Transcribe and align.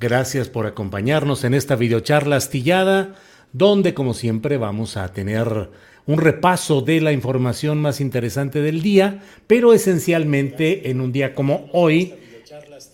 Gracias 0.00 0.48
por 0.48 0.66
acompañarnos 0.66 1.42
en 1.42 1.54
esta 1.54 1.74
videocharla 1.74 2.36
astillada, 2.36 3.16
donde 3.52 3.94
como 3.94 4.14
siempre 4.14 4.56
vamos 4.56 4.96
a 4.96 5.12
tener 5.12 5.70
un 6.06 6.18
repaso 6.18 6.82
de 6.82 7.00
la 7.00 7.12
información 7.12 7.82
más 7.82 8.00
interesante 8.00 8.62
del 8.62 8.80
día, 8.80 9.24
pero 9.48 9.72
esencialmente 9.72 10.88
en 10.90 11.00
un 11.00 11.10
día 11.10 11.34
como 11.34 11.68
hoy, 11.72 12.14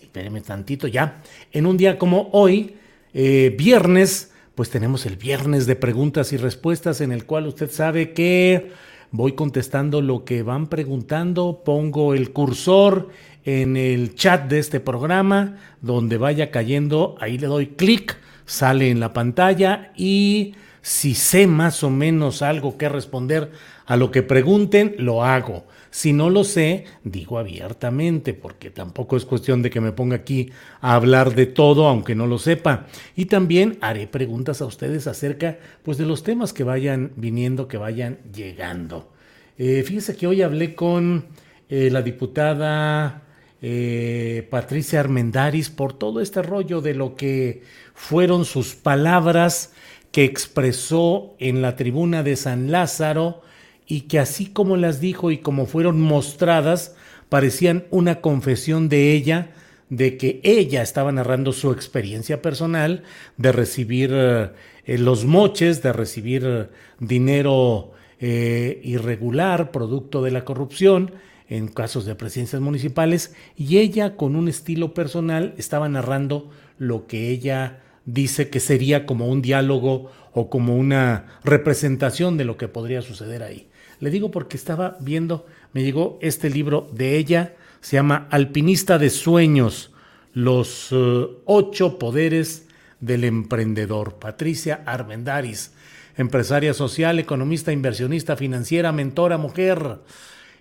espéreme 0.01 0.41
tantito 0.41 0.87
ya, 0.87 1.21
en 1.51 1.67
un 1.67 1.77
día 1.77 1.99
como 1.99 2.29
hoy, 2.31 2.73
eh, 3.13 3.53
viernes, 3.55 4.31
pues 4.55 4.71
tenemos 4.71 5.05
el 5.05 5.15
viernes 5.15 5.67
de 5.67 5.75
preguntas 5.75 6.33
y 6.33 6.37
respuestas 6.37 7.01
en 7.01 7.11
el 7.11 7.25
cual 7.25 7.45
usted 7.45 7.69
sabe 7.69 8.13
que 8.13 8.71
voy 9.11 9.33
contestando 9.33 10.01
lo 10.01 10.25
que 10.25 10.41
van 10.41 10.67
preguntando, 10.67 11.61
pongo 11.63 12.15
el 12.15 12.31
cursor 12.31 13.09
en 13.45 13.77
el 13.77 14.15
chat 14.15 14.49
de 14.49 14.59
este 14.59 14.79
programa, 14.79 15.57
donde 15.81 16.17
vaya 16.17 16.51
cayendo, 16.51 17.15
ahí 17.21 17.37
le 17.37 17.47
doy 17.47 17.67
clic, 17.67 18.17
sale 18.45 18.89
en 18.89 18.99
la 18.99 19.13
pantalla 19.13 19.91
y 19.95 20.55
si 20.81 21.15
sé 21.15 21.47
más 21.47 21.83
o 21.83 21.89
menos 21.89 22.41
algo 22.41 22.77
que 22.77 22.89
responder 22.89 23.51
a 23.85 23.97
lo 23.97 24.11
que 24.11 24.23
pregunten, 24.23 24.95
lo 24.97 25.23
hago. 25.23 25.65
Si 25.89 26.11
no 26.11 26.29
lo 26.29 26.43
sé, 26.43 26.85
digo 27.03 27.39
abiertamente, 27.39 28.33
porque 28.33 28.69
tampoco 28.69 29.15
es 29.15 29.25
cuestión 29.25 29.61
de 29.61 29.69
que 29.69 29.79
me 29.79 29.93
ponga 29.93 30.17
aquí 30.17 30.51
a 30.81 30.95
hablar 30.95 31.33
de 31.33 31.45
todo, 31.45 31.87
aunque 31.87 32.15
no 32.15 32.27
lo 32.27 32.37
sepa. 32.37 32.85
Y 33.15 33.25
también 33.25 33.77
haré 33.81 34.05
preguntas 34.05 34.61
a 34.61 34.65
ustedes 34.65 35.07
acerca 35.07 35.57
pues, 35.83 35.97
de 35.97 36.05
los 36.05 36.23
temas 36.23 36.51
que 36.51 36.63
vayan 36.63 37.13
viniendo, 37.15 37.67
que 37.67 37.77
vayan 37.77 38.19
llegando. 38.33 39.11
Eh, 39.57 39.83
fíjense 39.83 40.15
que 40.15 40.27
hoy 40.27 40.41
hablé 40.41 40.75
con 40.75 41.25
eh, 41.69 41.89
la 41.89 42.01
diputada 42.01 43.24
eh, 43.67 44.47
Patricia 44.51 44.99
Armendaris 44.99 45.71
por 45.71 45.93
todo 45.93 46.21
este 46.21 46.43
rollo 46.43 46.81
de 46.81 46.93
lo 46.93 47.15
que 47.15 47.63
fueron 47.95 48.45
sus 48.45 48.75
palabras 48.75 49.73
que 50.11 50.23
expresó 50.23 51.33
en 51.39 51.63
la 51.63 51.75
tribuna 51.75 52.21
de 52.21 52.35
San 52.35 52.71
Lázaro 52.71 53.41
y 53.87 54.01
que 54.01 54.19
así 54.19 54.45
como 54.45 54.77
las 54.77 54.99
dijo 54.99 55.31
y 55.31 55.39
como 55.39 55.65
fueron 55.65 55.99
mostradas, 55.99 56.95
parecían 57.27 57.85
una 57.89 58.21
confesión 58.21 58.87
de 58.87 59.13
ella 59.13 59.49
de 59.89 60.17
que 60.17 60.41
ella 60.43 60.83
estaba 60.83 61.11
narrando 61.11 61.51
su 61.51 61.71
experiencia 61.71 62.43
personal 62.43 63.01
de 63.37 63.51
recibir 63.51 64.11
eh, 64.13 64.51
los 64.85 65.25
moches, 65.25 65.81
de 65.81 65.91
recibir 65.91 66.43
eh, 66.45 66.67
dinero 66.99 67.93
eh, 68.19 68.79
irregular, 68.83 69.71
producto 69.71 70.21
de 70.21 70.29
la 70.29 70.45
corrupción, 70.45 71.13
en 71.47 71.67
casos 71.67 72.05
de 72.05 72.15
presidencias 72.15 72.61
municipales, 72.61 73.33
y 73.55 73.77
ella 73.77 74.15
con 74.15 74.35
un 74.35 74.47
estilo 74.47 74.93
personal 74.93 75.53
estaba 75.57 75.87
narrando 75.89 76.49
lo 76.77 77.07
que 77.07 77.29
ella 77.29 77.81
dice 78.05 78.49
que 78.49 78.59
sería 78.59 79.05
como 79.05 79.27
un 79.27 79.41
diálogo 79.41 80.11
o 80.33 80.49
como 80.49 80.75
una 80.75 81.39
representación 81.43 82.37
de 82.37 82.45
lo 82.45 82.57
que 82.57 82.67
podría 82.67 83.01
suceder 83.01 83.43
ahí. 83.43 83.69
Le 83.99 84.09
digo 84.09 84.31
porque 84.31 84.57
estaba 84.57 84.97
viendo, 84.99 85.45
me 85.73 85.83
llegó 85.83 86.19
este 86.21 86.49
libro 86.49 86.89
de 86.91 87.17
ella, 87.17 87.55
se 87.81 87.95
llama 87.95 88.27
Alpinista 88.31 88.97
de 88.97 89.09
Sueños, 89.09 89.91
los 90.33 90.89
eh, 90.91 91.27
ocho 91.45 91.97
poderes 91.97 92.67
del 92.99 93.23
emprendedor. 93.23 94.15
Patricia 94.15 94.83
Armendaris, 94.85 95.71
empresaria 96.17 96.73
social, 96.73 97.19
economista, 97.19 97.71
inversionista, 97.71 98.35
financiera, 98.35 98.91
mentora, 98.91 99.37
mujer, 99.37 99.99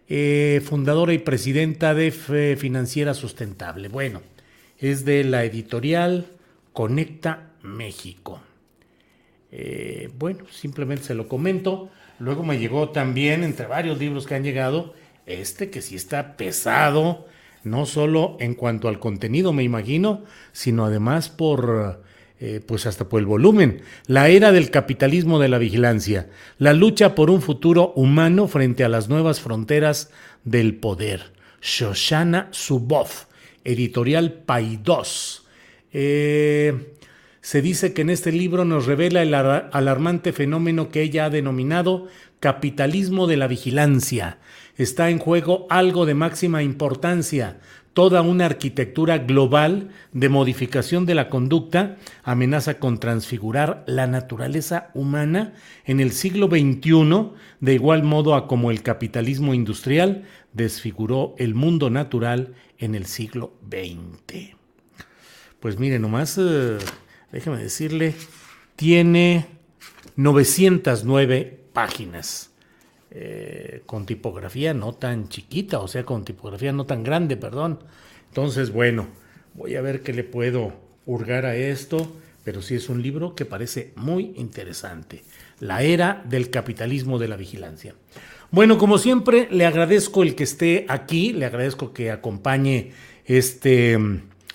eh, 0.09 0.61
fundadora 0.65 1.13
y 1.13 1.19
presidenta 1.19 1.95
de 1.95 2.11
Financiera 2.59 3.15
Sustentable. 3.15 3.89
Bueno, 3.89 4.23
es 4.79 5.05
de 5.05 5.25
la 5.25 5.45
editorial 5.45 6.27
Conecta 6.73 7.51
México. 7.63 8.41
Eh, 9.51 10.11
bueno, 10.19 10.45
simplemente 10.51 11.05
se 11.05 11.15
lo 11.15 11.29
comento. 11.29 11.91
Luego 12.19 12.43
me 12.43 12.59
llegó 12.59 12.91
también, 12.91 13.45
entre 13.45 13.67
varios 13.67 13.99
libros 13.99 14.27
que 14.27 14.35
han 14.35 14.43
llegado, 14.43 14.95
este 15.27 15.71
que 15.71 15.81
sí 15.81 15.97
está 15.97 16.37
pesado, 16.37 17.27
no 17.63 17.87
solo 17.87 18.37
en 18.41 18.55
cuanto 18.55 18.89
al 18.89 18.99
contenido, 18.99 19.53
me 19.53 19.63
imagino, 19.63 20.23
sino 20.53 20.85
además 20.85 21.29
por, 21.29 22.03
eh, 22.41 22.61
pues 22.67 22.87
hasta 22.87 23.09
por 23.09 23.21
el 23.21 23.27
volumen. 23.27 23.83
La 24.07 24.29
era 24.29 24.53
del 24.53 24.71
capitalismo 24.71 25.39
de 25.39 25.49
la 25.49 25.59
vigilancia, 25.59 26.29
la 26.59 26.73
lucha 26.73 27.15
por 27.15 27.31
un 27.31 27.41
futuro 27.41 27.93
humano 27.97 28.49
frente 28.49 28.85
a 28.85 28.89
las 28.89 29.09
nuevas 29.09 29.41
fronteras 29.41 30.11
del 30.45 30.75
poder. 30.75 31.33
Shoshana 31.63 32.51
Zuboff, 32.53 33.25
editorial 33.65 34.33
Paidós. 34.33 35.47
Eh, 35.93 36.95
se 37.41 37.63
dice 37.63 37.93
que 37.93 38.03
en 38.03 38.11
este 38.11 38.33
libro 38.33 38.65
nos 38.65 38.87
revela 38.87 39.23
el 39.23 39.35
alarmante 39.35 40.33
fenómeno 40.33 40.89
que 40.89 41.03
ella 41.03 41.27
ha 41.27 41.31
denominado 41.31 42.09
capitalismo 42.41 43.27
de 43.27 43.37
la 43.37 43.47
vigilancia. 43.47 44.39
Está 44.77 45.11
en 45.11 45.19
juego 45.19 45.67
algo 45.71 46.05
de 46.05 46.15
máxima 46.15 46.63
importancia. 46.63 47.59
Toda 47.95 48.23
una 48.23 48.47
arquitectura 48.47 49.19
global 49.19 49.91
de 50.13 50.29
modificación 50.29 51.07
de 51.07 51.15
la 51.15 51.29
conducta 51.31 51.97
amenaza 52.25 52.81
con 52.81 52.99
transfigurar 52.99 53.85
la 53.87 54.09
naturaleza 54.09 54.91
humana 54.95 55.55
en 55.85 56.01
el 56.01 56.11
siglo 56.11 56.49
XXI, 56.49 57.31
de 57.61 57.75
igual 57.75 58.03
modo 58.03 58.35
a 58.35 58.49
como 58.49 58.73
el 58.73 58.83
capitalismo 58.83 59.55
industrial 59.55 60.25
desfiguró 60.53 61.37
el 61.39 61.55
mundo 61.55 61.89
natural 61.89 62.55
en 62.79 62.97
el 62.97 63.07
siglo 63.07 63.55
XX. 63.71 64.57
Pues 65.61 65.79
mire, 65.79 66.01
nomás, 66.01 66.37
eh, 66.37 66.79
déjeme 67.31 67.59
decirle, 67.59 68.15
tiene 68.77 69.47
909 70.17 71.69
páginas. 71.73 72.54
Eh, 73.17 73.83
con 73.87 74.07
tipografía 74.07 74.75
no 74.75 74.93
tan 74.93 75.29
chiquita, 75.29 75.79
o 75.79 75.87
sea, 75.87 76.05
con 76.05 76.25
tipografía 76.25 76.73
no 76.73 76.85
tan 76.85 77.05
grande, 77.05 77.37
perdón. 77.37 77.79
Entonces, 78.29 78.73
bueno, 78.73 79.07
voy 79.55 79.77
a 79.77 79.83
ver 79.83 80.03
qué 80.03 80.13
le 80.13 80.25
puedo 80.25 80.73
hurgar 81.07 81.47
a 81.47 81.55
esto, 81.55 82.11
pero 82.43 82.61
sí 82.61 82.75
es 82.75 82.89
un 82.89 83.03
libro 83.03 83.37
que 83.37 83.45
parece 83.45 83.93
muy 83.95 84.33
interesante. 84.35 85.23
La 85.61 85.83
era 85.83 86.25
del 86.29 86.51
capitalismo 86.51 87.21
de 87.21 87.29
la 87.29 87.37
vigilancia. 87.37 87.95
Bueno, 88.51 88.79
como 88.79 88.99
siempre, 88.99 89.47
le 89.49 89.65
agradezco 89.65 90.25
el 90.25 90.35
que 90.35 90.43
esté 90.43 90.85
aquí, 90.89 91.33
le 91.33 91.47
agradezco 91.47 91.93
que 91.93 92.11
acompañe 92.11 92.91
este 93.27 93.97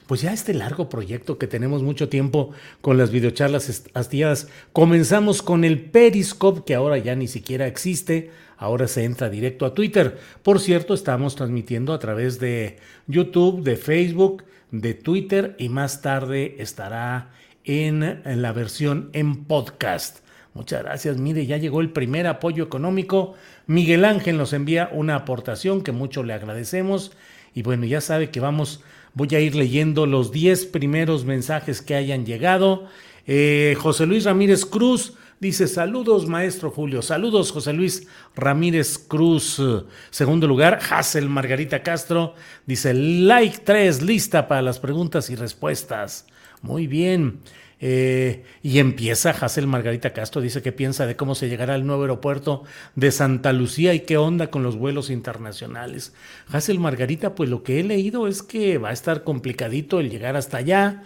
pues 0.10 0.22
ya 0.22 0.34
este 0.34 0.56
largo 0.56 0.90
proyecto 0.90 1.38
que 1.38 1.46
tenemos 1.46 1.84
mucho 1.84 2.10
tiempo 2.10 2.50
con 2.82 2.98
las 2.98 3.12
videocharlas 3.12 3.84
astilladas. 3.94 4.48
Comenzamos 4.74 5.44
con 5.44 5.64
el 5.64 5.80
Periscope, 5.82 6.64
que 6.66 6.74
ahora 6.74 6.98
ya 6.98 7.14
ni 7.14 7.28
siquiera 7.28 7.68
existe, 7.68 8.32
ahora 8.60 8.88
se 8.88 9.06
entra 9.06 9.30
directo 9.30 9.66
a 9.66 9.74
Twitter. 9.74 10.20
Por 10.44 10.60
cierto, 10.60 10.94
estamos 10.94 11.36
transmitiendo 11.36 11.94
a 11.94 12.00
través 12.00 12.40
de 12.40 12.78
YouTube, 13.08 13.64
de 13.64 13.78
Facebook, 13.78 14.44
de 14.72 14.94
Twitter 14.94 15.56
y 15.58 15.70
más 15.70 16.02
tarde 16.02 16.58
estará 16.60 17.32
en, 17.64 18.22
la 18.26 18.52
versión 18.52 19.10
en 19.14 19.46
podcast. 19.46 20.20
Muchas 20.54 20.84
gracias. 20.84 21.18
Mire, 21.18 21.46
ya 21.46 21.58
llegó 21.58 21.80
el 21.80 21.92
primer 21.92 22.28
apoyo 22.28 22.64
económico. 22.64 23.36
Miguel 23.66 24.04
Ángel 24.04 24.38
nos 24.38 24.52
envía 24.52 24.90
una 24.92 25.16
aportación 25.16 25.82
que 25.82 25.94
mucho 25.94 26.24
le 26.24 26.34
agradecemos. 26.34 27.14
Y 27.56 27.62
bueno, 27.62 27.86
ya 27.86 28.02
sabe 28.02 28.30
que 28.30 28.42
vamos, 28.42 28.84
voy 29.14 29.30
a 29.36 29.40
ir 29.40 29.56
leyendo 29.56 30.06
los 30.06 30.32
10 30.32 30.66
primeros 30.68 31.24
mensajes 31.24 31.82
que 31.82 31.96
hayan 31.96 32.26
llegado. 32.26 32.88
Eh, 33.26 33.76
José 33.80 34.06
Luis 34.06 34.26
Ramírez 34.26 34.66
Cruz 34.66 35.14
dice: 35.40 35.68
Saludos, 35.68 36.28
maestro 36.28 36.72
Julio. 36.72 37.02
Saludos, 37.02 37.52
José 37.52 37.74
Luis 37.74 38.08
Ramírez 38.36 38.98
Cruz. 38.98 39.62
Segundo 40.10 40.48
lugar, 40.48 40.80
Hazel 40.90 41.30
Margarita 41.30 41.84
Castro 41.84 42.34
dice: 42.66 42.94
Like 42.94 43.60
3, 43.60 44.02
lista 44.02 44.48
para 44.48 44.62
las 44.62 44.80
preguntas 44.80 45.30
y 45.30 45.36
respuestas. 45.36 46.26
Muy 46.62 46.88
bien. 46.88 47.40
Eh, 47.82 48.44
y 48.62 48.80
empieza 48.80 49.30
Hazel 49.30 49.66
Margarita 49.66 50.12
Castro, 50.12 50.42
dice 50.42 50.62
que 50.62 50.74
piensa 50.74 51.06
de 51.06 51.16
cómo 51.16 51.34
se 51.34 51.48
llegará 51.48 51.76
al 51.76 51.88
nuevo 51.88 52.02
aeropuerto 52.02 52.64
de 52.96 53.10
Santa 53.12 53.54
Lucía 53.54 53.94
y 53.94 54.02
qué 54.02 54.18
onda 54.18 54.48
con 54.50 54.64
los 54.64 54.76
vuelos 54.76 55.10
internacionales. 55.10 56.14
Hazel 56.52 56.80
Margarita, 56.80 57.36
pues 57.36 57.50
lo 57.50 57.64
que 57.64 57.80
he 57.80 57.84
leído 57.84 58.28
es 58.28 58.44
que 58.44 58.78
va 58.78 58.90
a 58.90 58.94
estar 58.94 59.24
complicadito 59.24 60.02
el 60.02 60.10
llegar 60.10 60.36
hasta 60.36 60.58
allá. 60.58 61.04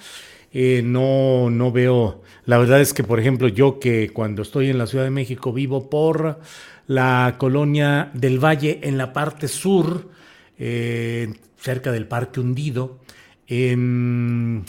Eh, 0.53 0.81
no, 0.83 1.49
no 1.49 1.71
veo, 1.71 2.21
la 2.45 2.59
verdad 2.59 2.79
es 2.79 2.93
que, 2.93 3.03
por 3.03 3.19
ejemplo, 3.19 3.47
yo 3.47 3.79
que 3.79 4.11
cuando 4.13 4.43
estoy 4.43 4.69
en 4.69 4.77
la 4.77 4.85
Ciudad 4.85 5.03
de 5.03 5.09
México 5.09 5.51
vivo 5.51 5.89
por 5.89 6.39
la 6.85 7.35
colonia 7.39 8.11
del 8.13 8.37
Valle 8.37 8.79
en 8.83 8.99
la 8.99 9.13
parte 9.13 9.47
sur, 9.47 10.11
eh, 10.59 11.33
cerca 11.57 11.91
del 11.91 12.07
Parque 12.07 12.39
Hundido, 12.39 12.99
en 13.47 14.63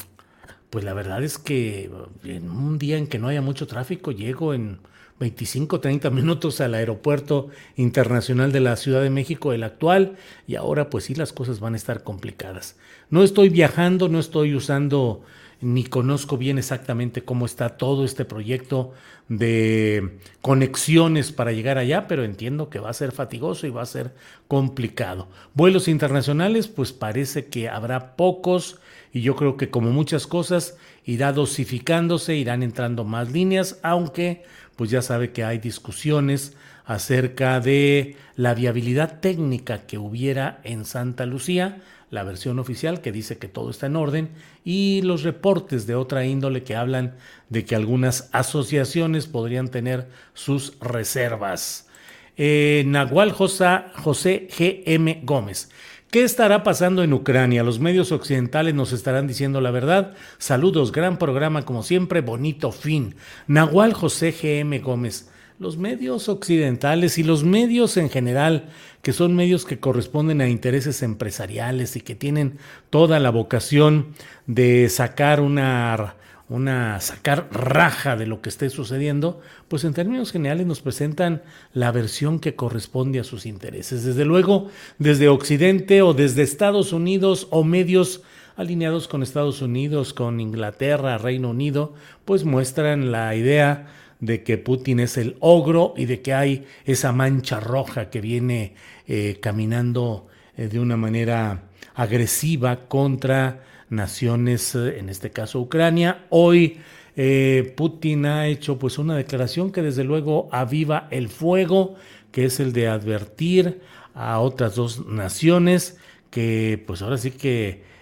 pues 0.70 0.84
la 0.84 0.92
verdad 0.92 1.22
es 1.22 1.38
que 1.38 1.88
en 2.25 2.50
un 2.50 2.78
día 2.78 2.96
en 2.96 3.06
que 3.06 3.20
no 3.20 3.28
haya 3.28 3.40
mucho 3.40 3.69
tráfico, 3.69 4.10
llego 4.10 4.54
en 4.54 4.80
25, 5.20 5.78
30 5.78 6.10
minutos 6.10 6.60
al 6.60 6.75
aeropuerto 6.75 7.50
internacional 7.76 8.50
de 8.50 8.58
la 8.58 8.75
Ciudad 8.75 9.00
de 9.00 9.10
México, 9.10 9.52
el 9.52 9.62
actual, 9.62 10.16
y 10.48 10.56
ahora 10.56 10.90
pues 10.90 11.04
sí 11.04 11.14
las 11.14 11.32
cosas 11.32 11.60
van 11.60 11.75
a 11.75 11.76
estar 11.76 12.02
complicadas. 12.02 12.76
No 13.08 13.22
estoy 13.22 13.50
viajando, 13.50 14.08
no 14.08 14.19
estoy 14.19 14.56
usando 14.56 15.22
ni 15.64 15.84
conozco 15.84 16.37
bien 16.37 16.58
exactamente 16.58 17.25
cómo 17.25 17.46
está 17.46 17.70
todo 17.70 18.05
este 18.05 18.25
proyecto 18.25 18.93
de 19.28 20.19
conexiones 20.43 21.32
para 21.32 21.52
llegar 21.52 21.78
allá, 21.78 22.06
pero 22.06 22.25
entiendo 22.25 22.69
que 22.69 22.78
va 22.78 22.90
a 22.90 22.94
ser 22.94 23.12
fatigoso 23.12 23.66
y 23.66 23.70
va 23.70 23.82
a 23.82 23.87
ser 23.87 24.14
complicado. 24.46 25.28
Vuelos 25.55 25.88
internacionales, 25.88 26.69
pues 26.69 26.93
parece 26.93 27.46
que 27.46 27.69
habrá 27.69 28.14
pocos 28.16 28.78
y 29.12 29.22
yo 29.22 29.37
creo 29.37 29.56
que 29.56 29.70
como 29.70 29.90
muchas 29.90 30.26
cosas 30.26 30.76
irá 31.05 31.32
dosificándose, 31.32 32.37
irán 32.37 32.62
entrando 32.62 33.05
más 33.05 33.32
líneas, 33.32 33.78
aunque 33.82 34.43
pues 34.76 34.90
ya 34.90 35.00
sabe 35.00 35.32
que 35.32 35.44
hay 35.44 35.58
discusiones 35.58 36.55
acerca 36.84 37.61
de 37.61 38.16
la 38.37 38.55
viabilidad 38.55 39.20
técnica 39.20 39.87
que 39.87 39.96
hubiera 39.96 40.61
en 40.64 40.84
Santa 40.84 41.25
Lucía, 41.25 41.81
la 42.14 42.22
versión 42.22 42.58
oficial 42.58 43.00
que 43.00 43.12
dice 43.12 43.37
que 43.37 43.49
todo 43.49 43.70
está 43.70 43.87
en 43.87 43.96
orden 43.96 44.31
y 44.64 45.02
los 45.02 45.22
reportes 45.22 45.87
de 45.87 45.94
otra 45.96 46.25
índole 46.25 46.62
que 46.62 46.76
hablan 46.76 47.14
de 47.50 47.64
que 47.64 47.75
algunas 47.75 48.31
asociaciones 48.32 49.26
podrían 49.26 49.69
tener 49.69 50.08
sus 50.32 50.78
reservas. 50.81 51.88
Eh, 52.37 52.84
Nahual 52.87 53.32
José, 53.32 53.82
José 53.96 54.49
G.M. 54.50 55.20
Gómez. 55.25 55.69
¿Qué 56.11 56.22
estará 56.22 56.62
pasando 56.62 57.02
en 57.02 57.12
Ucrania? 57.12 57.64
Los 57.64 57.81
medios 57.81 58.12
occidentales 58.12 58.72
nos 58.72 58.93
estarán 58.93 59.26
diciendo 59.26 59.61
la 59.61 59.72
verdad. 59.72 60.14
Saludos, 60.38 60.93
gran 60.93 61.19
programa 61.19 61.64
como 61.64 61.82
siempre, 61.82 62.20
bonito 62.20 62.70
fin. 62.70 63.16
Nahual 63.49 63.93
José 63.93 64.31
GM 64.31 64.78
Gómez. 64.78 65.28
Los 65.64 65.78
medios 65.78 66.28
occidentales 66.28 67.16
y 67.16 67.22
los 67.22 67.43
medios 67.43 67.96
en 67.96 68.11
general, 68.11 68.69
que 69.00 69.14
son 69.14 69.34
medios 69.34 69.64
que 69.64 69.81
corresponden 69.81 70.43
a 70.43 70.49
intereses 70.50 71.02
empresariales 71.02 71.96
y 71.96 72.02
que 72.02 72.14
tienen 72.14 72.58
toda 72.90 73.19
la 73.19 73.31
vocación 73.31 74.08
de 74.46 74.90
sacar 74.90 75.40
una 75.40 76.16
una 76.50 77.00
sacar 77.00 77.49
raja 77.50 78.14
de 78.14 78.26
lo 78.26 78.43
que 78.43 78.50
esté 78.50 78.69
sucediendo, 78.69 79.40
pues 79.69 79.84
en 79.84 79.94
términos 79.94 80.32
generales 80.32 80.66
nos 80.66 80.82
presentan 80.82 81.40
la 81.72 81.90
versión 81.93 82.40
que 82.40 82.55
corresponde 82.55 83.19
a 83.19 83.25
sus 83.25 83.46
intereses. 83.46 84.05
Desde 84.05 84.26
luego, 84.26 84.69
desde 84.99 85.31
Occidente 85.31 86.02
o 86.02 86.12
desde 86.12 86.43
Estados 86.43 86.93
Unidos 86.93 87.49
o 87.50 87.64
medios 87.64 88.20
alineados 88.56 89.08
con 89.08 89.22
Estados 89.22 89.62
Unidos, 89.62 90.12
con 90.12 90.40
Inglaterra, 90.40 91.16
Reino 91.16 91.49
Unido, 91.49 91.94
pues 92.26 92.44
muestran 92.44 93.11
la 93.11 93.34
idea 93.34 93.87
de 94.25 94.43
que 94.43 94.59
Putin 94.59 95.00
es 95.00 95.17
el 95.17 95.37
ogro 95.41 95.94
y 95.97 96.06
de 96.06 96.23
que 96.23 96.32
hay 96.35 96.67
esa 96.85 97.12
mancha 97.12 97.61
roja 97.61 98.11
que 98.11 98.21
viene 98.21 98.75
eh, 99.06 99.38
caminando 99.41 100.29
eh, 100.56 100.69
de 100.69 100.81
una 100.81 100.97
manera 100.97 101.65
agresiva 101.94 102.88
contra 102.88 103.65
naciones, 103.91 104.75
eh, 104.75 104.99
en 104.99 105.09
este 105.09 105.31
caso 105.31 105.61
Ucrania. 105.61 106.26
Hoy 106.31 106.79
eh, 107.17 107.75
Putin 107.76 108.26
ha 108.26 108.47
hecho 108.47 108.79
pues 108.79 108.99
una 108.99 109.17
declaración 109.17 109.73
que 109.73 109.82
desde 109.82 110.05
luego 110.05 110.49
aviva 110.53 111.09
el 111.11 111.29
fuego, 111.29 111.97
que 112.31 112.47
es 112.47 112.61
el 112.61 112.73
de 112.73 112.88
advertir 112.88 113.81
a 114.15 114.38
otras 114.41 114.76
dos 114.76 115.06
naciones 115.06 115.99
que 116.31 116.82
pues 116.87 117.03
ahora 117.03 117.19
sí 117.19 117.31
que 117.32 117.93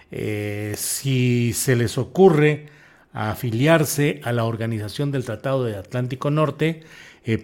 si 0.77 1.55
se 1.55 1.75
les 1.75 1.97
ocurre 1.97 2.67
afiliarse 3.12 4.20
a 4.25 4.32
la 4.32 4.44
organización 4.44 5.11
del 5.11 5.25
Tratado 5.25 5.64
de 5.64 5.76
Atlántico 5.76 6.31
Norte, 6.31 6.82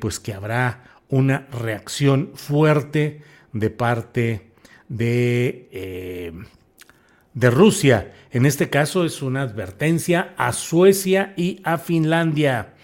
pues 0.00 0.18
que 0.18 0.34
habrá 0.34 0.84
una 1.08 1.46
reacción 1.52 2.32
fuerte 2.34 3.22
de 3.52 3.70
parte 3.70 4.50
de 4.88 6.48
de 7.38 7.50
Rusia. 7.50 8.12
En 8.32 8.46
este 8.46 8.68
caso 8.68 9.04
es 9.04 9.22
una 9.22 9.42
advertencia 9.42 10.34
a 10.36 10.52
Suecia 10.52 11.34
y 11.36 11.60
a 11.62 11.78
Finlandia. 11.78 12.74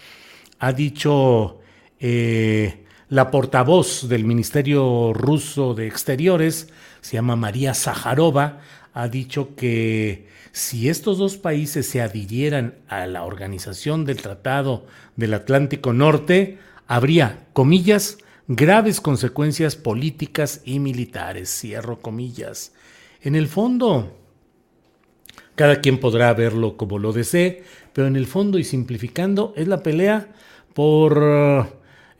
Ha 0.61 0.73
dicho 0.73 1.59
eh, 1.99 2.85
la 3.09 3.33
portavoz 3.33 4.09
del 4.09 4.25
Ministerio 4.25 5.13
ruso 5.13 5.75
de 5.75 5.89
Exteriores, 5.89 6.69
se 7.01 7.15
llama 7.15 7.35
María 7.35 7.75
Zaharova, 7.75 8.61
ha 8.93 9.09
dicho 9.09 9.57
que 9.57 10.29
si 10.55 10.89
estos 10.89 11.19
dos 11.19 11.37
países 11.37 11.89
se 11.89 12.01
adhirieran 12.01 12.77
a 12.87 13.07
la 13.07 13.25
organización 13.25 14.05
del 14.05 14.23
Tratado 14.23 14.87
del 15.17 15.35
Atlántico 15.35 15.93
Norte, 15.93 16.59
habría, 16.87 17.49
comillas, 17.53 18.19
graves 18.47 19.01
consecuencias 19.01 19.75
políticas 19.75 20.63
y 20.65 20.79
militares, 20.79 21.51
cierro 21.51 21.99
comillas. 22.01 22.73
En 23.21 23.35
el 23.35 23.49
fondo, 23.49 24.17
cada 25.57 25.81
quien 25.81 25.99
podrá 25.99 26.33
verlo 26.35 26.77
como 26.77 27.01
lo 27.01 27.13
desee, 27.13 27.65
pero 27.93 28.07
en 28.07 28.15
el 28.15 28.27
fondo 28.27 28.57
y 28.57 28.63
simplificando 28.63 29.55
es 29.57 29.67
la 29.67 29.83
pelea 29.83 30.29
por 30.73 31.21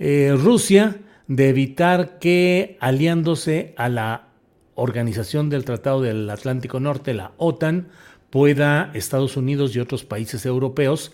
eh, 0.01 0.35
Rusia 0.37 0.97
de 1.29 1.51
evitar 1.51 2.19
que 2.19 2.79
aliándose 2.81 3.75
a 3.77 3.89
la 3.89 4.27
Organización 4.75 5.51
del 5.51 5.65
Tratado 5.65 6.03
del 6.03 6.29
Atlántico 6.29 6.81
Norte, 6.81 7.15
la 7.15 7.31
OTAN, 7.37 7.91
pueda 8.35 8.91
Estados 8.95 9.37
Unidos 9.37 9.77
y 9.77 9.79
otros 9.79 10.03
países 10.03 10.45
europeos 10.45 11.13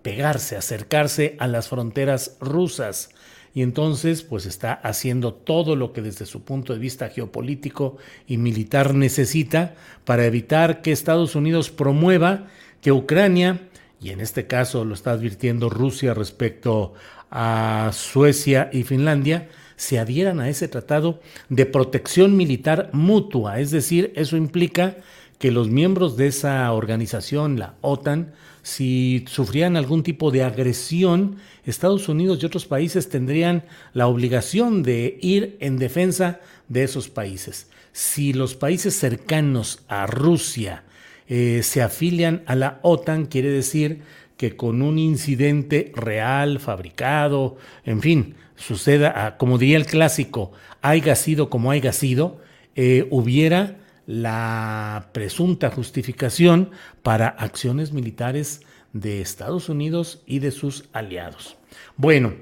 pegarse, 0.00 0.56
acercarse 0.56 1.36
a 1.38 1.46
las 1.46 1.68
fronteras 1.68 2.38
rusas. 2.40 3.10
Y 3.52 3.60
entonces 3.60 4.22
pues 4.22 4.46
está 4.46 4.72
haciendo 4.72 5.34
todo 5.34 5.76
lo 5.76 5.92
que 5.92 6.00
desde 6.00 6.24
su 6.24 6.44
punto 6.44 6.72
de 6.72 6.78
vista 6.78 7.10
geopolítico 7.10 7.98
y 8.26 8.38
militar 8.38 8.94
necesita 8.94 9.74
para 10.06 10.24
evitar 10.24 10.80
que 10.80 10.92
Estados 10.92 11.34
Unidos 11.34 11.68
promueva 11.68 12.46
que 12.80 12.90
Ucrania, 12.90 13.68
y 14.00 14.08
en 14.08 14.22
este 14.22 14.46
caso 14.46 14.86
lo 14.86 14.94
está 14.94 15.10
advirtiendo 15.10 15.68
Rusia 15.68 16.14
respecto 16.14 16.94
a 17.30 17.90
Suecia 17.92 18.70
y 18.72 18.84
Finlandia, 18.84 19.50
se 19.76 19.98
adhieran 19.98 20.40
a 20.40 20.48
ese 20.48 20.68
tratado 20.68 21.20
de 21.50 21.66
protección 21.66 22.34
militar 22.34 22.88
mutua, 22.94 23.60
es 23.60 23.70
decir, 23.72 24.10
eso 24.16 24.38
implica 24.38 24.96
que 25.42 25.50
los 25.50 25.68
miembros 25.68 26.16
de 26.16 26.28
esa 26.28 26.72
organización, 26.72 27.58
la 27.58 27.74
OTAN, 27.80 28.32
si 28.62 29.24
sufrían 29.26 29.76
algún 29.76 30.04
tipo 30.04 30.30
de 30.30 30.44
agresión, 30.44 31.38
Estados 31.64 32.08
Unidos 32.08 32.38
y 32.40 32.46
otros 32.46 32.64
países 32.64 33.08
tendrían 33.08 33.64
la 33.92 34.06
obligación 34.06 34.84
de 34.84 35.18
ir 35.20 35.56
en 35.58 35.78
defensa 35.78 36.38
de 36.68 36.84
esos 36.84 37.08
países. 37.08 37.68
Si 37.90 38.32
los 38.32 38.54
países 38.54 38.94
cercanos 38.94 39.80
a 39.88 40.06
Rusia 40.06 40.84
eh, 41.26 41.62
se 41.64 41.82
afilian 41.82 42.44
a 42.46 42.54
la 42.54 42.78
OTAN, 42.82 43.26
quiere 43.26 43.50
decir 43.50 44.02
que 44.36 44.54
con 44.54 44.80
un 44.80 44.96
incidente 44.96 45.90
real, 45.96 46.60
fabricado, 46.60 47.56
en 47.84 48.00
fin, 48.00 48.36
suceda, 48.54 49.36
como 49.38 49.58
diría 49.58 49.78
el 49.78 49.86
clásico, 49.86 50.52
haya 50.82 51.16
sido 51.16 51.50
como 51.50 51.72
haya 51.72 51.92
sido, 51.92 52.40
eh, 52.76 53.08
hubiera 53.10 53.81
la 54.06 55.10
presunta 55.12 55.70
justificación 55.70 56.70
para 57.02 57.28
acciones 57.28 57.92
militares 57.92 58.60
de 58.92 59.20
Estados 59.20 59.68
Unidos 59.68 60.22
y 60.26 60.40
de 60.40 60.50
sus 60.50 60.88
aliados. 60.92 61.56
Bueno, 61.96 62.34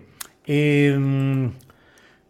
eh, 0.47 1.51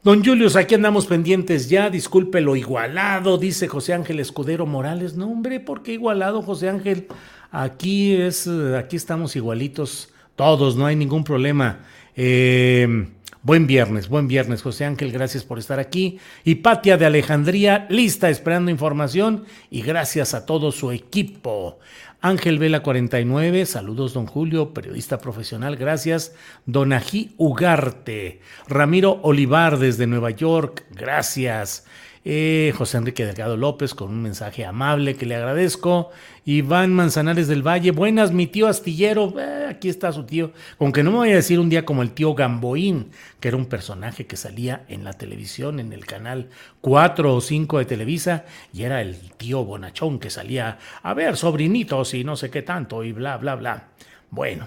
Don 0.03 0.25
Julius, 0.25 0.57
aquí 0.57 0.75
andamos 0.75 1.05
pendientes 1.05 1.69
ya, 1.69 1.91
disculpe 1.91 2.41
lo 2.41 2.57
igualado, 2.57 3.37
dice 3.37 3.69
José 3.69 3.93
Ángel 3.93 4.19
Escudero 4.19 4.65
Morales. 4.65 5.15
No, 5.15 5.31
hombre, 5.31 5.61
¿por 5.61 5.83
qué 5.83 5.93
igualado, 5.93 6.41
José 6.41 6.71
Ángel? 6.71 7.07
Aquí 7.51 8.15
es, 8.15 8.49
aquí 8.49 8.97
estamos 8.97 9.37
igualitos 9.37 10.11
todos, 10.37 10.75
no 10.75 10.87
hay 10.87 10.97
ningún 10.97 11.23
problema. 11.23 11.81
Eh, 12.17 13.09
buen 13.43 13.67
viernes, 13.67 14.09
buen 14.09 14.29
viernes, 14.29 14.63
José 14.63 14.85
Ángel, 14.85 15.13
gracias 15.13 15.45
por 15.45 15.59
estar 15.59 15.79
aquí. 15.79 16.19
Y 16.45 16.57
Patia 16.57 16.97
de 16.97 17.07
Alejandría, 17.07 17.87
lista, 17.89 18.29
esperando 18.29 18.71
información, 18.71 19.45
y 19.71 19.83
gracias 19.83 20.35
a 20.35 20.47
todo 20.47 20.73
su 20.73 20.93
equipo. 20.93 21.79
Ángel 22.21 22.59
Vela 22.59 22.83
49, 22.83 23.65
saludos 23.65 24.13
don 24.13 24.27
Julio, 24.27 24.75
periodista 24.75 25.19
profesional, 25.19 25.77
gracias. 25.77 26.35
Donají 26.67 27.35
Ugarte, 27.39 28.41
Ramiro 28.69 29.21
Olivar 29.23 29.79
desde 29.79 30.07
Nueva 30.07 30.31
York, 30.31 30.85
gracias. 30.91 31.87
Eh, 32.23 32.75
José 32.77 32.99
Enrique 32.99 33.25
Delgado 33.25 33.57
López 33.57 33.95
con 33.95 34.11
un 34.11 34.21
mensaje 34.21 34.67
amable 34.67 35.17
que 35.17 35.25
le 35.25 35.37
agradezco. 35.37 36.11
Iván 36.45 36.95
Manzanares 36.95 37.49
del 37.49 37.67
Valle, 37.67 37.91
buenas, 37.91 38.33
mi 38.33 38.47
tío 38.47 38.67
Astillero, 38.67 39.35
eh, 39.39 39.67
aquí 39.69 39.89
está 39.89 40.11
su 40.11 40.25
tío, 40.25 40.53
aunque 40.79 41.03
no 41.03 41.11
me 41.11 41.19
voy 41.19 41.33
a 41.33 41.37
decir 41.37 41.61
un 41.61 41.69
día 41.69 41.85
como 41.85 42.03
el 42.03 42.13
tío 42.13 42.35
Gamboín, 42.35 43.11
que 43.41 43.49
era 43.49 43.57
un 43.59 43.67
personaje 43.67 44.27
que 44.27 44.37
salía 44.37 44.85
en 44.89 45.05
la 45.05 45.13
televisión, 45.13 45.81
en 45.81 45.93
el 45.93 46.07
canal 46.07 46.49
4 46.81 47.35
o 47.35 47.41
5 47.41 47.79
de 47.79 47.85
Televisa, 47.85 48.45
y 48.73 48.85
era 48.85 49.03
el 49.03 49.17
tío 49.37 49.65
Bonachón 49.65 50.19
que 50.19 50.31
salía 50.31 50.79
a 51.03 51.13
ver 51.13 51.37
sobrinitos 51.37 52.15
y 52.15 52.25
no 52.25 52.37
sé 52.37 52.51
qué 52.51 52.63
tanto 52.63 53.05
y 53.05 53.13
bla, 53.13 53.37
bla, 53.37 53.57
bla. 53.57 53.89
Bueno, 54.31 54.67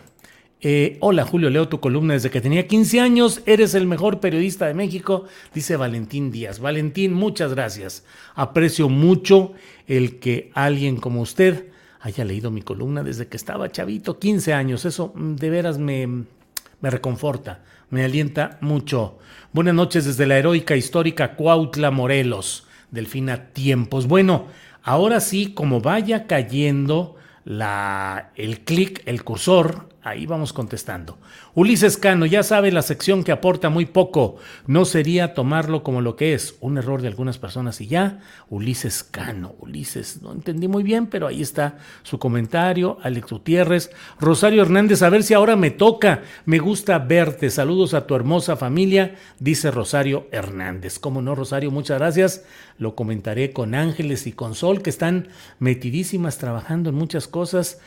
eh, 0.65 0.97
hola 1.01 1.25
Julio, 1.25 1.49
leo 1.49 1.67
tu 1.67 1.81
columna 1.81 2.13
desde 2.13 2.29
que 2.29 2.39
tenía 2.39 2.67
15 2.67 3.01
años. 3.01 3.41
Eres 3.45 3.75
el 3.75 3.85
mejor 3.85 4.21
periodista 4.21 4.65
de 4.65 4.73
México, 4.73 5.25
dice 5.53 5.75
Valentín 5.75 6.31
Díaz. 6.31 6.59
Valentín, 6.59 7.13
muchas 7.13 7.53
gracias. 7.53 8.05
Aprecio 8.33 8.87
mucho 8.87 9.51
el 9.87 10.19
que 10.19 10.51
alguien 10.53 10.95
como 10.95 11.19
usted 11.19 11.65
haya 11.99 12.23
leído 12.23 12.49
mi 12.49 12.61
columna 12.61 13.03
desde 13.03 13.27
que 13.27 13.35
estaba 13.35 13.73
chavito, 13.73 14.19
15 14.19 14.53
años. 14.53 14.85
Eso 14.85 15.11
mm, 15.13 15.35
de 15.35 15.49
veras 15.49 15.79
me, 15.79 16.07
me 16.07 16.89
reconforta, 16.89 17.61
me 17.89 18.05
alienta 18.05 18.57
mucho. 18.61 19.17
Buenas 19.51 19.73
noches 19.73 20.05
desde 20.05 20.25
la 20.27 20.37
heroica 20.37 20.77
histórica 20.77 21.35
Cuautla, 21.35 21.91
Morelos. 21.91 22.67
Delfina 22.89 23.47
Tiempos. 23.47 24.07
Bueno, 24.07 24.45
ahora 24.81 25.19
sí, 25.19 25.53
como 25.53 25.81
vaya 25.81 26.25
cayendo 26.25 27.17
la, 27.43 28.31
el 28.35 28.61
clic, 28.61 29.01
el 29.05 29.25
cursor 29.25 29.92
Ahí 30.05 30.25
vamos 30.25 30.51
contestando. 30.51 31.17
Ulises 31.53 31.95
Cano, 31.95 32.25
ya 32.25 32.43
sabe 32.43 32.73
la 32.73 32.81
sección 32.81 33.23
que 33.23 33.31
aporta 33.31 33.69
muy 33.69 33.85
poco. 33.85 34.35
No 34.67 34.83
sería 34.83 35.33
tomarlo 35.33 35.81
como 35.81 36.01
lo 36.01 36.17
que 36.17 36.33
es, 36.33 36.57
un 36.59 36.77
error 36.77 37.01
de 37.01 37.07
algunas 37.07 37.37
personas 37.37 37.79
y 37.79 37.87
ya. 37.87 38.19
Ulises 38.49 39.05
Cano, 39.05 39.55
Ulises, 39.59 40.21
no 40.21 40.33
entendí 40.33 40.67
muy 40.67 40.83
bien, 40.83 41.07
pero 41.07 41.25
ahí 41.25 41.41
está 41.41 41.77
su 42.03 42.19
comentario. 42.19 42.97
Alex 43.01 43.29
Gutiérrez, 43.29 43.91
Rosario 44.19 44.61
Hernández, 44.63 45.01
a 45.03 45.09
ver 45.09 45.23
si 45.23 45.35
ahora 45.35 45.55
me 45.55 45.71
toca. 45.71 46.23
Me 46.45 46.59
gusta 46.59 46.99
verte. 46.99 47.49
Saludos 47.49 47.93
a 47.93 48.05
tu 48.05 48.13
hermosa 48.13 48.57
familia, 48.57 49.15
dice 49.39 49.71
Rosario 49.71 50.27
Hernández. 50.31 50.99
Como 50.99 51.21
no, 51.21 51.33
Rosario, 51.33 51.71
muchas 51.71 51.99
gracias. 51.99 52.43
Lo 52.77 52.95
comentaré 52.95 53.53
con 53.53 53.73
Ángeles 53.73 54.27
y 54.27 54.33
con 54.33 54.53
Sol, 54.53 54.81
que 54.81 54.89
están 54.89 55.29
metidísimas 55.59 56.39
trabajando 56.39 56.89
en 56.89 56.95
muchas 56.95 57.29
cosas. 57.29 57.79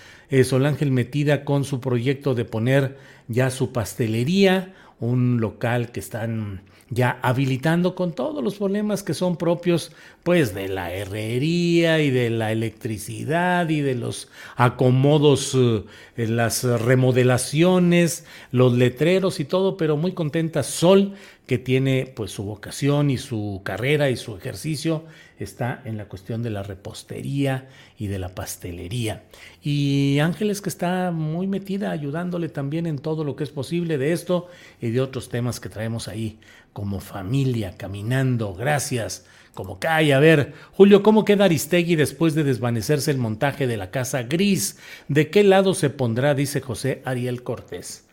Sol 0.44 0.66
Ángel 0.66 0.90
metida 0.90 1.44
con 1.44 1.64
su 1.64 1.80
proyecto 1.80 2.34
de 2.34 2.44
poner 2.44 2.98
ya 3.28 3.50
su 3.50 3.72
pastelería, 3.72 4.74
un 4.98 5.40
local 5.40 5.92
que 5.92 6.00
están 6.00 6.62
ya 6.88 7.18
habilitando 7.22 7.96
con 7.96 8.12
todos 8.12 8.42
los 8.44 8.56
problemas 8.56 9.02
que 9.02 9.12
son 9.12 9.36
propios 9.36 9.90
pues 10.22 10.54
de 10.54 10.68
la 10.68 10.92
herrería 10.92 12.00
y 12.00 12.10
de 12.10 12.30
la 12.30 12.52
electricidad 12.52 13.68
y 13.68 13.80
de 13.80 13.96
los 13.96 14.28
acomodos, 14.54 15.56
eh, 15.56 15.84
las 16.28 16.62
remodelaciones, 16.62 18.24
los 18.52 18.74
letreros 18.74 19.40
y 19.40 19.44
todo, 19.44 19.76
pero 19.76 19.96
muy 19.96 20.12
contenta 20.12 20.62
Sol 20.62 21.14
que 21.46 21.58
tiene 21.58 22.12
pues 22.14 22.30
su 22.30 22.44
vocación 22.44 23.10
y 23.10 23.18
su 23.18 23.62
carrera 23.64 24.08
y 24.10 24.16
su 24.16 24.36
ejercicio 24.36 25.04
está 25.44 25.82
en 25.84 25.96
la 25.96 26.06
cuestión 26.06 26.42
de 26.42 26.50
la 26.50 26.62
repostería 26.62 27.68
y 27.98 28.06
de 28.06 28.18
la 28.18 28.34
pastelería. 28.34 29.24
Y 29.62 30.18
Ángeles 30.20 30.60
que 30.60 30.68
está 30.68 31.10
muy 31.10 31.46
metida 31.46 31.90
ayudándole 31.90 32.48
también 32.48 32.86
en 32.86 32.98
todo 32.98 33.24
lo 33.24 33.36
que 33.36 33.44
es 33.44 33.50
posible 33.50 33.98
de 33.98 34.12
esto 34.12 34.48
y 34.80 34.90
de 34.90 35.00
otros 35.00 35.28
temas 35.28 35.60
que 35.60 35.68
traemos 35.68 36.08
ahí 36.08 36.38
como 36.72 37.00
familia, 37.00 37.76
caminando. 37.76 38.54
Gracias. 38.54 39.26
Como 39.54 39.78
cae, 39.78 40.12
a 40.12 40.18
ver, 40.18 40.52
Julio, 40.72 41.02
¿cómo 41.02 41.24
queda 41.24 41.46
Aristegui 41.46 41.96
después 41.96 42.34
de 42.34 42.44
desvanecerse 42.44 43.10
el 43.10 43.16
montaje 43.16 43.66
de 43.66 43.78
la 43.78 43.90
Casa 43.90 44.22
Gris? 44.22 44.76
¿De 45.08 45.30
qué 45.30 45.42
lado 45.44 45.72
se 45.72 45.88
pondrá? 45.88 46.34
Dice 46.34 46.60
José 46.60 47.00
Ariel 47.06 47.42
Cortés. 47.42 48.05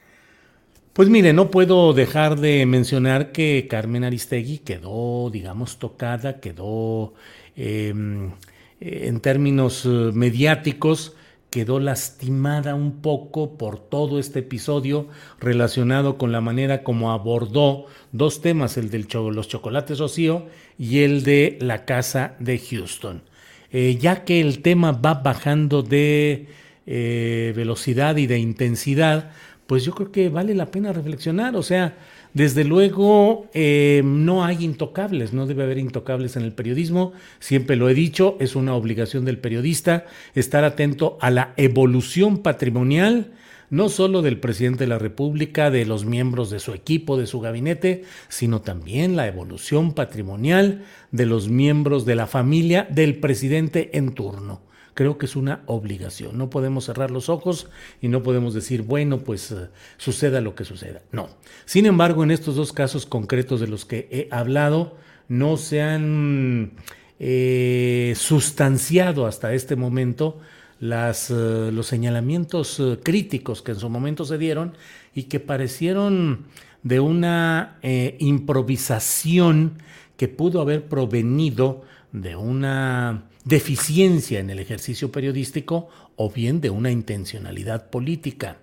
Pues 0.93 1.09
mire, 1.09 1.33
no 1.33 1.49
puedo 1.49 1.91
dejar 1.93 2.39
de 2.39 2.67
mencionar 2.67 3.31
que 3.31 3.65
Carmen 3.67 4.03
Aristegui 4.03 4.59
quedó, 4.59 5.31
digamos, 5.31 5.79
tocada, 5.79 6.39
quedó 6.39 7.15
em, 7.55 8.29
en 8.79 9.19
términos 9.19 9.85
eh, 9.85 9.89
mediáticos, 10.13 11.15
quedó 11.49 11.79
lastimada 11.79 12.75
un 12.75 13.01
poco 13.01 13.57
por 13.57 13.79
todo 13.79 14.19
este 14.19 14.39
episodio 14.39 15.07
relacionado 15.39 16.19
con 16.19 16.31
la 16.31 16.41
manera 16.41 16.83
como 16.83 17.11
abordó 17.11 17.87
dos 18.11 18.41
temas, 18.41 18.77
el 18.77 18.91
de 18.91 19.07
los 19.31 19.47
chocolates 19.47 19.97
Rocío 19.97 20.45
y 20.77 20.99
el 20.99 21.23
de 21.23 21.57
la 21.59 21.85
casa 21.85 22.35
de 22.39 22.59
Houston. 22.59 23.23
Eh, 23.71 23.97
ya 23.99 24.23
que 24.25 24.39
el 24.41 24.61
tema 24.61 24.91
va 24.91 25.15
bajando 25.15 25.81
de 25.81 26.49
eh, 26.85 27.53
velocidad 27.55 28.17
y 28.17 28.27
de 28.27 28.37
intensidad, 28.37 29.31
pues 29.67 29.85
yo 29.85 29.93
creo 29.93 30.11
que 30.11 30.29
vale 30.29 30.53
la 30.55 30.67
pena 30.67 30.93
reflexionar. 30.93 31.55
O 31.55 31.63
sea, 31.63 31.97
desde 32.33 32.63
luego 32.63 33.47
eh, 33.53 34.01
no 34.03 34.43
hay 34.43 34.63
intocables, 34.63 35.33
no 35.33 35.45
debe 35.45 35.63
haber 35.63 35.77
intocables 35.77 36.35
en 36.35 36.43
el 36.43 36.53
periodismo. 36.53 37.13
Siempre 37.39 37.75
lo 37.75 37.89
he 37.89 37.93
dicho, 37.93 38.37
es 38.39 38.55
una 38.55 38.75
obligación 38.75 39.25
del 39.25 39.39
periodista 39.39 40.05
estar 40.35 40.63
atento 40.63 41.17
a 41.21 41.31
la 41.31 41.53
evolución 41.57 42.39
patrimonial 42.39 43.31
no 43.69 43.89
solo 43.89 44.21
del 44.21 44.39
presidente 44.39 44.83
de 44.83 44.87
la 44.89 44.99
República, 44.99 45.71
de 45.71 45.87
los 45.87 46.05
miembros 46.05 46.51
de 46.51 46.59
su 46.59 46.73
equipo, 46.73 47.17
de 47.17 47.25
su 47.25 47.39
gabinete, 47.39 48.03
sino 48.27 48.61
también 48.61 49.15
la 49.15 49.25
evolución 49.25 49.93
patrimonial 49.93 50.83
de 51.09 51.25
los 51.25 51.49
miembros 51.49 52.05
de 52.05 52.13
la 52.13 52.27
familia 52.27 52.87
del 52.91 53.15
presidente 53.15 53.97
en 53.97 54.13
turno 54.13 54.61
creo 54.93 55.17
que 55.17 55.25
es 55.25 55.35
una 55.35 55.63
obligación. 55.65 56.37
No 56.37 56.49
podemos 56.49 56.85
cerrar 56.85 57.11
los 57.11 57.29
ojos 57.29 57.67
y 58.01 58.07
no 58.07 58.23
podemos 58.23 58.53
decir, 58.53 58.83
bueno, 58.83 59.19
pues 59.19 59.51
eh, 59.51 59.67
suceda 59.97 60.41
lo 60.41 60.55
que 60.55 60.65
suceda. 60.65 61.01
No. 61.11 61.29
Sin 61.65 61.85
embargo, 61.85 62.23
en 62.23 62.31
estos 62.31 62.55
dos 62.55 62.73
casos 62.73 63.05
concretos 63.05 63.59
de 63.59 63.67
los 63.67 63.85
que 63.85 64.07
he 64.11 64.27
hablado, 64.31 64.97
no 65.27 65.57
se 65.57 65.81
han 65.81 66.73
eh, 67.19 68.13
sustanciado 68.15 69.25
hasta 69.25 69.53
este 69.53 69.75
momento 69.75 70.39
las, 70.79 71.31
eh, 71.31 71.71
los 71.71 71.87
señalamientos 71.87 72.81
críticos 73.03 73.61
que 73.61 73.71
en 73.71 73.79
su 73.79 73.89
momento 73.89 74.25
se 74.25 74.37
dieron 74.37 74.73
y 75.15 75.23
que 75.23 75.39
parecieron 75.39 76.45
de 76.83 76.99
una 76.99 77.77
improvisación 78.19 79.77
que 80.17 80.27
pudo 80.27 80.59
haber 80.59 80.89
provenido 80.89 81.83
de 82.11 82.35
una 82.35 83.23
deficiencia 83.45 84.39
en 84.39 84.49
el 84.49 84.59
ejercicio 84.59 85.11
periodístico 85.11 85.89
o 86.15 86.29
bien 86.29 86.61
de 86.61 86.69
una 86.69 86.91
intencionalidad 86.91 87.89
política. 87.89 88.57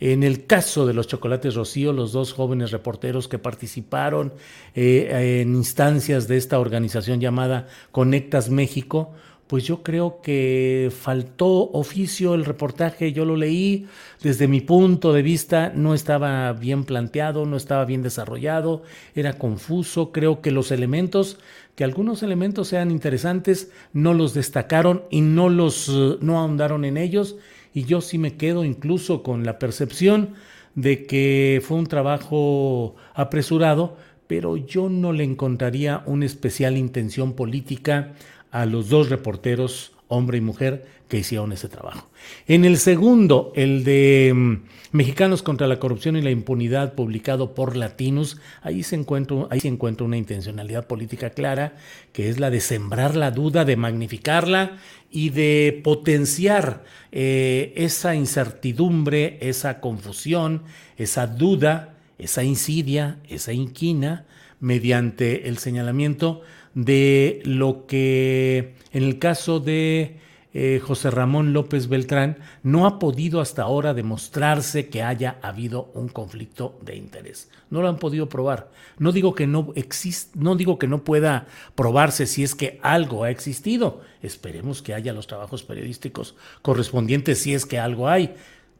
En 0.00 0.22
el 0.22 0.46
caso 0.46 0.86
de 0.86 0.94
los 0.94 1.08
chocolates 1.08 1.56
Rocío, 1.56 1.92
los 1.92 2.12
dos 2.12 2.32
jóvenes 2.32 2.70
reporteros 2.70 3.26
que 3.26 3.38
participaron 3.38 4.32
eh, 4.76 5.40
en 5.42 5.54
instancias 5.56 6.28
de 6.28 6.36
esta 6.36 6.60
organización 6.60 7.20
llamada 7.20 7.66
Conectas 7.90 8.48
México, 8.48 9.12
pues 9.48 9.64
yo 9.64 9.82
creo 9.82 10.20
que 10.22 10.92
faltó 10.94 11.70
oficio 11.72 12.34
el 12.34 12.44
reportaje, 12.44 13.12
yo 13.12 13.24
lo 13.24 13.34
leí, 13.34 13.86
desde 14.22 14.46
mi 14.46 14.60
punto 14.60 15.12
de 15.12 15.22
vista 15.22 15.72
no 15.74 15.94
estaba 15.94 16.52
bien 16.52 16.84
planteado, 16.84 17.46
no 17.46 17.56
estaba 17.56 17.86
bien 17.86 18.02
desarrollado, 18.02 18.82
era 19.14 19.32
confuso, 19.32 20.12
creo 20.12 20.42
que 20.42 20.50
los 20.50 20.70
elementos, 20.70 21.38
que 21.74 21.84
algunos 21.84 22.22
elementos 22.22 22.68
sean 22.68 22.90
interesantes, 22.90 23.70
no 23.94 24.12
los 24.12 24.34
destacaron 24.34 25.04
y 25.10 25.22
no 25.22 25.48
los 25.48 25.88
eh, 25.88 26.18
no 26.20 26.38
ahondaron 26.38 26.84
en 26.84 26.98
ellos 26.98 27.36
y 27.72 27.84
yo 27.84 28.00
sí 28.02 28.18
me 28.18 28.36
quedo 28.36 28.64
incluso 28.64 29.22
con 29.22 29.44
la 29.44 29.58
percepción 29.58 30.34
de 30.74 31.06
que 31.06 31.62
fue 31.64 31.78
un 31.78 31.86
trabajo 31.86 32.96
apresurado, 33.14 33.96
pero 34.26 34.56
yo 34.56 34.88
no 34.90 35.12
le 35.12 35.24
encontraría 35.24 36.02
una 36.04 36.26
especial 36.26 36.76
intención 36.76 37.32
política 37.32 38.12
a 38.50 38.66
los 38.66 38.88
dos 38.88 39.08
reporteros, 39.08 39.92
hombre 40.08 40.38
y 40.38 40.40
mujer, 40.40 40.86
que 41.08 41.18
hicieron 41.18 41.52
ese 41.52 41.68
trabajo. 41.68 42.08
En 42.46 42.64
el 42.64 42.76
segundo, 42.76 43.52
el 43.56 43.82
de 43.82 44.32
mm, 44.34 44.56
Mexicanos 44.92 45.42
contra 45.42 45.66
la 45.66 45.78
corrupción 45.78 46.16
y 46.16 46.22
la 46.22 46.30
impunidad, 46.30 46.94
publicado 46.94 47.54
por 47.54 47.76
Latinos, 47.76 48.38
ahí 48.62 48.82
se, 48.82 48.96
encuentra, 48.96 49.46
ahí 49.50 49.60
se 49.60 49.68
encuentra 49.68 50.06
una 50.06 50.18
intencionalidad 50.18 50.86
política 50.86 51.30
clara, 51.30 51.76
que 52.12 52.28
es 52.28 52.38
la 52.38 52.50
de 52.50 52.60
sembrar 52.60 53.16
la 53.16 53.30
duda, 53.30 53.64
de 53.64 53.76
magnificarla 53.76 54.78
y 55.10 55.30
de 55.30 55.80
potenciar 55.82 56.84
eh, 57.10 57.72
esa 57.76 58.14
incertidumbre, 58.14 59.38
esa 59.40 59.80
confusión, 59.80 60.62
esa 60.98 61.26
duda, 61.26 61.94
esa 62.18 62.44
insidia, 62.44 63.18
esa 63.28 63.52
inquina, 63.52 64.26
mediante 64.60 65.48
el 65.48 65.58
señalamiento 65.58 66.42
de 66.74 67.40
lo 67.44 67.86
que 67.86 68.74
en 68.92 69.02
el 69.02 69.18
caso 69.18 69.60
de 69.60 70.18
eh, 70.54 70.80
José 70.82 71.10
Ramón 71.10 71.52
López 71.52 71.88
Beltrán 71.88 72.38
no 72.62 72.86
ha 72.86 72.98
podido 72.98 73.40
hasta 73.40 73.62
ahora 73.62 73.92
demostrarse 73.92 74.88
que 74.88 75.02
haya 75.02 75.38
habido 75.42 75.90
un 75.94 76.08
conflicto 76.08 76.78
de 76.82 76.96
interés. 76.96 77.50
No 77.70 77.82
lo 77.82 77.88
han 77.88 77.98
podido 77.98 78.30
probar. 78.30 78.70
No 78.98 79.12
digo 79.12 79.34
que 79.34 79.46
no 79.46 79.72
existe, 79.76 80.38
no 80.38 80.56
digo 80.56 80.78
que 80.78 80.88
no 80.88 81.04
pueda 81.04 81.46
probarse 81.74 82.26
si 82.26 82.42
es 82.42 82.54
que 82.54 82.80
algo 82.82 83.24
ha 83.24 83.30
existido. 83.30 84.00
Esperemos 84.22 84.80
que 84.80 84.94
haya 84.94 85.12
los 85.12 85.26
trabajos 85.26 85.62
periodísticos 85.62 86.34
correspondientes 86.62 87.40
si 87.40 87.52
es 87.54 87.66
que 87.66 87.78
algo 87.78 88.08
hay. 88.08 88.34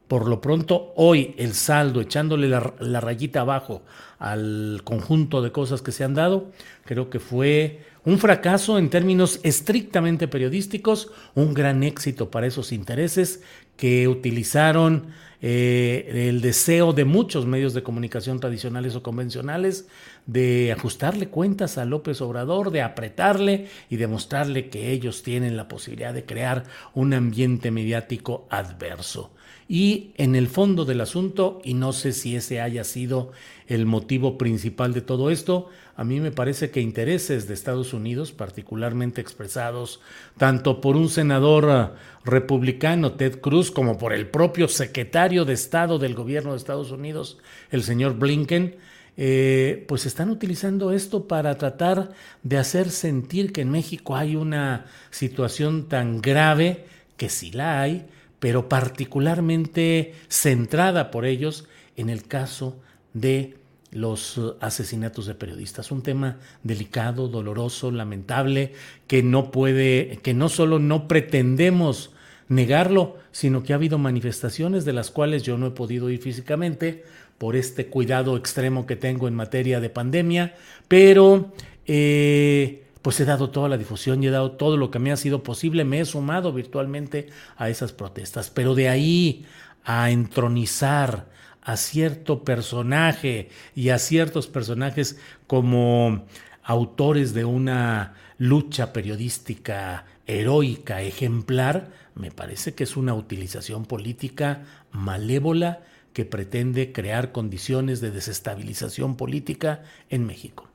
Por 0.09 0.26
lo 0.26 0.40
pronto, 0.40 0.95
hoy 0.97 1.35
el 1.37 1.52
saldo, 1.52 2.00
echándole 2.00 2.49
la, 2.49 2.73
la, 2.80 2.99
rayita 2.99 3.42
abajo 3.42 3.83
al 4.18 4.80
conjunto 4.84 5.42
de 5.42 5.52
cosas 5.52 5.82
que 5.82 5.92
se 5.92 6.04
han 6.04 6.14
dado, 6.14 6.50
creo 6.84 7.10
que 7.10 7.20
fue 7.20 7.80
un 8.04 8.18
fracaso 8.18 8.78
en 8.78 8.90
términos 8.90 9.40
estrictamente 9.42 10.28
periodísticos, 10.28 11.10
un 11.34 11.54
gran 11.54 11.82
éxito 11.82 12.30
para 12.30 12.46
esos 12.46 12.72
intereses 12.72 13.42
que 13.76 14.08
utilizaron 14.08 15.08
eh, 15.40 16.26
el 16.28 16.40
deseo 16.40 16.92
de 16.92 17.04
muchos 17.04 17.46
medios 17.46 17.72
de 17.72 17.84
comunicación 17.84 18.40
tradicionales 18.40 18.96
o 18.96 19.04
convencionales 19.04 19.87
de 20.26 20.72
ajustarle 20.72 21.28
cuentas 21.28 21.78
a 21.78 21.84
López 21.84 22.20
Obrador, 22.20 22.72
de 22.72 22.82
apretarle 22.82 23.68
y 23.88 23.96
demostrarle 23.96 24.68
que 24.68 24.90
ellos 24.90 25.22
tienen 25.22 25.56
la 25.56 25.68
posibilidad 25.68 26.12
de 26.12 26.25
crear 26.25 26.64
un 26.94 27.14
ambiente 27.14 27.70
mediático 27.70 28.48
adverso. 28.50 29.30
Y 29.70 30.12
en 30.16 30.34
el 30.34 30.48
fondo 30.48 30.87
del 30.87 31.02
asunto, 31.02 31.60
y 31.62 31.75
no 31.75 31.92
sé 31.92 32.12
si 32.12 32.34
ese 32.34 32.62
haya 32.62 32.84
sido 32.84 33.32
el 33.66 33.84
motivo 33.84 34.38
principal 34.38 34.94
de 34.94 35.02
todo 35.02 35.30
esto, 35.30 35.68
a 35.94 36.04
mí 36.04 36.20
me 36.20 36.30
parece 36.30 36.70
que 36.70 36.80
intereses 36.80 37.46
de 37.46 37.52
Estados 37.52 37.92
Unidos, 37.92 38.32
particularmente 38.32 39.20
expresados 39.20 40.00
tanto 40.38 40.80
por 40.80 40.96
un 40.96 41.10
senador 41.10 41.68
ah, 41.68 41.94
republicano, 42.25 43.12
Ted 43.12 43.40
Cruz, 43.40 43.70
como 43.70 43.98
por 43.98 44.14
el 44.14 44.28
propio 44.28 44.68
secretario 44.68 45.44
de 45.44 45.52
Estado 45.52 45.98
del 45.98 46.14
gobierno 46.14 46.52
de 46.52 46.56
Estados 46.56 46.90
Unidos, 46.90 47.37
el 47.70 47.82
señor 47.82 48.14
Blinken, 48.14 48.76
eh, 49.18 49.84
pues 49.87 50.06
están 50.06 50.30
utilizando 50.30 50.92
esto 50.92 51.26
para 51.26 51.58
tratar 51.58 52.12
de 52.42 52.56
hacer 52.56 52.88
sentir 52.88 53.52
que 53.52 53.60
en 53.62 53.70
México 53.70 54.16
hay 54.16 54.34
una 54.34 54.87
situación 55.10 55.88
tan 55.88 56.22
grave, 56.22 56.87
que 57.18 57.28
sí 57.28 57.50
la 57.50 57.82
hay, 57.82 58.06
pero 58.40 58.68
particularmente 58.68 60.14
centrada 60.28 61.11
por 61.11 61.25
ellos 61.25 61.66
en 61.97 62.11
el 62.11 62.25
caso 62.25 62.78
de 63.12 63.57
los 63.90 64.40
asesinatos 64.61 65.26
de 65.26 65.35
periodistas, 65.35 65.90
un 65.90 66.02
tema 66.02 66.38
delicado, 66.62 67.28
doloroso, 67.28 67.90
lamentable, 67.90 68.73
que 69.07 69.23
no 69.23 69.50
puede, 69.50 70.18
que 70.22 70.35
no 70.35 70.48
solo 70.48 70.79
no 70.79 71.09
pretendemos 71.09 72.11
negarlo, 72.48 73.16
sino 73.33 73.62
que 73.62 73.72
ha 73.72 73.77
habido 73.77 73.98
manifestaciones 73.98 74.85
de 74.85 74.92
las 74.92 75.11
cuales 75.11 75.42
yo 75.42 75.59
no 75.59 75.68
he 75.68 75.70
podido 75.70 76.11
ir 76.11 76.20
físicamente 76.20 77.05
por 77.38 77.57
este 77.57 77.87
cuidado 77.87 78.37
extremo 78.37 78.87
que 78.87 78.96
tengo 78.96 79.29
en 79.29 79.35
materia 79.35 79.81
de 79.81 79.90
pandemia, 79.90 80.55
pero 80.88 81.53
eh, 81.87 82.85
pues 83.02 83.20
he 83.20 83.24
dado 83.24 83.50
toda 83.50 83.68
la 83.68 83.78
difusión 83.78 84.22
y 84.22 84.26
he 84.26 84.30
dado 84.30 84.52
todo 84.52 84.76
lo 84.76 84.90
que 84.90 84.98
me 84.98 85.12
ha 85.12 85.16
sido 85.16 85.42
posible, 85.42 85.84
me 85.84 86.00
he 86.00 86.04
sumado 86.04 86.52
virtualmente 86.52 87.28
a 87.56 87.68
esas 87.68 87.92
protestas, 87.92 88.50
pero 88.50 88.74
de 88.74 88.88
ahí 88.88 89.46
a 89.84 90.11
entronizar 90.11 91.26
a 91.62 91.76
cierto 91.76 92.44
personaje 92.44 93.50
y 93.74 93.90
a 93.90 93.98
ciertos 93.98 94.46
personajes 94.46 95.18
como 95.46 96.26
autores 96.62 97.34
de 97.34 97.44
una 97.44 98.14
lucha 98.38 98.92
periodística 98.92 100.06
heroica, 100.26 101.02
ejemplar, 101.02 101.90
me 102.14 102.30
parece 102.30 102.74
que 102.74 102.84
es 102.84 102.96
una 102.96 103.14
utilización 103.14 103.84
política 103.84 104.64
malévola 104.90 105.80
que 106.12 106.24
pretende 106.24 106.92
crear 106.92 107.32
condiciones 107.32 108.00
de 108.00 108.11
desestabilización 108.11 109.16
política 109.16 109.82
en 110.11 110.26
México. 110.26 110.68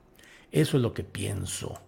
Eso 0.52 0.76
es 0.76 0.82
lo 0.82 0.94
que 0.94 1.04
pienso. 1.04 1.80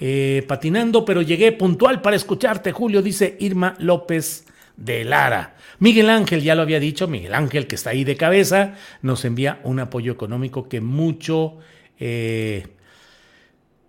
Eh, 0.00 0.44
patinando, 0.46 1.04
pero 1.04 1.22
llegué 1.22 1.50
puntual 1.50 2.00
para 2.02 2.14
escucharte, 2.14 2.70
Julio, 2.70 3.02
dice 3.02 3.36
Irma 3.40 3.74
López 3.80 4.46
de 4.76 5.04
Lara. 5.04 5.56
Miguel 5.80 6.08
Ángel, 6.08 6.42
ya 6.42 6.54
lo 6.54 6.62
había 6.62 6.78
dicho, 6.78 7.08
Miguel 7.08 7.34
Ángel, 7.34 7.66
que 7.66 7.74
está 7.74 7.90
ahí 7.90 8.04
de 8.04 8.16
cabeza, 8.16 8.74
nos 9.02 9.24
envía 9.24 9.60
un 9.64 9.80
apoyo 9.80 10.12
económico 10.12 10.68
que 10.68 10.80
mucho 10.80 11.58
eh, 11.98 12.68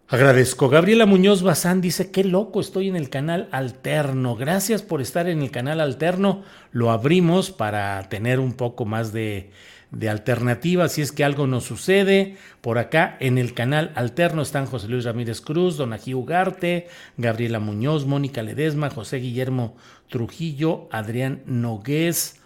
agradezco. 0.07 0.67
Gabriela 0.67 1.05
Muñoz 1.05 1.43
Bazán 1.43 1.79
dice, 1.79 2.09
qué 2.09 2.23
loco, 2.23 2.59
estoy 2.59 2.89
en 2.89 2.95
el 2.95 3.09
canal 3.09 3.47
alterno. 3.51 4.35
Gracias 4.35 4.81
por 4.81 5.01
estar 5.01 5.27
en 5.29 5.43
el 5.43 5.51
canal 5.51 5.79
alterno. 5.79 6.43
Lo 6.71 6.89
abrimos 6.89 7.51
para 7.51 8.01
tener 8.09 8.39
un 8.39 8.53
poco 8.53 8.85
más 8.85 9.13
de 9.13 9.51
de 9.91 10.09
alternativa 10.09 10.87
si 10.87 11.01
es 11.01 11.11
que 11.11 11.23
algo 11.23 11.47
nos 11.47 11.63
sucede. 11.63 12.37
Por 12.61 12.77
acá 12.77 13.17
en 13.19 13.37
el 13.37 13.53
canal 13.53 13.91
alterno 13.95 14.41
están 14.41 14.65
José 14.65 14.87
Luis 14.87 15.05
Ramírez 15.05 15.41
Cruz, 15.41 15.77
Don 15.77 15.93
Ají 15.93 16.13
Ugarte, 16.13 16.87
Gabriela 17.17 17.59
Muñoz, 17.59 18.05
Mónica 18.05 18.43
Ledesma, 18.43 18.89
José 18.89 19.17
Guillermo 19.17 19.75
Trujillo, 20.09 20.87
Adrián 20.91 21.41
Nogués. 21.45 22.39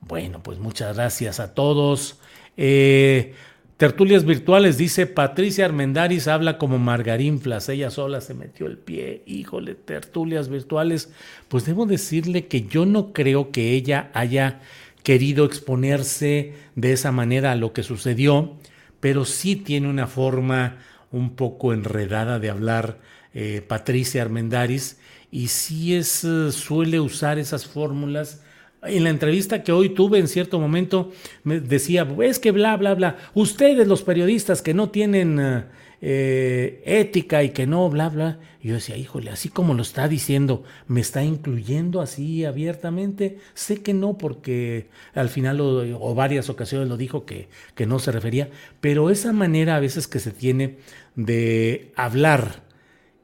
Bueno, 0.00 0.42
pues 0.42 0.58
muchas 0.58 0.96
gracias 0.96 1.40
a 1.40 1.54
todos. 1.54 2.20
Eh, 2.56 3.34
tertulias 3.76 4.24
virtuales, 4.24 4.76
dice 4.76 5.06
Patricia 5.06 5.64
Armendaris, 5.64 6.28
habla 6.28 6.58
como 6.58 6.78
Margarinflas, 6.78 7.68
ella 7.70 7.90
sola 7.90 8.20
se 8.20 8.34
metió 8.34 8.66
el 8.66 8.76
pie, 8.76 9.22
híjole, 9.24 9.74
tertulias 9.74 10.48
virtuales. 10.48 11.10
Pues 11.48 11.64
debo 11.64 11.86
decirle 11.86 12.46
que 12.46 12.62
yo 12.62 12.84
no 12.84 13.12
creo 13.12 13.50
que 13.50 13.72
ella 13.72 14.10
haya 14.12 14.60
querido 15.02 15.44
exponerse 15.44 16.52
de 16.74 16.92
esa 16.92 17.12
manera 17.12 17.52
a 17.52 17.56
lo 17.56 17.72
que 17.72 17.82
sucedió, 17.82 18.56
pero 19.00 19.24
sí 19.24 19.56
tiene 19.56 19.88
una 19.88 20.06
forma 20.06 20.78
un 21.10 21.34
poco 21.34 21.72
enredada 21.72 22.38
de 22.38 22.50
hablar 22.50 22.98
eh, 23.34 23.62
Patricia 23.66 24.22
Armendaris 24.22 24.98
y 25.30 25.48
sí 25.48 25.94
es, 25.94 26.24
eh, 26.24 26.52
suele 26.52 27.00
usar 27.00 27.38
esas 27.38 27.66
fórmulas. 27.66 28.42
En 28.82 29.04
la 29.04 29.10
entrevista 29.10 29.62
que 29.62 29.72
hoy 29.72 29.90
tuve 29.90 30.18
en 30.18 30.28
cierto 30.28 30.58
momento 30.58 31.12
me 31.44 31.60
decía, 31.60 32.06
es 32.22 32.38
que 32.38 32.50
bla, 32.50 32.76
bla, 32.76 32.94
bla, 32.94 33.16
ustedes 33.34 33.86
los 33.86 34.02
periodistas 34.02 34.62
que 34.62 34.74
no 34.74 34.90
tienen... 34.90 35.38
Eh, 35.40 35.79
eh, 36.02 36.82
ética 36.86 37.42
y 37.42 37.50
que 37.50 37.66
no, 37.66 37.88
bla, 37.90 38.08
bla. 38.08 38.38
Y 38.62 38.68
yo 38.68 38.74
decía, 38.74 38.96
híjole, 38.96 39.30
así 39.30 39.48
como 39.48 39.74
lo 39.74 39.82
está 39.82 40.08
diciendo, 40.08 40.64
¿me 40.86 41.00
está 41.00 41.24
incluyendo 41.24 42.00
así 42.00 42.44
abiertamente? 42.44 43.38
Sé 43.54 43.82
que 43.82 43.94
no, 43.94 44.18
porque 44.18 44.88
al 45.14 45.28
final 45.28 45.60
o, 45.60 46.14
varias 46.14 46.48
ocasiones 46.48 46.88
lo 46.88 46.96
dijo 46.96 47.24
que, 47.24 47.48
que 47.74 47.86
no 47.86 47.98
se 47.98 48.12
refería, 48.12 48.50
pero 48.80 49.10
esa 49.10 49.32
manera 49.32 49.76
a 49.76 49.80
veces 49.80 50.06
que 50.06 50.20
se 50.20 50.30
tiene 50.30 50.78
de 51.16 51.92
hablar, 51.96 52.70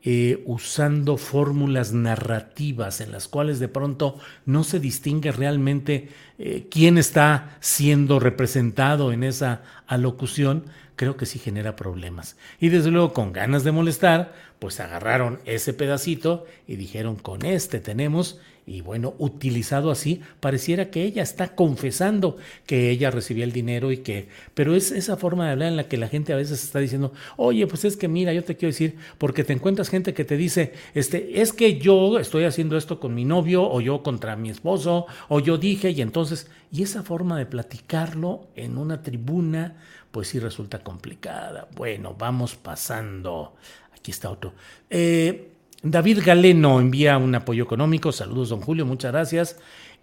eh, 0.09 0.45
usando 0.47 1.17
fórmulas 1.17 1.93
narrativas 1.93 3.01
en 3.01 3.11
las 3.11 3.27
cuales 3.27 3.59
de 3.59 3.67
pronto 3.67 4.21
no 4.45 4.63
se 4.63 4.79
distingue 4.79 5.33
realmente 5.33 6.11
eh, 6.39 6.69
quién 6.71 6.97
está 6.97 7.57
siendo 7.59 8.21
representado 8.21 9.13
en 9.13 9.25
esa 9.25 9.63
alocución, 9.89 10.67
creo 10.97 11.17
que 11.17 11.27
sí 11.27 11.39
genera 11.39 11.77
problemas. 11.77 12.37
Y 12.59 12.71
desde 12.71 12.91
luego 12.91 13.13
con 13.13 13.33
ganas 13.33 13.65
de 13.65 13.73
molestar, 13.73 14.35
pues 14.59 14.81
agarraron 14.81 15.39
ese 15.45 15.73
pedacito 15.73 16.47
y 16.67 16.77
dijeron, 16.77 17.17
con 17.17 17.45
este 17.45 17.81
tenemos 17.81 18.41
y 18.69 18.81
bueno, 18.81 19.15
utilizado 19.19 19.93
así, 19.93 20.21
pareciera 20.41 20.91
que 20.91 21.05
ella 21.05 21.23
está 21.23 21.55
confesando 21.55 22.37
que 22.67 22.91
ella 22.91 23.13
recibía 23.13 23.45
el 23.45 23.53
dinero 23.53 23.93
y 23.93 23.99
que, 23.99 24.29
pero 24.55 24.75
es 24.75 24.91
esa 24.91 25.17
forma 25.17 25.47
de 25.47 25.53
hablar 25.53 25.69
en 25.69 25.77
la 25.77 25.89
que 25.89 25.97
la 25.97 26.09
gente 26.09 26.33
a 26.33 26.37
veces 26.37 26.65
está 26.65 26.81
diciendo, 26.81 27.13
oye, 27.37 27.69
pues 27.69 27.85
es 27.85 27.97
que 27.97 28.09
mira, 28.09 28.33
yo 28.33 28.43
te 28.43 28.57
quiero 28.57 28.73
decir, 28.73 28.97
porque 29.19 29.45
te 29.45 29.53
encuentras 29.53 29.89
gente 29.89 30.15
que 30.15 30.25
te 30.25 30.37
dice, 30.37 30.73
este, 30.95 31.41
es 31.41 31.53
que 31.53 31.79
yo 31.79 32.19
estoy 32.19 32.43
haciendo 32.43 32.77
esto 32.77 32.99
con 32.99 33.15
mi 33.15 33.25
novio 33.25 33.63
o 33.63 33.81
yo 33.81 34.03
contra 34.03 34.35
mi 34.35 34.51
esposo 34.51 35.07
o 35.29 35.39
yo 35.39 35.59
dije 35.59 35.93
y 35.93 36.03
entonces, 36.03 36.51
y 36.73 36.83
esa 36.83 37.05
forma 37.05 37.39
de 37.39 37.47
platicarlo 37.47 38.49
en 38.57 38.79
una 38.79 39.01
tribuna, 39.01 39.77
pues 40.11 40.27
sí 40.27 40.41
resulta 40.41 40.81
complicada. 40.81 41.69
Bueno, 41.77 42.17
vamos 42.19 42.57
pasando. 42.57 43.55
Aquí 43.95 44.11
está 44.11 44.29
otro. 44.29 44.55
Eh, 44.91 45.56
David 45.91 46.21
Galeno 46.25 46.81
envía 46.81 47.17
un 47.17 47.35
apoyo 47.35 47.63
económico. 47.63 48.11
Saludos, 48.11 48.49
don 48.49 48.61
Julio, 48.61 48.85
muchas 48.85 49.13
gracias. 49.13 49.59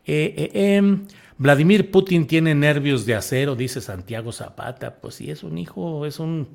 Eh, 0.06 0.50
eh, 0.54 0.76
em, 0.76 1.06
Vladimir 1.38 1.92
Putin 1.92 2.26
tiene 2.26 2.56
nervios 2.56 3.06
de 3.06 3.16
acero, 3.16 3.56
dice 3.56 3.82
Santiago 3.82 4.32
Zapata. 4.32 4.96
Pues 5.02 5.16
sí, 5.16 5.30
es 5.30 5.44
un 5.44 5.58
hijo, 5.58 6.06
es 6.06 6.20
un 6.20 6.48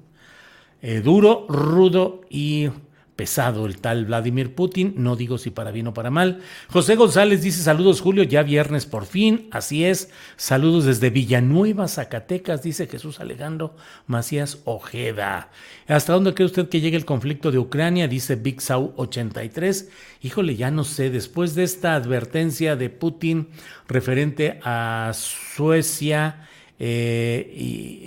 eh, 0.81 1.01
duro, 1.01 1.47
rudo 1.49 2.23
y 2.31 2.71
pesado 3.19 3.67
el 3.67 3.79
tal 3.79 4.05
Vladimir 4.05 4.55
Putin, 4.55 4.95
no 4.97 5.17
digo 5.17 5.39
si 5.39 5.51
para 5.51 5.73
bien 5.73 5.89
o 5.89 5.93
para 5.93 6.09
mal. 6.09 6.41
José 6.69 6.95
González 6.95 7.43
dice 7.43 7.65
saludos 7.65 8.01
Julio, 8.01 8.23
ya 8.23 8.45
viernes 8.45 8.87
por 8.87 9.07
fin, 9.07 9.49
así 9.51 9.85
es. 9.85 10.11
Saludos 10.37 10.85
desde 10.85 11.11
Villanueva, 11.11 11.89
Zacatecas, 11.89 12.63
dice 12.63 12.87
Jesús 12.87 13.19
Alejandro 13.19 13.75
Macías 14.07 14.61
Ojeda. 14.67 15.51
¿Hasta 15.89 16.13
dónde 16.13 16.33
cree 16.33 16.47
usted 16.47 16.69
que 16.69 16.81
llegue 16.81 16.97
el 16.97 17.05
conflicto 17.05 17.51
de 17.51 17.59
Ucrania? 17.59 18.07
Dice 18.07 18.37
Big 18.37 18.61
Sau 18.61 18.95
83. 18.95 19.91
Híjole, 20.23 20.55
ya 20.55 20.71
no 20.71 20.85
sé, 20.85 21.11
después 21.11 21.57
de 21.57 21.65
esta 21.65 21.97
advertencia 21.97 22.77
de 22.77 22.89
Putin 22.89 23.49
referente 23.89 24.61
a 24.63 25.11
Suecia, 25.13 26.47
eh, 26.79 27.53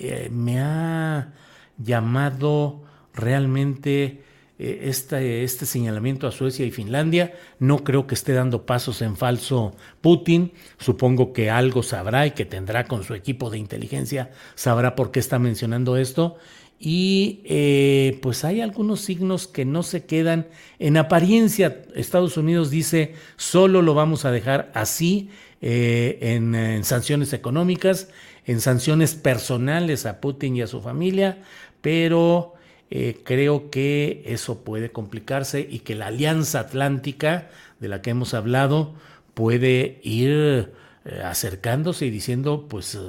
eh, 0.04 0.30
me 0.32 0.62
ha 0.62 1.34
llamado 1.78 2.86
realmente 3.14 4.31
este, 4.62 5.44
este 5.44 5.66
señalamiento 5.66 6.28
a 6.28 6.32
Suecia 6.32 6.66
y 6.66 6.72
Finlandia. 6.72 7.34
No 7.60 7.84
creo 7.84 8.06
que 8.06 8.14
esté 8.14 8.34
dando 8.34 8.66
pasos 8.66 9.02
en 9.02 9.18
falso 9.18 9.76
Putin. 10.02 10.52
Supongo 10.78 11.34
que 11.34 11.50
algo 11.50 11.82
sabrá 11.82 12.28
y 12.28 12.32
que 12.32 12.46
tendrá 12.46 12.86
con 12.86 13.04
su 13.04 13.16
equipo 13.16 13.50
de 13.50 13.58
inteligencia, 13.58 14.32
sabrá 14.56 14.96
por 14.96 15.12
qué 15.12 15.20
está 15.20 15.40
mencionando 15.40 15.98
esto. 15.98 16.38
Y 16.80 17.42
eh, 17.46 18.20
pues 18.22 18.44
hay 18.44 18.62
algunos 18.62 19.02
signos 19.02 19.48
que 19.48 19.66
no 19.66 19.84
se 19.84 20.06
quedan 20.06 20.48
en 20.80 20.98
apariencia. 20.98 21.84
Estados 21.96 22.38
Unidos 22.38 22.70
dice, 22.70 23.14
solo 23.38 23.82
lo 23.82 23.94
vamos 23.94 24.26
a 24.26 24.32
dejar 24.32 24.72
así 24.74 25.30
eh, 25.62 26.18
en 26.22 26.84
sanciones 26.84 27.34
económicas, 27.34 28.10
en 28.46 28.62
sanciones 28.62 29.16
personales 29.16 30.06
a 30.06 30.20
Putin 30.20 30.56
y 30.56 30.62
a 30.62 30.68
su 30.68 30.82
familia, 30.82 31.38
pero 31.82 32.56
eh, 32.94 33.22
creo 33.24 33.72
que 33.72 34.22
eso 34.26 34.66
puede 34.66 34.92
complicarse 34.92 35.66
y 35.68 35.80
que 35.80 35.96
la 35.96 36.08
Alianza 36.08 36.60
Atlántica 36.60 37.48
de 37.80 37.88
la 37.88 38.02
que 38.02 38.10
hemos 38.10 38.34
hablado 38.34 38.96
puede 39.34 40.02
ir 40.04 40.74
eh, 41.06 41.22
acercándose 41.24 42.06
y 42.06 42.10
diciendo, 42.10 42.68
pues 42.68 43.00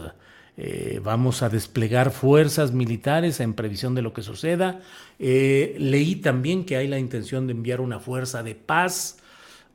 eh, 0.57 1.01
vamos 1.03 1.43
a 1.43 1.49
desplegar 1.49 2.13
fuerzas 2.13 2.71
militares 2.71 3.41
en 3.41 3.55
previsión 3.55 3.97
de 3.97 4.03
lo 4.03 4.13
que 4.13 4.23
suceda. 4.23 4.81
leí 5.19 6.15
también 6.23 6.65
que 6.65 6.77
hay 6.77 6.87
la 6.87 7.01
intención 7.01 7.49
de 7.49 7.53
enviar 7.55 7.81
una 7.81 7.99
fuerza 7.99 8.45
de 8.45 8.55
paz. 8.55 9.19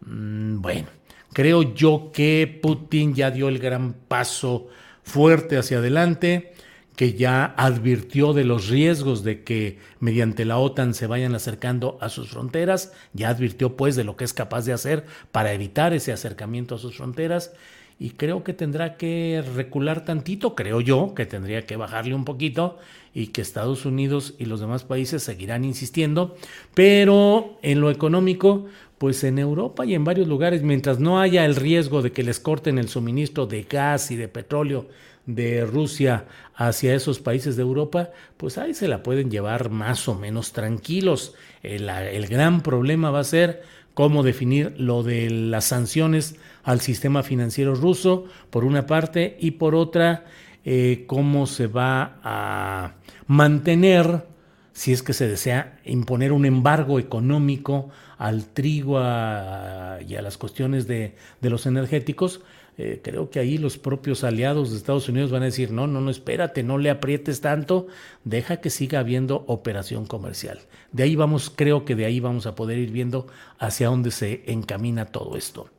Mm, 0.05 0.61
bueno, 0.61 0.87
creo 1.33 1.73
yo 1.73 2.11
que 2.13 2.59
Putin 2.61 3.13
ya 3.13 3.29
dio 3.29 3.49
el 3.49 3.59
gran 3.59 3.93
paso 3.93 4.69
fuerte 5.03 5.57
hacia 5.57 5.79
adelante 5.79 6.53
que 6.97 7.13
ya 7.13 7.45
advirtió 7.57 8.33
de 8.33 8.43
los 8.43 8.69
riesgos 8.69 9.23
de 9.23 9.43
que 9.43 9.77
mediante 9.99 10.45
la 10.45 10.57
OTAN 10.57 10.95
se 10.95 11.05
vayan 11.05 11.35
acercando 11.35 11.99
a 12.01 12.09
sus 12.09 12.29
fronteras, 12.29 12.91
ya 13.13 13.29
advirtió 13.29 13.77
pues 13.77 13.95
de 13.95 14.03
lo 14.03 14.17
que 14.17 14.25
es 14.25 14.33
capaz 14.33 14.65
de 14.65 14.73
hacer 14.73 15.05
para 15.31 15.53
evitar 15.53 15.93
ese 15.93 16.11
acercamiento 16.11 16.73
a 16.73 16.79
sus 16.79 16.97
fronteras 16.97 17.53
y 17.99 18.11
creo 18.11 18.43
que 18.43 18.53
tendrá 18.53 18.97
que 18.97 19.43
recular 19.55 20.05
tantito, 20.05 20.55
creo 20.55 20.81
yo 20.81 21.13
que 21.13 21.27
tendría 21.27 21.67
que 21.67 21.75
bajarle 21.75 22.15
un 22.15 22.25
poquito 22.25 22.79
y 23.13 23.27
que 23.27 23.41
Estados 23.41 23.85
Unidos 23.85 24.33
y 24.39 24.45
los 24.45 24.59
demás 24.59 24.83
países 24.83 25.21
seguirán 25.21 25.65
insistiendo, 25.65 26.35
pero 26.73 27.59
en 27.61 27.79
lo 27.79 27.91
económico, 27.91 28.65
pues 28.97 29.23
en 29.23 29.37
Europa 29.37 29.85
y 29.85 29.93
en 29.93 30.03
varios 30.03 30.27
lugares, 30.27 30.63
mientras 30.63 30.99
no 30.99 31.21
haya 31.21 31.45
el 31.45 31.55
riesgo 31.55 32.01
de 32.01 32.11
que 32.11 32.23
les 32.23 32.39
corten 32.39 32.79
el 32.79 32.89
suministro 32.89 33.45
de 33.45 33.61
gas 33.69 34.09
y 34.09 34.15
de 34.15 34.27
petróleo 34.27 34.87
de 35.27 35.65
Rusia 35.65 36.25
hacia 36.55 36.95
esos 36.95 37.19
países 37.19 37.55
de 37.55 37.61
Europa, 37.61 38.09
pues 38.37 38.57
ahí 38.57 38.73
se 38.73 38.87
la 38.87 39.03
pueden 39.03 39.29
llevar 39.29 39.69
más 39.69 40.07
o 40.07 40.15
menos 40.15 40.53
tranquilos. 40.53 41.35
El, 41.61 42.27
gran 42.27 42.61
problema 42.61 43.11
va 43.11 43.19
a 43.19 43.25
ser 43.25 43.61
cómo 43.93 44.23
definir 44.23 44.73
lo 44.79 45.03
de 45.03 45.29
las 45.29 45.65
sanciones 45.65 46.37
al 46.63 46.81
sistema 46.81 47.21
financiero 47.23 47.75
ruso, 47.75 48.25
por 48.49 48.63
una 48.63 48.87
parte, 48.87 49.37
y 49.39 49.51
por 49.51 49.75
otra, 49.75 50.25
eh, 50.65 51.03
cómo 51.07 51.45
se 51.45 51.67
va 51.67 52.19
a 52.23 52.93
mantener, 53.27 54.25
si 54.71 54.93
es 54.93 55.03
que 55.03 55.13
se 55.13 55.27
desea 55.27 55.79
imponer 55.85 56.31
un 56.31 56.45
embargo 56.45 56.99
económico 56.99 57.89
al 58.17 58.45
trigo 58.45 58.97
y 58.97 59.01
a 59.01 60.21
las 60.21 60.37
cuestiones 60.37 60.87
de, 60.87 61.15
de 61.41 61.49
los 61.49 61.65
energéticos, 61.65 62.41
eh, 62.77 63.01
creo 63.03 63.31
que 63.31 63.39
ahí 63.39 63.57
los 63.57 63.77
propios 63.77 64.23
aliados 64.23 64.69
de 64.69 64.77
Estados 64.77 65.09
Unidos 65.09 65.31
van 65.31 65.41
a 65.41 65.45
decir, 65.45 65.71
no, 65.71 65.87
no, 65.87 65.99
no, 65.99 66.11
espérate, 66.11 66.61
no 66.61 66.77
le 66.77 66.91
aprietes 66.91 67.41
tanto, 67.41 67.87
deja 68.23 68.57
que 68.57 68.69
siga 68.69 68.99
habiendo 68.99 69.43
operación 69.47 70.05
comercial. 70.05 70.59
De 70.91 71.03
ahí 71.03 71.15
vamos, 71.15 71.51
creo 71.53 71.85
que 71.85 71.95
de 71.95 72.05
ahí 72.05 72.19
vamos 72.19 72.45
a 72.45 72.53
poder 72.53 72.77
ir 72.77 72.91
viendo 72.91 73.27
hacia 73.57 73.87
dónde 73.87 74.11
se 74.11 74.43
encamina 74.45 75.05
todo 75.05 75.37
esto. 75.37 75.69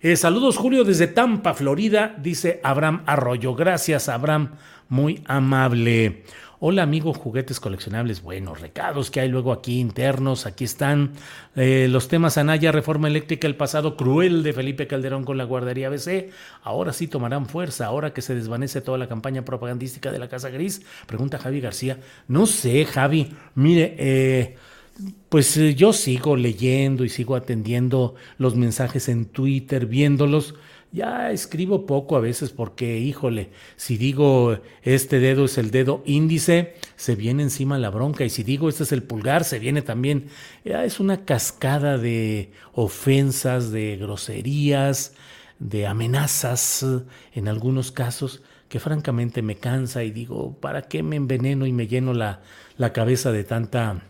Eh, 0.00 0.16
saludos 0.16 0.56
Julio 0.56 0.84
desde 0.84 1.08
Tampa, 1.08 1.54
Florida, 1.54 2.16
dice 2.18 2.60
Abraham 2.62 3.02
Arroyo. 3.04 3.54
Gracias 3.54 4.08
Abraham, 4.08 4.52
muy 4.88 5.22
amable. 5.26 6.22
Hola 6.60 6.82
amigos 6.82 7.16
juguetes 7.16 7.60
coleccionables, 7.60 8.20
buenos 8.20 8.60
recados 8.60 9.12
que 9.12 9.20
hay 9.20 9.28
luego 9.28 9.52
aquí 9.52 9.78
internos, 9.78 10.44
aquí 10.44 10.64
están. 10.64 11.12
Eh, 11.54 11.86
los 11.88 12.08
temas 12.08 12.36
Anaya, 12.36 12.72
reforma 12.72 13.06
eléctrica, 13.06 13.46
el 13.46 13.54
pasado 13.54 13.96
cruel 13.96 14.42
de 14.42 14.52
Felipe 14.52 14.88
Calderón 14.88 15.22
con 15.22 15.38
la 15.38 15.44
guardería 15.44 15.86
ABC, 15.86 16.30
ahora 16.64 16.92
sí 16.92 17.06
tomarán 17.06 17.46
fuerza, 17.46 17.86
ahora 17.86 18.12
que 18.12 18.22
se 18.22 18.34
desvanece 18.34 18.80
toda 18.80 18.98
la 18.98 19.06
campaña 19.06 19.44
propagandística 19.44 20.10
de 20.10 20.18
la 20.18 20.28
Casa 20.28 20.50
Gris, 20.50 20.82
pregunta 21.06 21.38
Javi 21.38 21.60
García, 21.60 22.00
no 22.26 22.44
sé 22.44 22.84
Javi, 22.86 23.36
mire, 23.54 23.94
eh, 23.96 24.56
pues 25.28 25.56
eh, 25.58 25.76
yo 25.76 25.92
sigo 25.92 26.34
leyendo 26.34 27.04
y 27.04 27.08
sigo 27.08 27.36
atendiendo 27.36 28.16
los 28.36 28.56
mensajes 28.56 29.08
en 29.08 29.26
Twitter, 29.26 29.86
viéndolos, 29.86 30.56
ya 30.90 31.30
escribo 31.32 31.84
poco 31.84 32.16
a 32.16 32.20
veces 32.20 32.50
porque, 32.50 32.98
híjole, 32.98 33.50
si 33.76 33.98
digo 33.98 34.58
este 34.82 35.20
dedo 35.20 35.44
es 35.44 35.58
el 35.58 35.70
dedo 35.70 36.02
índice, 36.06 36.76
se 36.96 37.14
viene 37.14 37.42
encima 37.42 37.78
la 37.78 37.90
bronca. 37.90 38.24
Y 38.24 38.30
si 38.30 38.42
digo 38.42 38.68
este 38.68 38.84
es 38.84 38.92
el 38.92 39.02
pulgar, 39.02 39.44
se 39.44 39.58
viene 39.58 39.82
también. 39.82 40.28
Es 40.64 40.98
una 40.98 41.24
cascada 41.24 41.98
de 41.98 42.52
ofensas, 42.72 43.70
de 43.70 43.98
groserías, 43.98 45.14
de 45.58 45.86
amenazas 45.86 46.84
en 47.34 47.48
algunos 47.48 47.92
casos 47.92 48.42
que 48.68 48.80
francamente 48.80 49.42
me 49.42 49.56
cansa 49.56 50.04
y 50.04 50.10
digo, 50.10 50.56
¿para 50.60 50.82
qué 50.82 51.02
me 51.02 51.16
enveneno 51.16 51.66
y 51.66 51.72
me 51.72 51.86
lleno 51.86 52.12
la, 52.14 52.40
la 52.76 52.92
cabeza 52.92 53.32
de 53.32 53.44
tanta 53.44 54.02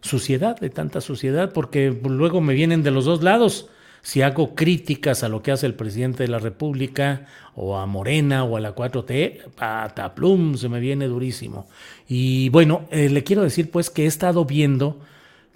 suciedad, 0.00 0.58
de 0.58 0.70
tanta 0.70 1.00
suciedad? 1.00 1.52
Porque 1.52 1.96
luego 2.04 2.40
me 2.40 2.54
vienen 2.54 2.82
de 2.82 2.90
los 2.90 3.04
dos 3.04 3.22
lados 3.22 3.68
si 4.02 4.22
hago 4.22 4.54
críticas 4.54 5.22
a 5.22 5.28
lo 5.28 5.42
que 5.42 5.52
hace 5.52 5.66
el 5.66 5.74
presidente 5.74 6.22
de 6.22 6.28
la 6.28 6.38
República 6.38 7.26
o 7.54 7.76
a 7.76 7.86
Morena 7.86 8.44
o 8.44 8.56
a 8.56 8.60
la 8.60 8.74
4T, 8.74 9.50
pataplum, 9.54 10.56
se 10.56 10.68
me 10.68 10.80
viene 10.80 11.06
durísimo. 11.06 11.66
Y 12.08 12.48
bueno, 12.50 12.86
eh, 12.90 13.08
le 13.08 13.24
quiero 13.24 13.42
decir 13.42 13.70
pues 13.70 13.90
que 13.90 14.04
he 14.04 14.06
estado 14.06 14.44
viendo 14.44 15.00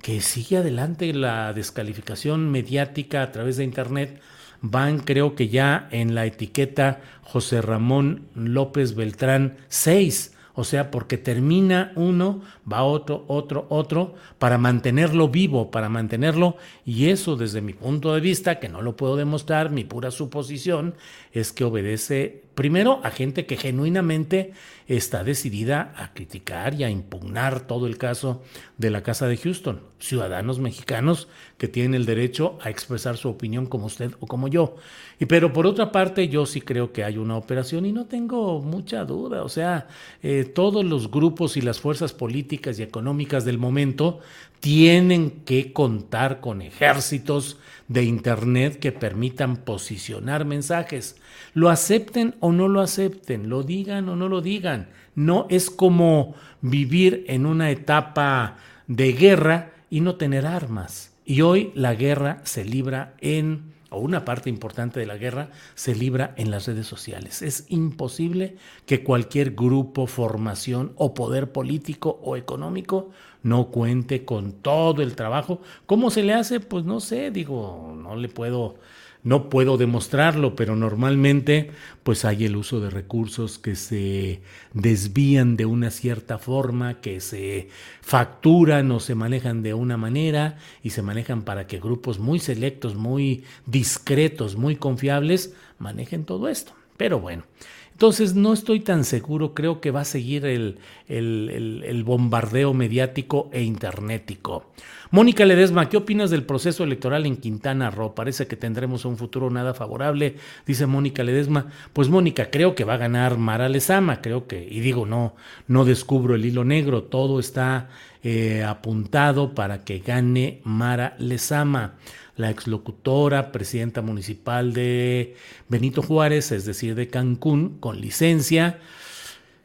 que 0.02 0.20
sigue 0.20 0.58
adelante 0.58 1.12
la 1.14 1.52
descalificación 1.52 2.50
mediática 2.50 3.22
a 3.22 3.30
través 3.32 3.56
de 3.56 3.64
Internet. 3.64 4.20
Van 4.60 4.98
creo 4.98 5.34
que 5.34 5.48
ya 5.48 5.88
en 5.90 6.14
la 6.14 6.26
etiqueta 6.26 7.00
José 7.22 7.62
Ramón 7.62 8.26
López 8.34 8.94
Beltrán 8.94 9.56
6 9.68 10.32
o 10.54 10.64
sea, 10.64 10.90
porque 10.90 11.18
termina 11.18 11.92
uno, 11.96 12.42
va 12.70 12.82
otro, 12.82 13.24
otro, 13.28 13.66
otro, 13.68 14.14
para 14.38 14.58
mantenerlo 14.58 15.28
vivo, 15.28 15.70
para 15.70 15.88
mantenerlo, 15.88 16.56
y 16.84 17.08
eso 17.08 17.36
desde 17.36 17.60
mi 17.60 17.72
punto 17.72 18.14
de 18.14 18.20
vista, 18.20 18.60
que 18.60 18.68
no 18.68 18.82
lo 18.82 18.96
puedo 18.96 19.16
demostrar, 19.16 19.70
mi 19.70 19.84
pura 19.84 20.10
suposición, 20.10 20.94
es 21.32 21.52
que 21.52 21.64
obedece 21.64 22.44
primero 22.54 23.00
a 23.02 23.10
gente 23.10 23.46
que 23.46 23.56
genuinamente 23.56 24.52
está 24.86 25.24
decidida 25.24 25.94
a 25.96 26.12
criticar 26.12 26.74
y 26.74 26.84
a 26.84 26.90
impugnar 26.90 27.66
todo 27.66 27.86
el 27.86 27.98
caso 27.98 28.42
de 28.78 28.90
la 28.90 29.02
Casa 29.02 29.26
de 29.26 29.36
Houston. 29.36 29.80
Ciudadanos 29.98 30.58
mexicanos 30.58 31.28
que 31.56 31.68
tienen 31.68 31.94
el 31.94 32.06
derecho 32.06 32.58
a 32.60 32.70
expresar 32.70 33.16
su 33.16 33.28
opinión 33.28 33.66
como 33.66 33.86
usted 33.86 34.12
o 34.20 34.26
como 34.26 34.48
yo. 34.48 34.76
Y 35.18 35.26
pero 35.26 35.52
por 35.52 35.66
otra 35.66 35.92
parte, 35.92 36.28
yo 36.28 36.46
sí 36.46 36.60
creo 36.60 36.92
que 36.92 37.04
hay 37.04 37.16
una 37.16 37.36
operación 37.36 37.86
y 37.86 37.92
no 37.92 38.06
tengo 38.06 38.60
mucha 38.60 39.04
duda. 39.04 39.44
O 39.44 39.48
sea, 39.48 39.86
eh, 40.22 40.44
todos 40.44 40.84
los 40.84 41.10
grupos 41.10 41.56
y 41.56 41.60
las 41.60 41.80
fuerzas 41.80 42.12
políticas 42.12 42.78
y 42.78 42.82
económicas 42.82 43.44
del 43.44 43.58
momento 43.58 44.20
tienen 44.60 45.42
que 45.44 45.72
contar 45.72 46.40
con 46.40 46.62
ejércitos 46.62 47.58
de 47.88 48.04
Internet 48.04 48.78
que 48.78 48.92
permitan 48.92 49.56
posicionar 49.56 50.44
mensajes. 50.44 51.16
Lo 51.54 51.68
acepten 51.68 52.34
o 52.40 52.52
no 52.52 52.68
lo 52.68 52.80
acepten, 52.80 53.48
lo 53.48 53.62
digan 53.62 54.08
o 54.08 54.16
no 54.16 54.28
lo 54.28 54.40
digan. 54.40 54.88
No 55.14 55.46
es 55.50 55.70
como 55.70 56.34
vivir 56.60 57.24
en 57.28 57.46
una 57.46 57.70
etapa 57.70 58.56
de 58.86 59.12
guerra 59.12 59.72
y 59.90 60.00
no 60.00 60.16
tener 60.16 60.46
armas. 60.46 61.12
Y 61.24 61.42
hoy 61.42 61.70
la 61.74 61.94
guerra 61.94 62.40
se 62.44 62.64
libra 62.64 63.14
en 63.20 63.72
o 63.92 63.98
una 63.98 64.24
parte 64.24 64.48
importante 64.48 64.98
de 65.00 65.06
la 65.06 65.18
guerra 65.18 65.50
se 65.74 65.94
libra 65.94 66.34
en 66.36 66.50
las 66.50 66.66
redes 66.66 66.86
sociales. 66.86 67.42
Es 67.42 67.66
imposible 67.68 68.56
que 68.86 69.04
cualquier 69.04 69.50
grupo, 69.50 70.06
formación 70.06 70.92
o 70.96 71.12
poder 71.12 71.52
político 71.52 72.18
o 72.22 72.36
económico 72.36 73.10
no 73.42 73.68
cuente 73.68 74.24
con 74.24 74.52
todo 74.52 75.02
el 75.02 75.14
trabajo. 75.14 75.60
¿Cómo 75.84 76.10
se 76.10 76.22
le 76.22 76.32
hace? 76.32 76.58
Pues 76.58 76.84
no 76.84 77.00
sé, 77.00 77.30
digo, 77.30 77.94
no 77.94 78.16
le 78.16 78.28
puedo 78.28 78.76
no 79.24 79.48
puedo 79.48 79.76
demostrarlo, 79.76 80.56
pero 80.56 80.74
normalmente 80.74 81.70
pues 82.02 82.24
hay 82.24 82.44
el 82.44 82.56
uso 82.56 82.80
de 82.80 82.90
recursos 82.90 83.58
que 83.58 83.76
se 83.76 84.40
desvían 84.72 85.56
de 85.56 85.64
una 85.64 85.90
cierta 85.90 86.38
forma, 86.38 87.00
que 87.00 87.20
se 87.20 87.68
facturan 88.00 88.90
o 88.90 88.98
se 88.98 89.14
manejan 89.14 89.62
de 89.62 89.74
una 89.74 89.96
manera 89.96 90.58
y 90.82 90.90
se 90.90 91.02
manejan 91.02 91.42
para 91.42 91.66
que 91.66 91.78
grupos 91.78 92.18
muy 92.18 92.40
selectos, 92.40 92.96
muy 92.96 93.44
discretos, 93.66 94.56
muy 94.56 94.76
confiables 94.76 95.54
manejen 95.78 96.24
todo 96.24 96.48
esto. 96.48 96.72
Pero 96.96 97.20
bueno, 97.20 97.44
entonces 97.92 98.34
no 98.34 98.52
estoy 98.52 98.80
tan 98.80 99.04
seguro, 99.04 99.54
creo 99.54 99.80
que 99.80 99.90
va 99.90 100.00
a 100.00 100.04
seguir 100.04 100.44
el, 100.44 100.78
el, 101.08 102.04
bombardeo 102.04 102.74
mediático 102.74 103.48
e 103.52 103.62
internetico. 103.62 104.72
Mónica 105.10 105.44
Ledesma, 105.44 105.88
¿qué 105.88 105.98
opinas 105.98 106.30
del 106.30 106.44
proceso 106.44 106.84
electoral 106.84 107.26
en 107.26 107.36
Quintana 107.36 107.90
Roo? 107.90 108.14
Parece 108.14 108.46
que 108.46 108.56
tendremos 108.56 109.04
un 109.04 109.18
futuro 109.18 109.50
nada 109.50 109.74
favorable, 109.74 110.36
dice 110.66 110.86
Mónica 110.86 111.22
Ledesma. 111.22 111.66
Pues 111.92 112.08
Mónica, 112.08 112.50
creo 112.50 112.74
que 112.74 112.84
va 112.84 112.94
a 112.94 112.98
ganar 112.98 113.36
Mara 113.36 113.68
Lezama, 113.68 114.22
creo 114.22 114.46
que, 114.46 114.66
y 114.68 114.80
digo, 114.80 115.04
no, 115.04 115.34
no 115.68 115.84
descubro 115.84 116.34
el 116.34 116.46
hilo 116.46 116.64
negro, 116.64 117.04
todo 117.04 117.38
está 117.38 117.90
eh, 118.22 118.64
apuntado 118.64 119.54
para 119.54 119.84
que 119.84 119.98
gane 119.98 120.60
Mara 120.64 121.14
Lezama 121.18 121.94
la 122.36 122.50
exlocutora, 122.50 123.52
presidenta 123.52 124.02
municipal 124.02 124.72
de 124.72 125.36
Benito 125.68 126.02
Juárez, 126.02 126.52
es 126.52 126.64
decir, 126.64 126.94
de 126.94 127.08
Cancún, 127.08 127.78
con 127.78 128.00
licencia, 128.00 128.78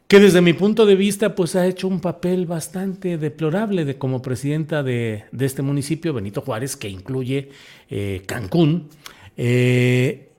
que 0.06 0.20
desde 0.20 0.40
mi 0.40 0.54
punto 0.54 0.86
de 0.86 0.96
vista 0.96 1.34
pues 1.34 1.54
ha 1.54 1.66
hecho 1.66 1.86
un 1.86 2.00
papel 2.00 2.46
bastante 2.46 3.18
deplorable 3.18 3.84
de 3.84 3.98
como 3.98 4.22
presidenta 4.22 4.82
de, 4.82 5.24
este 5.38 5.62
municipio, 5.62 6.14
Benito 6.14 6.40
Juárez, 6.40 6.76
que 6.76 6.88
incluye 6.88 7.50
eh, 7.90 8.22
Cancún, 8.26 8.88
eh, 9.36 10.30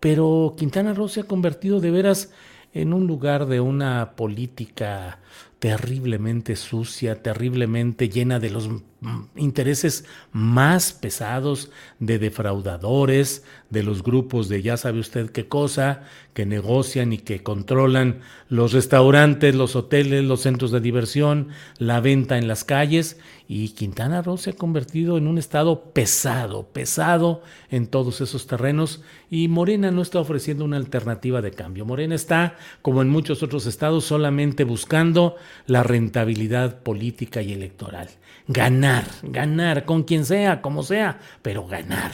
pero 0.00 0.54
Quintana 0.56 0.94
Roo 0.94 1.08
se 1.08 1.20
ha 1.20 1.24
convertido 1.24 1.80
de 1.80 1.90
veras 1.90 2.32
en 2.72 2.92
un 2.92 3.06
lugar 3.06 3.46
de 3.46 3.60
una 3.60 4.12
política 4.16 5.18
terriblemente 5.58 6.54
sucia, 6.54 7.22
terriblemente 7.22 8.08
llena 8.08 8.38
de 8.38 8.50
los 8.50 8.68
intereses 9.36 10.04
más 10.32 10.92
pesados 10.92 11.70
de 11.98 12.18
defraudadores, 12.18 13.44
de 13.70 13.82
los 13.82 14.02
grupos 14.02 14.48
de 14.48 14.62
ya 14.62 14.76
sabe 14.76 15.00
usted 15.00 15.30
qué 15.30 15.48
cosa, 15.48 16.02
que 16.34 16.46
negocian 16.46 17.12
y 17.12 17.18
que 17.18 17.42
controlan 17.42 18.20
los 18.48 18.72
restaurantes, 18.72 19.54
los 19.54 19.76
hoteles, 19.76 20.24
los 20.24 20.42
centros 20.42 20.70
de 20.70 20.80
diversión, 20.80 21.48
la 21.78 22.00
venta 22.00 22.38
en 22.38 22.48
las 22.48 22.64
calles. 22.64 23.18
Y 23.48 23.70
Quintana 23.70 24.22
Roo 24.22 24.38
se 24.38 24.50
ha 24.50 24.52
convertido 24.54 25.18
en 25.18 25.28
un 25.28 25.38
estado 25.38 25.92
pesado, 25.92 26.66
pesado 26.72 27.42
en 27.70 27.86
todos 27.86 28.20
esos 28.20 28.46
terrenos. 28.46 29.02
Y 29.30 29.48
Morena 29.48 29.90
no 29.90 30.02
está 30.02 30.18
ofreciendo 30.18 30.64
una 30.64 30.76
alternativa 30.76 31.40
de 31.42 31.52
cambio. 31.52 31.84
Morena 31.84 32.14
está, 32.14 32.56
como 32.82 33.02
en 33.02 33.08
muchos 33.08 33.42
otros 33.42 33.66
estados, 33.66 34.04
solamente 34.04 34.64
buscando 34.64 35.36
la 35.66 35.82
rentabilidad 35.82 36.80
política 36.82 37.42
y 37.42 37.52
electoral. 37.52 38.08
Ganar, 38.48 39.04
ganar, 39.22 39.84
con 39.84 40.04
quien 40.04 40.24
sea, 40.24 40.62
como 40.62 40.82
sea, 40.82 41.18
pero 41.42 41.66
ganar. 41.66 42.12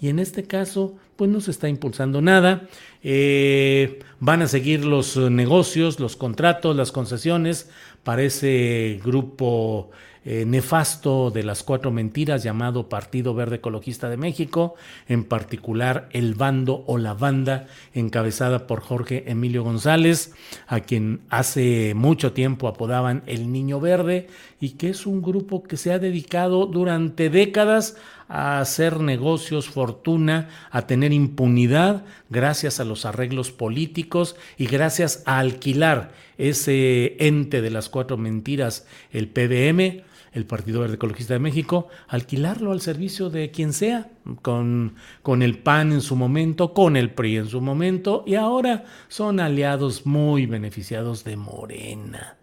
Y 0.00 0.08
en 0.08 0.18
este 0.18 0.44
caso, 0.44 0.96
pues 1.16 1.30
no 1.30 1.40
se 1.40 1.52
está 1.52 1.68
impulsando 1.68 2.20
nada. 2.20 2.68
Eh, 3.02 4.00
van 4.18 4.42
a 4.42 4.48
seguir 4.48 4.84
los 4.84 5.16
negocios, 5.16 6.00
los 6.00 6.16
contratos, 6.16 6.74
las 6.74 6.90
concesiones 6.90 7.70
para 8.02 8.22
ese 8.22 9.00
grupo 9.04 9.90
eh, 10.24 10.44
nefasto 10.46 11.32
de 11.32 11.42
las 11.42 11.64
cuatro 11.64 11.90
mentiras 11.90 12.44
llamado 12.44 12.88
Partido 12.88 13.34
Verde 13.34 13.56
Ecologista 13.56 14.08
de 14.08 14.16
México, 14.16 14.76
en 15.08 15.24
particular 15.24 16.08
el 16.12 16.34
bando 16.34 16.84
o 16.86 16.96
la 16.96 17.14
banda 17.14 17.66
encabezada 17.92 18.68
por 18.68 18.80
Jorge 18.80 19.24
Emilio 19.26 19.64
González, 19.64 20.32
a 20.68 20.78
quien 20.80 21.22
hace 21.28 21.94
mucho 21.96 22.32
tiempo 22.32 22.68
apodaban 22.68 23.24
el 23.26 23.50
Niño 23.50 23.80
Verde 23.80 24.28
y 24.60 24.70
que 24.70 24.90
es 24.90 25.06
un 25.06 25.22
grupo 25.22 25.64
que 25.64 25.76
se 25.76 25.92
ha 25.92 25.98
dedicado 25.98 26.66
durante 26.66 27.28
décadas 27.28 27.96
a 28.28 28.60
hacer 28.60 29.00
negocios, 29.00 29.68
fortuna, 29.68 30.48
a 30.70 30.86
tener 30.86 31.12
impunidad 31.12 32.04
gracias 32.30 32.78
a 32.78 32.84
los 32.84 33.04
arreglos 33.04 33.50
políticos 33.50 34.36
y 34.56 34.66
gracias 34.66 35.22
a 35.26 35.38
alquilar 35.38 36.12
ese 36.38 37.16
ente 37.18 37.60
de 37.60 37.70
las 37.70 37.88
cuatro 37.88 38.16
mentiras, 38.16 38.86
el 39.10 39.28
PBM, 39.28 40.04
el 40.32 40.46
Partido 40.46 40.80
Verde 40.80 40.94
Ecologista 40.94 41.34
de 41.34 41.40
México, 41.40 41.88
alquilarlo 42.08 42.72
al 42.72 42.80
servicio 42.80 43.30
de 43.30 43.50
quien 43.50 43.72
sea, 43.72 44.10
con, 44.40 44.94
con 45.22 45.42
el 45.42 45.58
PAN 45.58 45.92
en 45.92 46.00
su 46.00 46.16
momento, 46.16 46.72
con 46.72 46.96
el 46.96 47.10
PRI 47.10 47.36
en 47.36 47.48
su 47.48 47.60
momento, 47.60 48.24
y 48.26 48.34
ahora 48.34 48.84
son 49.08 49.40
aliados 49.40 50.06
muy 50.06 50.46
beneficiados 50.46 51.24
de 51.24 51.36
Morena. 51.36 52.36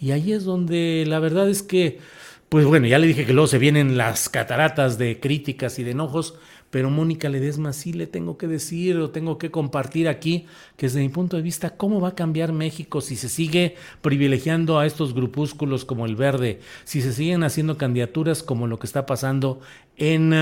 Y 0.00 0.12
ahí 0.12 0.32
es 0.32 0.44
donde 0.44 1.04
la 1.06 1.18
verdad 1.18 1.48
es 1.48 1.62
que, 1.62 1.98
pues 2.48 2.64
bueno, 2.66 2.86
ya 2.86 2.98
le 2.98 3.06
dije 3.06 3.26
que 3.26 3.32
luego 3.32 3.46
se 3.46 3.58
vienen 3.58 3.96
las 3.96 4.28
cataratas 4.28 4.98
de 4.98 5.20
críticas 5.20 5.78
y 5.78 5.84
de 5.84 5.92
enojos, 5.92 6.34
pero 6.74 6.90
Mónica 6.90 7.28
Ledesma 7.28 7.72
sí 7.72 7.92
le 7.92 8.08
tengo 8.08 8.36
que 8.36 8.48
decir 8.48 8.96
o 8.96 9.10
tengo 9.10 9.38
que 9.38 9.52
compartir 9.52 10.08
aquí 10.08 10.46
que 10.76 10.86
desde 10.86 11.02
mi 11.02 11.08
punto 11.08 11.36
de 11.36 11.42
vista, 11.44 11.76
¿cómo 11.76 12.00
va 12.00 12.08
a 12.08 12.14
cambiar 12.16 12.52
México 12.52 13.00
si 13.00 13.14
se 13.14 13.28
sigue 13.28 13.76
privilegiando 14.00 14.80
a 14.80 14.84
estos 14.84 15.14
grupúsculos 15.14 15.84
como 15.84 16.04
el 16.04 16.16
verde, 16.16 16.58
si 16.82 17.00
se 17.00 17.12
siguen 17.12 17.44
haciendo 17.44 17.78
candidaturas 17.78 18.42
como 18.42 18.66
lo 18.66 18.80
que 18.80 18.88
está 18.88 19.06
pasando 19.06 19.60
en... 19.96 20.32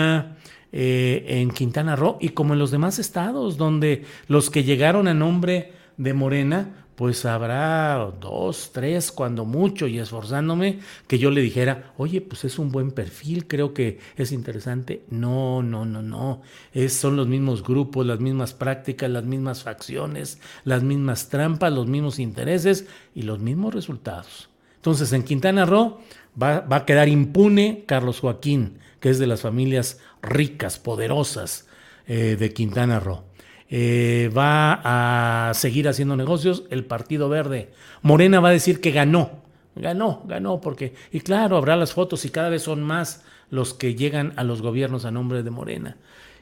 Eh, 0.74 1.42
en 1.42 1.50
Quintana 1.50 1.96
Roo 1.96 2.16
y 2.18 2.30
como 2.30 2.54
en 2.54 2.58
los 2.58 2.70
demás 2.70 2.98
estados, 2.98 3.58
donde 3.58 4.06
los 4.26 4.48
que 4.48 4.64
llegaron 4.64 5.06
a 5.06 5.12
nombre 5.12 5.72
de 5.98 6.14
Morena, 6.14 6.81
pues 7.02 7.24
habrá 7.24 8.12
dos, 8.20 8.70
tres, 8.72 9.10
cuando 9.10 9.44
mucho, 9.44 9.88
y 9.88 9.98
esforzándome, 9.98 10.78
que 11.08 11.18
yo 11.18 11.32
le 11.32 11.40
dijera, 11.40 11.92
oye, 11.96 12.20
pues 12.20 12.44
es 12.44 12.60
un 12.60 12.70
buen 12.70 12.92
perfil, 12.92 13.48
creo 13.48 13.74
que 13.74 13.98
es 14.16 14.30
interesante. 14.30 15.02
No, 15.10 15.64
no, 15.64 15.84
no, 15.84 16.00
no. 16.00 16.42
Es, 16.72 16.92
son 16.92 17.16
los 17.16 17.26
mismos 17.26 17.64
grupos, 17.64 18.06
las 18.06 18.20
mismas 18.20 18.54
prácticas, 18.54 19.10
las 19.10 19.24
mismas 19.24 19.64
facciones, 19.64 20.38
las 20.62 20.84
mismas 20.84 21.28
trampas, 21.28 21.72
los 21.72 21.88
mismos 21.88 22.20
intereses 22.20 22.86
y 23.16 23.22
los 23.22 23.40
mismos 23.40 23.74
resultados. 23.74 24.48
Entonces, 24.76 25.12
en 25.12 25.24
Quintana 25.24 25.66
Roo 25.66 25.98
va, 26.40 26.64
a 26.70 26.84
quedar 26.86 27.08
impune 27.08 27.82
Carlos 27.84 28.20
Joaquín, 28.20 28.78
que 29.00 29.10
es 29.10 29.18
de 29.18 29.26
las 29.26 29.40
familias 29.40 29.98
ricas, 30.22 30.78
poderosas 30.78 31.66
eh, 32.06 32.36
de 32.38 32.52
Quintana 32.52 33.00
Roo. 33.00 33.24
Eh, 33.74 34.30
va 34.36 35.48
a 35.48 35.54
seguir 35.54 35.88
haciendo 35.88 36.14
negocios 36.14 36.64
el 36.68 36.84
Partido 36.84 37.30
Verde. 37.30 37.70
Morena 38.02 38.38
va 38.38 38.50
a 38.50 38.52
decir 38.52 38.82
que 38.82 38.90
ganó, 38.90 39.30
ganó, 39.74 40.24
ganó, 40.26 40.60
porque, 40.60 40.92
y 41.10 41.20
claro, 41.20 41.56
habrá 41.56 41.74
las 41.76 41.94
fotos 41.94 42.26
y 42.26 42.28
cada 42.28 42.50
vez 42.50 42.60
son 42.60 42.82
más 42.82 43.24
los 43.48 43.72
que 43.72 43.94
llegan 43.94 44.34
a 44.36 44.44
los 44.44 44.60
gobiernos 44.60 45.06
a 45.06 45.10
nombre 45.10 45.42
de 45.42 45.50
Morena. 45.50 45.96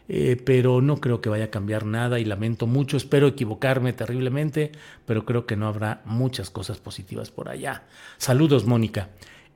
Eh, 0.09 0.43
pero 0.45 0.81
no 0.81 0.97
creo 0.97 1.21
que 1.21 1.29
vaya 1.29 1.45
a 1.45 1.51
cambiar 1.51 1.87
nada 1.87 2.19
y 2.19 2.25
lamento 2.25 2.67
mucho, 2.67 2.97
espero 2.97 3.29
equivocarme 3.29 3.93
terriblemente, 3.93 4.73
pero 5.07 5.25
creo 5.25 5.47
que 5.47 5.55
no 5.55 5.69
habrá 5.69 6.03
muchas 6.07 6.51
cosas 6.51 6.79
positivas 6.79 7.31
por 7.31 7.49
allá. 7.49 7.85
Saludos, 8.19 8.67
Mónica. 8.67 9.11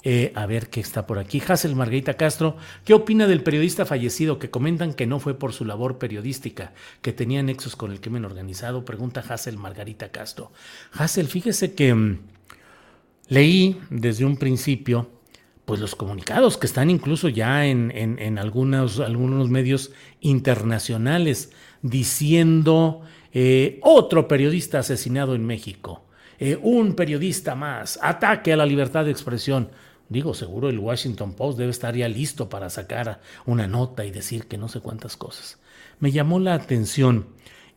Eh, 0.06 0.32
a 0.34 0.44
ver 0.44 0.68
qué 0.68 0.80
está 0.80 1.06
por 1.06 1.18
aquí. 1.18 1.42
Hazel 1.46 1.74
Margarita 1.74 2.12
Castro, 2.12 2.58
¿qué 2.84 2.92
opina 2.92 3.26
del 3.26 3.42
periodista 3.42 3.86
fallecido 3.86 4.38
que 4.38 4.50
comentan 4.50 4.92
que 4.92 5.06
no 5.06 5.18
fue 5.18 5.38
por 5.38 5.54
su 5.54 5.64
labor 5.64 5.96
periodística, 5.96 6.74
que 7.00 7.14
tenía 7.14 7.42
nexos 7.42 7.74
con 7.74 7.90
el 7.90 8.02
crimen 8.02 8.26
organizado? 8.26 8.84
Pregunta 8.84 9.24
Hazel 9.26 9.56
Margarita 9.56 10.10
Castro. 10.10 10.52
Hazel, 10.92 11.26
fíjese 11.26 11.74
que 11.74 11.94
mm, 11.94 12.18
leí 13.28 13.80
desde 13.88 14.26
un 14.26 14.36
principio 14.36 15.08
pues 15.64 15.80
los 15.80 15.94
comunicados 15.94 16.58
que 16.58 16.66
están 16.66 16.90
incluso 16.90 17.30
ya 17.30 17.64
en, 17.64 18.38
algunos 18.38 19.48
medios 19.48 19.92
internacionales 20.20 21.52
diciendo 21.80 23.00
eh, 23.32 23.78
otro 23.82 24.28
periodista 24.28 24.80
asesinado 24.80 25.34
en 25.34 25.46
México, 25.46 26.04
eh, 26.38 26.58
un 26.60 26.94
periodista 26.94 27.54
más, 27.54 27.98
ataque 28.02 28.52
a 28.52 28.58
la 28.58 28.66
libertad 28.66 29.06
de 29.06 29.10
expresión. 29.10 29.70
Digo, 30.08 30.34
seguro 30.34 30.68
el 30.68 30.78
Washington 30.78 31.34
Post 31.34 31.58
debe 31.58 31.70
estar 31.70 31.96
ya 31.96 32.08
listo 32.08 32.48
para 32.48 32.70
sacar 32.70 33.20
una 33.46 33.66
nota 33.66 34.04
y 34.04 34.10
decir 34.10 34.46
que 34.46 34.58
no 34.58 34.68
sé 34.68 34.80
cuántas 34.80 35.16
cosas. 35.16 35.58
Me 35.98 36.12
llamó 36.12 36.38
la 36.38 36.54
atención 36.54 37.26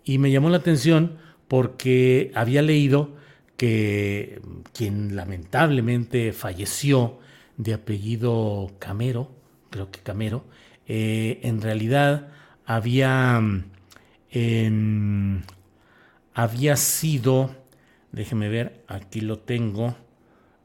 y 0.03 0.17
me 0.17 0.31
llamó 0.31 0.49
la 0.49 0.57
atención 0.57 1.17
porque 1.47 2.31
había 2.35 2.61
leído 2.61 3.15
que 3.55 4.41
quien 4.73 5.15
lamentablemente 5.15 6.33
falleció 6.33 7.19
de 7.57 7.73
apellido 7.73 8.71
Camero, 8.79 9.31
creo 9.69 9.89
que 9.89 9.99
Camero, 10.01 10.45
eh, 10.85 11.39
en 11.43 11.61
realidad 11.61 12.29
había, 12.65 13.41
había 16.33 16.75
sido, 16.75 17.55
déjeme 18.11 18.49
ver, 18.49 18.83
aquí 18.87 19.21
lo 19.21 19.39
tengo, 19.39 19.95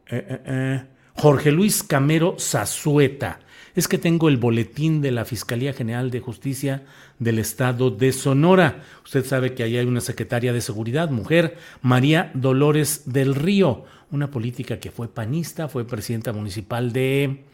eh, 0.08 0.42
eh, 0.44 0.84
Jorge 1.14 1.52
Luis 1.52 1.82
Camero 1.82 2.36
Zazueta. 2.38 3.40
Es 3.74 3.88
que 3.88 3.98
tengo 3.98 4.28
el 4.28 4.36
boletín 4.36 5.00
de 5.00 5.12
la 5.12 5.24
Fiscalía 5.24 5.72
General 5.72 6.10
de 6.10 6.20
Justicia 6.20 6.84
del 7.18 7.38
Estado 7.38 7.90
de 7.90 8.12
Sonora. 8.12 8.82
Usted 9.04 9.24
sabe 9.24 9.54
que 9.54 9.62
ahí 9.62 9.78
hay 9.78 9.86
una 9.86 10.02
secretaria 10.02 10.52
de 10.52 10.60
Seguridad, 10.60 11.10
mujer, 11.10 11.56
María 11.80 12.30
Dolores 12.34 13.04
del 13.06 13.34
Río, 13.34 13.84
una 14.10 14.30
política 14.30 14.78
que 14.78 14.90
fue 14.90 15.08
panista, 15.08 15.68
fue 15.68 15.86
presidenta 15.86 16.32
municipal 16.32 16.92
de 16.92 17.44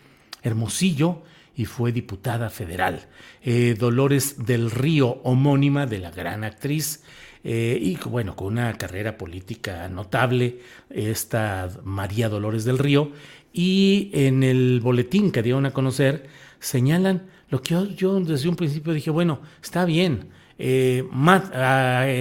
Hermosillo 0.42 1.22
y 1.54 1.66
fue 1.66 1.92
diputada 1.92 2.50
federal. 2.50 3.06
Eh, 3.42 3.76
Dolores 3.78 4.44
del 4.44 4.70
Río, 4.70 5.20
homónima 5.22 5.86
de 5.86 5.98
la 5.98 6.10
gran 6.10 6.42
actriz 6.42 7.02
eh, 7.44 7.78
y 7.80 7.96
bueno, 8.08 8.34
con 8.34 8.48
una 8.48 8.76
carrera 8.76 9.16
política 9.16 9.88
notable, 9.88 10.60
esta 10.90 11.68
María 11.84 12.28
Dolores 12.28 12.64
del 12.64 12.78
Río, 12.78 13.12
y 13.52 14.10
en 14.12 14.42
el 14.42 14.80
boletín 14.80 15.30
que 15.30 15.42
dieron 15.42 15.66
a 15.66 15.72
conocer 15.72 16.26
señalan 16.60 17.28
lo 17.50 17.62
que 17.62 17.74
yo, 17.96 18.20
desde 18.20 18.48
un 18.48 18.56
principio 18.56 18.92
dije, 18.92 19.10
bueno, 19.10 19.40
está 19.62 19.84
bien, 19.84 20.28
eh, 20.58 21.04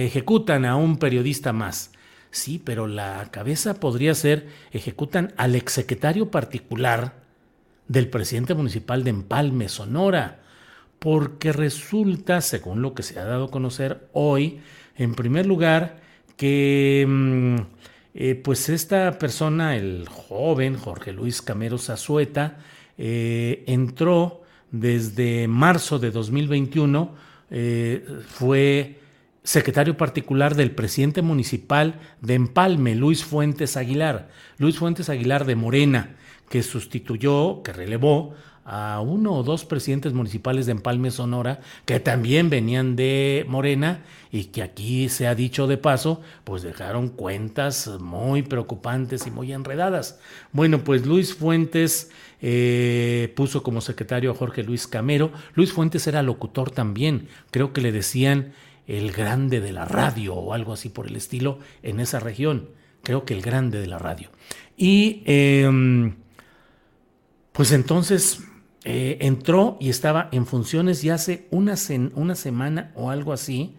ejecutan 0.06 0.64
a 0.64 0.76
un 0.76 0.96
periodista 0.96 1.52
más. 1.52 1.92
Sí, 2.30 2.60
pero 2.62 2.86
la 2.86 3.28
cabeza 3.30 3.80
podría 3.80 4.14
ser, 4.14 4.48
ejecutan 4.70 5.32
al 5.36 5.54
exsecretario 5.54 6.30
particular 6.30 7.14
del 7.88 8.08
presidente 8.08 8.54
municipal 8.54 9.02
de 9.04 9.10
Empalme, 9.10 9.68
Sonora, 9.68 10.40
porque 10.98 11.52
resulta, 11.52 12.40
según 12.40 12.82
lo 12.82 12.94
que 12.94 13.02
se 13.02 13.18
ha 13.18 13.24
dado 13.24 13.44
a 13.44 13.50
conocer 13.50 14.08
hoy, 14.12 14.60
en 14.96 15.14
primer 15.14 15.46
lugar, 15.46 16.00
que 16.36 17.04
mm, 17.06 17.56
eh, 18.20 18.34
pues 18.34 18.68
esta 18.68 19.16
persona, 19.16 19.76
el 19.76 20.08
joven 20.08 20.76
Jorge 20.76 21.12
Luis 21.12 21.40
Camero 21.40 21.78
Zazueta, 21.78 22.56
eh, 22.98 23.62
entró 23.68 24.42
desde 24.72 25.46
marzo 25.46 26.00
de 26.00 26.10
2021, 26.10 27.14
eh, 27.52 28.04
fue 28.26 28.98
secretario 29.44 29.96
particular 29.96 30.56
del 30.56 30.72
presidente 30.72 31.22
municipal 31.22 32.00
de 32.20 32.34
Empalme, 32.34 32.96
Luis 32.96 33.22
Fuentes 33.22 33.76
Aguilar, 33.76 34.30
Luis 34.56 34.78
Fuentes 34.78 35.08
Aguilar 35.08 35.44
de 35.44 35.54
Morena, 35.54 36.16
que 36.48 36.64
sustituyó, 36.64 37.62
que 37.62 37.72
relevó 37.72 38.34
a 38.70 39.00
uno 39.00 39.32
o 39.32 39.42
dos 39.42 39.64
presidentes 39.64 40.12
municipales 40.12 40.66
de 40.66 40.72
Empalme, 40.72 41.10
Sonora, 41.10 41.60
que 41.86 42.00
también 42.00 42.50
venían 42.50 42.96
de 42.96 43.46
Morena 43.48 44.04
y 44.30 44.44
que 44.44 44.62
aquí 44.62 45.08
se 45.08 45.26
ha 45.26 45.34
dicho 45.34 45.66
de 45.66 45.78
paso, 45.78 46.20
pues 46.44 46.62
dejaron 46.62 47.08
cuentas 47.08 47.88
muy 47.98 48.42
preocupantes 48.42 49.26
y 49.26 49.30
muy 49.30 49.54
enredadas. 49.54 50.20
Bueno, 50.52 50.84
pues 50.84 51.06
Luis 51.06 51.34
Fuentes 51.34 52.10
eh, 52.42 53.32
puso 53.34 53.62
como 53.62 53.80
secretario 53.80 54.32
a 54.32 54.34
Jorge 54.34 54.62
Luis 54.62 54.86
Camero. 54.86 55.32
Luis 55.54 55.72
Fuentes 55.72 56.06
era 56.06 56.22
locutor 56.22 56.70
también, 56.70 57.28
creo 57.50 57.72
que 57.72 57.80
le 57.80 57.90
decían 57.90 58.52
el 58.86 59.12
grande 59.12 59.60
de 59.60 59.72
la 59.72 59.86
radio 59.86 60.34
o 60.34 60.52
algo 60.52 60.74
así 60.74 60.90
por 60.90 61.06
el 61.06 61.16
estilo 61.16 61.58
en 61.82 62.00
esa 62.00 62.20
región. 62.20 62.68
Creo 63.02 63.24
que 63.24 63.32
el 63.32 63.40
grande 63.40 63.80
de 63.80 63.86
la 63.86 63.98
radio. 63.98 64.28
Y 64.76 65.22
em, 65.24 66.16
pues 67.52 67.72
entonces 67.72 68.42
eh, 68.90 69.18
entró 69.20 69.76
y 69.80 69.90
estaba 69.90 70.30
en 70.32 70.46
funciones 70.46 71.04
y 71.04 71.10
hace 71.10 71.46
una, 71.50 71.74
una 72.14 72.34
semana 72.34 72.90
o 72.94 73.10
algo 73.10 73.34
así. 73.34 73.74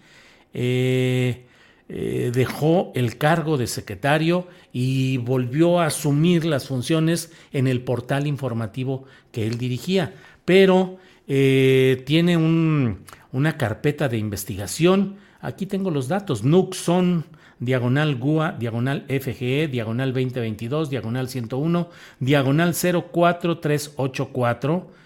Eh, 0.53 1.47
eh, 1.91 2.29
dejó 2.31 2.91
el 2.93 3.17
cargo 3.17 3.57
de 3.57 3.65
secretario 3.65 4.47
y 4.71 5.17
volvió 5.17 5.79
a 5.79 5.87
asumir 5.87 6.45
las 6.45 6.67
funciones 6.67 7.31
en 7.51 7.65
el 7.65 7.81
portal 7.81 8.27
informativo 8.27 9.05
que 9.31 9.47
él 9.47 9.57
dirigía. 9.57 10.13
Pero 10.45 10.99
tiene 11.25 12.37
un, 12.37 12.99
una 13.31 13.57
carpeta 13.57 14.09
de 14.09 14.19
investigación. 14.19 15.15
Aquí 15.41 15.65
tengo 15.65 15.89
los 15.89 16.07
datos. 16.07 16.43
Nuxon, 16.43 17.25
diagonal 17.59 18.15
GUA, 18.15 18.57
diagonal 18.59 19.05
FGE, 19.07 19.69
diagonal 19.69 20.13
2022, 20.13 20.91
diagonal 20.91 21.29
101, 21.29 21.89
diagonal 22.19 22.75
04384, 22.75 24.98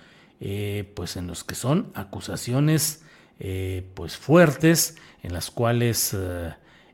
eh, 0.46 0.92
pues 0.94 1.16
en 1.16 1.26
los 1.28 1.46
que 1.46 1.56
son 1.56 1.88
acusaciones 1.94 3.02
eh, 3.40 3.86
pues 3.94 4.18
fuertes, 4.18 4.98
en 5.22 5.32
las 5.32 5.50
cuales 5.50 6.14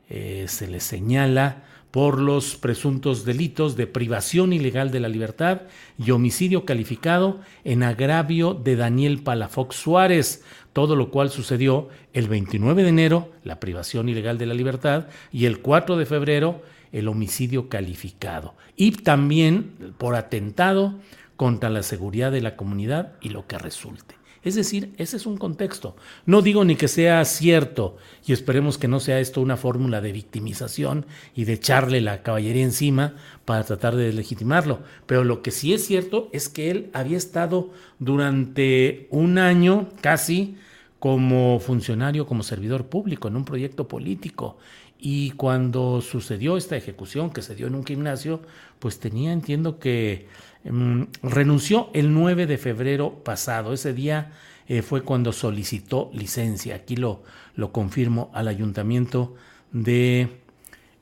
eh, 0.08 0.44
se 0.46 0.68
les 0.68 0.84
señala 0.84 1.64
por 1.90 2.20
los 2.20 2.54
presuntos 2.54 3.24
delitos 3.24 3.74
de 3.74 3.88
privación 3.88 4.52
ilegal 4.52 4.92
de 4.92 5.00
la 5.00 5.08
libertad 5.08 5.62
y 5.98 6.12
homicidio 6.12 6.64
calificado 6.64 7.40
en 7.64 7.82
agravio 7.82 8.54
de 8.54 8.76
Daniel 8.76 9.20
Palafox 9.24 9.74
Suárez, 9.74 10.44
todo 10.72 10.94
lo 10.94 11.10
cual 11.10 11.30
sucedió 11.30 11.88
el 12.12 12.28
29 12.28 12.84
de 12.84 12.88
enero, 12.88 13.32
la 13.42 13.58
privación 13.58 14.08
ilegal 14.08 14.38
de 14.38 14.46
la 14.46 14.54
libertad, 14.54 15.08
y 15.32 15.46
el 15.46 15.58
4 15.58 15.96
de 15.96 16.06
febrero, 16.06 16.62
el 16.92 17.08
homicidio 17.08 17.68
calificado. 17.68 18.54
Y 18.76 18.92
también 18.92 19.94
por 19.98 20.14
atentado 20.14 20.94
contra 21.40 21.70
la 21.70 21.82
seguridad 21.82 22.30
de 22.30 22.42
la 22.42 22.54
comunidad 22.54 23.14
y 23.22 23.30
lo 23.30 23.46
que 23.46 23.56
resulte. 23.56 24.14
Es 24.42 24.56
decir, 24.56 24.92
ese 24.98 25.16
es 25.16 25.24
un 25.24 25.38
contexto. 25.38 25.96
No 26.26 26.42
digo 26.42 26.66
ni 26.66 26.76
que 26.76 26.86
sea 26.86 27.24
cierto, 27.24 27.96
y 28.26 28.34
esperemos 28.34 28.76
que 28.76 28.88
no 28.88 29.00
sea 29.00 29.20
esto 29.20 29.40
una 29.40 29.56
fórmula 29.56 30.02
de 30.02 30.12
victimización 30.12 31.06
y 31.34 31.44
de 31.44 31.54
echarle 31.54 32.02
la 32.02 32.22
caballería 32.22 32.62
encima 32.62 33.14
para 33.46 33.64
tratar 33.64 33.96
de 33.96 34.12
legitimarlo, 34.12 34.80
pero 35.06 35.24
lo 35.24 35.40
que 35.40 35.50
sí 35.50 35.72
es 35.72 35.86
cierto 35.86 36.28
es 36.34 36.50
que 36.50 36.70
él 36.70 36.90
había 36.92 37.16
estado 37.16 37.70
durante 37.98 39.06
un 39.08 39.38
año 39.38 39.88
casi 40.02 40.58
como 40.98 41.58
funcionario, 41.58 42.26
como 42.26 42.42
servidor 42.42 42.84
público 42.90 43.28
en 43.28 43.36
un 43.36 43.46
proyecto 43.46 43.88
político. 43.88 44.58
Y 45.02 45.30
cuando 45.32 46.00
sucedió 46.02 46.56
esta 46.56 46.76
ejecución 46.76 47.30
que 47.30 47.42
se 47.42 47.54
dio 47.54 47.66
en 47.66 47.74
un 47.74 47.86
gimnasio, 47.86 48.42
pues 48.78 48.98
tenía, 48.98 49.32
entiendo 49.32 49.78
que 49.78 50.28
Em, 50.64 51.06
renunció 51.22 51.90
el 51.94 52.12
9 52.12 52.46
de 52.46 52.58
febrero 52.58 53.22
pasado. 53.24 53.72
Ese 53.72 53.92
día 53.94 54.32
eh, 54.68 54.82
fue 54.82 55.02
cuando 55.02 55.32
solicitó 55.32 56.10
licencia. 56.12 56.74
Aquí 56.74 56.96
lo, 56.96 57.22
lo 57.54 57.72
confirmo 57.72 58.30
al 58.34 58.48
ayuntamiento 58.48 59.34
de 59.72 60.28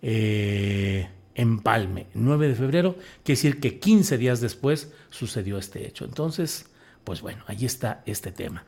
eh, 0.03 1.09
Empalme. 1.35 2.07
9 2.15 2.49
de 2.49 2.55
febrero, 2.55 2.97
quiere 3.23 3.37
decir 3.37 3.61
que 3.61 3.79
15 3.79 4.19
días 4.19 4.41
después 4.41 4.93
sucedió 5.11 5.59
este 5.59 5.87
hecho. 5.87 6.05
Entonces, 6.05 6.71
pues 7.05 7.21
bueno, 7.21 7.45
ahí 7.47 7.65
está 7.65 8.03
este 8.07 8.33
tema. 8.33 8.65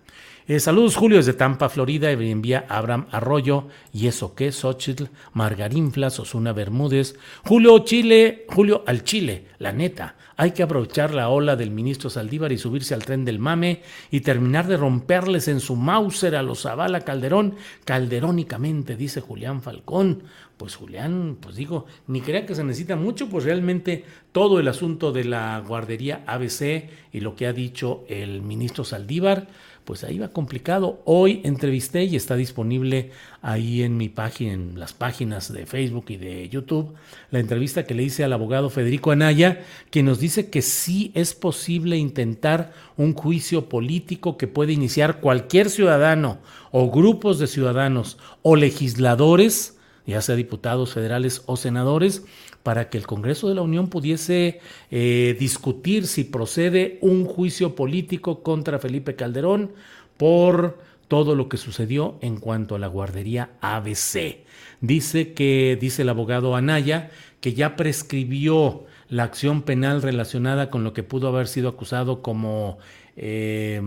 Eh, 0.50 0.58
saludos, 0.58 0.96
Julio, 0.96 1.18
desde 1.18 1.32
Tampa, 1.32 1.68
Florida. 1.68 2.10
Y 2.12 2.28
envía 2.28 2.66
Abraham 2.68 3.06
Arroyo. 3.12 3.68
¿Y 3.92 4.08
eso 4.08 4.34
qué? 4.34 4.50
Xochitl, 4.50 5.04
Margarín 5.32 5.92
Flas, 5.92 6.18
Osuna 6.18 6.52
Bermúdez. 6.52 7.14
Julio 7.44 7.78
Chile, 7.84 8.46
Julio 8.48 8.82
al 8.84 9.04
Chile, 9.04 9.46
la 9.60 9.70
neta 9.70 10.16
Hay 10.36 10.50
que 10.50 10.64
aprovechar 10.64 11.14
la 11.14 11.28
ola 11.28 11.54
del 11.54 11.70
ministro 11.70 12.10
Saldívar 12.10 12.50
y 12.50 12.58
subirse 12.58 12.94
al 12.94 13.04
tren 13.04 13.24
del 13.24 13.38
mame 13.38 13.82
y 14.10 14.22
terminar 14.22 14.66
de 14.66 14.76
romperles 14.76 15.46
en 15.46 15.60
su 15.60 15.76
Mauser 15.76 16.34
a 16.34 16.42
los 16.42 16.62
Zavala 16.62 17.02
Calderón, 17.02 17.54
calderónicamente, 17.84 18.96
dice 18.96 19.20
Julián 19.20 19.62
Falcón. 19.62 20.24
Pues 20.56 20.74
Julián, 20.74 21.38
pues 21.40 21.55
digo, 21.55 21.86
ni 22.09 22.22
crea 22.22 22.44
que 22.44 22.57
se 22.57 22.64
necesita 22.64 22.96
mucho, 22.96 23.28
pues 23.28 23.44
realmente 23.44 24.05
todo 24.32 24.59
el 24.59 24.66
asunto 24.66 25.12
de 25.12 25.24
la 25.24 25.62
guardería 25.66 26.24
ABC 26.26 26.90
y 27.12 27.20
lo 27.20 27.36
que 27.36 27.46
ha 27.46 27.53
dicho 27.53 28.05
el 28.09 28.42
ministro 28.42 28.82
Saldívar, 28.82 29.46
pues 29.91 30.05
ahí 30.05 30.20
va 30.20 30.28
complicado. 30.28 31.03
Hoy 31.05 31.41
entrevisté 31.43 32.05
y 32.05 32.14
está 32.14 32.36
disponible 32.36 33.11
ahí 33.43 33.82
en 33.82 33.97
mi 33.97 34.09
página, 34.09 34.53
en 34.53 34.78
las 34.78 34.93
páginas 34.93 35.53
de 35.53 35.66
Facebook 35.66 36.05
y 36.11 36.16
de 36.16 36.49
YouTube, 36.49 36.95
la 37.32 37.41
entrevista 37.41 37.82
que 37.82 37.95
le 37.95 38.05
hice 38.05 38.22
al 38.22 38.32
abogado 38.32 38.70
Federico 38.70 39.11
Anaya, 39.11 39.64
quien 39.91 40.07
nos 40.07 40.20
dice 40.20 40.49
que 40.49 40.62
sí 40.62 41.11
es 41.16 41.34
posible 41.34 41.97
intentar 41.97 42.72
un 42.97 43.14
juicio 43.14 43.68
político 43.68 44.38
que 44.38 44.47
puede 44.47 44.72
iniciar 44.72 45.18
cualquier 45.18 45.68
ciudadano 45.70 46.38
o 46.70 46.88
grupos 46.88 47.41
de 47.41 47.49
ciudadanos 47.49 48.16
o 48.43 48.55
legisladores, 48.55 49.76
ya 50.07 50.20
sea 50.22 50.36
diputados 50.36 50.95
federales 50.95 51.43
o 51.47 51.57
senadores, 51.57 52.22
para 52.62 52.90
que 52.90 52.98
el 52.98 53.06
Congreso 53.06 53.48
de 53.48 53.54
la 53.54 53.62
Unión 53.62 53.88
pudiese 53.88 54.61
eh, 54.90 55.36
discutir 55.38 56.06
si 56.06 56.24
procede 56.24 56.98
un 57.00 57.24
juicio 57.24 57.74
político 57.74 58.42
contra 58.42 58.78
Felipe 58.78 59.16
Calderón 59.16 59.72
por 60.16 60.78
todo 61.08 61.34
lo 61.34 61.48
que 61.48 61.56
sucedió 61.56 62.18
en 62.20 62.36
cuanto 62.36 62.74
a 62.74 62.78
la 62.78 62.86
guardería 62.86 63.50
ABC. 63.61 64.44
Dice 64.80 65.32
que, 65.32 65.76
dice 65.80 66.02
el 66.02 66.11
abogado 66.11 66.54
Anaya, 66.54 67.11
que 67.40 67.54
ya 67.54 67.76
prescribió 67.76 68.84
la 69.08 69.24
acción 69.24 69.62
penal 69.62 70.02
relacionada 70.02 70.70
con 70.70 70.84
lo 70.84 70.92
que 70.92 71.02
pudo 71.02 71.28
haber 71.28 71.48
sido 71.48 71.68
acusado 71.68 72.22
como 72.22 72.78
eh, 73.16 73.82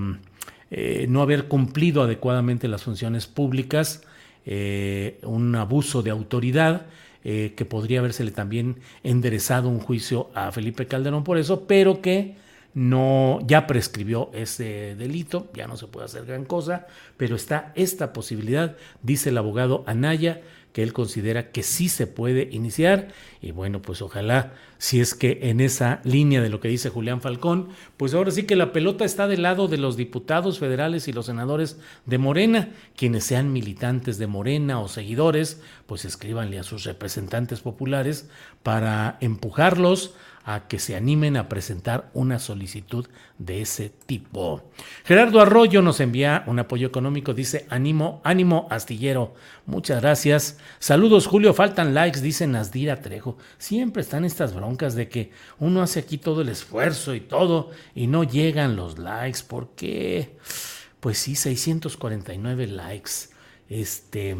eh, 0.71 1.05
no 1.07 1.21
haber 1.21 1.47
cumplido 1.47 2.01
adecuadamente 2.01 2.67
las 2.67 2.84
funciones 2.84 3.28
públicas, 3.28 4.03
un 4.45 5.55
abuso 5.55 6.01
de 6.03 6.09
autoridad 6.09 6.88
eh, 7.24 7.53
que 7.55 7.65
podría 7.65 7.99
habérsele 7.99 8.32
también 8.32 8.78
enderezado 9.03 9.69
un 9.69 9.80
juicio 9.80 10.30
a 10.34 10.51
Felipe 10.51 10.88
Calderón 10.88 11.24
por 11.24 11.38
eso, 11.38 11.65
pero 11.67 12.01
que 12.01 12.36
no 12.74 13.39
ya 13.45 13.67
prescribió 13.67 14.32
ese 14.34 14.95
delito, 14.95 15.49
ya 15.53 15.67
no 15.67 15.78
se 15.78 15.88
puede 15.88 16.05
hacer 16.05 16.26
gran 16.26 16.45
cosa, 16.45 16.88
pero 17.17 17.36
está 17.36 17.71
esta 17.76 18.13
posibilidad, 18.13 18.76
dice 19.01 19.30
el 19.30 19.38
abogado 19.38 19.84
Anaya, 19.86 20.41
que 20.74 20.84
él 20.84 20.91
considera 20.91 21.51
que 21.51 21.63
sí 21.63 21.88
se 21.88 22.07
puede 22.07 22.49
iniciar. 22.51 23.09
Y 23.41 23.51
bueno, 23.51 23.82
pues 23.82 24.01
ojalá 24.01 24.53
si 24.80 24.99
es 24.99 25.13
que 25.13 25.39
en 25.43 25.61
esa 25.61 26.01
línea 26.03 26.41
de 26.41 26.49
lo 26.49 26.59
que 26.59 26.67
dice 26.67 26.89
Julián 26.89 27.21
Falcón, 27.21 27.69
pues 27.95 28.13
ahora 28.13 28.32
sí 28.32 28.43
que 28.43 28.57
la 28.57 28.74
pelota 28.74 29.05
está 29.05 29.28
del 29.28 29.43
lado 29.43 29.67
de 29.69 29.78
los 29.78 29.95
diputados 29.95 30.59
federales 30.59 31.07
y 31.07 31.13
los 31.13 31.28
senadores 31.28 31.80
de 32.05 32.17
Morena, 32.17 32.71
quienes 32.97 33.24
sean 33.24 33.53
militantes 33.53 34.17
de 34.17 34.28
Morena 34.28 34.82
o 34.82 34.89
seguidores, 34.89 35.61
pues 35.86 36.03
escríbanle 36.03 36.59
a 36.59 36.63
sus 36.63 36.84
representantes 36.84 37.61
populares 37.61 38.28
para 38.63 39.17
empujarlos 39.21 40.15
a 40.46 40.68
que 40.68 40.80
se 40.80 40.96
animen 40.96 41.38
a 41.38 41.48
presentar 41.48 42.10
una 42.14 42.38
solicitud 42.39 43.08
de 43.38 43.62
ese 43.62 43.89
tipo. 43.89 44.70
Gerardo 45.06 45.39
Arroyo 45.39 45.82
nos 45.82 46.00
envía 46.00 46.44
un 46.48 46.60
apoyo 46.60 46.88
económico, 46.88 47.34
dice 47.34 47.66
ánimo, 47.70 48.22
ánimo 48.24 48.68
astillero. 48.70 49.34
Muchas 49.66 50.02
gracias. 50.02 50.58
Saludos 50.80 51.28
Julio, 51.28 51.54
faltan 51.54 51.94
likes, 51.94 52.22
dice 52.22 52.46
Nasdira 52.46 53.02
Trejo. 53.02 53.38
Siempre 53.58 54.02
están 54.02 54.26
estas 54.26 54.54
broncas 54.54 54.96
de 54.96 55.08
que 55.08 55.32
uno 55.60 55.82
hace 55.82 56.02
aquí 56.02 56.18
todo 56.18 56.41
el 56.41 56.50
esfuerzo 56.50 57.16
y 57.16 57.22
todo 57.22 57.72
y 57.96 58.08
no 58.08 58.24
llegan 58.24 58.76
los 58.76 59.00
likes. 59.00 59.39
¿Por 59.48 59.70
qué? 59.76 60.38
Pues 61.00 61.18
sí, 61.18 61.36
649 61.36 62.68
likes. 62.68 63.12
Este, 63.70 64.36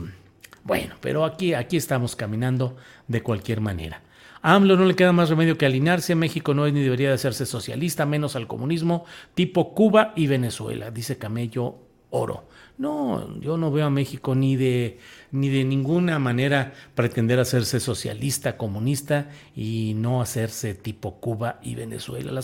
bueno, 0.64 0.96
pero 1.02 1.26
aquí, 1.26 1.54
aquí 1.54 1.78
estamos 1.78 2.16
caminando 2.16 2.76
de 3.08 3.24
cualquier 3.24 3.62
manera. 3.62 4.03
AMLO 4.44 4.76
no 4.76 4.86
le 4.86 4.96
queda 4.96 5.14
más 5.14 5.30
remedio 5.30 5.58
que 5.58 5.66
alinearse. 5.66 6.16
México 6.16 6.54
no 6.54 6.68
es 6.68 6.74
ni 6.74 6.82
debería 6.84 7.08
de 7.08 7.16
hacerse 7.16 7.46
socialista, 7.46 8.06
menos 8.06 8.36
al 8.36 8.46
comunismo 8.46 9.06
tipo 9.34 9.74
Cuba 9.74 10.14
y 10.16 10.28
Venezuela, 10.28 10.92
dice 10.92 11.18
Camello 11.18 11.78
Oro. 12.10 12.44
No, 12.78 13.40
yo 13.40 13.56
no 13.56 13.72
veo 13.72 13.86
a 13.86 13.92
México 13.92 14.34
ni 14.34 14.56
de, 14.56 14.98
ni 15.32 15.50
de 15.50 15.64
ninguna 15.64 16.18
manera 16.18 16.74
pretender 16.96 17.40
hacerse 17.40 17.80
socialista, 17.80 18.58
comunista 18.58 19.30
y 19.56 19.94
no 19.96 20.22
hacerse 20.22 20.74
tipo 20.74 21.20
Cuba 21.20 21.60
y 21.62 21.76
Venezuela. 21.76 22.40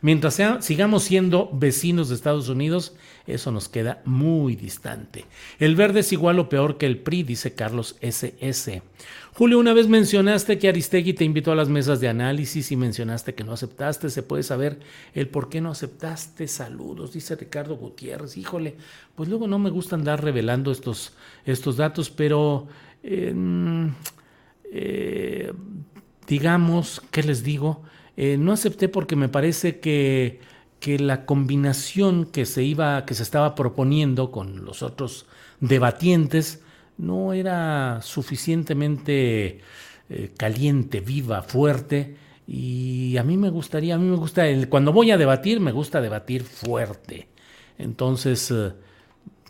Mientras 0.00 0.40
sigamos 0.60 1.04
siendo 1.04 1.50
vecinos 1.52 2.08
de 2.08 2.14
Estados 2.14 2.48
Unidos, 2.48 2.96
eso 3.26 3.52
nos 3.52 3.68
queda 3.68 4.00
muy 4.06 4.56
distante. 4.56 5.26
El 5.58 5.76
verde 5.76 6.00
es 6.00 6.12
igual 6.12 6.38
o 6.38 6.48
peor 6.48 6.78
que 6.78 6.86
el 6.86 6.98
PRI, 6.98 7.22
dice 7.22 7.54
Carlos 7.54 7.96
SS. 8.00 8.82
Julio, 9.36 9.58
una 9.58 9.74
vez 9.74 9.86
mencionaste 9.86 10.58
que 10.58 10.66
Aristegui 10.66 11.12
te 11.12 11.22
invitó 11.22 11.52
a 11.52 11.54
las 11.54 11.68
mesas 11.68 12.00
de 12.00 12.08
análisis 12.08 12.72
y 12.72 12.76
mencionaste 12.76 13.34
que 13.34 13.44
no 13.44 13.52
aceptaste. 13.52 14.08
¿Se 14.08 14.22
puede 14.22 14.42
saber 14.42 14.80
el 15.12 15.28
por 15.28 15.50
qué 15.50 15.60
no 15.60 15.72
aceptaste? 15.72 16.48
Saludos, 16.48 17.12
dice 17.12 17.36
Ricardo 17.36 17.76
Gutiérrez. 17.76 18.38
Híjole, 18.38 18.76
pues 19.14 19.28
luego 19.28 19.46
no 19.46 19.58
me 19.58 19.68
gusta 19.68 19.94
andar 19.94 20.24
revelando 20.24 20.72
estos, 20.72 21.12
estos 21.44 21.76
datos, 21.76 22.08
pero 22.08 22.66
em, 23.02 23.92
eh, 24.72 25.52
digamos, 26.26 27.02
¿qué 27.10 27.22
les 27.22 27.42
digo? 27.44 27.82
Eh, 28.16 28.38
no 28.38 28.52
acepté 28.54 28.88
porque 28.88 29.16
me 29.16 29.28
parece 29.28 29.80
que, 29.80 30.40
que 30.80 30.98
la 30.98 31.26
combinación 31.26 32.24
que 32.24 32.46
se 32.46 32.62
iba, 32.62 33.04
que 33.04 33.12
se 33.12 33.22
estaba 33.22 33.54
proponiendo 33.54 34.30
con 34.30 34.64
los 34.64 34.82
otros 34.82 35.26
debatientes, 35.60 36.62
no 36.98 37.32
era 37.32 38.00
suficientemente 38.02 39.60
eh, 40.08 40.30
caliente, 40.36 41.00
viva, 41.00 41.42
fuerte. 41.42 42.16
Y 42.46 43.16
a 43.16 43.24
mí 43.24 43.36
me 43.36 43.50
gustaría, 43.50 43.96
a 43.96 43.98
mí 43.98 44.08
me 44.08 44.16
gusta, 44.16 44.44
cuando 44.68 44.92
voy 44.92 45.10
a 45.10 45.18
debatir, 45.18 45.60
me 45.60 45.72
gusta 45.72 46.00
debatir 46.00 46.44
fuerte. 46.44 47.28
Entonces, 47.78 48.50
eh, 48.50 48.72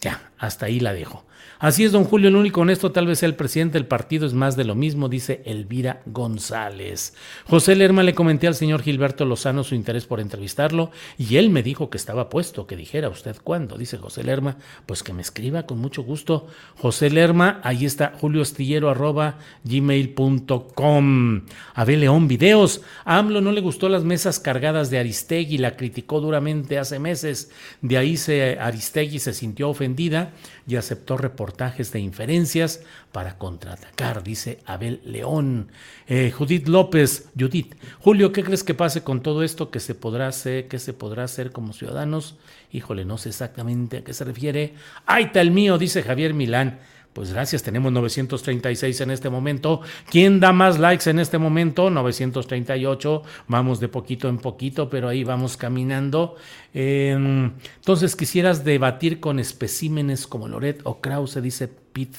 ya, 0.00 0.32
hasta 0.38 0.66
ahí 0.66 0.80
la 0.80 0.94
dejo. 0.94 1.25
Así 1.58 1.84
es, 1.84 1.92
don 1.92 2.04
Julio, 2.04 2.28
el 2.28 2.36
único 2.36 2.60
honesto 2.60 2.92
tal 2.92 3.06
vez 3.06 3.20
sea 3.20 3.28
el 3.28 3.34
presidente 3.34 3.78
del 3.78 3.86
partido, 3.86 4.26
es 4.26 4.34
más 4.34 4.56
de 4.56 4.64
lo 4.64 4.74
mismo, 4.74 5.08
dice 5.08 5.42
Elvira 5.46 6.02
González. 6.04 7.14
José 7.46 7.74
Lerma 7.76 8.02
le 8.02 8.14
comenté 8.14 8.46
al 8.46 8.54
señor 8.54 8.82
Gilberto 8.82 9.24
Lozano 9.24 9.64
su 9.64 9.74
interés 9.74 10.04
por 10.04 10.20
entrevistarlo 10.20 10.90
y 11.16 11.36
él 11.36 11.48
me 11.48 11.62
dijo 11.62 11.88
que 11.88 11.96
estaba 11.96 12.28
puesto, 12.28 12.66
que 12.66 12.76
dijera 12.76 13.08
usted 13.08 13.36
cuándo, 13.42 13.78
dice 13.78 13.96
José 13.96 14.22
Lerma, 14.22 14.58
pues 14.84 15.02
que 15.02 15.14
me 15.14 15.22
escriba 15.22 15.64
con 15.64 15.78
mucho 15.78 16.02
gusto. 16.02 16.46
José 16.76 17.08
Lerma, 17.08 17.60
ahí 17.64 17.86
está 17.86 18.12
julioastillero 18.20 18.90
arroba 18.90 19.38
gmail.com. 19.64 21.42
Abel 21.74 22.00
León, 22.00 22.28
videos. 22.28 22.82
A 23.06 23.16
AMLO 23.16 23.40
no 23.40 23.52
le 23.52 23.62
gustó 23.62 23.88
las 23.88 24.04
mesas 24.04 24.40
cargadas 24.40 24.90
de 24.90 24.98
Aristegui, 24.98 25.56
la 25.56 25.76
criticó 25.76 26.20
duramente 26.20 26.78
hace 26.78 26.98
meses. 26.98 27.50
De 27.80 27.96
ahí 27.96 28.18
se, 28.18 28.58
Aristegui 28.58 29.18
se 29.20 29.32
sintió 29.32 29.70
ofendida 29.70 30.32
y 30.66 30.76
aceptó 30.76 31.16
reportajes 31.16 31.92
de 31.92 32.00
inferencias 32.00 32.80
para 33.12 33.38
contraatacar, 33.38 34.22
dice 34.22 34.58
Abel 34.66 35.00
León. 35.04 35.68
Eh, 36.08 36.30
Judith 36.30 36.66
López, 36.66 37.28
Judith, 37.38 37.74
Julio, 38.00 38.32
¿qué 38.32 38.42
crees 38.42 38.64
que 38.64 38.74
pase 38.74 39.02
con 39.02 39.22
todo 39.22 39.42
esto 39.42 39.70
que 39.70 39.80
se 39.80 39.94
podrá 39.94 40.28
hacer, 40.28 40.68
que 40.68 40.78
se 40.78 40.92
podrá 40.92 41.24
hacer 41.24 41.52
como 41.52 41.72
ciudadanos? 41.72 42.36
Híjole, 42.72 43.04
no 43.04 43.16
sé 43.16 43.28
exactamente 43.28 43.98
a 43.98 44.04
qué 44.04 44.12
se 44.12 44.24
refiere. 44.24 44.74
Ahí 45.06 45.24
está 45.24 45.40
el 45.40 45.52
mío, 45.52 45.78
dice 45.78 46.02
Javier 46.02 46.34
Milán. 46.34 46.80
Pues 47.16 47.32
gracias, 47.32 47.62
tenemos 47.62 47.90
936 47.92 49.00
en 49.00 49.10
este 49.10 49.30
momento. 49.30 49.80
¿Quién 50.10 50.38
da 50.38 50.52
más 50.52 50.78
likes 50.78 51.08
en 51.08 51.18
este 51.18 51.38
momento? 51.38 51.88
938. 51.88 53.22
Vamos 53.48 53.80
de 53.80 53.88
poquito 53.88 54.28
en 54.28 54.36
poquito, 54.36 54.90
pero 54.90 55.08
ahí 55.08 55.24
vamos 55.24 55.56
caminando. 55.56 56.36
Em, 56.74 57.52
entonces, 57.76 58.16
quisieras 58.16 58.66
debatir 58.66 59.18
con 59.18 59.38
especímenes 59.38 60.26
como 60.26 60.46
Loret 60.46 60.82
o 60.84 61.00
Krause, 61.00 61.40
dice 61.40 61.68
Pete. 61.68 62.18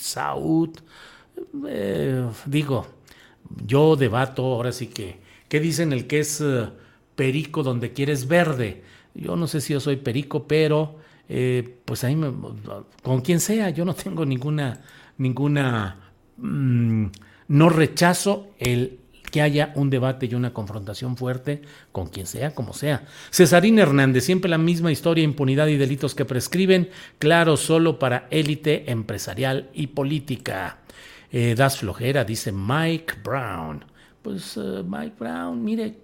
Eh, 1.67 2.25
digo, 2.47 2.87
yo 3.67 3.97
debato, 3.97 4.45
ahora 4.45 4.71
sí 4.71 4.87
que, 4.87 5.19
¿qué 5.47 5.59
dicen 5.59 5.93
el 5.93 6.07
que 6.07 6.21
es 6.21 6.41
eh, 6.41 6.69
perico 7.15 7.61
donde 7.61 7.93
quieres 7.93 8.27
verde? 8.27 8.81
Yo 9.13 9.35
no 9.35 9.45
sé 9.45 9.61
si 9.61 9.73
yo 9.73 9.79
soy 9.79 9.97
perico, 9.97 10.47
pero 10.47 10.95
eh, 11.29 11.77
pues 11.85 12.03
ahí 12.03 12.15
me, 12.15 12.31
con 13.03 13.21
quien 13.21 13.39
sea, 13.39 13.69
yo 13.69 13.85
no 13.85 13.93
tengo 13.93 14.25
ninguna, 14.25 14.81
ninguna, 15.17 16.11
mm, 16.37 17.05
no 17.49 17.69
rechazo 17.69 18.51
el 18.59 18.99
que 19.31 19.41
haya 19.41 19.73
un 19.75 19.89
debate 19.89 20.27
y 20.27 20.35
una 20.35 20.53
confrontación 20.53 21.17
fuerte 21.17 21.61
con 21.91 22.07
quien 22.07 22.25
sea, 22.25 22.55
como 22.55 22.73
sea. 22.73 23.05
Cesarín 23.31 23.77
Hernández, 23.79 24.23
siempre 24.23 24.49
la 24.49 24.57
misma 24.57 24.91
historia, 24.91 25.23
impunidad 25.23 25.67
y 25.67 25.77
delitos 25.77 26.15
que 26.15 26.25
prescriben, 26.25 26.89
claro, 27.19 27.57
solo 27.57 27.99
para 27.99 28.27
élite 28.31 28.89
empresarial 28.89 29.69
y 29.73 29.87
política. 29.87 30.79
Eh, 31.31 31.55
das 31.57 31.79
flojera, 31.79 32.23
dice 32.23 32.51
Mike 32.53 33.15
Brown. 33.23 33.83
Pues 34.21 34.57
eh, 34.57 34.83
Mike 34.85 35.15
Brown, 35.19 35.61
mire, 35.61 35.95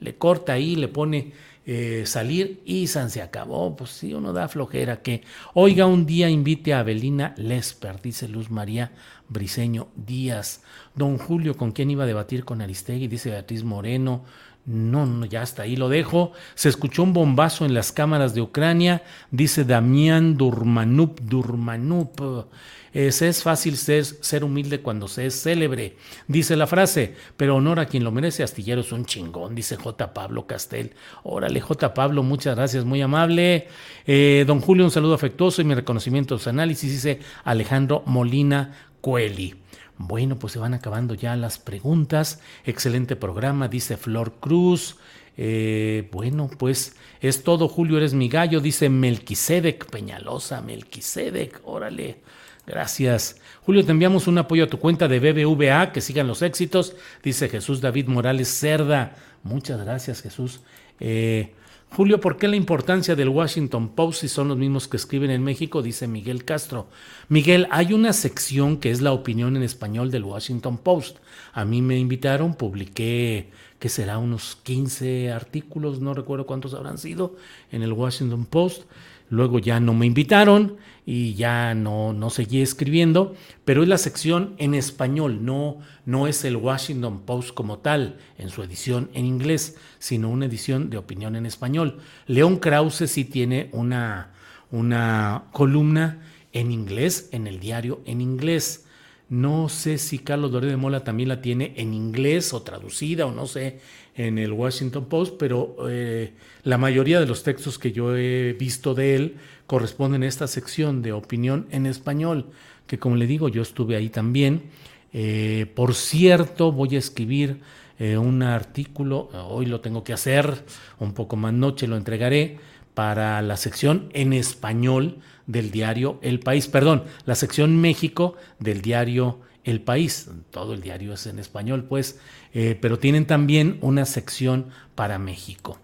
le 0.00 0.16
corta 0.16 0.54
ahí, 0.54 0.74
le 0.74 0.88
pone 0.88 1.32
eh, 1.64 2.02
salir 2.06 2.60
y 2.64 2.86
San 2.88 3.10
se 3.10 3.22
acabó. 3.22 3.76
Pues 3.76 3.90
sí, 3.90 4.14
uno 4.14 4.32
da 4.32 4.48
flojera 4.48 5.02
que, 5.02 5.22
oiga, 5.54 5.86
un 5.86 6.06
día 6.06 6.28
invite 6.28 6.74
a 6.74 6.80
Abelina 6.80 7.34
Lesper, 7.36 8.00
dice 8.00 8.28
Luz 8.28 8.50
María 8.50 8.92
Briseño 9.28 9.88
Díaz. 9.94 10.62
Don 10.94 11.18
Julio, 11.18 11.56
¿con 11.56 11.72
quién 11.72 11.90
iba 11.90 12.04
a 12.04 12.06
debatir 12.06 12.44
con 12.44 12.60
Aristegui? 12.60 13.08
Dice 13.08 13.30
Beatriz 13.30 13.64
Moreno. 13.64 14.24
No, 14.64 15.06
no, 15.06 15.26
ya 15.26 15.42
hasta 15.42 15.62
ahí 15.62 15.74
lo 15.74 15.88
dejo. 15.88 16.32
Se 16.54 16.68
escuchó 16.68 17.02
un 17.02 17.12
bombazo 17.12 17.64
en 17.64 17.74
las 17.74 17.90
cámaras 17.90 18.34
de 18.34 18.42
Ucrania, 18.42 19.02
dice 19.32 19.64
Damián 19.64 20.36
Durmanup, 20.36 21.20
Durmanup. 21.20 22.46
Es 22.92 23.42
fácil 23.42 23.76
ser, 23.76 24.04
ser, 24.04 24.44
humilde 24.44 24.80
cuando 24.80 25.08
se 25.08 25.26
es 25.26 25.42
célebre, 25.42 25.96
dice 26.28 26.56
la 26.56 26.66
frase, 26.66 27.14
pero 27.36 27.56
honor 27.56 27.80
a 27.80 27.86
quien 27.86 28.04
lo 28.04 28.12
merece, 28.12 28.42
Astillero 28.42 28.82
es 28.82 28.92
un 28.92 29.06
chingón, 29.06 29.54
dice 29.54 29.76
J. 29.76 30.12
Pablo 30.12 30.46
Castel. 30.46 30.92
Órale, 31.22 31.60
J. 31.60 31.94
Pablo, 31.94 32.22
muchas 32.22 32.56
gracias, 32.56 32.84
muy 32.84 33.00
amable. 33.00 33.68
Eh, 34.06 34.44
don 34.46 34.60
Julio, 34.60 34.84
un 34.84 34.90
saludo 34.90 35.14
afectuoso 35.14 35.62
y 35.62 35.64
mi 35.64 35.74
reconocimiento 35.74 36.34
a 36.34 36.38
sus 36.38 36.48
análisis, 36.48 36.90
dice 36.90 37.20
Alejandro 37.44 38.02
Molina 38.04 38.90
Cueli. 39.00 39.56
Bueno, 39.98 40.38
pues 40.38 40.52
se 40.52 40.58
van 40.58 40.74
acabando 40.74 41.14
ya 41.14 41.36
las 41.36 41.58
preguntas. 41.58 42.40
Excelente 42.64 43.16
programa, 43.16 43.68
dice 43.68 43.96
Flor 43.96 44.34
Cruz. 44.40 44.96
Eh, 45.36 46.08
bueno, 46.12 46.50
pues 46.58 46.96
es 47.20 47.42
todo, 47.42 47.68
Julio, 47.68 47.96
eres 47.96 48.12
mi 48.12 48.28
gallo, 48.28 48.60
dice 48.60 48.88
Melquisedec 48.88 49.88
Peñalosa, 49.90 50.60
Melquisedec, 50.60 51.60
órale. 51.64 52.20
Gracias. 52.66 53.40
Julio, 53.64 53.84
te 53.84 53.90
enviamos 53.90 54.26
un 54.26 54.38
apoyo 54.38 54.64
a 54.64 54.68
tu 54.68 54.78
cuenta 54.78 55.08
de 55.08 55.18
BBVA, 55.18 55.92
que 55.92 56.00
sigan 56.00 56.28
los 56.28 56.42
éxitos, 56.42 56.94
dice 57.22 57.48
Jesús 57.48 57.80
David 57.80 58.06
Morales 58.06 58.48
Cerda. 58.48 59.16
Muchas 59.42 59.80
gracias, 59.80 60.22
Jesús. 60.22 60.60
Eh, 61.00 61.52
Julio, 61.94 62.20
¿por 62.20 62.38
qué 62.38 62.48
la 62.48 62.56
importancia 62.56 63.14
del 63.14 63.28
Washington 63.28 63.90
Post 63.90 64.22
si 64.22 64.28
son 64.28 64.48
los 64.48 64.56
mismos 64.56 64.88
que 64.88 64.96
escriben 64.96 65.30
en 65.30 65.44
México? 65.44 65.82
Dice 65.82 66.06
Miguel 66.06 66.44
Castro. 66.44 66.86
Miguel, 67.28 67.66
hay 67.70 67.92
una 67.92 68.14
sección 68.14 68.78
que 68.78 68.90
es 68.90 69.02
la 69.02 69.12
opinión 69.12 69.56
en 69.56 69.62
español 69.62 70.10
del 70.10 70.24
Washington 70.24 70.78
Post. 70.78 71.18
A 71.52 71.66
mí 71.66 71.82
me 71.82 71.98
invitaron, 71.98 72.54
publiqué, 72.54 73.50
que 73.78 73.90
será 73.90 74.16
unos 74.16 74.56
15 74.62 75.32
artículos, 75.32 76.00
no 76.00 76.14
recuerdo 76.14 76.46
cuántos 76.46 76.72
habrán 76.72 76.96
sido, 76.96 77.36
en 77.70 77.82
el 77.82 77.92
Washington 77.92 78.46
Post. 78.46 78.84
Luego 79.32 79.58
ya 79.58 79.80
no 79.80 79.94
me 79.94 80.04
invitaron 80.04 80.76
y 81.06 81.32
ya 81.32 81.74
no, 81.74 82.12
no 82.12 82.28
seguí 82.28 82.60
escribiendo, 82.60 83.34
pero 83.64 83.82
es 83.82 83.88
la 83.88 83.96
sección 83.96 84.54
en 84.58 84.74
español, 84.74 85.42
no, 85.42 85.78
no 86.04 86.26
es 86.26 86.44
el 86.44 86.56
Washington 86.56 87.22
Post 87.22 87.54
como 87.54 87.78
tal, 87.78 88.18
en 88.36 88.50
su 88.50 88.62
edición 88.62 89.08
en 89.14 89.24
inglés, 89.24 89.78
sino 89.98 90.28
una 90.28 90.44
edición 90.44 90.90
de 90.90 90.98
opinión 90.98 91.34
en 91.34 91.46
español. 91.46 92.00
León 92.26 92.58
Krause 92.58 93.06
sí 93.10 93.24
tiene 93.24 93.70
una, 93.72 94.32
una 94.70 95.44
columna 95.52 96.20
en 96.52 96.70
inglés, 96.70 97.30
en 97.32 97.46
el 97.46 97.58
diario 97.58 98.02
en 98.04 98.20
inglés. 98.20 98.84
No 99.30 99.70
sé 99.70 99.96
si 99.96 100.18
Carlos 100.18 100.52
Doré 100.52 100.66
de 100.66 100.76
Mola 100.76 101.04
también 101.04 101.30
la 101.30 101.40
tiene 101.40 101.72
en 101.78 101.94
inglés 101.94 102.52
o 102.52 102.60
traducida 102.60 103.24
o 103.24 103.32
no 103.32 103.46
sé 103.46 103.80
en 104.14 104.38
el 104.38 104.52
Washington 104.52 105.06
Post, 105.06 105.34
pero 105.38 105.76
eh, 105.88 106.32
la 106.64 106.78
mayoría 106.78 107.20
de 107.20 107.26
los 107.26 107.42
textos 107.42 107.78
que 107.78 107.92
yo 107.92 108.16
he 108.16 108.52
visto 108.52 108.94
de 108.94 109.14
él 109.14 109.36
corresponden 109.66 110.22
a 110.22 110.28
esta 110.28 110.46
sección 110.46 111.02
de 111.02 111.12
opinión 111.12 111.66
en 111.70 111.86
español, 111.86 112.50
que 112.86 112.98
como 112.98 113.16
le 113.16 113.26
digo, 113.26 113.48
yo 113.48 113.62
estuve 113.62 113.96
ahí 113.96 114.10
también. 114.10 114.64
Eh, 115.12 115.66
por 115.74 115.94
cierto, 115.94 116.72
voy 116.72 116.96
a 116.96 116.98
escribir 116.98 117.60
eh, 117.98 118.16
un 118.18 118.42
artículo, 118.42 119.30
hoy 119.48 119.66
lo 119.66 119.80
tengo 119.80 120.04
que 120.04 120.12
hacer, 120.12 120.64
un 120.98 121.14
poco 121.14 121.36
más 121.36 121.52
noche 121.52 121.86
lo 121.86 121.96
entregaré, 121.96 122.58
para 122.94 123.40
la 123.40 123.56
sección 123.56 124.10
en 124.12 124.32
español 124.34 125.18
del 125.46 125.70
diario 125.70 126.18
El 126.22 126.40
País, 126.40 126.68
perdón, 126.68 127.04
la 127.24 127.34
sección 127.34 127.80
México 127.80 128.36
del 128.58 128.82
diario 128.82 129.40
El 129.64 129.80
País, 129.80 130.28
todo 130.50 130.74
el 130.74 130.80
diario 130.80 131.14
es 131.14 131.26
en 131.26 131.38
español, 131.38 131.84
pues, 131.84 132.18
eh, 132.52 132.76
pero 132.80 132.98
tienen 132.98 133.26
también 133.26 133.78
una 133.80 134.04
sección 134.04 134.66
para 134.94 135.18
México. 135.18 135.78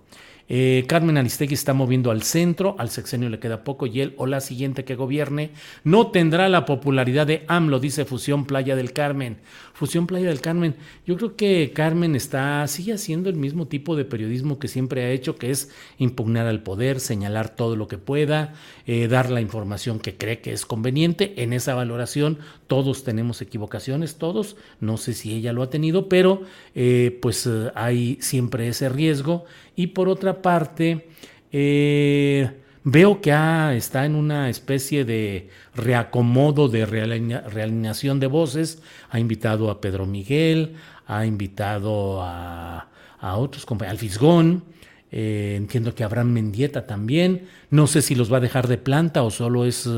Eh, 0.50 0.84
Carmen 0.88 1.18
Aristegui 1.18 1.52
está 1.52 1.74
moviendo 1.74 2.10
al 2.10 2.22
centro, 2.22 2.74
al 2.78 2.88
sexenio 2.88 3.28
le 3.28 3.38
queda 3.38 3.64
poco 3.64 3.86
y 3.86 4.00
él 4.00 4.14
o 4.16 4.26
la 4.26 4.40
siguiente 4.40 4.84
que 4.84 4.94
gobierne 4.94 5.50
no 5.84 6.06
tendrá 6.06 6.48
la 6.48 6.64
popularidad 6.64 7.26
de 7.26 7.44
AMLO, 7.48 7.80
dice 7.80 8.06
Fusión 8.06 8.46
Playa 8.46 8.74
del 8.74 8.94
Carmen. 8.94 9.36
Fusión 9.78 10.08
Playa 10.08 10.26
del 10.30 10.40
Carmen, 10.40 10.74
yo 11.06 11.16
creo 11.16 11.36
que 11.36 11.70
Carmen 11.72 12.16
está, 12.16 12.66
sigue 12.66 12.94
haciendo 12.94 13.30
el 13.30 13.36
mismo 13.36 13.68
tipo 13.68 13.94
de 13.94 14.04
periodismo 14.04 14.58
que 14.58 14.66
siempre 14.66 15.04
ha 15.04 15.12
hecho, 15.12 15.36
que 15.36 15.52
es 15.52 15.70
impugnar 15.98 16.48
al 16.48 16.64
poder, 16.64 16.98
señalar 16.98 17.54
todo 17.54 17.76
lo 17.76 17.86
que 17.86 17.96
pueda, 17.96 18.54
eh, 18.88 19.06
dar 19.06 19.30
la 19.30 19.40
información 19.40 20.00
que 20.00 20.16
cree 20.16 20.40
que 20.40 20.52
es 20.52 20.66
conveniente. 20.66 21.34
En 21.44 21.52
esa 21.52 21.76
valoración 21.76 22.38
todos 22.66 23.04
tenemos 23.04 23.40
equivocaciones, 23.40 24.16
todos, 24.16 24.56
no 24.80 24.96
sé 24.96 25.12
si 25.14 25.32
ella 25.32 25.52
lo 25.52 25.62
ha 25.62 25.70
tenido, 25.70 26.08
pero 26.08 26.42
eh, 26.74 27.16
pues 27.22 27.48
hay 27.76 28.18
siempre 28.20 28.66
ese 28.66 28.88
riesgo. 28.88 29.44
Y 29.76 29.86
por 29.88 30.08
otra 30.08 30.42
parte, 30.42 31.06
eh, 31.52 32.50
veo 32.84 33.20
que 33.20 33.30
está 33.76 34.04
en 34.04 34.14
una 34.14 34.48
especie 34.48 35.04
de 35.04 35.50
reacomodo, 35.74 36.68
de 36.68 36.86
realineación 36.86 38.20
de 38.20 38.26
voces. 38.26 38.82
Ha 39.10 39.20
invitado 39.20 39.70
a 39.70 39.80
Pedro 39.80 40.06
Miguel, 40.06 40.76
ha 41.06 41.26
invitado 41.26 42.20
a, 42.22 42.88
otros 43.20 43.66
compañeros, 43.66 43.98
al 43.98 43.98
Fisgón. 43.98 44.64
Eh, 45.10 45.54
entiendo 45.56 45.94
que 45.94 46.04
Abraham 46.04 46.32
Mendieta 46.32 46.86
también. 46.86 47.48
No 47.70 47.86
sé 47.86 48.02
si 48.02 48.14
los 48.14 48.32
va 48.32 48.36
a 48.36 48.40
dejar 48.40 48.68
de 48.68 48.78
planta 48.78 49.22
o 49.22 49.30
solo 49.30 49.64
es 49.64 49.88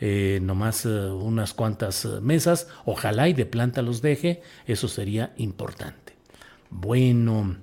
eh, 0.00 0.38
nomás 0.42 0.84
unas 0.84 1.54
cuantas 1.54 2.06
mesas. 2.22 2.68
Ojalá 2.84 3.28
y 3.28 3.32
de 3.32 3.46
planta 3.46 3.82
los 3.82 4.02
deje. 4.02 4.42
Eso 4.66 4.86
sería 4.86 5.32
importante. 5.38 6.14
Bueno, 6.70 7.56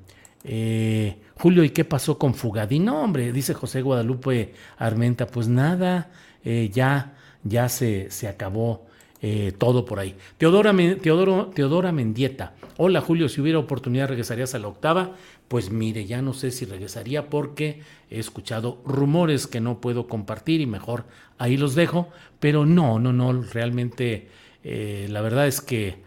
eh, 0.44 1.18
Julio, 1.40 1.64
¿y 1.64 1.70
qué 1.70 1.86
pasó 1.86 2.18
con 2.18 2.34
Fugadín? 2.34 2.86
No, 2.86 3.04
hombre, 3.04 3.32
dice 3.32 3.54
José 3.54 3.84
Guadalupe 3.84 4.54
Armenta, 4.78 5.28
pues 5.28 5.48
nada, 5.48 6.10
eh, 6.44 6.72
ya, 6.74 7.16
ya 7.44 7.70
se, 7.70 8.10
se 8.10 8.28
acabó 8.28 8.88
eh, 9.22 9.54
todo 9.56 9.86
por 9.86 10.00
ahí. 10.00 10.16
Teodora, 10.40 10.74
Teodoro, 11.00 11.52
Teodora 11.54 11.92
Mendieta, 11.92 12.54
hola 12.78 13.02
Julio, 13.02 13.30
si 13.30 13.40
hubiera 13.40 13.60
oportunidad 13.60 14.08
regresarías 14.08 14.56
a 14.56 14.60
la 14.60 14.68
octava. 14.68 15.12
Pues 15.48 15.70
mire, 15.70 16.06
ya 16.06 16.24
no 16.24 16.34
sé 16.34 16.50
si 16.50 16.66
regresaría 16.66 17.30
porque 17.30 17.82
he 18.10 18.20
escuchado 18.20 18.82
rumores 18.84 19.46
que 19.46 19.62
no 19.62 19.80
puedo 19.80 20.08
compartir 20.08 20.60
y 20.60 20.66
mejor 20.66 21.06
ahí 21.38 21.56
los 21.56 21.76
dejo, 21.76 22.10
pero 22.40 22.66
no, 22.66 23.00
no, 23.00 23.14
no, 23.14 23.44
realmente 23.44 24.28
la 24.64 25.22
verdad 25.22 25.48
es 25.48 25.62
que 25.62 26.04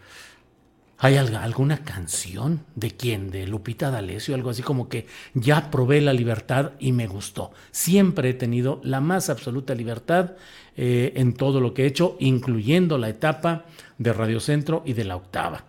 ¿Hay 1.03 1.17
alguna 1.17 1.83
canción 1.83 2.63
de 2.75 2.91
quién? 2.91 3.31
De 3.31 3.47
Lupita 3.47 3.89
D'Alessio, 3.89 4.35
algo 4.35 4.51
así 4.51 4.61
como 4.61 4.87
que 4.87 5.07
ya 5.33 5.71
probé 5.71 5.99
la 5.99 6.13
libertad 6.13 6.73
y 6.77 6.91
me 6.91 7.07
gustó. 7.07 7.53
Siempre 7.71 8.29
he 8.29 8.33
tenido 8.35 8.79
la 8.83 9.01
más 9.01 9.31
absoluta 9.31 9.73
libertad 9.73 10.33
eh, 10.77 11.13
en 11.15 11.33
todo 11.33 11.59
lo 11.59 11.73
que 11.73 11.85
he 11.85 11.87
hecho, 11.87 12.17
incluyendo 12.19 12.99
la 12.99 13.09
etapa 13.09 13.65
de 13.97 14.13
Radio 14.13 14.39
Centro 14.39 14.83
y 14.85 14.93
de 14.93 15.05
la 15.05 15.15
octava. 15.15 15.65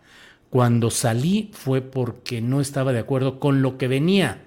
Cuando 0.51 0.91
salí 0.91 1.49
fue 1.55 1.80
porque 1.80 2.43
no 2.43 2.61
estaba 2.61 2.93
de 2.93 2.99
acuerdo 2.99 3.41
con 3.41 3.62
lo 3.62 3.78
que 3.78 3.89
venía, 3.89 4.43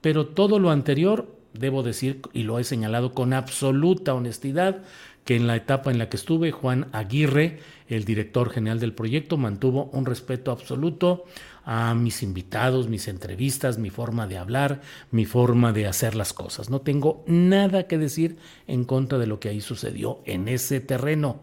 pero 0.00 0.26
todo 0.26 0.58
lo 0.58 0.72
anterior, 0.72 1.36
debo 1.52 1.84
decir, 1.84 2.20
y 2.32 2.42
lo 2.42 2.58
he 2.58 2.64
señalado 2.64 3.14
con 3.14 3.32
absoluta 3.32 4.12
honestidad, 4.12 4.82
que 5.26 5.34
en 5.34 5.48
la 5.48 5.56
etapa 5.56 5.90
en 5.90 5.98
la 5.98 6.08
que 6.08 6.16
estuve, 6.16 6.52
Juan 6.52 6.86
Aguirre, 6.92 7.58
el 7.88 8.04
director 8.04 8.48
general 8.48 8.78
del 8.78 8.94
proyecto, 8.94 9.36
mantuvo 9.36 9.90
un 9.92 10.06
respeto 10.06 10.52
absoluto 10.52 11.24
a 11.64 11.94
mis 11.94 12.22
invitados, 12.22 12.88
mis 12.88 13.08
entrevistas, 13.08 13.76
mi 13.76 13.90
forma 13.90 14.28
de 14.28 14.38
hablar, 14.38 14.82
mi 15.10 15.24
forma 15.24 15.72
de 15.72 15.88
hacer 15.88 16.14
las 16.14 16.32
cosas. 16.32 16.70
No 16.70 16.80
tengo 16.80 17.24
nada 17.26 17.88
que 17.88 17.98
decir 17.98 18.36
en 18.68 18.84
contra 18.84 19.18
de 19.18 19.26
lo 19.26 19.40
que 19.40 19.48
ahí 19.48 19.60
sucedió 19.60 20.20
en 20.26 20.46
ese 20.46 20.78
terreno. 20.78 21.40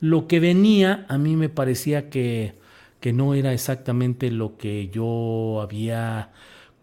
Lo 0.00 0.28
que 0.28 0.40
venía 0.40 1.04
a 1.10 1.18
mí 1.18 1.36
me 1.36 1.50
parecía 1.50 2.08
que, 2.08 2.54
que 3.00 3.12
no 3.12 3.34
era 3.34 3.52
exactamente 3.52 4.30
lo 4.30 4.56
que 4.56 4.88
yo 4.88 5.60
había 5.60 6.30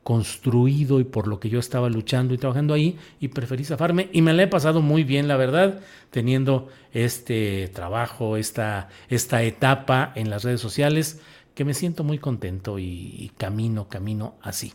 construido 0.04 1.00
y 1.00 1.06
por 1.06 1.28
lo 1.28 1.40
que 1.40 1.50
yo 1.50 1.60
estaba 1.60 1.90
luchando 1.90 2.34
y 2.34 2.38
trabajando 2.38 2.74
ahí 2.74 2.98
y 3.20 3.30
preferí 3.30 3.64
zafarme 3.64 4.10
y 4.12 4.22
me 4.22 4.34
la 4.34 4.44
he 4.44 4.48
pasado 4.48 4.82
muy 4.82 5.04
bien, 5.04 5.28
la 5.28 5.38
verdad, 5.38 5.80
teniendo 6.12 6.70
este 6.92 7.70
trabajo, 7.74 8.38
esta, 8.38 8.90
esta 9.10 9.44
etapa 9.44 10.12
en 10.16 10.30
las 10.30 10.44
redes 10.44 10.62
sociales 10.62 11.22
que 11.56 11.66
me 11.66 11.74
siento 11.74 12.04
muy 12.04 12.20
contento 12.20 12.80
y, 12.80 13.32
camino, 13.38 13.88
camino 13.88 14.36
así. 14.42 14.74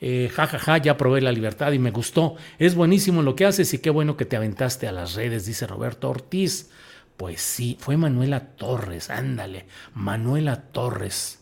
Eh, 0.00 0.30
ja, 0.32 0.46
ja, 0.46 0.58
ja, 0.58 0.78
ya 0.78 0.96
probé 0.96 1.20
la 1.20 1.32
libertad 1.32 1.72
y 1.72 1.78
me 1.78 1.90
gustó. 1.90 2.36
Es 2.58 2.74
buenísimo 2.74 3.22
lo 3.22 3.36
que 3.36 3.46
haces 3.46 3.72
y 3.74 3.78
qué 3.78 3.90
bueno 3.90 4.16
que 4.16 4.24
te 4.24 4.36
aventaste 4.36 4.88
a 4.88 4.92
las 4.92 5.14
redes, 5.14 5.46
dice 5.46 5.66
Roberto 5.66 6.10
Ortiz. 6.10 6.70
Pues 7.16 7.40
sí, 7.40 7.76
fue 7.80 7.96
Manuela 7.96 8.40
Torres, 8.40 9.10
ándale, 9.10 9.66
Manuela 9.94 10.62
Torres. 10.70 11.38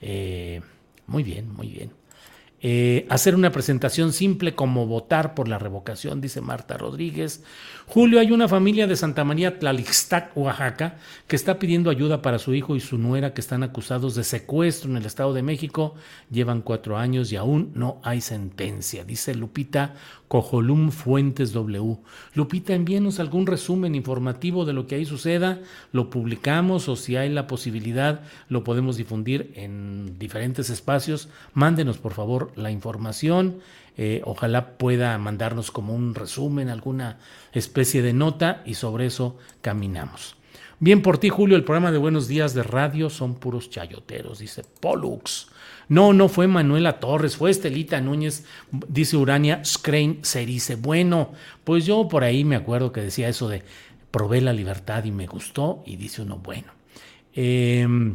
Eh, 0.00 0.60
muy 1.06 1.22
bien, 1.24 1.52
muy 1.52 1.68
bien. 1.68 1.97
Eh, 2.60 3.06
hacer 3.08 3.34
una 3.36 3.52
presentación 3.52 4.12
simple 4.12 4.54
como 4.54 4.86
votar 4.86 5.34
por 5.34 5.48
la 5.48 5.58
revocación, 5.58 6.20
dice 6.20 6.40
Marta 6.40 6.76
Rodríguez. 6.76 7.42
Julio, 7.90 8.20
hay 8.20 8.32
una 8.32 8.48
familia 8.48 8.86
de 8.86 8.96
Santa 8.96 9.24
María 9.24 9.58
Tlalixtac, 9.58 10.36
Oaxaca, 10.36 10.98
que 11.26 11.36
está 11.36 11.58
pidiendo 11.58 11.88
ayuda 11.88 12.20
para 12.20 12.38
su 12.38 12.52
hijo 12.52 12.76
y 12.76 12.80
su 12.80 12.98
nuera 12.98 13.32
que 13.32 13.40
están 13.40 13.62
acusados 13.62 14.14
de 14.14 14.24
secuestro 14.24 14.90
en 14.90 14.98
el 14.98 15.06
Estado 15.06 15.32
de 15.32 15.42
México. 15.42 15.94
Llevan 16.30 16.60
cuatro 16.60 16.98
años 16.98 17.32
y 17.32 17.36
aún 17.36 17.72
no 17.74 17.98
hay 18.04 18.20
sentencia, 18.20 19.04
dice 19.04 19.34
Lupita 19.34 19.94
Cojolum 20.28 20.90
Fuentes 20.90 21.54
W. 21.54 21.96
Lupita, 22.34 22.74
envíenos 22.74 23.20
algún 23.20 23.46
resumen 23.46 23.94
informativo 23.94 24.66
de 24.66 24.74
lo 24.74 24.86
que 24.86 24.96
ahí 24.96 25.06
suceda, 25.06 25.58
lo 25.90 26.10
publicamos 26.10 26.90
o 26.90 26.96
si 26.96 27.16
hay 27.16 27.30
la 27.30 27.46
posibilidad 27.46 28.20
lo 28.50 28.64
podemos 28.64 28.98
difundir 28.98 29.50
en 29.54 30.18
diferentes 30.18 30.68
espacios. 30.68 31.30
Mándenos 31.54 31.96
por 31.96 32.12
favor 32.12 32.52
la 32.54 32.70
información. 32.70 33.60
Eh, 34.00 34.22
ojalá 34.24 34.78
pueda 34.78 35.18
mandarnos 35.18 35.72
como 35.72 35.92
un 35.92 36.14
resumen, 36.14 36.68
alguna 36.68 37.18
especie 37.52 38.00
de 38.00 38.12
nota 38.12 38.62
y 38.64 38.74
sobre 38.74 39.06
eso 39.06 39.36
caminamos. 39.60 40.36
Bien 40.78 41.02
por 41.02 41.18
ti, 41.18 41.28
Julio, 41.28 41.56
el 41.56 41.64
programa 41.64 41.90
de 41.90 41.98
Buenos 41.98 42.28
Días 42.28 42.54
de 42.54 42.62
Radio 42.62 43.10
son 43.10 43.34
puros 43.34 43.68
chayoteros, 43.68 44.38
dice 44.38 44.62
Pollux. 44.80 45.48
No, 45.88 46.12
no 46.12 46.28
fue 46.28 46.46
Manuela 46.46 47.00
Torres, 47.00 47.36
fue 47.36 47.50
Estelita 47.50 48.00
Núñez, 48.00 48.44
dice 48.70 49.16
Urania 49.16 49.64
Skrein 49.64 50.20
dice 50.46 50.76
Bueno, 50.76 51.32
pues 51.64 51.84
yo 51.84 52.06
por 52.06 52.22
ahí 52.22 52.44
me 52.44 52.54
acuerdo 52.54 52.92
que 52.92 53.00
decía 53.00 53.28
eso 53.28 53.48
de 53.48 53.64
probé 54.12 54.40
la 54.40 54.52
libertad 54.52 55.04
y 55.04 55.10
me 55.10 55.26
gustó, 55.26 55.82
y 55.84 55.96
dice 55.96 56.22
uno, 56.22 56.38
bueno. 56.38 56.72
Em, 57.34 58.14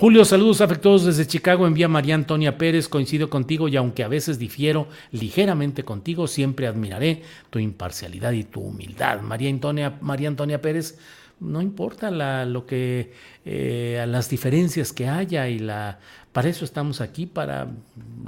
Julio, 0.00 0.24
saludos 0.24 0.60
afectuosos 0.60 1.06
desde 1.08 1.26
Chicago. 1.26 1.66
Envía 1.66 1.88
María 1.88 2.14
Antonia 2.14 2.56
Pérez. 2.56 2.86
Coincido 2.86 3.28
contigo 3.28 3.66
y 3.66 3.76
aunque 3.76 4.04
a 4.04 4.08
veces 4.08 4.38
difiero 4.38 4.86
ligeramente 5.10 5.82
contigo, 5.82 6.28
siempre 6.28 6.68
admiraré 6.68 7.24
tu 7.50 7.58
imparcialidad 7.58 8.30
y 8.30 8.44
tu 8.44 8.60
humildad. 8.60 9.22
María 9.22 9.50
Antonia, 9.50 9.98
María 10.00 10.28
Antonia 10.28 10.62
Pérez, 10.62 11.00
no 11.40 11.60
importa 11.60 12.12
la, 12.12 12.44
lo 12.44 12.64
que 12.64 13.12
eh, 13.44 14.04
las 14.06 14.30
diferencias 14.30 14.92
que 14.92 15.08
haya 15.08 15.48
y 15.48 15.58
la 15.58 15.98
para 16.30 16.48
eso 16.48 16.64
estamos 16.64 17.00
aquí 17.00 17.26
para 17.26 17.66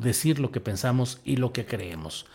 decir 0.02 0.40
lo 0.40 0.50
que 0.50 0.58
pensamos 0.58 1.20
y 1.24 1.36
lo 1.36 1.52
que 1.52 1.66
creemos. 1.66 2.26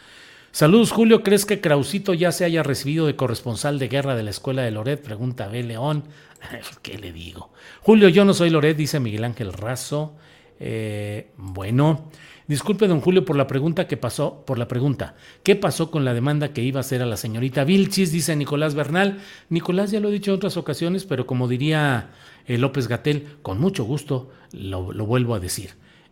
Saludos, 0.54 0.94
Julio. 0.94 1.22
¿Crees 1.22 1.46
que 1.46 1.60
Krausito 1.60 2.14
ya 2.14 2.32
se 2.32 2.46
haya 2.46 2.64
recibido 2.64 3.06
de 3.06 3.18
corresponsal 3.18 3.80
de 3.80 3.90
guerra 3.90 4.16
de 4.16 4.24
la 4.24 4.30
escuela 4.30 4.62
de 4.62 4.72
Loret? 4.72 5.02
Pregunta 5.04 5.50
B. 5.50 5.62
León. 5.64 6.06
¿Qué 6.82 6.98
le 6.98 7.12
digo? 7.12 7.52
Julio, 7.82 8.10
yo 8.10 8.26
no 8.26 8.34
soy 8.34 8.50
Loret, 8.50 8.78
dice 8.78 9.00
Miguel 9.00 9.24
Ángel 9.24 9.54
Razo. 9.54 10.16
Eh, 10.60 11.32
bueno, 11.38 12.10
disculpe, 12.48 12.88
don 12.88 13.02
Julio, 13.02 13.26
por 13.26 13.36
la 13.36 13.48
pregunta 13.48 13.88
que 13.88 13.98
pasó, 13.98 14.46
por 14.46 14.58
la 14.58 14.68
pregunta. 14.68 15.16
¿Qué 15.44 15.56
pasó 15.56 15.92
con 15.92 16.06
la 16.06 16.14
demanda 16.14 16.54
que 16.54 16.62
iba 16.62 16.80
a 16.80 16.82
hacer 16.82 17.02
a 17.02 17.06
la 17.06 17.18
señorita 17.18 17.64
Vilchis? 17.64 18.12
Dice 18.12 18.36
Nicolás 18.36 18.76
Bernal. 18.76 19.20
Nicolás 19.50 19.92
ya 19.92 20.00
lo 20.00 20.10
he 20.10 20.14
dicho 20.14 20.32
en 20.32 20.38
otras 20.38 20.58
ocasiones, 20.58 21.06
pero 21.06 21.26
como 21.26 21.48
diría 21.48 22.12
eh, 22.48 22.58
López 22.58 22.88
Gatel, 22.88 23.38
con 23.42 23.60
mucho 23.60 23.84
gusto 23.84 24.32
lo, 24.52 24.84
vuelvo 25.06 25.36
a 25.36 25.40
decir. 25.40 25.72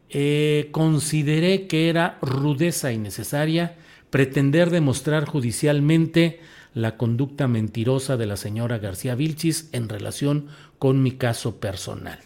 Eh, 0.09 0.69
consideré 0.71 1.67
que 1.67 1.89
era 1.89 2.19
rudeza 2.21 2.91
innecesaria 2.91 3.77
pretender 4.13 4.69
demostrar 4.69 5.25
judicialmente 5.25 6.39
la 6.74 6.97
conducta 6.97 7.47
mentirosa 7.47 8.17
de 8.17 8.26
la 8.26 8.38
señora 8.38 8.80
García 8.80 9.15
Vilchis 9.15 9.69
en 9.71 9.89
relación 9.89 10.47
con 10.80 11.01
mi 11.03 11.11
caso 11.11 11.59
personal. 11.59 12.19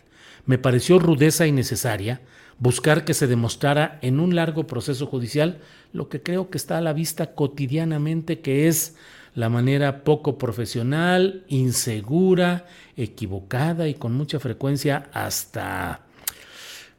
Me 0.46 0.58
pareció 0.58 1.00
rudeza 1.00 1.48
innecesaria 1.48 2.22
buscar 2.60 3.06
que 3.06 3.14
se 3.14 3.28
demostrara 3.28 4.00
en 4.02 4.20
un 4.20 4.36
largo 4.36 4.66
proceso 4.66 5.06
judicial 5.06 5.60
lo 5.94 6.10
que 6.10 6.22
creo 6.22 6.50
que 6.50 6.58
está 6.58 6.78
a 6.78 6.82
la 6.82 6.94
vista 6.94 7.36
cotidianamente, 7.36 8.40
que 8.40 8.68
es 8.68 8.96
la 9.36 9.50
manera 9.50 10.04
poco 10.04 10.38
profesional, 10.38 11.44
insegura, 11.48 12.66
equivocada 12.96 13.88
y 13.88 13.94
con 13.94 14.14
mucha 14.14 14.40
frecuencia 14.40 15.10
hasta 15.14 16.02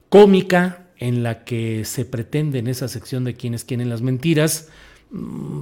cómica 0.09 0.86
en 0.99 1.22
la 1.22 1.44
que 1.44 1.84
se 1.84 2.05
pretende 2.05 2.59
en 2.59 2.68
esa 2.68 2.88
sección 2.88 3.24
de 3.24 3.34
quienes 3.34 3.64
quieren 3.64 3.88
las 3.88 4.03
mentiras 4.03 4.68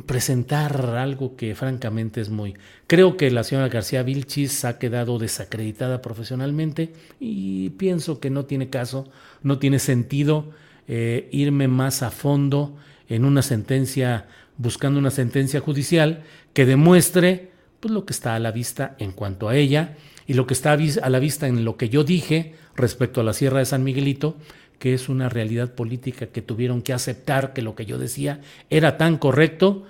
presentar 0.06 0.96
algo 0.96 1.36
que 1.36 1.54
francamente 1.54 2.20
es 2.20 2.30
muy... 2.30 2.54
Creo 2.86 3.16
que 3.16 3.30
la 3.30 3.44
señora 3.44 3.68
García 3.68 4.02
Vilchis 4.02 4.64
ha 4.64 4.78
quedado 4.78 5.18
desacreditada 5.18 6.02
profesionalmente 6.02 6.92
y 7.20 7.70
pienso 7.70 8.18
que 8.18 8.30
no 8.30 8.44
tiene 8.44 8.70
caso, 8.70 9.08
no 9.42 9.58
tiene 9.58 9.78
sentido 9.78 10.50
eh, 10.88 11.28
irme 11.30 11.68
más 11.68 12.02
a 12.02 12.10
fondo 12.10 12.76
en 13.08 13.24
una 13.24 13.42
sentencia, 13.42 14.26
buscando 14.56 14.98
una 14.98 15.10
sentencia 15.10 15.60
judicial 15.60 16.24
que 16.52 16.66
demuestre 16.66 17.50
pues, 17.80 17.92
lo 17.92 18.04
que 18.04 18.12
está 18.12 18.34
a 18.34 18.40
la 18.40 18.50
vista 18.50 18.96
en 18.98 19.12
cuanto 19.12 19.48
a 19.48 19.56
ella 19.56 19.96
y 20.26 20.34
lo 20.34 20.46
que 20.46 20.54
está 20.54 20.72
a 20.72 21.10
la 21.10 21.18
vista 21.20 21.46
en 21.46 21.64
lo 21.64 21.76
que 21.76 21.88
yo 21.88 22.02
dije 22.02 22.54
respecto 22.74 23.20
a 23.20 23.24
la 23.24 23.32
Sierra 23.32 23.60
de 23.60 23.64
San 23.64 23.84
Miguelito, 23.84 24.36
que 24.78 24.94
es 24.94 25.08
una 25.08 25.28
realidad 25.28 25.74
política 25.74 26.26
que 26.26 26.42
tuvieron 26.42 26.82
que 26.82 26.92
aceptar 26.92 27.52
que 27.52 27.62
lo 27.62 27.74
que 27.74 27.86
yo 27.86 27.98
decía 27.98 28.40
era 28.70 28.98
tan 28.98 29.16
correcto 29.18 29.84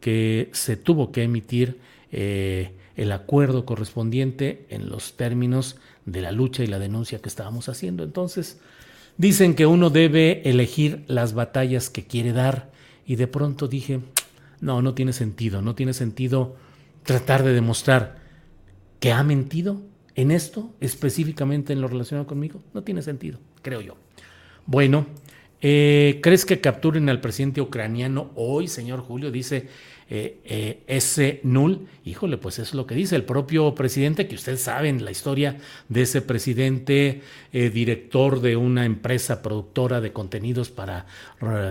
que 0.00 0.48
se 0.52 0.76
tuvo 0.76 1.10
que 1.10 1.24
emitir 1.24 1.80
eh, 2.12 2.72
el 2.96 3.12
acuerdo 3.12 3.64
correspondiente 3.64 4.66
en 4.70 4.88
los 4.88 5.16
términos 5.16 5.76
de 6.04 6.20
la 6.20 6.32
lucha 6.32 6.62
y 6.62 6.66
la 6.66 6.78
denuncia 6.78 7.20
que 7.20 7.28
estábamos 7.28 7.68
haciendo. 7.68 8.02
Entonces, 8.02 8.60
dicen 9.16 9.54
que 9.54 9.66
uno 9.66 9.90
debe 9.90 10.42
elegir 10.48 11.04
las 11.06 11.34
batallas 11.34 11.90
que 11.90 12.04
quiere 12.04 12.32
dar 12.32 12.70
y 13.06 13.16
de 13.16 13.26
pronto 13.26 13.68
dije, 13.68 14.00
no, 14.60 14.82
no 14.82 14.94
tiene 14.94 15.12
sentido, 15.12 15.62
no 15.62 15.74
tiene 15.74 15.92
sentido 15.92 16.56
tratar 17.02 17.42
de 17.42 17.52
demostrar 17.52 18.18
que 19.00 19.12
ha 19.12 19.22
mentido 19.22 19.80
en 20.14 20.30
esto, 20.30 20.74
específicamente 20.80 21.72
en 21.72 21.80
lo 21.80 21.88
relacionado 21.88 22.26
conmigo. 22.26 22.60
No 22.74 22.82
tiene 22.82 23.02
sentido, 23.02 23.38
creo 23.62 23.80
yo. 23.80 23.96
Bueno, 24.68 25.06
eh, 25.62 26.20
¿crees 26.22 26.44
que 26.44 26.60
capturen 26.60 27.08
al 27.08 27.22
presidente 27.22 27.62
ucraniano 27.62 28.32
hoy, 28.34 28.68
señor 28.68 29.00
Julio? 29.00 29.30
Dice 29.30 29.66
eh, 30.10 30.40
eh, 30.44 30.82
ese 30.86 31.40
null. 31.42 31.86
Híjole, 32.04 32.36
pues 32.36 32.58
eso 32.58 32.64
es 32.64 32.74
lo 32.74 32.86
que 32.86 32.94
dice 32.94 33.16
el 33.16 33.24
propio 33.24 33.74
presidente, 33.74 34.28
que 34.28 34.34
ustedes 34.34 34.60
saben 34.60 35.06
la 35.06 35.10
historia 35.10 35.56
de 35.88 36.02
ese 36.02 36.20
presidente, 36.20 37.22
director 37.50 38.42
de 38.42 38.56
una 38.56 38.84
empresa 38.84 39.40
productora 39.40 40.02
de 40.02 40.12
contenidos 40.12 40.68
para 40.68 41.06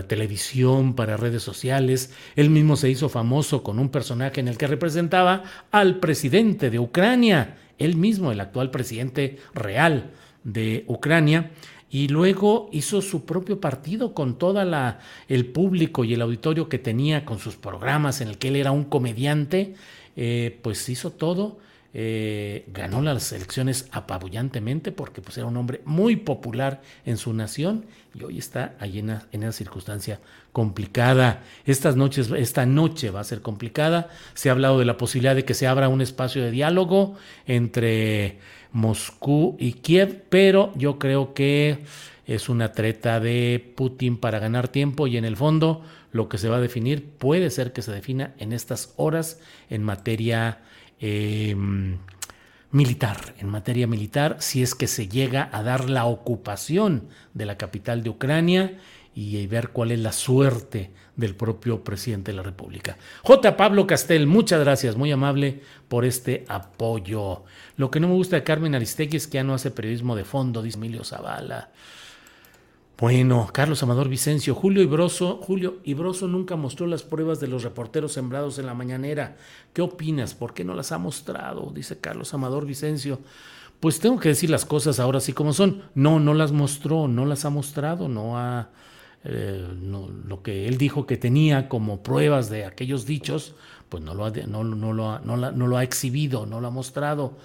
televisión, 0.08 0.96
para 0.96 1.16
redes 1.16 1.44
sociales. 1.44 2.12
Él 2.34 2.50
mismo 2.50 2.74
se 2.74 2.90
hizo 2.90 3.08
famoso 3.08 3.62
con 3.62 3.78
un 3.78 3.90
personaje 3.90 4.40
en 4.40 4.48
el 4.48 4.58
que 4.58 4.66
representaba 4.66 5.44
al 5.70 6.00
presidente 6.00 6.68
de 6.68 6.80
Ucrania, 6.80 7.58
él 7.78 7.94
mismo, 7.94 8.32
el 8.32 8.40
actual 8.40 8.72
presidente 8.72 9.38
real 9.54 10.10
de 10.42 10.84
Ucrania 10.88 11.52
y 11.90 12.08
luego 12.08 12.68
hizo 12.72 13.00
su 13.00 13.24
propio 13.24 13.60
partido 13.60 14.14
con 14.14 14.38
toda 14.38 14.64
la 14.64 15.00
el 15.28 15.46
público 15.46 16.04
y 16.04 16.14
el 16.14 16.22
auditorio 16.22 16.68
que 16.68 16.78
tenía 16.78 17.24
con 17.24 17.38
sus 17.38 17.56
programas 17.56 18.20
en 18.20 18.28
el 18.28 18.38
que 18.38 18.48
él 18.48 18.56
era 18.56 18.72
un 18.72 18.84
comediante 18.84 19.74
eh, 20.16 20.58
pues 20.62 20.88
hizo 20.88 21.10
todo 21.12 21.58
eh, 21.94 22.66
ganó 22.68 23.00
las 23.00 23.32
elecciones 23.32 23.88
apabullantemente 23.92 24.92
porque 24.92 25.22
pues 25.22 25.38
era 25.38 25.46
un 25.46 25.56
hombre 25.56 25.80
muy 25.86 26.16
popular 26.16 26.82
en 27.06 27.16
su 27.16 27.32
nación 27.32 27.86
y 28.14 28.22
hoy 28.24 28.38
está 28.38 28.74
allí 28.78 28.98
en, 28.98 29.18
en 29.32 29.42
esa 29.42 29.52
circunstancia 29.52 30.20
complicada. 30.52 31.42
Estas 31.64 31.96
noches, 31.96 32.30
esta 32.36 32.66
noche 32.66 33.10
va 33.10 33.20
a 33.20 33.24
ser 33.24 33.40
complicada. 33.40 34.10
Se 34.34 34.50
ha 34.50 34.52
hablado 34.52 34.78
de 34.78 34.84
la 34.84 34.98
posibilidad 34.98 35.34
de 35.34 35.46
que 35.46 35.54
se 35.54 35.66
abra 35.66 35.88
un 35.88 36.02
espacio 36.02 36.42
de 36.42 36.50
diálogo 36.50 37.16
entre 37.46 38.38
Moscú 38.72 39.56
y 39.58 39.74
Kiev, 39.74 40.24
pero 40.28 40.72
yo 40.76 40.98
creo 40.98 41.34
que 41.34 41.84
es 42.26 42.48
una 42.48 42.72
treta 42.72 43.20
de 43.20 43.72
Putin 43.74 44.18
para 44.18 44.38
ganar 44.38 44.68
tiempo 44.68 45.06
y 45.06 45.16
en 45.16 45.24
el 45.24 45.36
fondo 45.36 45.82
lo 46.12 46.28
que 46.28 46.38
se 46.38 46.48
va 46.48 46.56
a 46.56 46.60
definir 46.60 47.08
puede 47.08 47.50
ser 47.50 47.72
que 47.72 47.82
se 47.82 47.92
defina 47.92 48.34
en 48.38 48.52
estas 48.52 48.92
horas 48.96 49.40
en 49.70 49.82
materia 49.82 50.60
em, 51.00 51.98
militar, 52.70 53.34
en 53.38 53.48
materia 53.48 53.86
militar, 53.86 54.36
si 54.40 54.62
es 54.62 54.74
que 54.74 54.86
se 54.86 55.08
llega 55.08 55.48
a 55.52 55.62
dar 55.62 55.88
la 55.88 56.04
ocupación 56.04 57.08
de 57.32 57.46
la 57.46 57.56
capital 57.56 58.02
de 58.02 58.10
Ucrania 58.10 58.78
y 59.14 59.46
ver 59.46 59.70
cuál 59.70 59.90
es 59.90 59.98
la 59.98 60.12
suerte 60.12 60.92
del 61.16 61.34
propio 61.34 61.82
presidente 61.82 62.30
de 62.30 62.36
la 62.36 62.44
República. 62.44 62.96
J. 63.24 63.56
Pablo 63.56 63.86
Castel, 63.86 64.28
muchas 64.28 64.60
gracias, 64.60 64.96
muy 64.96 65.10
amable 65.10 65.60
por 65.88 66.04
este 66.04 66.44
apoyo. 66.46 67.42
Lo 67.78 67.90
que 67.90 68.00
no 68.00 68.08
me 68.08 68.14
gusta 68.14 68.36
de 68.36 68.42
Carmen 68.42 68.74
Aristegui 68.74 69.16
es 69.16 69.28
que 69.28 69.36
ya 69.36 69.44
no 69.44 69.54
hace 69.54 69.70
periodismo 69.70 70.16
de 70.16 70.24
fondo, 70.24 70.62
dice 70.62 70.76
Emilio 70.76 71.04
Zavala. 71.04 71.70
Bueno, 72.98 73.48
Carlos 73.52 73.80
Amador 73.84 74.08
Vicencio, 74.08 74.56
Julio 74.56 74.82
Ibroso, 74.82 75.36
Julio 75.36 75.78
Ibroso 75.84 76.26
nunca 76.26 76.56
mostró 76.56 76.88
las 76.88 77.04
pruebas 77.04 77.38
de 77.38 77.46
los 77.46 77.62
reporteros 77.62 78.12
sembrados 78.12 78.58
en 78.58 78.66
la 78.66 78.74
mañanera. 78.74 79.36
¿Qué 79.72 79.80
opinas? 79.80 80.34
¿Por 80.34 80.54
qué 80.54 80.64
no 80.64 80.74
las 80.74 80.90
ha 80.90 80.98
mostrado? 80.98 81.70
Dice 81.72 82.00
Carlos 82.00 82.34
Amador 82.34 82.66
Vicencio. 82.66 83.20
Pues 83.78 84.00
tengo 84.00 84.18
que 84.18 84.30
decir 84.30 84.50
las 84.50 84.64
cosas 84.64 84.98
ahora 84.98 85.20
sí 85.20 85.32
como 85.32 85.52
son. 85.52 85.84
No, 85.94 86.18
no 86.18 86.34
las 86.34 86.50
mostró, 86.50 87.06
no 87.06 87.26
las 87.26 87.44
ha 87.44 87.50
mostrado, 87.50 88.08
no 88.08 88.36
ha 88.36 88.70
lo 89.22 90.42
que 90.42 90.66
él 90.68 90.78
dijo 90.78 91.06
que 91.06 91.16
tenía 91.16 91.68
como 91.68 92.02
pruebas 92.02 92.50
de 92.50 92.64
aquellos 92.64 93.04
dichos, 93.04 93.54
pues 93.88 94.02
no 94.02 94.14
lo 94.14 94.24
ha, 94.24 94.30
no, 94.30 94.64
no 94.64 94.92
lo 94.92 95.18
no, 95.20 95.36
no 95.36 95.66
lo 95.66 95.76
ha 95.76 95.82
exhibido, 95.82 96.46
no 96.46 96.60
lo 96.60 96.68
ha 96.68 96.70
mostrado. 96.70 97.36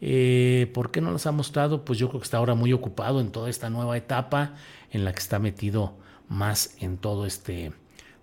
Eh, 0.00 0.70
¿Por 0.74 0.90
qué 0.90 1.00
no 1.00 1.10
los 1.10 1.26
ha 1.26 1.32
mostrado? 1.32 1.84
Pues 1.84 1.98
yo 1.98 2.08
creo 2.08 2.20
que 2.20 2.24
está 2.24 2.38
ahora 2.38 2.54
muy 2.54 2.72
ocupado 2.72 3.20
en 3.20 3.30
toda 3.30 3.50
esta 3.50 3.70
nueva 3.70 3.96
etapa 3.96 4.54
en 4.90 5.04
la 5.04 5.12
que 5.12 5.18
está 5.18 5.38
metido 5.38 5.94
más 6.28 6.76
en 6.80 6.98
todo 6.98 7.26
este 7.26 7.72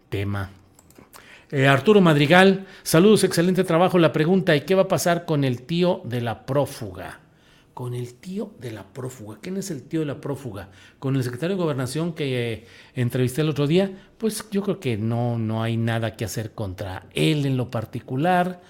tema. 0.09 0.51
Eh, 1.51 1.67
Arturo 1.67 2.01
Madrigal, 2.01 2.65
saludos, 2.83 3.23
excelente 3.23 3.63
trabajo. 3.63 3.99
La 3.99 4.13
pregunta, 4.13 4.55
¿y 4.55 4.61
qué 4.61 4.75
va 4.75 4.83
a 4.83 4.87
pasar 4.87 5.25
con 5.25 5.43
el 5.43 5.61
tío 5.63 6.01
de 6.03 6.21
la 6.21 6.45
prófuga? 6.45 7.19
Con 7.73 7.93
el 7.93 8.15
tío 8.15 8.51
de 8.59 8.71
la 8.71 8.83
prófuga. 8.83 9.37
¿Quién 9.41 9.57
es 9.57 9.69
el 9.69 9.83
tío 9.83 9.99
de 9.99 10.05
la 10.05 10.21
prófuga? 10.21 10.69
Con 10.97 11.15
el 11.15 11.23
secretario 11.23 11.55
de 11.55 11.61
Gobernación 11.61 12.13
que 12.13 12.53
eh, 12.53 12.65
entrevisté 12.95 13.41
el 13.41 13.49
otro 13.49 13.67
día, 13.67 13.91
pues 14.17 14.49
yo 14.49 14.63
creo 14.63 14.79
que 14.79 14.97
no, 14.97 15.37
no 15.37 15.61
hay 15.61 15.77
nada 15.77 16.15
que 16.15 16.25
hacer 16.25 16.53
contra 16.53 17.05
él 17.13 17.45
en 17.45 17.57
lo 17.57 17.69
particular. 17.69 18.61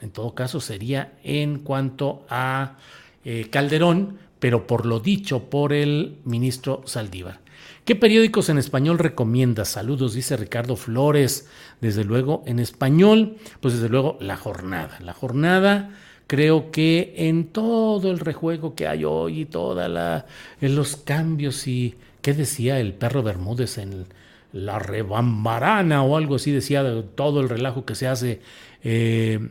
En 0.00 0.10
todo 0.10 0.34
caso 0.34 0.60
sería 0.60 1.12
en 1.22 1.58
cuanto 1.58 2.24
a 2.28 2.76
eh, 3.24 3.48
Calderón, 3.50 4.18
pero 4.38 4.66
por 4.66 4.86
lo 4.86 5.00
dicho 5.00 5.50
por 5.50 5.72
el 5.72 6.16
ministro 6.24 6.82
Saldívar. 6.86 7.40
¿Qué 7.84 7.96
periódicos 7.96 8.50
en 8.50 8.58
español 8.58 8.98
recomienda? 8.98 9.64
Saludos, 9.64 10.12
dice 10.12 10.36
Ricardo 10.36 10.76
Flores. 10.76 11.48
Desde 11.80 12.04
luego, 12.04 12.42
en 12.44 12.58
español, 12.58 13.36
pues 13.60 13.74
desde 13.74 13.88
luego, 13.88 14.18
La 14.20 14.36
Jornada. 14.36 14.98
La 15.00 15.14
Jornada, 15.14 15.90
creo 16.26 16.70
que 16.70 17.14
en 17.16 17.46
todo 17.46 18.10
el 18.10 18.20
rejuego 18.20 18.74
que 18.74 18.86
hay 18.86 19.04
hoy 19.04 19.40
y 19.40 19.44
toda 19.46 19.88
la, 19.88 20.26
en 20.60 20.76
los 20.76 20.96
cambios 20.96 21.66
y, 21.66 21.94
¿qué 22.20 22.34
decía 22.34 22.78
el 22.78 22.92
perro 22.92 23.22
Bermúdez 23.22 23.78
en 23.78 24.04
la 24.52 24.78
rebambarana 24.78 26.02
o 26.02 26.16
algo 26.18 26.34
así? 26.34 26.52
Decía 26.52 26.84
todo 27.14 27.40
el 27.40 27.48
relajo 27.48 27.86
que 27.86 27.94
se 27.94 28.06
hace. 28.06 28.42
Eh, 28.84 29.48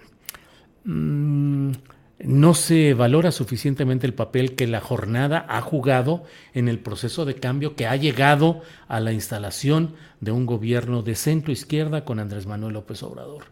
Mm, 0.87 1.73
no 2.19 2.53
se 2.53 2.93
valora 2.93 3.31
suficientemente 3.33 4.07
el 4.07 4.13
papel 4.13 4.55
que 4.55 4.67
la 4.67 4.79
jornada 4.79 5.45
ha 5.49 5.59
jugado 5.61 6.23
en 6.53 6.69
el 6.69 6.79
proceso 6.79 7.25
de 7.25 7.35
cambio 7.35 7.75
que 7.75 7.87
ha 7.87 7.95
llegado 7.97 8.61
a 8.87 9.01
la 9.01 9.11
instalación 9.11 9.95
de 10.21 10.31
un 10.31 10.45
gobierno 10.45 11.01
de 11.03 11.15
centro 11.15 11.51
izquierda 11.51 12.05
con 12.05 12.19
Andrés 12.19 12.47
Manuel 12.47 12.75
López 12.75 13.03
Obrador. 13.03 13.43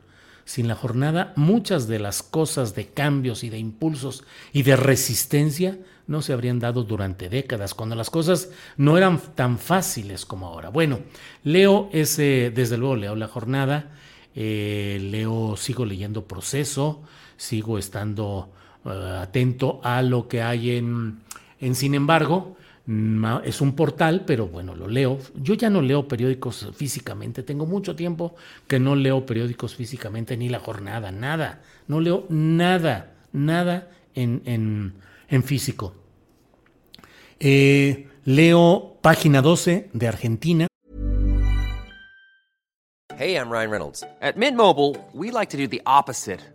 Sin 0.46 0.70
la 0.70 0.76
jornada, 0.76 1.34
muchas 1.36 1.88
de 1.90 2.00
las 2.00 2.24
cosas 2.24 2.74
de 2.74 2.88
cambios 2.88 3.44
y 3.44 3.50
de 3.50 3.60
impulsos 3.60 4.24
y 4.54 4.64
de 4.64 4.78
resistencia 4.78 5.78
no 6.08 6.22
se 6.22 6.32
habrían 6.32 6.60
dado 6.60 6.84
durante 6.84 7.28
décadas, 7.30 7.74
cuando 7.74 7.96
las 7.96 8.10
cosas 8.10 8.50
no 8.78 8.98
eran 8.98 9.20
tan 9.36 9.58
fáciles 9.58 10.26
como 10.26 10.48
ahora. 10.48 10.70
Bueno, 10.70 11.00
leo 11.44 11.90
ese, 11.92 12.52
desde 12.56 12.78
luego 12.78 12.96
leo 12.96 13.16
la 13.16 13.28
jornada, 13.28 13.92
eh, 14.36 15.00
leo, 15.02 15.58
sigo 15.58 15.86
leyendo 15.86 16.26
proceso, 16.26 17.04
sigo 17.38 17.78
estando 17.78 18.50
eh, 18.86 19.20
atento 19.22 19.80
a 19.84 20.02
lo 20.02 20.28
que 20.28 20.42
hay 20.42 20.72
en, 20.72 21.20
en 21.60 21.76
Sin 21.76 21.96
embargo, 21.96 22.56
es 23.44 23.62
un 23.62 23.76
portal, 23.76 24.26
pero 24.28 24.48
bueno, 24.48 24.76
lo 24.76 24.88
leo. 24.88 25.18
Yo 25.36 25.56
ya 25.56 25.72
no 25.72 25.82
leo 25.82 26.08
periódicos 26.08 26.70
físicamente, 26.76 27.42
tengo 27.42 27.66
mucho 27.66 27.96
tiempo 27.96 28.36
que 28.68 28.80
no 28.80 28.96
leo 28.96 29.26
periódicos 29.26 29.76
físicamente, 29.76 30.38
ni 30.38 30.50
la 30.50 30.60
jornada, 30.60 31.12
nada. 31.12 31.64
No 31.88 32.00
leo 32.00 32.26
nada, 32.30 33.14
nada 33.32 33.90
en, 34.14 34.44
en, 34.46 34.94
en 35.30 35.44
físico. 35.44 35.96
Eh, 37.40 38.08
leo 38.24 38.98
página 39.02 39.42
12 39.42 39.90
de 39.92 40.08
Argentina. 40.08 40.68
Hey, 43.18 43.36
I'm 43.36 43.50
Ryan 43.50 43.72
Reynolds. 43.72 44.04
At 44.22 44.36
Mint 44.36 44.58
Mobile, 44.58 44.96
we 45.14 45.32
like 45.32 45.50
to 45.52 45.58
do 45.58 45.68
the 45.68 45.82
opposite. 45.86 46.55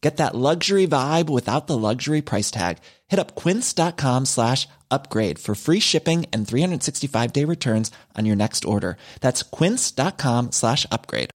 Get 0.00 0.18
that 0.18 0.34
luxury 0.34 0.86
vibe 0.86 1.28
without 1.28 1.66
the 1.66 1.76
luxury 1.76 2.22
price 2.22 2.50
tag. 2.52 2.78
Hit 3.08 3.18
up 3.18 3.34
quince.com 3.34 4.26
slash 4.26 4.68
upgrade 4.90 5.38
for 5.40 5.56
free 5.56 5.80
shipping 5.80 6.26
and 6.32 6.46
365 6.46 7.32
day 7.32 7.44
returns 7.44 7.90
on 8.16 8.24
your 8.24 8.36
next 8.36 8.64
order. 8.64 8.96
That's 9.20 9.42
quince.com 9.42 10.52
slash 10.52 10.86
upgrade. 10.92 11.30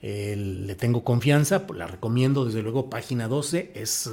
le 0.00 0.74
tengo 0.76 1.02
confianza, 1.02 1.66
la 1.74 1.86
recomiendo 1.86 2.44
desde 2.44 2.62
luego, 2.62 2.88
página 2.88 3.28
12, 3.28 3.72
es 3.74 4.08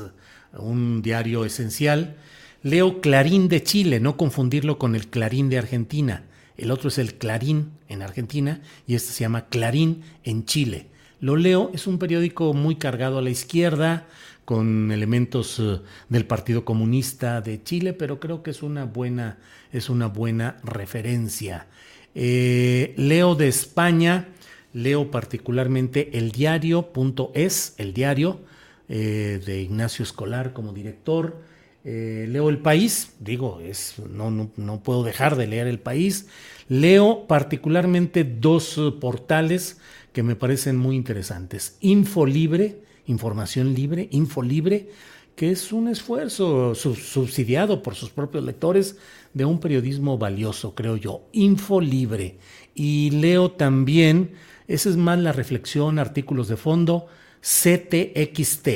un 0.58 1.02
diario 1.02 1.46
esencial. 1.46 2.16
Leo 2.64 3.02
Clarín 3.02 3.48
de 3.48 3.62
Chile, 3.62 4.00
no 4.00 4.18
confundirlo 4.18 4.80
con 4.80 4.96
el 4.96 5.08
Clarín 5.08 5.50
de 5.50 5.60
Argentina. 5.60 6.24
El 6.58 6.72
otro 6.72 6.90
es 6.90 6.98
el 6.98 7.16
Clarín 7.16 7.72
en 7.90 8.02
Argentina 8.02 8.62
y 8.88 8.96
este 8.96 9.12
se 9.12 9.22
llama 9.22 9.48
Clarín 9.48 10.04
en 10.24 10.46
Chile. 10.46 10.88
Lo 11.20 11.36
leo, 11.36 11.72
es 11.74 11.88
un 11.88 11.98
periódico 11.98 12.54
muy 12.54 12.76
cargado 12.76 13.18
a 13.18 13.22
la 13.22 13.30
izquierda, 13.30 14.06
con 14.46 14.92
elementos 14.92 15.60
eh, 15.60 15.82
del 16.08 16.26
Partido 16.26 16.64
Comunista 16.64 17.42
de 17.42 17.62
Chile, 17.64 17.94
pero 17.94 18.20
creo 18.20 18.44
que 18.44 18.52
es 18.52 18.64
una 18.64 18.86
buena, 18.86 19.40
es 19.74 19.90
una 19.90 20.08
buena 20.08 20.58
referencia. 20.64 21.68
Eh, 22.14 22.94
leo 22.96 23.36
de 23.36 23.48
España, 23.48 24.30
leo 24.72 25.10
particularmente 25.12 26.18
el 26.18 26.32
diario.es, 26.32 27.74
el 27.78 27.94
diario 27.94 28.40
eh, 28.88 29.42
de 29.44 29.62
Ignacio 29.62 30.04
Escolar 30.04 30.54
como 30.54 30.72
director. 30.72 31.42
Leo 31.86 32.50
El 32.50 32.58
País, 32.58 33.14
digo, 33.20 33.60
es, 33.62 33.96
no, 34.10 34.82
puedo 34.84 35.04
dejar 35.04 35.36
de 35.36 35.48
leer 35.48 35.68
El 35.68 35.80
País. 35.80 36.28
Leo 36.68 37.28
particularmente 37.28 38.24
dos 38.24 38.82
portales 39.00 39.78
que 40.12 40.24
me 40.24 40.36
parecen 40.36 40.78
muy 40.78 40.96
interesantes. 40.96 41.78
Info 41.82 42.26
Libre, 42.26 42.82
información 43.08 43.74
libre, 43.74 44.08
info 44.12 44.42
libre, 44.42 44.90
que 45.36 45.52
es 45.52 45.74
un 45.74 45.90
esfuerzo 45.90 46.74
subsidiado 46.76 47.84
por 47.84 47.96
sus 47.96 48.10
propios 48.10 48.44
lectores 48.44 48.98
de 49.34 49.46
un 49.46 49.60
periodismo 49.60 50.18
valioso, 50.18 50.74
creo 50.74 50.96
yo. 50.96 51.28
Info 51.34 51.82
libre. 51.82 52.38
Y 52.74 53.12
leo 53.12 53.52
también, 53.52 54.32
esa 54.68 54.90
es 54.90 54.98
más 54.98 55.20
la 55.20 55.34
reflexión, 55.34 56.00
artículos 56.00 56.48
de 56.48 56.56
fondo, 56.56 57.08
CTXT, 57.42 58.70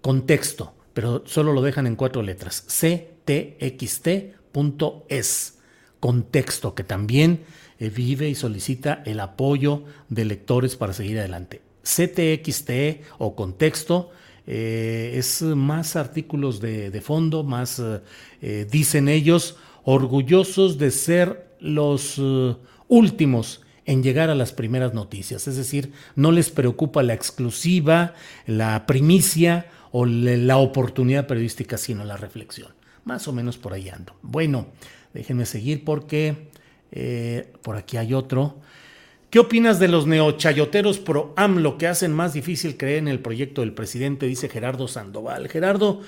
contexto, 0.00 0.74
pero 0.98 1.22
solo 1.26 1.52
lo 1.52 1.62
dejan 1.62 1.86
en 1.86 1.94
cuatro 1.94 2.22
letras. 2.22 2.64
CTXT.es, 2.66 4.18
contexto, 6.00 6.74
que 6.74 6.82
también 6.82 7.44
eh, 7.78 7.88
vive 7.88 8.28
y 8.28 8.34
solicita 8.34 9.04
el 9.06 9.20
apoyo 9.20 9.84
de 10.08 10.24
lectores 10.24 10.74
para 10.74 10.92
seguir 10.92 11.20
adelante. 11.20 11.62
CTXT 11.84 12.70
o 13.18 13.36
contexto 13.36 14.10
eh, 14.48 15.12
es 15.14 15.42
más 15.42 15.94
artículos 15.94 16.58
de, 16.60 17.00
fondo, 17.00 17.44
más, 17.44 17.80
eh, 18.42 18.66
dicen 18.68 19.08
ellos, 19.08 19.56
orgullosos 19.84 20.78
de 20.78 20.90
ser 20.90 21.54
los 21.60 22.20
últimos 22.88 23.60
en 23.84 24.02
llegar 24.02 24.30
a 24.30 24.34
las 24.34 24.52
primeras 24.52 24.94
noticias. 24.94 25.46
Es 25.46 25.56
decir, 25.56 25.92
no 26.16 26.32
les 26.32 26.50
preocupa 26.50 27.04
la 27.04 27.14
exclusiva, 27.14 28.14
la 28.46 28.84
primicia 28.84 29.66
o 29.92 30.06
la 30.06 30.58
oportunidad 30.58 31.26
periodística, 31.26 31.78
sino 31.78 32.04
la 32.04 32.16
reflexión. 32.16 32.72
Más 33.04 33.26
o 33.28 33.32
menos 33.32 33.56
por 33.56 33.72
ahí 33.72 33.88
ando. 33.88 34.14
Bueno, 34.22 34.68
déjenme 35.14 35.46
seguir 35.46 35.84
porque 35.84 36.48
eh, 36.92 37.52
por 37.62 37.76
aquí 37.76 37.96
hay 37.96 38.14
otro. 38.14 38.56
¿Qué 39.30 39.38
opinas 39.38 39.78
de 39.78 39.88
los 39.88 40.06
neochayoteros 40.06 40.98
pro 40.98 41.34
AMLO 41.36 41.76
que 41.76 41.86
hacen 41.86 42.12
más 42.12 42.32
difícil 42.32 42.76
creer 42.76 42.98
en 42.98 43.08
el 43.08 43.20
proyecto 43.20 43.60
del 43.60 43.74
presidente? 43.74 44.26
Dice 44.26 44.48
Gerardo 44.48 44.88
Sandoval. 44.88 45.48
Gerardo, 45.48 46.00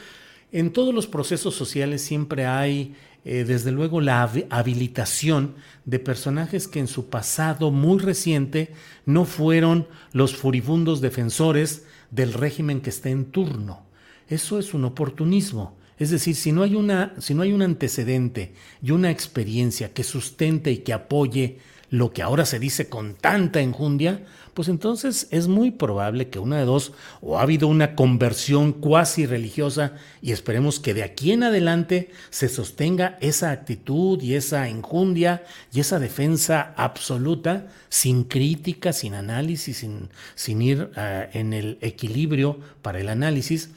en 0.53 0.73
todos 0.73 0.95
los 0.95 1.07
procesos 1.07 1.55
sociales 1.55 2.01
siempre 2.01 2.47
hay, 2.47 2.95
eh, 3.27 3.45
desde 3.45 3.73
luego, 3.73 4.01
la 4.01 4.23
habilitación 4.49 5.55
de 5.85 5.99
personajes 5.99 6.67
que 6.67 6.81
en 6.81 6.89
su 6.89 7.11
pasado 7.11 7.71
muy 7.71 7.99
reciente 7.99 8.73
no 9.05 9.27
fueron 9.27 9.87
los 10.13 10.35
furibundos 10.35 11.03
defensores 11.03 11.85
del 12.11 12.33
régimen 12.33 12.81
que 12.81 12.91
esté 12.91 13.11
en 13.11 13.27
turno. 13.27 13.87
Eso 14.29 14.59
es 14.59 14.75
un 14.75 14.85
oportunismo. 14.85 15.77
Es 15.99 16.11
decir, 16.11 16.35
si 16.35 16.51
no 16.51 16.63
hay, 16.63 16.75
una, 16.75 17.15
si 17.19 17.35
no 17.35 17.43
hay 17.43 17.53
un 17.53 17.63
antecedente 17.63 18.55
y 18.83 18.91
una 18.91 19.11
experiencia 19.11 19.93
que 19.93 20.03
sustente 20.03 20.71
y 20.71 20.79
que 20.79 20.93
apoye 20.95 21.59
lo 21.91 22.13
que 22.13 22.23
ahora 22.23 22.47
se 22.47 22.59
dice 22.59 22.89
con 22.89 23.15
tanta 23.15 23.61
enjundia, 23.61 24.25
pues 24.55 24.69
entonces 24.69 25.29
es 25.31 25.49
muy 25.49 25.71
probable 25.71 26.29
que 26.29 26.39
una 26.39 26.59
de 26.59 26.65
dos, 26.65 26.93
o 27.21 27.39
ha 27.39 27.43
habido 27.43 27.69
una 27.69 27.95
conversión 27.95 28.73
cuasi 28.73 29.27
religiosa 29.27 29.93
y 30.23 30.33
esperemos 30.33 30.81
que 30.81 30.95
de 30.95 31.03
aquí 31.03 31.33
en 31.33 31.45
adelante 31.45 32.11
se 32.31 32.49
sostenga 32.49 33.17
esa 33.21 33.51
actitud 33.51 34.21
y 34.21 34.35
esa 34.35 34.69
enjundia 34.69 35.45
y 35.73 35.81
esa 35.81 35.99
defensa 35.99 36.75
absoluta, 36.77 37.69
sin 37.89 38.25
crítica, 38.25 38.93
sin 38.93 39.15
análisis, 39.15 39.79
sin, 39.79 40.09
sin 40.35 40.63
ir 40.63 40.91
uh, 40.97 41.37
en 41.37 41.53
el 41.53 41.79
equilibrio 41.81 42.59
para 42.83 43.01
el 43.01 43.09
análisis, 43.09 43.71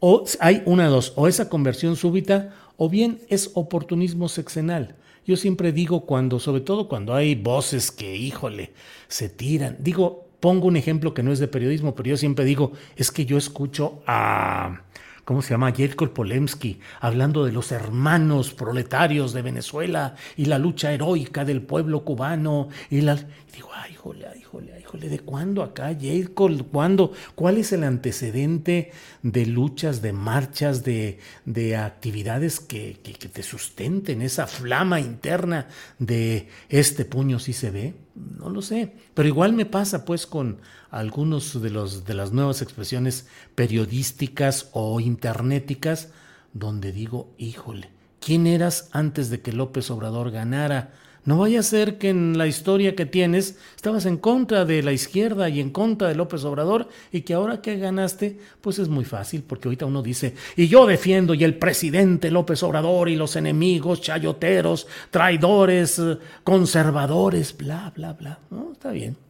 o 0.00 0.24
hay 0.40 0.62
una 0.66 0.84
de 0.84 0.90
dos, 0.90 1.12
o 1.16 1.28
esa 1.28 1.48
conversión 1.48 1.96
súbita, 1.96 2.54
o 2.76 2.88
bien 2.88 3.20
es 3.28 3.50
oportunismo 3.54 4.28
sexenal. 4.28 4.94
Yo 5.26 5.36
siempre 5.36 5.72
digo 5.72 6.06
cuando, 6.06 6.38
sobre 6.38 6.60
todo 6.60 6.88
cuando 6.88 7.12
hay 7.12 7.34
voces 7.34 7.90
que, 7.90 8.16
híjole, 8.16 8.72
se 9.08 9.28
tiran. 9.28 9.76
Digo, 9.80 10.28
pongo 10.38 10.68
un 10.68 10.76
ejemplo 10.76 11.14
que 11.14 11.24
no 11.24 11.32
es 11.32 11.40
de 11.40 11.48
periodismo, 11.48 11.96
pero 11.96 12.10
yo 12.10 12.16
siempre 12.16 12.44
digo, 12.44 12.72
es 12.94 13.10
que 13.10 13.26
yo 13.26 13.36
escucho 13.36 14.02
a, 14.06 14.82
¿cómo 15.24 15.42
se 15.42 15.50
llama? 15.50 15.72
Yerko 15.72 16.14
Polemski, 16.14 16.78
hablando 17.00 17.44
de 17.44 17.50
los 17.50 17.72
hermanos 17.72 18.54
proletarios 18.54 19.32
de 19.32 19.42
Venezuela 19.42 20.14
y 20.36 20.44
la 20.44 20.60
lucha 20.60 20.92
heroica 20.92 21.44
del 21.44 21.60
pueblo 21.60 22.04
cubano. 22.04 22.68
Y 22.88 23.00
la, 23.00 23.18
digo, 23.56 23.70
híjole, 23.90 24.26
híjole, 24.38 24.80
híjole, 24.80 25.08
¿de 25.08 25.18
cuándo 25.18 25.62
acá, 25.62 25.90
Yerko? 25.92 26.48
¿Cuándo? 26.70 27.12
¿Cuál 27.34 27.56
es 27.56 27.72
el 27.72 27.84
antecedente 27.84 28.92
de 29.22 29.46
luchas, 29.46 30.02
de 30.02 30.12
marchas, 30.12 30.84
de, 30.84 31.18
de 31.44 31.76
actividades 31.76 32.60
que, 32.60 32.98
que, 33.02 33.14
que 33.14 33.28
te 33.28 33.42
sustenten 33.42 34.22
esa 34.22 34.46
flama 34.46 35.00
interna 35.00 35.68
de 35.98 36.48
este 36.68 37.04
puño 37.04 37.38
si 37.38 37.52
se 37.52 37.70
ve? 37.70 37.94
No 38.14 38.50
lo 38.50 38.62
sé, 38.62 38.92
pero 39.14 39.28
igual 39.28 39.52
me 39.52 39.66
pasa 39.66 40.04
pues 40.04 40.26
con 40.26 40.58
algunos 40.90 41.60
de, 41.60 41.70
los, 41.70 42.04
de 42.04 42.14
las 42.14 42.32
nuevas 42.32 42.62
expresiones 42.62 43.26
periodísticas 43.54 44.68
o 44.72 45.00
internéticas 45.00 46.10
donde 46.52 46.92
digo, 46.92 47.34
híjole, 47.38 47.90
¿quién 48.20 48.46
eras 48.46 48.88
antes 48.92 49.30
de 49.30 49.40
que 49.40 49.52
López 49.52 49.90
Obrador 49.90 50.30
ganara? 50.30 50.92
No 51.26 51.38
vaya 51.38 51.58
a 51.58 51.64
ser 51.64 51.98
que 51.98 52.08
en 52.08 52.38
la 52.38 52.46
historia 52.46 52.94
que 52.94 53.04
tienes 53.04 53.58
estabas 53.74 54.06
en 54.06 54.16
contra 54.16 54.64
de 54.64 54.80
la 54.84 54.92
izquierda 54.92 55.48
y 55.48 55.60
en 55.60 55.70
contra 55.70 56.06
de 56.06 56.14
López 56.14 56.44
Obrador 56.44 56.88
y 57.10 57.22
que 57.22 57.34
ahora 57.34 57.60
que 57.60 57.76
ganaste, 57.78 58.38
pues 58.60 58.78
es 58.78 58.88
muy 58.88 59.04
fácil 59.04 59.42
porque 59.42 59.66
ahorita 59.66 59.86
uno 59.86 60.02
dice, 60.02 60.34
y 60.56 60.68
yo 60.68 60.86
defiendo 60.86 61.34
y 61.34 61.42
el 61.42 61.56
presidente 61.56 62.30
López 62.30 62.62
Obrador 62.62 63.08
y 63.08 63.16
los 63.16 63.34
enemigos, 63.34 64.00
chayoteros, 64.00 64.86
traidores, 65.10 66.00
conservadores, 66.44 67.56
bla, 67.56 67.92
bla, 67.94 68.12
bla. 68.12 68.38
No, 68.50 68.70
está 68.72 68.92
bien. 68.92 69.25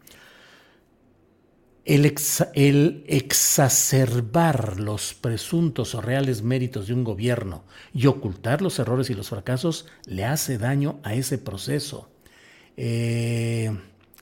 El, 1.87 2.05
ex, 2.05 2.45
el, 2.55 3.05
exacerbar 3.07 4.81
los 4.81 5.15
presuntos 5.15 5.95
o 5.95 6.01
reales 6.01 6.43
méritos 6.43 6.89
de 6.89 6.95
un 6.95 7.05
gobierno 7.05 7.63
y 7.95 8.07
ocultar 8.07 8.61
los 8.61 8.81
errores 8.81 9.09
y 9.09 9.15
los 9.15 9.29
fracasos 9.29 9.87
le 10.05 10.25
hace 10.25 10.59
daño 10.59 10.99
a 11.05 11.15
ese 11.15 11.39
proceso. 11.39 12.11
Eh, 12.77 13.71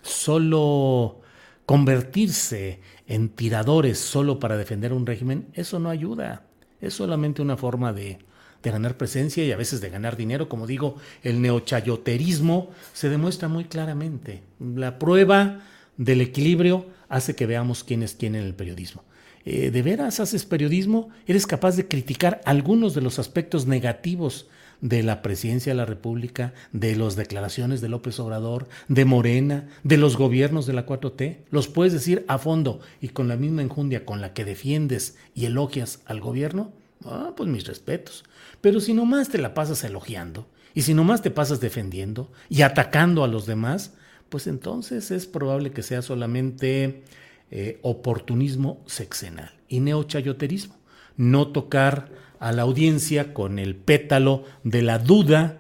solo 0.03 1.23
convertirse 1.65 2.81
en 3.07 3.31
tiradores 3.31 3.99
solo 3.99 4.39
para 4.39 4.59
defender 4.59 4.93
un 4.93 5.07
régimen, 5.07 5.49
eso 5.55 5.79
no 5.79 5.89
ayuda. 5.89 6.45
Es 6.83 6.93
solamente 6.93 7.41
una 7.41 7.57
forma 7.57 7.95
de, 7.95 8.19
de 8.63 8.71
ganar 8.71 8.99
presencia 8.99 9.43
y 9.43 9.53
a 9.53 9.57
veces 9.57 9.81
de 9.81 9.89
ganar 9.89 10.19
dinero. 10.19 10.51
Como 10.51 10.67
digo, 10.67 10.97
el 11.23 11.41
neochayoterismo 11.41 12.71
se 12.93 13.09
demuestra 13.09 13.49
muy 13.49 13.65
claramente. 13.65 14.43
La 14.61 14.99
prueba 14.99 15.63
del 15.97 16.21
equilibrio 16.21 16.87
hace 17.15 17.37
que 17.37 17.47
veamos 17.47 17.85
quién 17.85 18.03
es 18.03 18.15
quién 18.15 18.35
en 18.35 18.45
el 18.45 18.55
periodismo. 18.55 19.05
Eh, 19.45 19.71
¿De 19.71 19.83
veras 19.83 20.19
haces 20.19 20.45
periodismo? 20.45 21.11
¿Eres 21.27 21.47
capaz 21.47 21.77
de 21.77 21.87
criticar 21.87 22.41
algunos 22.45 22.93
de 22.95 23.03
los 23.03 23.21
aspectos 23.21 23.67
negativos 23.67 24.49
de 24.81 25.05
la 25.05 25.23
presidencia 25.23 25.73
de 25.73 25.77
la 25.77 25.85
República, 25.85 26.55
de 26.73 26.97
las 26.97 27.15
declaraciones 27.15 27.81
de 27.81 27.89
López 27.89 28.19
Obrador, 28.19 28.69
de 28.89 29.05
Morena, 29.05 29.69
de 29.85 29.97
los 29.97 30.17
gobiernos 30.17 30.67
de 30.67 30.73
la 30.73 30.87
4T? 30.87 31.45
¿Los 31.51 31.69
puedes 31.69 31.93
decir 31.93 32.25
a 32.27 32.39
fondo 32.39 32.81
y 33.01 33.09
con 33.09 33.29
la 33.29 33.37
misma 33.37 33.63
enjundia 33.63 34.05
con 34.05 34.21
la 34.21 34.33
que 34.33 34.45
defiendes 34.45 35.17
y 35.37 35.45
elogias 35.45 36.01
al 36.07 36.21
gobierno? 36.21 36.73
Ah, 37.05 37.33
pues 37.37 37.49
mis 37.49 37.67
respetos. 37.67 38.25
Pero 38.61 38.81
si 38.81 38.93
nomás 38.93 39.29
te 39.29 39.39
la 39.39 39.55
pasas 39.55 39.85
elogiando, 39.85 40.49
y 40.75 40.83
si 40.83 40.95
nomás 40.95 41.23
te 41.23 41.31
pasas 41.31 41.61
defendiendo 41.61 42.33
y 42.49 42.63
atacando 42.63 43.23
a 43.23 43.29
los 43.29 43.47
demás, 43.47 43.93
pues 44.29 44.47
entonces 44.47 45.11
es 45.11 45.27
probable 45.27 45.71
que 45.73 45.83
sea 45.83 46.03
solamente 46.03 47.03
eh, 47.51 47.79
oportunismo 47.83 48.83
sexenal 48.87 49.53
y 49.69 49.81
neochayoterismo. 49.81 50.77
No 51.17 51.49
tocar 51.49 52.11
a 52.41 52.53
la 52.53 52.63
audiencia 52.63 53.33
con 53.33 53.59
el 53.59 53.77
pétalo 53.77 54.45
de 54.65 54.83
la 54.83 54.99
duda, 54.99 55.59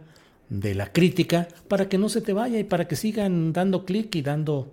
de 0.49 0.75
la 0.75 0.93
crítica, 0.93 1.49
para 1.69 1.89
que 1.89 1.99
no 1.99 2.09
se 2.09 2.21
te 2.21 2.33
vaya 2.33 2.59
y 2.59 2.65
para 2.65 2.89
que 2.89 2.97
sigan 2.97 3.53
dando 3.53 3.85
clic 3.85 4.15
y 4.17 4.23
dando... 4.23 4.73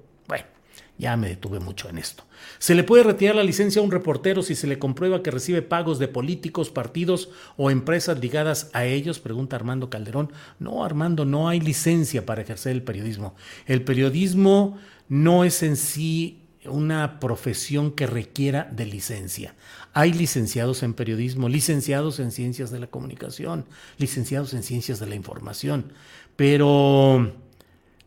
Ya 1.02 1.18
me 1.18 1.30
detuve 1.30 1.60
mucho 1.60 1.89
en 1.89 1.97
esto. 1.97 2.26
¿Se 2.60 2.76
le 2.76 2.84
puede 2.84 3.02
retirar 3.02 3.36
la 3.36 3.43
licencia 3.43 3.82
a 3.82 3.84
un 3.84 3.89
reportero 3.89 4.43
si 4.43 4.54
se 4.54 4.68
le 4.68 4.78
comprueba 4.78 5.24
que 5.24 5.32
recibe 5.32 5.64
pagos 5.64 5.97
de 5.97 6.08
políticos, 6.08 6.70
partidos 6.70 7.30
o 7.58 7.72
empresas 7.72 8.20
ligadas 8.20 8.70
a 8.74 8.86
ellos? 8.86 9.18
Pregunta 9.18 9.56
Armando 9.56 9.89
Calderón. 9.89 10.32
No, 10.60 10.86
Armando, 10.86 11.26
no 11.26 11.49
hay 11.49 11.60
licencia 11.60 12.24
para 12.24 12.43
ejercer 12.43 12.74
el 12.74 12.84
periodismo. 12.84 13.34
El 13.66 13.84
periodismo 13.84 14.78
no 15.10 15.43
es 15.43 15.64
en 15.64 15.76
sí 15.76 16.43
una 16.66 17.20
profesión 17.20 17.93
que 17.93 18.06
requiera 18.06 18.70
de 18.72 18.86
licencia. 18.86 19.56
Hay 19.93 20.14
licenciados 20.14 20.84
en 20.84 20.93
periodismo, 20.93 21.49
licenciados 21.49 22.20
en 22.20 22.32
ciencias 22.32 22.70
de 22.70 22.80
la 22.80 22.86
comunicación, 22.86 23.66
licenciados 23.97 24.54
en 24.54 24.62
ciencias 24.62 24.99
de 24.99 25.08
la 25.08 25.16
información, 25.16 25.93
pero 26.36 27.34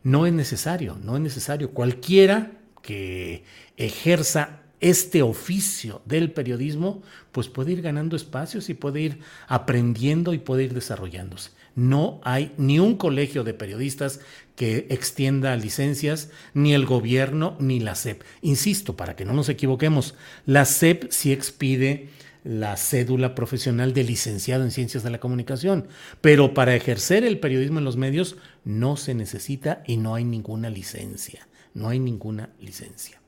no 0.03 0.25
es 0.25 0.31
necesario, 0.31 0.97
no 1.03 1.17
es 1.17 1.21
necesario. 1.21 1.71
Cualquiera 1.71 2.61
que 2.85 3.43
ejerza 3.77 4.61
este 4.79 5.23
oficio 5.23 6.03
del 6.05 6.31
periodismo, 6.31 7.01
pues 7.31 7.47
puede 7.47 7.71
ir 7.71 7.81
ganando 7.81 8.15
espacios 8.15 8.69
y 8.69 8.75
puede 8.75 9.01
ir 9.01 9.19
aprendiendo 9.47 10.33
y 10.33 10.37
puede 10.37 10.65
ir 10.65 10.73
desarrollándose. 10.75 11.49
No 11.75 12.21
hay 12.23 12.53
ni 12.57 12.77
un 12.77 12.95
colegio 12.95 13.43
de 13.43 13.55
periodistas 13.55 14.19
que 14.55 14.85
extienda 14.89 15.55
licencias, 15.55 16.29
ni 16.53 16.75
el 16.75 16.85
gobierno, 16.85 17.57
ni 17.59 17.79
la 17.79 17.95
SEP. 17.95 18.21
Insisto, 18.41 18.95
para 18.95 19.15
que 19.15 19.25
no 19.25 19.33
nos 19.33 19.49
equivoquemos, 19.49 20.13
la 20.45 20.65
SEP 20.65 21.09
sí 21.09 21.31
expide 21.31 22.09
la 22.43 22.77
cédula 22.77 23.33
profesional 23.33 23.93
de 23.93 24.03
licenciado 24.03 24.63
en 24.63 24.71
ciencias 24.71 25.03
de 25.03 25.09
la 25.09 25.19
comunicación, 25.19 25.87
pero 26.21 26.53
para 26.53 26.75
ejercer 26.75 27.23
el 27.23 27.39
periodismo 27.39 27.79
en 27.79 27.85
los 27.85 27.97
medios 27.97 28.37
no 28.63 28.97
se 28.97 29.15
necesita 29.15 29.81
y 29.87 29.97
no 29.97 30.13
hay 30.13 30.25
ninguna 30.25 30.69
licencia, 30.69 31.47
no 31.75 31.89
hay 31.89 31.99
ninguna 31.99 32.49
licencia. 32.59 33.21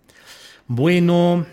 Bueno, 0.65 1.45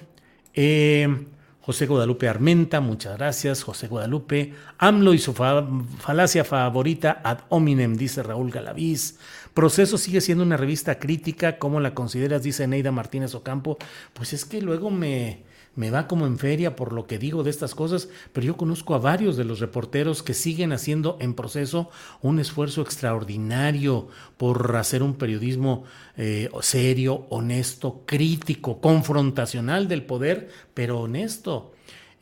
eh, 0.55 1.27
José 1.61 1.87
Guadalupe 1.87 2.29
Armenta, 2.29 2.81
muchas 2.81 3.17
gracias, 3.19 3.63
José 3.63 3.89
Guadalupe. 3.89 4.55
AMLO 4.79 5.13
y 5.13 5.19
su 5.19 5.35
falacia 5.35 6.45
favorita 6.45 7.21
ad 7.23 7.41
hominem, 7.49 7.97
dice 7.97 8.23
Raúl 8.23 8.51
Galaviz. 8.51 9.19
Proceso 9.55 9.99
sigue 9.99 10.21
siendo 10.21 10.43
una 10.43 10.57
revista 10.57 10.99
crítica, 10.99 11.59
¿cómo 11.59 11.81
la 11.81 11.95
consideras? 11.95 12.43
Dice 12.43 12.67
Neida 12.67 12.91
Martínez 12.93 13.35
Ocampo. 13.35 13.79
Pues 14.13 14.33
es 14.33 14.45
que 14.45 14.61
luego 14.61 14.91
me, 14.91 15.45
me 15.77 15.91
va 15.91 16.07
como 16.07 16.27
en 16.27 16.39
feria 16.39 16.77
por 16.77 16.93
lo 16.93 17.07
que 17.07 17.19
digo 17.19 17.43
de 17.43 17.51
estas 17.51 17.75
cosas, 17.75 18.09
pero 18.33 18.47
yo 18.47 18.57
conozco 18.57 18.95
a 18.95 18.99
varios 18.99 19.37
de 19.37 19.45
los 19.45 19.61
reporteros 19.61 20.23
que 20.23 20.35
siguen 20.35 20.73
haciendo 20.73 21.17
en 21.21 21.35
proceso 21.35 21.91
un 22.23 22.39
esfuerzo 22.39 22.83
extraordinario 22.83 24.09
por 24.37 24.77
hacer 24.77 25.03
un 25.03 25.15
periodismo 25.15 25.85
eh, 26.17 26.51
serio, 26.61 27.27
honesto, 27.31 28.03
crítico, 28.07 28.81
confrontacional 28.81 29.89
del 29.89 30.05
poder, 30.05 30.49
pero 30.75 31.01
honesto. 31.01 31.74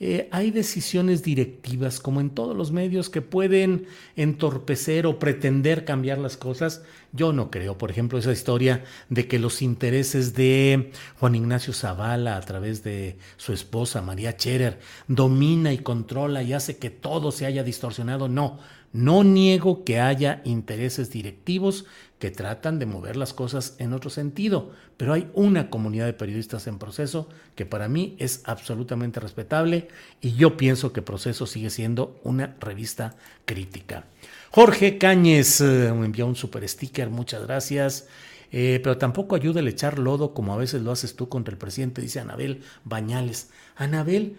Eh, 0.04 0.28
hay 0.32 0.50
decisiones 0.50 1.22
directivas, 1.22 2.00
como 2.00 2.20
en 2.20 2.30
todos 2.30 2.56
los 2.56 2.72
medios, 2.72 3.08
que 3.08 3.22
pueden 3.22 3.86
entorpecer 4.16 5.06
o 5.06 5.20
pretender 5.20 5.84
cambiar 5.84 6.18
las 6.18 6.36
cosas. 6.36 6.82
Yo 7.12 7.32
no 7.32 7.52
creo, 7.52 7.78
por 7.78 7.92
ejemplo, 7.92 8.18
esa 8.18 8.32
historia 8.32 8.82
de 9.10 9.28
que 9.28 9.38
los 9.38 9.62
intereses 9.62 10.34
de 10.34 10.90
Juan 11.20 11.36
Ignacio 11.36 11.72
Zavala 11.72 12.36
a 12.36 12.40
través 12.40 12.82
de 12.82 13.16
su 13.36 13.52
esposa 13.52 14.02
María 14.02 14.36
Cherer 14.36 14.80
domina 15.06 15.72
y 15.72 15.78
controla 15.78 16.42
y 16.42 16.52
hace 16.52 16.78
que 16.78 16.90
todo 16.90 17.30
se 17.30 17.46
haya 17.46 17.62
distorsionado. 17.62 18.26
No, 18.26 18.58
no 18.92 19.24
niego 19.24 19.84
que 19.84 20.00
haya 20.00 20.42
intereses 20.44 21.10
directivos 21.10 21.86
que 22.18 22.30
tratan 22.30 22.78
de 22.78 22.86
mover 22.86 23.16
las 23.16 23.32
cosas 23.32 23.74
en 23.78 23.92
otro 23.92 24.08
sentido, 24.08 24.70
pero 24.96 25.12
hay 25.12 25.28
una 25.34 25.70
comunidad 25.70 26.06
de 26.06 26.12
periodistas 26.12 26.68
en 26.68 26.78
proceso 26.78 27.28
que 27.56 27.66
para 27.66 27.88
mí 27.88 28.14
es 28.18 28.42
absolutamente 28.44 29.18
respetable 29.18 29.88
y 30.20 30.34
yo 30.34 30.56
pienso 30.56 30.92
que 30.92 31.02
Proceso 31.02 31.46
sigue 31.46 31.70
siendo 31.70 32.20
una 32.22 32.54
revista 32.60 33.16
crítica. 33.44 34.04
Jorge 34.52 34.98
Cáñez 34.98 35.60
eh, 35.60 35.92
me 35.92 36.06
envió 36.06 36.26
un 36.26 36.36
super 36.36 36.68
sticker, 36.68 37.10
muchas 37.10 37.42
gracias. 37.42 38.06
Eh, 38.54 38.80
pero 38.82 38.98
tampoco 38.98 39.34
ayuda 39.34 39.60
el 39.60 39.68
echar 39.68 39.98
lodo 39.98 40.34
como 40.34 40.52
a 40.52 40.58
veces 40.58 40.82
lo 40.82 40.92
haces 40.92 41.16
tú 41.16 41.30
contra 41.30 41.52
el 41.52 41.58
presidente, 41.58 42.02
dice 42.02 42.20
Anabel 42.20 42.62
Bañales. 42.84 43.48
Anabel, 43.76 44.36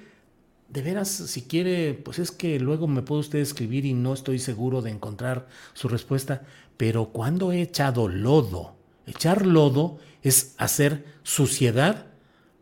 de 0.73 0.81
veras, 0.81 1.07
si 1.09 1.43
quiere, 1.43 1.93
pues 1.93 2.17
es 2.17 2.31
que 2.31 2.59
luego 2.59 2.87
me 2.87 3.03
puede 3.03 3.21
usted 3.21 3.37
escribir 3.37 3.85
y 3.85 3.93
no 3.93 4.11
estoy 4.11 4.39
seguro 4.39 4.81
de 4.81 4.89
encontrar 4.89 5.47
su 5.73 5.87
respuesta. 5.87 6.41
Pero 6.77 7.09
cuando 7.09 7.51
he 7.51 7.61
echado 7.61 8.09
lodo, 8.09 8.75
echar 9.05 9.45
lodo 9.45 9.99
es 10.23 10.55
hacer 10.57 11.05
suciedad 11.21 12.07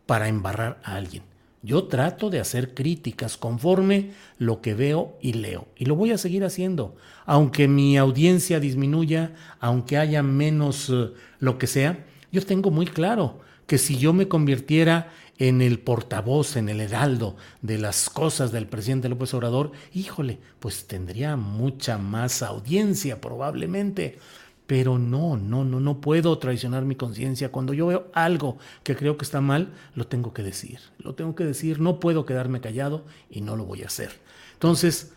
para 0.04 0.28
embarrar 0.28 0.78
a 0.84 0.96
alguien. 0.96 1.22
Yo 1.62 1.84
trato 1.84 2.28
de 2.28 2.40
hacer 2.40 2.74
críticas 2.74 3.38
conforme 3.38 4.10
lo 4.36 4.60
que 4.60 4.74
veo 4.74 5.16
y 5.22 5.32
leo. 5.32 5.68
Y 5.76 5.86
lo 5.86 5.96
voy 5.96 6.10
a 6.10 6.18
seguir 6.18 6.44
haciendo. 6.44 6.96
Aunque 7.24 7.66
mi 7.66 7.96
audiencia 7.96 8.60
disminuya, 8.60 9.32
aunque 9.58 9.96
haya 9.96 10.22
menos 10.22 10.90
eh, 10.90 11.12
lo 11.38 11.56
que 11.56 11.66
sea, 11.66 12.04
yo 12.30 12.44
tengo 12.44 12.70
muy 12.70 12.86
claro 12.86 13.40
que 13.66 13.78
si 13.78 13.96
yo 13.96 14.12
me 14.12 14.28
convirtiera 14.28 15.12
en 15.38 15.62
el 15.62 15.78
portavoz, 15.78 16.56
en 16.56 16.68
el 16.68 16.80
heraldo 16.80 17.36
de 17.62 17.78
las 17.78 18.10
cosas 18.10 18.52
del 18.52 18.66
presidente 18.66 19.08
López 19.08 19.32
Obrador, 19.34 19.72
híjole, 19.92 20.38
pues 20.60 20.86
tendría 20.86 21.36
mucha 21.36 21.98
más 21.98 22.42
audiencia 22.42 23.20
probablemente. 23.20 24.18
Pero 24.66 24.98
no, 24.98 25.36
no, 25.36 25.64
no, 25.64 25.80
no 25.80 26.00
puedo 26.00 26.38
traicionar 26.38 26.84
mi 26.84 26.94
conciencia. 26.94 27.50
Cuando 27.50 27.74
yo 27.74 27.88
veo 27.88 28.10
algo 28.14 28.58
que 28.84 28.94
creo 28.94 29.16
que 29.16 29.24
está 29.24 29.40
mal, 29.40 29.72
lo 29.94 30.06
tengo 30.06 30.32
que 30.32 30.42
decir. 30.42 30.78
Lo 30.98 31.14
tengo 31.14 31.34
que 31.34 31.44
decir, 31.44 31.80
no 31.80 31.98
puedo 31.98 32.24
quedarme 32.24 32.60
callado 32.60 33.04
y 33.28 33.40
no 33.40 33.56
lo 33.56 33.64
voy 33.64 33.82
a 33.82 33.86
hacer. 33.86 34.20
Entonces, 34.54 35.12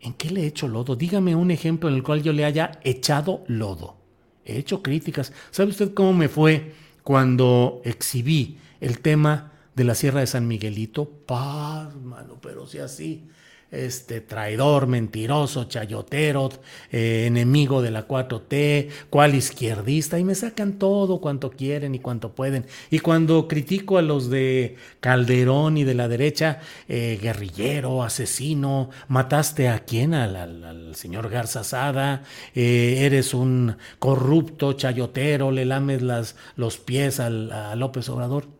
¿en 0.00 0.14
qué 0.14 0.30
le 0.30 0.42
he 0.42 0.46
hecho 0.46 0.66
lodo? 0.66 0.96
Dígame 0.96 1.36
un 1.36 1.50
ejemplo 1.50 1.88
en 1.88 1.94
el 1.94 2.02
cual 2.02 2.22
yo 2.22 2.32
le 2.32 2.44
haya 2.44 2.80
echado 2.82 3.44
lodo. 3.46 3.96
He 4.44 4.58
hecho 4.58 4.82
críticas. 4.82 5.32
¿Sabe 5.52 5.70
usted 5.70 5.94
cómo 5.94 6.12
me 6.12 6.28
fue 6.28 6.74
cuando 7.04 7.80
exhibí 7.84 8.58
el 8.80 8.98
tema 9.00 9.52
de 9.78 9.84
la 9.84 9.94
Sierra 9.94 10.20
de 10.20 10.26
San 10.26 10.48
Miguelito? 10.48 11.08
Paz, 11.08 11.94
mano, 11.94 12.38
pero 12.42 12.66
si 12.66 12.78
así 12.78 13.28
este 13.70 14.20
traidor, 14.22 14.86
mentiroso, 14.86 15.64
chayotero, 15.64 16.48
eh, 16.90 17.24
enemigo 17.26 17.82
de 17.82 17.90
la 17.90 18.08
4T, 18.08 18.88
cual 19.10 19.34
izquierdista, 19.34 20.18
y 20.18 20.24
me 20.24 20.34
sacan 20.34 20.78
todo 20.78 21.20
cuanto 21.20 21.50
quieren 21.50 21.94
y 21.94 21.98
cuanto 21.98 22.34
pueden. 22.34 22.64
Y 22.90 23.00
cuando 23.00 23.46
critico 23.46 23.98
a 23.98 24.02
los 24.02 24.30
de 24.30 24.76
Calderón 25.00 25.76
y 25.76 25.84
de 25.84 25.94
la 25.94 26.08
derecha, 26.08 26.60
eh, 26.88 27.18
guerrillero, 27.20 28.02
asesino, 28.02 28.90
mataste 29.08 29.68
a 29.68 29.80
quién, 29.80 30.14
al, 30.14 30.94
señor 30.94 31.28
Garza 31.28 31.62
Sada, 31.62 32.22
eh, 32.54 33.00
eres 33.00 33.34
un 33.34 33.76
corrupto, 33.98 34.72
chayotero, 34.72 35.50
le 35.50 35.66
lames 35.66 36.02
las, 36.02 36.36
los 36.56 36.78
pies 36.78 37.20
al, 37.20 37.52
a 37.52 37.76
López 37.76 38.08
Obrador. 38.08 38.57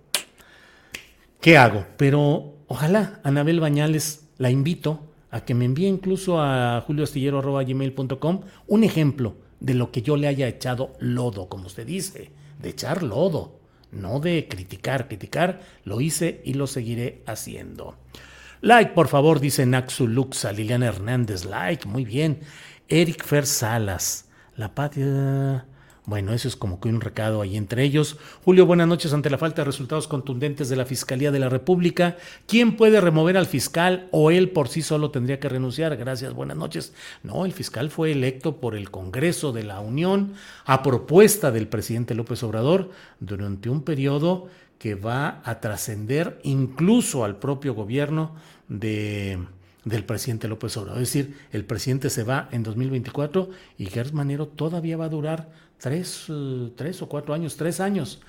¿Qué 1.40 1.56
hago? 1.56 1.86
Pero 1.96 2.56
ojalá 2.66 3.20
Anabel 3.22 3.60
Bañales 3.60 4.28
la 4.38 4.50
invito 4.50 5.04
a 5.30 5.44
que 5.44 5.54
me 5.54 5.66
envíe 5.66 5.86
incluso 5.86 6.40
a 6.40 6.82
julioastillero.gmail.com 6.86 8.40
un 8.66 8.84
ejemplo 8.84 9.36
de 9.60 9.74
lo 9.74 9.90
que 9.92 10.02
yo 10.02 10.16
le 10.16 10.26
haya 10.26 10.48
echado 10.48 10.94
lodo, 10.98 11.48
como 11.48 11.66
usted 11.66 11.86
dice, 11.86 12.32
de 12.60 12.70
echar 12.70 13.02
lodo, 13.02 13.60
no 13.92 14.20
de 14.20 14.48
criticar. 14.48 15.06
Criticar 15.06 15.60
lo 15.84 16.00
hice 16.00 16.42
y 16.44 16.54
lo 16.54 16.66
seguiré 16.66 17.22
haciendo. 17.26 17.96
Like, 18.60 18.92
por 18.92 19.06
favor, 19.06 19.38
dice 19.38 19.64
Naxu 19.66 20.08
Luxa, 20.08 20.52
Liliana 20.52 20.86
Hernández, 20.86 21.44
like, 21.44 21.86
muy 21.86 22.04
bien. 22.04 22.40
Eric 22.88 23.24
Fer 23.24 23.46
Salas, 23.46 24.28
la 24.56 24.74
patria 24.74 25.67
bueno, 26.08 26.32
eso 26.32 26.48
es 26.48 26.56
como 26.56 26.80
que 26.80 26.88
un 26.88 27.02
recado 27.02 27.42
ahí 27.42 27.54
entre 27.54 27.84
ellos. 27.84 28.16
Julio, 28.42 28.64
buenas 28.64 28.88
noches. 28.88 29.12
Ante 29.12 29.28
la 29.28 29.36
falta 29.36 29.60
de 29.60 29.66
resultados 29.66 30.08
contundentes 30.08 30.70
de 30.70 30.76
la 30.76 30.86
Fiscalía 30.86 31.30
de 31.30 31.38
la 31.38 31.50
República, 31.50 32.16
¿quién 32.46 32.78
puede 32.78 33.02
remover 33.02 33.36
al 33.36 33.44
fiscal 33.44 34.08
o 34.10 34.30
él 34.30 34.48
por 34.48 34.68
sí 34.68 34.80
solo 34.80 35.10
tendría 35.10 35.38
que 35.38 35.50
renunciar? 35.50 35.98
Gracias, 35.98 36.32
buenas 36.32 36.56
noches. 36.56 36.94
No, 37.22 37.44
el 37.44 37.52
fiscal 37.52 37.90
fue 37.90 38.12
electo 38.12 38.56
por 38.56 38.74
el 38.74 38.90
Congreso 38.90 39.52
de 39.52 39.64
la 39.64 39.80
Unión 39.80 40.32
a 40.64 40.82
propuesta 40.82 41.50
del 41.50 41.68
presidente 41.68 42.14
López 42.14 42.42
Obrador 42.42 42.90
durante 43.20 43.68
un 43.68 43.82
periodo 43.82 44.46
que 44.78 44.94
va 44.94 45.42
a 45.44 45.60
trascender 45.60 46.40
incluso 46.42 47.22
al 47.22 47.36
propio 47.36 47.74
gobierno 47.74 48.34
de 48.66 49.38
del 49.84 50.04
presidente 50.04 50.48
López 50.48 50.76
Obrador. 50.76 51.02
Es 51.02 51.12
decir, 51.12 51.36
el 51.52 51.64
presidente 51.64 52.10
se 52.10 52.22
va 52.22 52.48
en 52.52 52.62
2024 52.62 53.50
y 53.78 53.86
Gers 53.86 54.12
Manero 54.12 54.46
todavía 54.46 54.96
va 54.96 55.06
a 55.06 55.10
durar 55.10 55.48
tres, 55.78 56.26
tres 56.76 57.02
o 57.02 57.08
cuatro 57.08 57.34
años, 57.34 57.56
tres 57.56 57.80
años. 57.80 58.20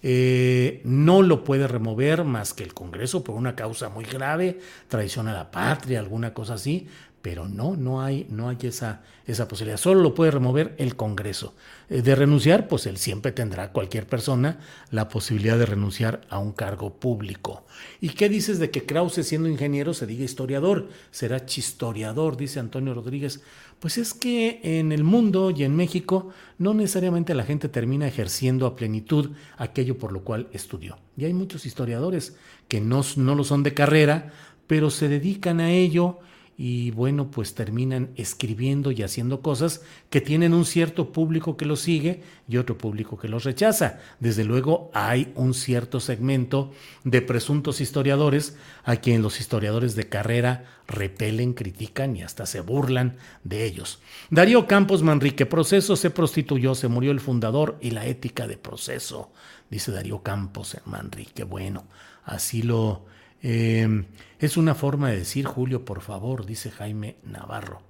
Eh, 0.00 0.80
no 0.84 1.22
lo 1.22 1.42
puede 1.42 1.66
remover 1.66 2.22
más 2.22 2.54
que 2.54 2.62
el 2.62 2.72
Congreso 2.72 3.24
por 3.24 3.34
una 3.34 3.56
causa 3.56 3.88
muy 3.88 4.04
grave, 4.04 4.60
traición 4.86 5.26
a 5.26 5.32
la 5.32 5.50
patria, 5.50 5.98
alguna 5.98 6.32
cosa 6.32 6.54
así, 6.54 6.86
pero 7.20 7.48
no, 7.48 7.76
no 7.76 8.00
hay, 8.00 8.26
no 8.30 8.48
hay 8.48 8.58
esa, 8.62 9.02
esa 9.26 9.48
posibilidad. 9.48 9.76
Solo 9.76 10.00
lo 10.00 10.14
puede 10.14 10.30
remover 10.30 10.74
el 10.78 10.94
Congreso. 10.94 11.54
Eh, 11.90 12.00
de 12.00 12.14
renunciar, 12.14 12.68
pues 12.68 12.86
él 12.86 12.96
siempre 12.96 13.32
tendrá, 13.32 13.72
cualquier 13.72 14.06
persona, 14.06 14.60
la 14.90 15.08
posibilidad 15.08 15.58
de 15.58 15.66
renunciar 15.66 16.20
a 16.30 16.38
un 16.38 16.52
cargo 16.52 16.94
público. 16.94 17.66
¿Y 18.00 18.10
qué 18.10 18.28
dices 18.28 18.58
de 18.60 18.70
que 18.70 18.86
Krause, 18.86 19.26
siendo 19.26 19.48
ingeniero, 19.48 19.94
se 19.94 20.06
diga 20.06 20.24
historiador? 20.24 20.88
Será 21.10 21.44
chistoriador, 21.44 22.36
dice 22.36 22.60
Antonio 22.60 22.94
Rodríguez. 22.94 23.42
Pues 23.80 23.96
es 23.96 24.12
que 24.12 24.60
en 24.62 24.90
el 24.90 25.04
mundo 25.04 25.50
y 25.50 25.62
en 25.62 25.76
México 25.76 26.30
no 26.58 26.74
necesariamente 26.74 27.34
la 27.34 27.44
gente 27.44 27.68
termina 27.68 28.08
ejerciendo 28.08 28.66
a 28.66 28.74
plenitud 28.74 29.30
aquello 29.56 29.96
por 29.98 30.12
lo 30.12 30.24
cual 30.24 30.48
estudió. 30.52 30.98
Y 31.16 31.26
hay 31.26 31.32
muchos 31.32 31.64
historiadores 31.64 32.36
que 32.66 32.80
no, 32.80 33.02
no 33.16 33.34
lo 33.36 33.44
son 33.44 33.62
de 33.62 33.74
carrera, 33.74 34.32
pero 34.66 34.90
se 34.90 35.08
dedican 35.08 35.60
a 35.60 35.70
ello 35.70 36.18
y 36.60 36.90
bueno, 36.90 37.30
pues 37.30 37.54
terminan 37.54 38.10
escribiendo 38.16 38.90
y 38.90 39.04
haciendo 39.04 39.42
cosas 39.42 39.80
que 40.10 40.20
tienen 40.20 40.52
un 40.52 40.64
cierto 40.64 41.12
público 41.12 41.56
que 41.56 41.64
los 41.64 41.78
sigue 41.78 42.24
y 42.48 42.56
otro 42.56 42.76
público 42.76 43.16
que 43.16 43.28
los 43.28 43.44
rechaza. 43.44 44.00
Desde 44.18 44.42
luego 44.42 44.90
hay 44.92 45.32
un 45.36 45.54
cierto 45.54 46.00
segmento 46.00 46.72
de 47.04 47.22
presuntos 47.22 47.80
historiadores 47.80 48.56
a 48.82 48.96
quien 48.96 49.22
los 49.22 49.38
historiadores 49.38 49.94
de 49.94 50.08
carrera 50.08 50.64
repelen, 50.88 51.52
critican 51.52 52.16
y 52.16 52.22
hasta 52.22 52.44
se 52.44 52.60
burlan 52.60 53.18
de 53.44 53.64
ellos. 53.64 54.00
Darío 54.28 54.66
Campos 54.66 55.04
Manrique, 55.04 55.46
proceso 55.46 55.94
se 55.94 56.10
prostituyó, 56.10 56.74
se 56.74 56.88
murió 56.88 57.12
el 57.12 57.20
fundador 57.20 57.78
y 57.80 57.92
la 57.92 58.06
ética 58.06 58.48
de 58.48 58.56
proceso, 58.56 59.30
dice 59.70 59.92
Darío 59.92 60.24
Campos 60.24 60.76
Manrique. 60.86 61.44
Bueno, 61.44 61.84
así 62.24 62.62
lo 62.62 63.06
Em, 63.42 64.06
es 64.38 64.56
una 64.56 64.74
forma 64.74 65.10
de 65.10 65.18
decir, 65.18 65.46
Julio, 65.46 65.84
por 65.84 66.00
favor, 66.00 66.46
dice 66.46 66.70
Jaime 66.70 67.16
Navarro. 67.24 67.82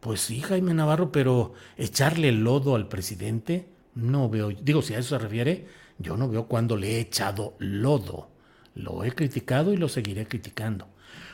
Pues 0.00 0.20
sí, 0.20 0.40
Jaime 0.40 0.74
Navarro, 0.74 1.10
pero 1.10 1.54
echarle 1.76 2.32
lodo 2.32 2.76
al 2.76 2.88
presidente, 2.88 3.68
no 3.94 4.28
veo, 4.28 4.50
digo, 4.50 4.82
si 4.82 4.94
a 4.94 4.98
eso 4.98 5.16
se 5.16 5.22
refiere, 5.22 5.66
yo 5.98 6.16
no 6.16 6.28
veo 6.28 6.46
cuando 6.46 6.76
le 6.76 6.96
he 6.96 7.00
echado 7.00 7.54
lodo. 7.58 8.28
Lo 8.74 9.04
he 9.04 9.12
criticado 9.12 9.72
y 9.72 9.78
lo 9.78 9.88
seguiré 9.88 10.26
criticando. 10.26 10.86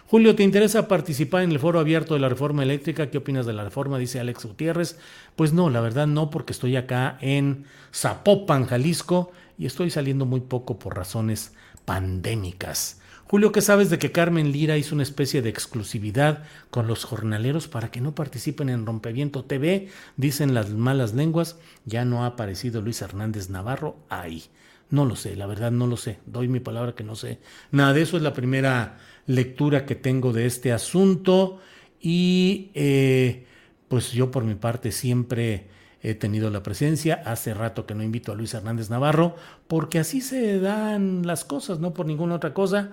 Julio, 0.07 0.37
¿te 0.37 0.43
interesa 0.43 0.89
participar 0.89 1.43
en 1.43 1.53
el 1.53 1.59
foro 1.59 1.81
abierto 1.81 2.15
de 2.15 2.21
la 2.21 2.29
reforma 2.29 2.63
eléctrica? 2.63 3.11
¿Qué 3.11 3.19
opinas 3.19 3.47
de 3.47 3.55
la 3.55 3.65
reforma? 3.65 3.99
Dice 3.99 4.21
Alex 4.21 4.45
Gutiérrez. 4.45 4.99
Pues 5.37 5.53
no, 5.53 5.71
la 5.71 5.81
verdad 5.81 6.07
no, 6.07 6.31
porque 6.31 6.53
estoy 6.53 6.77
acá 6.77 7.19
en 7.21 7.65
Zapopan, 7.93 8.67
Jalisco, 8.67 9.33
y 9.59 9.67
estoy 9.67 9.91
saliendo 9.91 10.27
muy 10.27 10.41
poco 10.41 10.79
por 10.79 10.97
razones 10.97 11.55
pandémicas. 11.85 13.02
Julio, 13.33 13.51
¿qué 13.51 13.63
sabes 13.63 13.89
de 13.89 13.99
que 13.99 14.13
Carmen 14.13 14.53
Lira 14.53 14.77
hizo 14.77 14.95
una 14.95 15.05
especie 15.05 15.41
de 15.41 15.49
exclusividad 15.49 16.43
con 16.69 16.87
los 16.87 17.05
jornaleros 17.05 17.67
para 17.67 17.91
que 17.91 18.03
no 18.03 18.15
participen 18.15 18.69
en 18.69 18.85
Rompeviento 18.85 19.43
TV? 19.47 19.89
Dicen 20.19 20.53
las 20.53 20.69
malas 20.69 21.15
lenguas, 21.15 21.57
ya 21.87 22.05
no 22.05 22.25
ha 22.25 22.27
aparecido 22.27 22.83
Luis 22.83 23.01
Hernández 23.01 23.49
Navarro 23.49 23.97
ahí. 24.11 24.45
No 24.91 25.07
lo 25.07 25.17
sé, 25.17 25.35
la 25.35 25.47
verdad 25.47 25.71
no 25.71 25.87
lo 25.87 25.97
sé. 25.97 26.19
Doy 26.27 26.47
mi 26.49 26.61
palabra 26.61 26.95
que 26.95 27.05
no 27.05 27.17
sé. 27.17 27.39
Nada 27.71 27.95
de 27.95 28.03
eso 28.03 28.19
es 28.19 28.23
la 28.23 28.35
primera 28.35 28.99
lectura 29.27 29.87
que 29.87 29.95
tengo 29.95 30.35
de 30.35 30.45
este 30.45 30.71
asunto 30.71 31.59
y 32.03 32.71
eh, 32.75 33.47
pues 33.89 34.13
yo 34.13 34.31
por 34.31 34.45
mi 34.45 34.57
parte 34.57 34.93
siempre 34.93 35.69
he 36.03 36.15
tenido 36.15 36.51
la 36.51 36.63
presencia. 36.63 37.23
Hace 37.25 37.55
rato 37.55 37.87
que 37.87 37.95
no 37.95 38.03
invito 38.03 38.31
a 38.31 38.35
Luis 38.35 38.53
Hernández 38.53 38.91
Navarro 38.91 39.37
porque 39.69 39.99
así 39.99 40.21
se 40.21 40.61
dan 40.61 41.27
las 41.27 41.47
cosas, 41.47 41.81
no 41.81 41.95
por 41.95 42.05
ninguna 42.05 42.35
otra 42.35 42.53
cosa. 42.53 42.91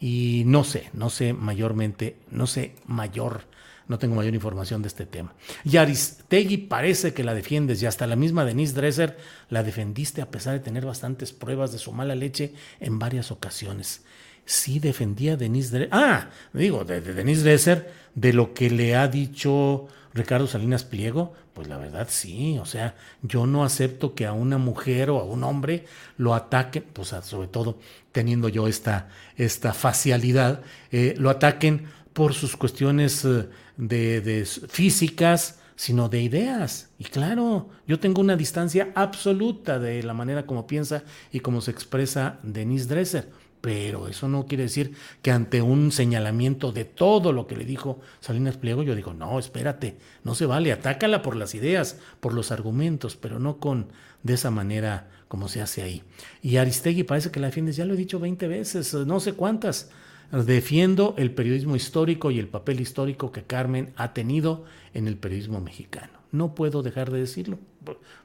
Y 0.00 0.44
no 0.46 0.64
sé, 0.64 0.90
no 0.94 1.10
sé 1.10 1.34
mayormente, 1.34 2.16
no 2.30 2.46
sé 2.46 2.74
mayor 2.86 3.42
no 3.90 3.98
tengo 3.98 4.14
mayor 4.14 4.34
información 4.34 4.82
de 4.82 4.88
este 4.88 5.04
tema. 5.04 5.34
Y 5.64 5.76
Aristegui 5.76 6.58
parece 6.58 7.12
que 7.12 7.24
la 7.24 7.34
defiendes 7.34 7.82
y 7.82 7.86
hasta 7.86 8.06
la 8.06 8.14
misma 8.14 8.44
Denise 8.44 8.72
Dresser 8.72 9.18
la 9.48 9.64
defendiste 9.64 10.22
a 10.22 10.30
pesar 10.30 10.52
de 10.52 10.60
tener 10.60 10.86
bastantes 10.86 11.32
pruebas 11.32 11.72
de 11.72 11.78
su 11.78 11.90
mala 11.90 12.14
leche 12.14 12.54
en 12.78 13.00
varias 13.00 13.32
ocasiones. 13.32 14.04
Sí 14.44 14.78
defendía 14.78 15.32
a 15.32 15.36
Denise 15.36 15.70
Dresser. 15.70 15.88
Ah, 15.90 16.30
digo, 16.52 16.84
de, 16.84 17.00
de 17.00 17.14
Denise 17.14 17.42
Dresser, 17.42 17.92
de 18.14 18.32
lo 18.32 18.54
que 18.54 18.70
le 18.70 18.94
ha 18.94 19.08
dicho 19.08 19.88
Ricardo 20.12 20.46
Salinas 20.46 20.84
Pliego, 20.84 21.34
pues 21.54 21.68
la 21.68 21.76
verdad 21.76 22.08
sí, 22.10 22.58
o 22.58 22.64
sea, 22.64 22.96
yo 23.22 23.46
no 23.46 23.64
acepto 23.64 24.14
que 24.14 24.26
a 24.26 24.32
una 24.32 24.58
mujer 24.58 25.10
o 25.10 25.20
a 25.20 25.24
un 25.24 25.44
hombre 25.44 25.84
lo 26.16 26.34
ataquen, 26.34 26.84
pues 26.92 27.14
sobre 27.22 27.48
todo 27.48 27.78
teniendo 28.12 28.48
yo 28.48 28.66
esta, 28.66 29.08
esta 29.36 29.72
facialidad, 29.72 30.62
eh, 30.90 31.14
lo 31.16 31.30
ataquen 31.30 31.86
por 32.12 32.34
sus 32.34 32.56
cuestiones 32.56 33.24
eh, 33.24 33.48
de, 33.76 34.46
físicas, 34.68 35.58
sino 35.76 36.08
de 36.08 36.20
ideas. 36.20 36.90
Y 36.98 37.04
claro, 37.04 37.70
yo 37.86 38.00
tengo 38.00 38.20
una 38.20 38.36
distancia 38.36 38.90
absoluta 38.94 39.78
de 39.78 40.02
la 40.02 40.12
manera 40.12 40.44
como 40.44 40.66
piensa 40.66 41.04
y 41.32 41.40
como 41.40 41.60
se 41.60 41.70
expresa 41.70 42.38
Denise 42.42 42.86
Dresser. 42.86 43.28
Pero 43.60 44.08
eso 44.08 44.28
no 44.28 44.46
quiere 44.46 44.64
decir 44.64 44.94
que 45.20 45.30
ante 45.30 45.60
un 45.60 45.92
señalamiento 45.92 46.72
de 46.72 46.84
todo 46.84 47.32
lo 47.32 47.46
que 47.46 47.56
le 47.56 47.64
dijo 47.64 48.00
Salinas 48.20 48.56
Pliego, 48.56 48.82
yo 48.82 48.94
digo, 48.94 49.12
no, 49.12 49.38
espérate, 49.38 49.96
no 50.24 50.34
se 50.34 50.46
vale, 50.46 50.72
atácala 50.72 51.20
por 51.20 51.36
las 51.36 51.54
ideas, 51.54 51.98
por 52.20 52.32
los 52.32 52.52
argumentos, 52.52 53.16
pero 53.16 53.38
no 53.38 53.58
con 53.58 53.88
de 54.22 54.34
esa 54.34 54.50
manera 54.50 55.08
como 55.28 55.48
se 55.48 55.60
hace 55.60 55.82
ahí. 55.82 56.02
Y 56.42 56.56
Aristegui 56.56 57.04
parece 57.04 57.30
que 57.30 57.40
la 57.40 57.48
defiendes, 57.48 57.76
ya 57.76 57.84
lo 57.84 57.94
he 57.94 57.98
dicho 57.98 58.18
20 58.18 58.48
veces, 58.48 58.94
no 58.94 59.20
sé 59.20 59.34
cuántas. 59.34 59.90
Defiendo 60.32 61.14
el 61.18 61.32
periodismo 61.32 61.74
histórico 61.74 62.30
y 62.30 62.38
el 62.38 62.46
papel 62.46 62.80
histórico 62.80 63.32
que 63.32 63.42
Carmen 63.42 63.92
ha 63.96 64.12
tenido 64.12 64.64
en 64.94 65.08
el 65.08 65.16
periodismo 65.16 65.60
mexicano. 65.60 66.12
No 66.30 66.54
puedo 66.54 66.82
dejar 66.82 67.10
de 67.10 67.18
decirlo. 67.18 67.58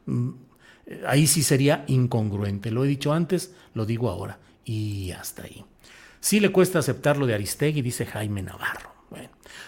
Mm, 0.06 0.30
ahí 1.08 1.26
sí 1.26 1.42
sería 1.42 1.84
incongruente. 1.88 2.70
Lo 2.70 2.86
he 2.86 2.88
dicho 2.88 3.12
antes, 3.12 3.56
lo 3.74 3.86
digo 3.86 4.10
ahora. 4.10 4.40
Y 4.66 5.12
hasta 5.12 5.44
ahí. 5.44 5.64
Sí 6.20 6.40
le 6.40 6.52
cuesta 6.52 6.80
aceptar 6.80 7.18
lo 7.18 7.28
de 7.28 7.36
Aristegui, 7.36 7.82
dice 7.82 8.06
Jaime 8.06 8.42
Navarro. 8.42 8.96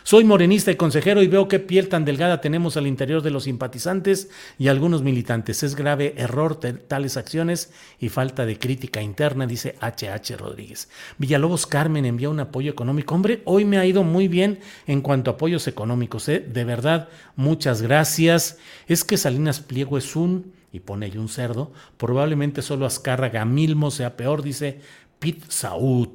Soy 0.03 0.23
morenista 0.23 0.71
y 0.71 0.75
consejero 0.75 1.21
y 1.21 1.27
veo 1.27 1.47
qué 1.47 1.59
piel 1.59 1.89
tan 1.89 2.05
delgada 2.05 2.39
tenemos 2.39 2.77
al 2.77 2.87
interior 2.87 3.21
de 3.21 3.29
los 3.29 3.43
simpatizantes 3.43 4.29
y 4.57 4.69
algunos 4.69 5.03
militantes. 5.03 5.63
Es 5.63 5.75
grave 5.75 6.13
error 6.17 6.55
tales 6.55 7.17
acciones 7.17 7.73
y 7.99 8.09
falta 8.09 8.45
de 8.45 8.57
crítica 8.57 9.01
interna, 9.01 9.45
dice 9.45 9.75
HH 9.81 10.37
Rodríguez. 10.37 10.89
Villalobos 11.17 11.67
Carmen 11.67 12.05
envía 12.05 12.29
un 12.29 12.39
apoyo 12.39 12.71
económico. 12.71 13.15
Hombre, 13.15 13.41
hoy 13.45 13.65
me 13.65 13.77
ha 13.77 13.85
ido 13.85 14.03
muy 14.03 14.27
bien 14.27 14.59
en 14.87 15.01
cuanto 15.01 15.29
a 15.29 15.33
apoyos 15.33 15.67
económicos. 15.67 16.29
¿eh? 16.29 16.39
De 16.39 16.63
verdad, 16.63 17.09
muchas 17.35 17.81
gracias. 17.81 18.57
Es 18.87 19.03
que 19.03 19.17
Salinas 19.17 19.59
Pliego 19.59 19.97
es 19.97 20.15
un, 20.15 20.53
y 20.77 20.79
pone 20.79 21.07
ahí 21.07 21.17
un 21.17 21.27
cerdo, 21.27 21.71
probablemente 21.97 22.61
solo 22.61 22.85
Azcárraga 22.85 23.43
Milmo 23.45 23.91
sea 23.91 24.15
peor, 24.15 24.41
dice 24.41 24.79
Pit 25.19 25.43
Saud. 25.49 26.09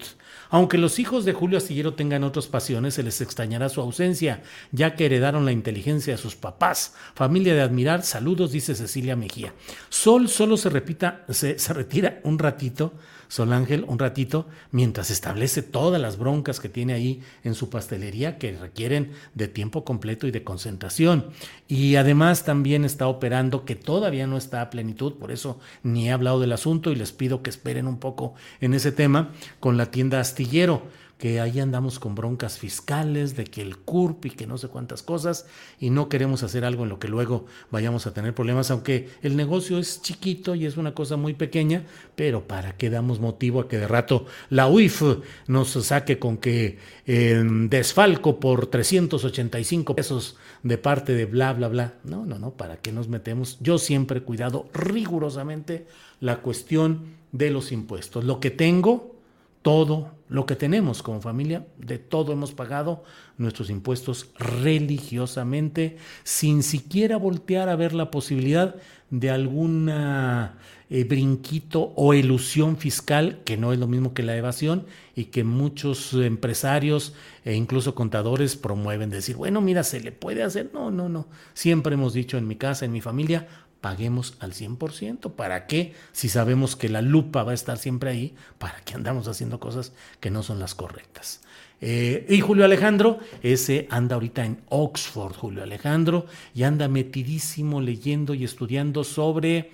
Aunque 0.51 0.79
los 0.79 0.99
hijos 0.99 1.25
de 1.25 1.33
Julio 1.33 1.59
Astillero 1.59 1.95
tengan 1.95 2.25
otras 2.25 2.47
pasiones, 2.47 2.95
se 2.95 3.03
les 3.03 3.21
extrañará 3.21 3.69
su 3.69 3.81
ausencia, 3.81 4.43
ya 4.71 4.95
que 4.95 5.07
heredaron 5.07 5.45
la 5.47 5.53
inteligencia 5.53 6.13
de 6.13 6.19
sus 6.19 6.37
papás. 6.37 6.95
Familia 7.15 7.55
de 7.55 7.63
admirar, 7.63 8.03
saludos, 8.03 8.53
dice 8.53 8.75
Cecilia 8.75 9.17
Mejía. 9.17 9.55
Sol 9.89 10.29
solo 10.29 10.57
se 10.57 10.69
repita, 10.69 11.25
se, 11.31 11.59
se 11.59 11.73
retira 11.73 12.21
un 12.25 12.39
ratito 12.39 12.93
Sol 13.33 13.55
Ángel 13.55 13.87
un 13.89 13.99
ratito 13.99 14.47
mientras 14.72 15.11
establece 15.11 15.62
todas 15.62 15.99
las 15.99 16.18
broncas 16.18 16.61
que 16.61 16.68
tiene 16.68 16.93
ahí 16.93 17.22
en 17.45 17.55
su 17.55 17.70
pastelería 17.70 18.37
que 18.37 18.53
requieren 18.53 19.12
de 19.33 19.49
tiempo 19.49 19.87
completo 19.87 20.26
y 20.26 20.33
de 20.33 20.45
concentración. 20.45 21.30
Y 21.66 21.97
además 21.97 22.45
también 22.45 22.85
está 22.85 23.09
operando 23.09 23.64
que 23.64 23.74
todavía 23.74 24.26
no 24.26 24.37
está 24.37 24.61
a 24.61 24.68
plenitud, 24.68 25.14
por 25.14 25.33
eso 25.33 25.59
ni 25.83 26.11
he 26.11 26.12
hablado 26.12 26.41
del 26.41 26.53
asunto 26.53 26.93
y 26.93 26.95
les 26.95 27.12
pido 27.12 27.43
que 27.43 27.49
esperen 27.49 27.87
un 27.87 27.99
poco 27.99 28.35
en 28.61 28.74
ese 28.74 28.93
tema 28.93 29.30
con 29.61 29.78
la 29.78 29.91
tienda 29.91 30.20
astillero 30.20 30.83
que 31.23 31.39
ahí 31.39 31.61
andamos 31.61 32.01
con 32.01 32.16
broncas 32.16 32.59
fiscales, 32.59 33.37
de 33.37 33.45
que 33.45 33.62
el 33.62 33.77
CURP 33.77 34.27
y 34.27 34.31
que 34.31 34.45
no 34.45 34.59
sé 34.59 34.66
cuántas 34.66 35.05
cosas, 35.05 35.47
y 35.79 35.91
no 35.91 36.09
queremos 36.09 36.43
hacer 36.43 36.64
algo 36.64 36.83
en 36.83 36.89
lo 36.89 36.99
que 36.99 37.07
luego 37.07 37.47
vayamos 37.70 38.09
a 38.09 38.12
tener 38.12 38.35
problemas, 38.35 38.73
aunque 38.73 39.09
el 39.23 39.37
negocio 39.37 39.79
es 39.79 40.03
chiquito 40.03 40.57
y 40.57 40.66
es 40.66 40.77
una 40.77 40.95
cosa 40.95 41.16
muy 41.16 41.35
pequeña, 41.35 41.85
pero 42.16 42.49
¿para 42.49 42.77
qué 42.77 42.91
damos 42.91 43.20
motivo 43.20 43.61
a 43.61 43.68
que 43.68 43.79
de 43.79 43.87
rato 43.87 44.27
la 44.51 44.66
UIF 44.66 45.01
nos 45.47 45.68
saque 45.70 46.18
con 46.18 46.39
que 46.39 46.79
em, 47.07 47.68
desfalco 47.68 48.41
por 48.41 48.66
385 48.66 49.95
pesos 49.95 50.37
de 50.64 50.77
parte 50.77 51.14
de 51.14 51.27
bla, 51.27 51.53
bla, 51.53 51.68
bla? 51.68 51.95
No, 52.03 52.27
no, 52.27 52.41
no, 52.41 52.51
¿para 52.55 52.79
qué 52.79 52.91
nos 52.91 53.07
metemos? 53.07 53.59
Yo 53.61 53.79
siempre 53.79 54.18
he 54.18 54.23
cuidado 54.23 54.68
rigurosamente 54.75 55.87
la 56.18 56.39
cuestión 56.39 57.14
de 57.31 57.51
los 57.51 57.70
impuestos. 57.70 58.25
Lo 58.25 58.41
que 58.41 58.51
tengo, 58.51 59.22
todo 59.63 60.13
lo 60.29 60.47
que 60.47 60.57
tenemos 60.57 61.03
como 61.03 61.21
familia, 61.21 61.67
de 61.79 61.99
todo 61.99 62.33
hemos 62.33 62.53
pagado 62.53 63.05
nuestros 63.39 63.71
impuestos 63.71 64.31
religiosamente, 64.39 65.99
sin 66.25 66.63
siquiera 66.63 67.17
voltear 67.17 67.69
a 67.69 67.77
ver 67.77 67.93
la 67.93 68.11
posibilidad 68.11 68.77
de 69.11 69.31
alguna 69.31 70.59
eh, 70.89 71.05
brinquito 71.05 71.93
o 71.97 72.15
ilusión 72.15 72.79
fiscal, 72.79 73.41
que 73.45 73.59
no 73.59 73.73
es 73.73 73.79
lo 73.79 73.87
mismo 73.87 74.15
que 74.15 74.23
la 74.23 74.37
evasión, 74.37 74.87
y 75.15 75.27
que 75.27 75.45
muchos 75.45 76.15
empresarios 76.15 77.15
e 77.45 77.55
incluso 77.55 77.95
contadores 77.95 78.57
promueven 78.57 79.11
decir, 79.11 79.37
bueno, 79.37 79.61
mira, 79.61 79.85
se 79.85 80.01
le 80.01 80.13
puede 80.13 80.43
hacer. 80.43 80.71
No, 80.73 80.91
no, 80.91 81.11
no. 81.11 81.29
Siempre 81.53 81.95
hemos 81.95 82.15
dicho 82.15 82.39
en 82.39 82.49
mi 82.49 82.57
casa, 82.57 82.87
en 82.87 82.93
mi 82.93 83.03
familia, 83.03 83.49
paguemos 83.83 84.37
al 84.39 84.55
100%. 84.55 85.33
¿Para 85.33 85.66
qué? 85.66 85.93
Si 86.12 86.30
sabemos 86.30 86.76
que 86.76 86.89
la 86.89 87.03
lupa 87.03 87.43
va 87.43 87.51
a 87.51 87.55
estar 87.55 87.76
siempre 87.76 88.09
ahí, 88.09 88.35
¿para 88.57 88.80
qué 88.80 88.95
andamos 88.95 89.28
haciendo 89.28 89.61
cosas 89.61 89.93
que 90.20 90.30
no 90.30 90.43
son 90.43 90.59
las 90.59 90.74
correctas? 90.74 91.43
Eh, 91.83 92.24
y 92.28 92.41
Julio 92.41 92.64
Alejandro, 92.64 93.18
ese 93.43 93.89
anda 93.91 94.14
ahorita 94.14 94.47
en 94.47 94.62
Oxford, 94.68 95.35
Julio 95.35 95.64
Alejandro, 95.64 96.26
y 96.55 96.62
anda 96.62 96.87
metidísimo 96.87 97.80
leyendo 97.80 98.35
y 98.35 98.45
estudiando 98.45 99.03
sobre 99.03 99.72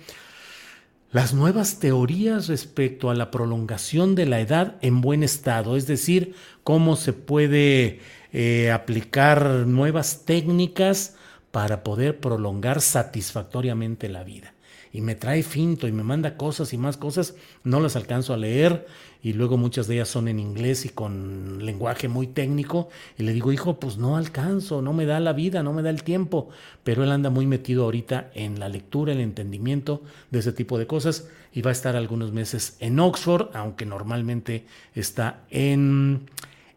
las 1.11 1.35
nuevas 1.35 1.79
teorías 1.79 2.47
respecto 2.47 3.11
a 3.11 3.15
la 3.15 3.29
prolongación 3.29 4.15
de 4.15 4.25
la 4.25 4.39
edad 4.39 4.77
en 4.81 5.01
buen 5.01 5.21
estado, 5.21 5.77
es 5.77 5.85
decir, 5.85 6.33
cómo 6.63 6.95
se 6.95 7.13
puede 7.13 7.99
eh, 8.33 8.71
aplicar 8.71 9.67
nuevas 9.67 10.25
técnicas 10.25 11.15
para 11.51 11.83
poder 11.83 12.19
prolongar 12.19 12.81
satisfactoriamente 12.81 14.09
la 14.09 14.23
vida. 14.23 14.53
Y 14.91 15.01
me 15.01 15.13
trae 15.13 15.43
finto 15.43 15.87
y 15.87 15.91
me 15.91 16.03
manda 16.03 16.35
cosas 16.35 16.73
y 16.73 16.77
más 16.77 16.97
cosas, 16.97 17.35
no 17.63 17.79
las 17.79 17.95
alcanzo 17.95 18.33
a 18.33 18.37
leer 18.37 18.87
y 19.21 19.33
luego 19.33 19.57
muchas 19.57 19.87
de 19.87 19.95
ellas 19.95 20.07
son 20.07 20.27
en 20.27 20.39
inglés 20.39 20.85
y 20.85 20.89
con 20.89 21.63
lenguaje 21.63 22.07
muy 22.07 22.25
técnico 22.25 22.89
y 23.17 23.23
le 23.23 23.33
digo, 23.33 23.51
hijo, 23.51 23.79
pues 23.79 23.97
no 23.97 24.17
alcanzo, 24.17 24.81
no 24.81 24.93
me 24.93 25.05
da 25.05 25.19
la 25.19 25.33
vida, 25.33 25.61
no 25.61 25.73
me 25.73 25.83
da 25.83 25.91
el 25.91 26.03
tiempo, 26.03 26.49
pero 26.83 27.03
él 27.03 27.11
anda 27.11 27.29
muy 27.29 27.45
metido 27.45 27.83
ahorita 27.83 28.31
en 28.33 28.59
la 28.59 28.67
lectura, 28.67 29.13
el 29.13 29.19
entendimiento 29.19 30.01
de 30.31 30.39
ese 30.39 30.53
tipo 30.53 30.79
de 30.79 30.87
cosas 30.87 31.27
y 31.53 31.61
va 31.61 31.69
a 31.69 31.73
estar 31.73 31.95
algunos 31.95 32.31
meses 32.31 32.77
en 32.79 32.99
Oxford, 32.99 33.49
aunque 33.53 33.85
normalmente 33.85 34.65
está 34.95 35.43
en, 35.51 36.29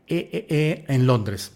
eh, 0.06 0.28
eh, 0.32 0.46
eh, 0.50 0.84
en 0.88 1.06
Londres. 1.06 1.52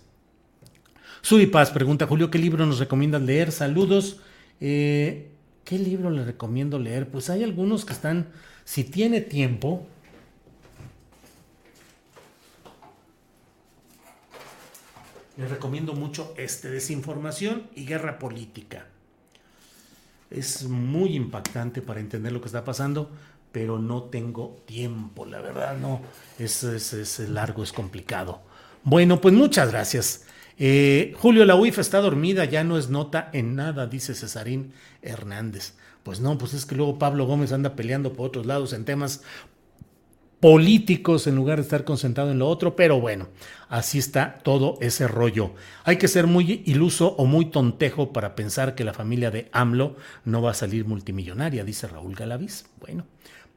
Paz 1.51 1.70
pregunta, 1.72 2.07
Julio, 2.07 2.31
¿qué 2.31 2.39
libro 2.39 2.64
nos 2.66 2.79
recomiendan 2.79 3.27
leer? 3.27 3.51
Saludos. 3.51 4.20
Eh, 4.61 5.33
¿Qué 5.64 5.77
libro 5.77 6.09
le 6.09 6.24
recomiendo 6.24 6.79
leer? 6.79 7.09
Pues 7.09 7.31
hay 7.31 7.43
algunos 7.43 7.85
que 7.85 7.93
están, 7.93 8.29
si 8.64 8.85
tiene 8.85 9.20
tiempo, 9.20 9.85
les 15.37 15.51
recomiendo 15.51 15.95
mucho 15.95 16.33
este, 16.37 16.70
Desinformación 16.70 17.64
y 17.74 17.87
Guerra 17.87 18.20
Política. 18.20 18.87
Es 20.31 20.62
muy 20.62 21.16
impactante 21.16 21.83
para 21.83 21.99
entender 21.99 22.33
lo 22.33 22.41
que 22.41 22.47
está 22.47 22.64
pasando, 22.64 23.11
pero 23.51 23.80
no 23.80 24.05
tengo 24.05 24.63
tiempo, 24.64 25.26
la 25.26 25.41
verdad, 25.41 25.76
no, 25.76 26.03
es, 26.38 26.63
es 26.63 27.18
largo, 27.29 27.64
es 27.64 27.72
complicado. 27.72 28.42
Bueno, 28.84 29.21
pues 29.21 29.34
muchas 29.34 29.72
gracias. 29.72 30.26
Eh, 30.58 31.14
Julio, 31.18 31.45
la 31.45 31.54
UIF 31.54 31.78
está 31.78 32.00
dormida, 32.00 32.45
ya 32.45 32.64
no 32.64 32.78
es 32.78 32.88
nota 32.88 33.30
en 33.33 33.57
nada, 33.57 33.87
dice 33.87 34.14
Cesarín 34.14 34.72
Hernández. 35.03 35.74
Pues 36.03 36.20
no, 36.20 36.38
pues 36.38 36.54
es 36.54 36.66
que 36.66 36.76
luego 36.76 36.99
Pablo 36.99 37.26
Gómez 37.26 37.53
anda 37.53 37.74
peleando 37.74 38.12
por 38.12 38.28
otros 38.28 38.46
lados 38.46 38.72
en 38.72 38.84
temas 38.84 39.22
políticos 40.41 41.26
en 41.26 41.34
lugar 41.34 41.57
de 41.57 41.62
estar 41.62 41.84
concentrado 41.84 42.30
en 42.30 42.38
lo 42.38 42.49
otro, 42.49 42.76
pero 42.76 43.00
bueno, 43.00 43.28
así 43.68 43.99
está 43.99 44.38
todo 44.42 44.78
ese 44.80 45.08
rollo. 45.08 45.54
Hay 45.84 45.96
que 45.96 46.08
ser 46.08 46.26
muy 46.26 46.62
iluso 46.66 47.14
o 47.16 47.24
muy 47.24 47.46
tontejo 47.46 48.12
para 48.12 48.37
pensar 48.37 48.74
que 48.74 48.84
la 48.84 48.92
familia 48.92 49.30
de 49.30 49.49
AMLO 49.53 49.96
no 50.24 50.42
va 50.42 50.53
a 50.53 50.54
salir 50.54 50.84
multimillonaria, 50.84 51.64
dice 51.64 51.88
Raúl 51.88 52.14
Galaviz. 52.14 52.66
Bueno, 52.80 53.07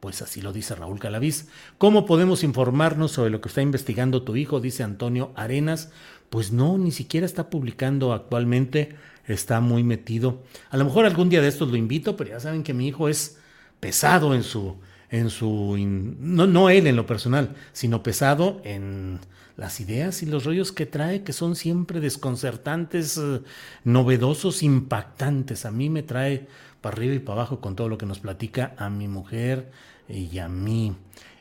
pues 0.00 0.22
así 0.22 0.40
lo 0.40 0.52
dice 0.52 0.74
Raúl 0.74 0.98
Galaviz. 0.98 1.48
¿Cómo 1.76 2.06
podemos 2.06 2.42
informarnos 2.42 3.12
sobre 3.12 3.30
lo 3.30 3.40
que 3.40 3.48
está 3.48 3.62
investigando 3.62 4.22
tu 4.22 4.34
hijo? 4.34 4.58
Dice 4.58 4.82
Antonio 4.82 5.32
Arenas. 5.36 5.90
Pues 6.30 6.52
no, 6.52 6.78
ni 6.78 6.92
siquiera 6.92 7.26
está 7.26 7.50
publicando 7.50 8.12
actualmente, 8.12 8.96
está 9.26 9.60
muy 9.60 9.84
metido. 9.84 10.42
A 10.70 10.76
lo 10.76 10.84
mejor 10.84 11.04
algún 11.04 11.28
día 11.28 11.42
de 11.42 11.48
estos 11.48 11.68
lo 11.68 11.76
invito, 11.76 12.16
pero 12.16 12.30
ya 12.30 12.40
saben 12.40 12.62
que 12.62 12.72
mi 12.72 12.88
hijo 12.88 13.08
es 13.08 13.38
pesado 13.80 14.34
en 14.34 14.42
su 14.42 14.76
en 15.10 15.28
su, 15.28 15.76
no, 15.76 16.46
no 16.46 16.70
él 16.70 16.86
en 16.86 16.96
lo 16.96 17.04
personal, 17.04 17.56
sino 17.72 18.02
pesado 18.02 18.60
en 18.64 19.18
las 19.56 19.80
ideas 19.80 20.22
y 20.22 20.26
los 20.26 20.44
rollos 20.44 20.72
que 20.72 20.86
trae, 20.86 21.22
que 21.22 21.32
son 21.32 21.56
siempre 21.56 22.00
desconcertantes, 22.00 23.18
eh, 23.18 23.42
novedosos, 23.84 24.62
impactantes. 24.62 25.66
A 25.66 25.70
mí 25.70 25.90
me 25.90 26.02
trae 26.02 26.46
para 26.80 26.96
arriba 26.96 27.14
y 27.14 27.18
para 27.18 27.40
abajo 27.40 27.60
con 27.60 27.76
todo 27.76 27.88
lo 27.88 27.98
que 27.98 28.06
nos 28.06 28.20
platica 28.20 28.74
a 28.78 28.88
mi 28.88 29.08
mujer 29.08 29.70
y 30.08 30.38
a 30.38 30.48
mí. 30.48 30.96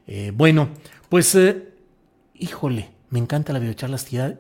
Eh, 0.07 0.33
bueno, 0.35 0.69
pues, 1.07 1.33
eh, 1.35 1.69
híjole, 2.33 2.89
me 3.09 3.19
encanta 3.19 3.53
la 3.53 3.59
videocharla 3.59 3.97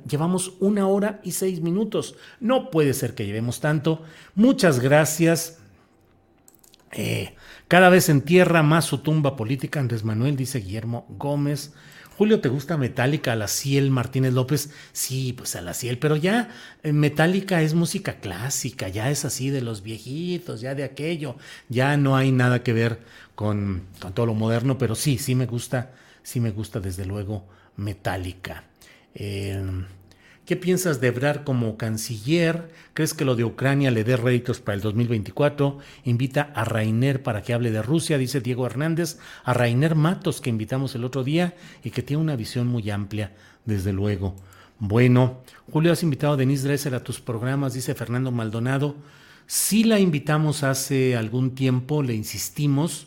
Llevamos 0.07 0.53
una 0.59 0.87
hora 0.87 1.19
y 1.23 1.31
seis 1.31 1.61
minutos. 1.61 2.15
No 2.39 2.69
puede 2.69 2.93
ser 2.93 3.15
que 3.15 3.25
llevemos 3.25 3.59
tanto. 3.59 4.03
Muchas 4.35 4.79
gracias. 4.79 5.57
Eh, 6.91 7.35
cada 7.67 7.89
vez 7.89 8.09
entierra 8.09 8.63
más 8.63 8.85
su 8.85 8.99
tumba 8.99 9.35
política 9.35 9.79
Andrés 9.79 10.03
Manuel, 10.03 10.35
dice 10.35 10.59
Guillermo 10.59 11.05
Gómez. 11.09 11.73
Julio, 12.15 12.41
¿te 12.41 12.49
gusta 12.49 12.77
Metallica? 12.77 13.31
A 13.31 13.35
la 13.35 13.47
Ciel 13.47 13.89
Martínez 13.89 14.33
López. 14.33 14.71
Sí, 14.91 15.33
pues 15.33 15.55
a 15.55 15.61
la 15.61 15.73
Ciel, 15.73 15.97
pero 15.97 16.15
ya 16.15 16.49
eh, 16.83 16.91
Metallica 16.91 17.61
es 17.61 17.73
música 17.73 18.19
clásica, 18.19 18.87
ya 18.87 19.09
es 19.09 19.25
así 19.25 19.49
de 19.49 19.61
los 19.61 19.81
viejitos, 19.81 20.61
ya 20.61 20.75
de 20.75 20.83
aquello. 20.83 21.37
Ya 21.69 21.97
no 21.97 22.15
hay 22.15 22.31
nada 22.31 22.61
que 22.61 22.73
ver 22.73 22.99
con 23.33 23.83
todo 24.13 24.27
lo 24.27 24.35
moderno, 24.35 24.77
pero 24.77 24.95
sí, 24.95 25.17
sí 25.17 25.33
me 25.33 25.45
gusta, 25.47 25.91
sí 26.21 26.39
me 26.39 26.51
gusta 26.51 26.79
desde 26.79 27.05
luego 27.05 27.45
Metallica. 27.79 28.65
Eh, 29.15 29.85
¿Qué 30.49 30.55
piensas 30.55 30.99
de 30.99 31.09
Ebrard 31.09 31.43
como 31.43 31.77
canciller? 31.77 32.71
¿Crees 32.95 33.13
que 33.13 33.23
lo 33.23 33.35
de 33.35 33.43
Ucrania 33.43 33.91
le 33.91 34.03
dé 34.03 34.17
réditos 34.17 34.59
para 34.59 34.75
el 34.75 34.81
2024? 34.81 35.77
Invita 36.05 36.51
a 36.55 36.65
Rainer 36.65 37.21
para 37.21 37.43
que 37.43 37.53
hable 37.53 37.69
de 37.69 37.83
Rusia, 37.83 38.17
dice 38.17 38.41
Diego 38.41 38.65
Hernández, 38.65 39.19
a 39.43 39.53
Rainer 39.53 39.93
Matos 39.93 40.41
que 40.41 40.49
invitamos 40.49 40.95
el 40.95 41.05
otro 41.05 41.23
día 41.23 41.53
y 41.83 41.91
que 41.91 42.01
tiene 42.01 42.23
una 42.23 42.35
visión 42.35 42.65
muy 42.65 42.89
amplia, 42.89 43.31
desde 43.65 43.93
luego. 43.93 44.35
Bueno, 44.79 45.43
Julio, 45.71 45.91
has 45.91 46.01
invitado 46.01 46.33
a 46.33 46.37
Denise 46.37 46.67
Dresser 46.67 46.95
a 46.95 47.03
tus 47.03 47.19
programas, 47.19 47.75
dice 47.75 47.93
Fernando 47.93 48.31
Maldonado. 48.31 48.95
Sí 49.45 49.83
la 49.83 49.99
invitamos 49.99 50.63
hace 50.63 51.15
algún 51.15 51.53
tiempo, 51.53 52.01
le 52.01 52.15
insistimos, 52.15 53.05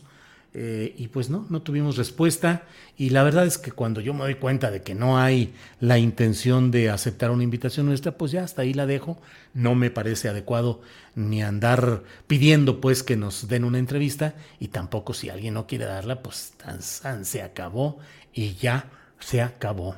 eh, 0.54 0.94
y 0.98 1.08
pues 1.08 1.30
no, 1.30 1.46
no 1.48 1.62
tuvimos 1.62 1.96
respuesta. 1.96 2.64
Y 2.96 3.10
la 3.10 3.22
verdad 3.22 3.46
es 3.46 3.58
que 3.58 3.72
cuando 3.72 4.00
yo 4.00 4.12
me 4.12 4.20
doy 4.20 4.34
cuenta 4.34 4.70
de 4.70 4.82
que 4.82 4.94
no 4.94 5.18
hay 5.18 5.54
la 5.80 5.98
intención 5.98 6.70
de 6.70 6.90
aceptar 6.90 7.30
una 7.30 7.42
invitación 7.42 7.86
nuestra, 7.86 8.12
pues 8.12 8.32
ya 8.32 8.44
hasta 8.44 8.62
ahí 8.62 8.74
la 8.74 8.86
dejo. 8.86 9.18
No 9.54 9.74
me 9.74 9.90
parece 9.90 10.28
adecuado 10.28 10.82
ni 11.14 11.42
andar 11.42 12.02
pidiendo 12.26 12.80
pues 12.80 13.02
que 13.02 13.16
nos 13.16 13.48
den 13.48 13.64
una 13.64 13.78
entrevista 13.78 14.34
y 14.60 14.68
tampoco 14.68 15.14
si 15.14 15.30
alguien 15.30 15.54
no 15.54 15.66
quiere 15.66 15.84
darla, 15.84 16.22
pues 16.22 16.52
tan, 16.56 17.24
se 17.24 17.42
acabó 17.42 17.98
y 18.34 18.54
ya 18.54 18.86
se 19.20 19.40
acabó. 19.40 19.96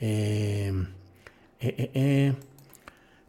Eh, 0.00 0.72
eh, 1.60 2.32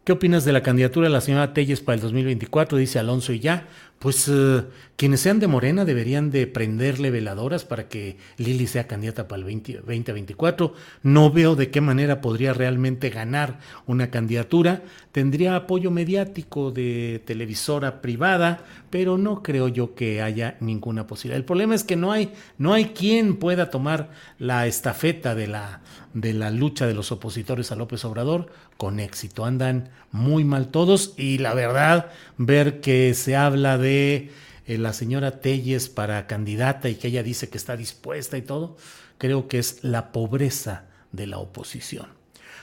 ¿Qué 0.08 0.12
opinas 0.12 0.46
de 0.46 0.52
la 0.52 0.62
candidatura 0.62 1.06
de 1.06 1.12
la 1.12 1.20
señora 1.20 1.52
Telles 1.52 1.82
para 1.82 1.96
el 1.96 2.00
2024? 2.00 2.78
Dice 2.78 2.98
Alonso 2.98 3.34
y 3.34 3.40
ya 3.40 3.66
pues 3.98 4.28
eh, 4.28 4.64
quienes 4.96 5.20
sean 5.20 5.40
de 5.40 5.48
Morena 5.48 5.84
deberían 5.84 6.30
de 6.30 6.46
prenderle 6.46 7.10
veladoras 7.10 7.64
para 7.64 7.88
que 7.88 8.16
Lili 8.36 8.66
sea 8.66 8.86
candidata 8.86 9.26
para 9.26 9.42
el 9.42 9.62
2024. 9.62 10.74
No 11.02 11.30
veo 11.30 11.56
de 11.56 11.70
qué 11.70 11.80
manera 11.80 12.20
podría 12.20 12.52
realmente 12.52 13.10
ganar 13.10 13.58
una 13.86 14.10
candidatura. 14.10 14.82
Tendría 15.10 15.56
apoyo 15.56 15.90
mediático 15.90 16.70
de 16.70 17.22
televisora 17.24 18.00
privada, 18.00 18.64
pero 18.90 19.18
no 19.18 19.42
creo 19.42 19.68
yo 19.68 19.94
que 19.94 20.22
haya 20.22 20.56
ninguna 20.60 21.06
posibilidad. 21.06 21.38
El 21.38 21.44
problema 21.44 21.74
es 21.74 21.82
que 21.82 21.96
no 21.96 22.12
hay, 22.12 22.32
no 22.56 22.72
hay 22.72 22.86
quien 22.86 23.36
pueda 23.36 23.70
tomar 23.70 24.10
la 24.38 24.66
estafeta 24.66 25.34
de 25.34 25.48
la, 25.48 25.80
de 26.14 26.32
la 26.32 26.50
lucha 26.50 26.86
de 26.86 26.94
los 26.94 27.12
opositores 27.12 27.72
a 27.72 27.76
López 27.76 28.04
Obrador 28.04 28.50
con 28.76 29.00
éxito. 29.00 29.44
Andan 29.44 29.90
muy 30.10 30.44
mal 30.44 30.68
todos 30.68 31.14
y 31.16 31.38
la 31.38 31.54
verdad, 31.54 32.10
ver 32.36 32.80
que 32.80 33.14
se 33.14 33.36
habla 33.36 33.78
de 33.78 34.30
eh, 34.66 34.78
la 34.78 34.92
señora 34.92 35.40
Telles 35.40 35.88
para 35.88 36.26
candidata 36.26 36.88
y 36.88 36.96
que 36.96 37.08
ella 37.08 37.22
dice 37.22 37.48
que 37.48 37.58
está 37.58 37.76
dispuesta 37.76 38.36
y 38.36 38.42
todo, 38.42 38.76
creo 39.18 39.48
que 39.48 39.58
es 39.58 39.82
la 39.82 40.12
pobreza 40.12 40.84
de 41.12 41.26
la 41.26 41.38
oposición. 41.38 42.18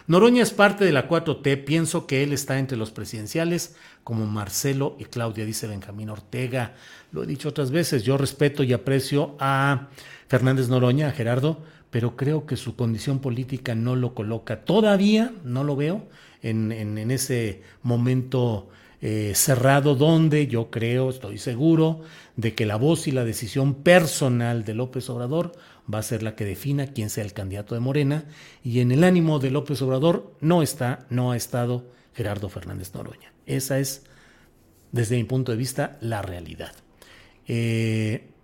Noroña 0.07 0.43
es 0.43 0.51
parte 0.51 0.85
de 0.85 0.91
la 0.91 1.09
4T, 1.09 1.63
pienso 1.65 2.05
que 2.05 2.21
él 2.21 2.31
está 2.31 2.59
entre 2.59 2.77
los 2.77 2.91
presidenciales 2.91 3.75
como 4.03 4.27
Marcelo 4.27 4.95
y 4.99 5.05
Claudia, 5.05 5.45
dice 5.45 5.65
Benjamín 5.65 6.11
Ortega. 6.11 6.75
Lo 7.11 7.23
he 7.23 7.25
dicho 7.25 7.49
otras 7.49 7.71
veces, 7.71 8.03
yo 8.03 8.15
respeto 8.15 8.61
y 8.61 8.71
aprecio 8.71 9.35
a 9.39 9.87
Fernández 10.27 10.69
Noroña, 10.69 11.07
a 11.07 11.11
Gerardo, 11.11 11.63
pero 11.95 12.17
creo 12.17 12.45
que 12.45 12.57
su 12.57 12.75
condición 12.75 13.19
política 13.19 13.73
no 13.73 13.95
lo 13.95 14.13
coloca. 14.13 14.65
Todavía 14.65 15.31
no 15.45 15.63
lo 15.63 15.77
veo 15.77 16.09
en, 16.41 17.09
ese 17.09 17.61
momento 17.83 18.67
eh, 18.99 19.31
cerrado 19.33 19.95
donde 19.95 20.47
yo 20.47 20.69
creo, 20.69 21.09
estoy 21.09 21.37
seguro, 21.37 22.01
de 22.35 22.53
que 22.53 22.65
la 22.65 22.75
voz 22.75 23.07
y 23.07 23.11
la 23.11 23.23
decisión 23.23 23.75
personal 23.75 24.65
de 24.65 24.73
López 24.73 25.09
Obrador 25.09 25.53
va 25.89 25.99
a 25.99 26.03
ser 26.03 26.21
la 26.21 26.35
que 26.35 26.43
defina 26.43 26.87
quién 26.87 27.09
sea 27.09 27.23
el 27.23 27.31
candidato 27.31 27.75
de 27.75 27.79
Morena 27.79 28.25
y 28.61 28.81
en 28.81 28.91
el 28.91 29.05
ánimo 29.05 29.39
de 29.39 29.51
López 29.51 29.81
Obrador 29.81 30.35
no 30.41 30.63
está, 30.63 31.07
no 31.09 31.31
ha 31.31 31.37
estado 31.37 31.85
Gerardo 32.13 32.49
Fernández 32.49 32.93
Noroña. 32.93 33.31
Esa 33.45 33.79
es, 33.79 34.03
desde 34.91 35.15
mi 35.15 35.23
punto 35.23 35.53
de 35.53 35.57
vista, 35.57 35.97
la 36.01 36.21
realidad. 36.21 36.73
Eh, 37.47 38.34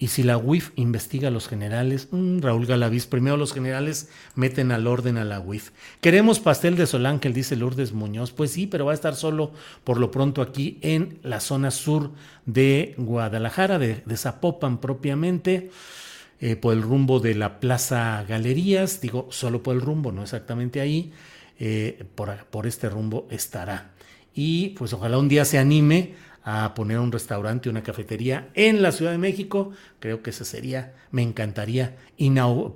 y 0.00 0.08
si 0.08 0.22
la 0.22 0.38
UIF 0.38 0.70
investiga 0.76 1.28
a 1.28 1.30
los 1.30 1.46
generales, 1.46 2.08
mm, 2.10 2.40
Raúl 2.40 2.64
Galaviz, 2.64 3.06
primero 3.06 3.36
los 3.36 3.52
generales 3.52 4.08
meten 4.34 4.72
al 4.72 4.86
orden 4.86 5.18
a 5.18 5.26
la 5.26 5.40
UIF. 5.40 5.72
Queremos 6.00 6.40
pastel 6.40 6.74
de 6.74 6.86
Solángel, 6.86 7.34
dice 7.34 7.54
Lourdes 7.54 7.92
Muñoz. 7.92 8.32
Pues 8.32 8.50
sí, 8.50 8.66
pero 8.66 8.86
va 8.86 8.92
a 8.92 8.94
estar 8.94 9.14
solo 9.14 9.52
por 9.84 10.00
lo 10.00 10.10
pronto 10.10 10.40
aquí 10.40 10.78
en 10.80 11.18
la 11.22 11.38
zona 11.38 11.70
sur 11.70 12.12
de 12.46 12.94
Guadalajara, 12.96 13.78
de, 13.78 14.02
Zapopan 14.16 14.80
propiamente, 14.80 15.70
eh, 16.40 16.56
por 16.56 16.72
el 16.72 16.80
rumbo 16.80 17.20
de 17.20 17.34
la 17.34 17.60
Plaza 17.60 18.24
Galerías. 18.26 19.02
Digo, 19.02 19.28
solo 19.30 19.62
por 19.62 19.76
el 19.76 19.82
rumbo, 19.82 20.12
no 20.12 20.22
exactamente 20.22 20.80
ahí. 20.80 21.12
Eh, 21.58 22.06
por, 22.14 22.34
por 22.46 22.66
este 22.66 22.88
rumbo 22.88 23.28
estará. 23.30 23.90
Y 24.34 24.70
pues 24.70 24.94
ojalá 24.94 25.18
un 25.18 25.28
día 25.28 25.44
se 25.44 25.58
anime 25.58 26.14
a 26.42 26.74
poner 26.74 26.98
un 26.98 27.12
restaurante, 27.12 27.68
una 27.68 27.82
cafetería 27.82 28.48
en 28.54 28.82
la 28.82 28.92
Ciudad 28.92 29.12
de 29.12 29.18
México, 29.18 29.72
creo 29.98 30.22
que 30.22 30.30
ese 30.30 30.44
sería, 30.44 30.94
me 31.10 31.22
encantaría 31.22 31.96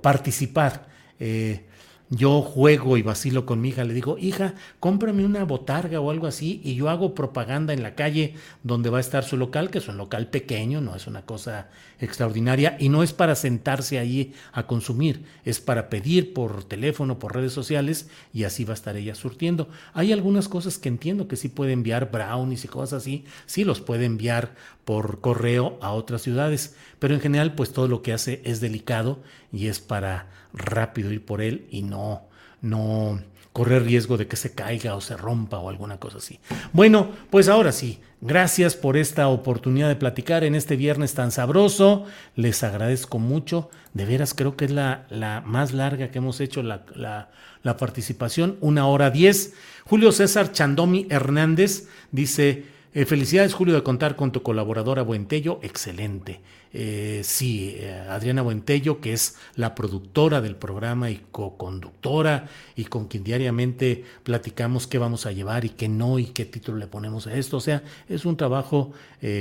participar. 0.01 0.87
Eh, 1.19 1.65
yo 2.09 2.41
juego 2.41 2.97
y 2.97 3.01
vacilo 3.01 3.45
con 3.45 3.61
mi 3.61 3.69
hija, 3.69 3.83
le 3.83 3.93
digo, 3.93 4.17
hija, 4.19 4.53
cómprame 4.79 5.25
una 5.25 5.43
botarga 5.43 5.99
o 5.99 6.11
algo 6.11 6.27
así 6.27 6.61
y 6.63 6.75
yo 6.75 6.89
hago 6.89 7.15
propaganda 7.15 7.73
en 7.73 7.81
la 7.81 7.95
calle 7.95 8.35
donde 8.63 8.91
va 8.91 8.99
a 8.99 9.01
estar 9.01 9.23
su 9.23 9.37
local, 9.37 9.71
que 9.71 9.79
es 9.79 9.87
un 9.87 9.97
local 9.97 10.27
pequeño, 10.27 10.81
no 10.81 10.95
es 10.95 11.07
una 11.07 11.23
cosa 11.23 11.69
extraordinaria 11.99 12.77
y 12.79 12.89
no 12.89 13.01
es 13.01 13.13
para 13.13 13.35
sentarse 13.35 13.97
ahí 13.97 14.33
a 14.51 14.67
consumir, 14.67 15.23
es 15.45 15.59
para 15.59 15.89
pedir 15.89 16.33
por 16.33 16.63
teléfono, 16.63 17.17
por 17.17 17.33
redes 17.33 17.53
sociales 17.53 18.09
y 18.33 18.43
así 18.43 18.65
va 18.65 18.73
a 18.73 18.75
estar 18.75 18.95
ella 18.95 19.15
surtiendo. 19.15 19.69
Hay 19.93 20.11
algunas 20.11 20.47
cosas 20.47 20.77
que 20.77 20.89
entiendo 20.89 21.27
que 21.27 21.37
sí 21.37 21.49
puede 21.49 21.71
enviar 21.71 22.11
brownies 22.11 22.65
y 22.65 22.67
cosas 22.67 23.01
así, 23.01 23.25
sí 23.47 23.63
los 23.63 23.81
puede 23.81 24.05
enviar 24.05 24.53
por 24.83 25.21
correo 25.21 25.79
a 25.81 25.91
otras 25.91 26.21
ciudades, 26.21 26.75
pero 26.99 27.15
en 27.15 27.21
general 27.21 27.55
pues 27.55 27.73
todo 27.73 27.87
lo 27.87 28.03
que 28.03 28.13
hace 28.13 28.41
es 28.45 28.61
delicado 28.61 29.19
y 29.55 29.67
es 29.67 29.79
para 29.79 30.27
rápido 30.53 31.11
ir 31.11 31.23
por 31.23 31.41
él 31.41 31.67
y 31.71 31.81
no, 31.81 32.23
no 32.61 33.19
correr 33.55 33.83
riesgo 33.83 34.17
de 34.17 34.27
que 34.27 34.35
se 34.35 34.53
caiga 34.53 34.95
o 34.95 35.01
se 35.01 35.15
rompa 35.15 35.59
o 35.59 35.69
alguna 35.69 35.97
cosa 35.97 36.17
así. 36.17 36.41
Bueno, 36.73 37.11
pues 37.29 37.47
ahora 37.47 37.71
sí, 37.71 37.99
gracias 38.19 38.75
por 38.75 38.97
esta 38.97 39.29
oportunidad 39.29 39.87
de 39.87 39.95
platicar 39.95 40.43
en 40.43 40.55
este 40.55 40.75
viernes 40.75 41.13
tan 41.13 41.31
sabroso. 41.31 42.03
Les 42.35 42.63
agradezco 42.65 43.17
mucho. 43.17 43.69
De 43.93 44.03
veras 44.03 44.33
creo 44.33 44.57
que 44.57 44.65
es 44.65 44.71
la, 44.71 45.05
la 45.09 45.39
más 45.39 45.71
larga 45.71 46.11
que 46.11 46.17
hemos 46.17 46.41
hecho 46.41 46.63
la, 46.63 46.83
la, 46.95 47.77
participación, 47.77 48.57
una 48.59 48.87
hora 48.87 49.09
diez. 49.09 49.53
Julio 49.85 50.11
César 50.11 50.51
Chandomi 50.51 51.07
Hernández 51.09 51.87
dice... 52.11 52.75
Eh, 52.97 53.03
felicidades, 53.03 53.53
Julio, 53.53 53.75
de 53.75 53.83
contar 53.83 54.15
con 54.15 54.31
tu 54.31 54.41
colaboradora 54.41 55.01
Buentello. 55.01 55.59
Excelente. 55.61 56.39
Eh, 56.77 57.21
sí, 57.23 57.77
eh, 57.77 58.03
Adriana 58.09 58.41
Buentello, 58.41 58.99
que 58.99 59.13
es 59.13 59.37
la 59.55 59.75
productora 59.75 60.41
del 60.41 60.57
programa 60.57 61.09
y 61.09 61.21
co-conductora 61.31 62.49
y 62.75 62.83
con 62.83 63.07
quien 63.07 63.23
diariamente 63.23 64.03
platicamos 64.23 64.85
qué 64.85 64.97
vamos 64.97 65.25
a 65.25 65.31
llevar 65.31 65.63
y 65.63 65.69
qué 65.69 65.87
no 65.87 66.19
y 66.19 66.25
qué 66.25 66.43
título 66.43 66.77
le 66.77 66.87
ponemos 66.87 67.27
a 67.27 67.33
esto. 67.35 67.55
O 67.55 67.61
sea, 67.61 67.81
es 68.09 68.25
un 68.25 68.35
trabajo 68.35 68.91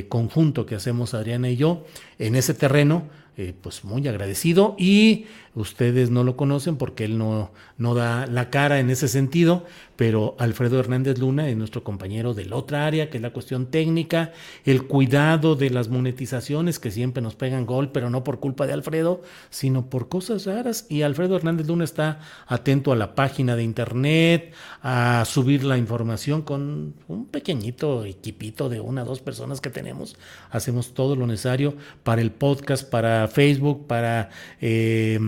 conjunto 0.09 0.65
que 0.65 0.77
hacemos 0.77 1.13
Adriana 1.13 1.51
y 1.51 1.57
yo 1.57 1.85
en 2.19 2.37
ese 2.37 2.55
terreno 2.55 3.05
eh, 3.37 3.53
pues 3.61 3.83
muy 3.83 4.07
agradecido 4.07 4.77
y 4.79 5.27
ustedes 5.57 6.11
no 6.11 6.23
lo 6.23 6.37
conocen 6.37 6.77
porque 6.77 7.05
él 7.05 7.19
no, 7.19 7.51
no 7.79 7.95
da 7.95 8.27
la 8.27 8.49
cara 8.49 8.79
en 8.79 8.91
ese 8.91 9.09
sentido, 9.09 9.65
pero 9.97 10.37
Alfredo 10.39 10.79
Hernández 10.79 11.19
Luna 11.19 11.49
es 11.49 11.57
nuestro 11.57 11.85
compañero 11.85 12.35
de 12.35 12.45
la 12.47 12.57
otra 12.57 12.87
área, 12.87 13.11
que 13.11 13.19
es 13.19 13.23
la 13.23 13.33
cuestión 13.33 13.67
técnica, 13.67 14.33
el 14.65 14.87
cuidado 14.87 15.55
de 15.57 15.71
las 15.71 15.89
monetizaciones 15.89 16.79
que 16.79 16.91
siempre 16.91 17.23
nos 17.23 17.35
pegan 17.35 17.67
gol, 17.67 17.91
pero 17.91 18.11
no 18.11 18.25
por 18.25 18.41
culpa 18.41 18.67
de 18.67 18.73
Alfredo, 18.73 19.23
sino 19.51 19.91
por 19.91 20.09
cosas 20.09 20.47
raras. 20.47 20.87
Y 20.89 21.03
Alfredo 21.03 21.37
Hernández 21.37 21.67
Luna 21.67 21.85
está 21.85 22.21
atento 22.47 22.93
a 22.93 22.97
la 22.97 23.15
página 23.15 23.57
de 23.57 23.65
internet, 23.65 24.53
a 24.83 25.25
subir 25.25 25.65
la 25.65 25.79
información 25.79 26.43
con 26.43 26.95
un 27.09 27.27
pequeñito 27.27 28.05
equipito 28.05 28.69
de 28.69 28.81
una 28.81 29.03
o 29.03 29.07
dos 29.07 29.21
personas 29.21 29.61
que 29.61 29.71
tenemos. 29.71 30.17
Hacemos 30.51 30.95
todo 30.95 31.17
lo 31.17 31.27
necesario 31.27 31.75
para 32.05 32.23
el 32.23 32.31
podcast, 32.31 32.89
para 32.89 33.27
Facebook, 33.27 33.87
para 33.89 34.31
eh, 34.61 35.19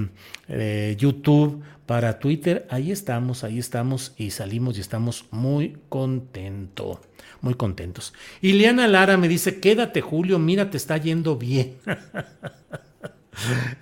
eh, 0.49 0.95
YouTube, 0.99 1.63
para 1.87 2.19
Twitter. 2.19 2.67
Ahí 2.71 2.93
estamos, 2.93 3.43
ahí 3.43 3.59
estamos 3.59 4.15
y 4.17 4.31
salimos 4.31 4.79
y 4.79 4.83
estamos 4.83 5.25
muy 5.31 5.77
contentos. 5.89 6.99
Muy 7.41 7.55
contentos. 7.55 8.15
Ileana 8.41 8.87
Lara 8.87 9.17
me 9.17 9.29
dice, 9.29 9.59
quédate 9.59 10.01
Julio, 10.01 10.39
mira, 10.39 10.71
te 10.71 10.77
está 10.77 10.97
yendo 10.97 11.37
bien. 11.37 11.75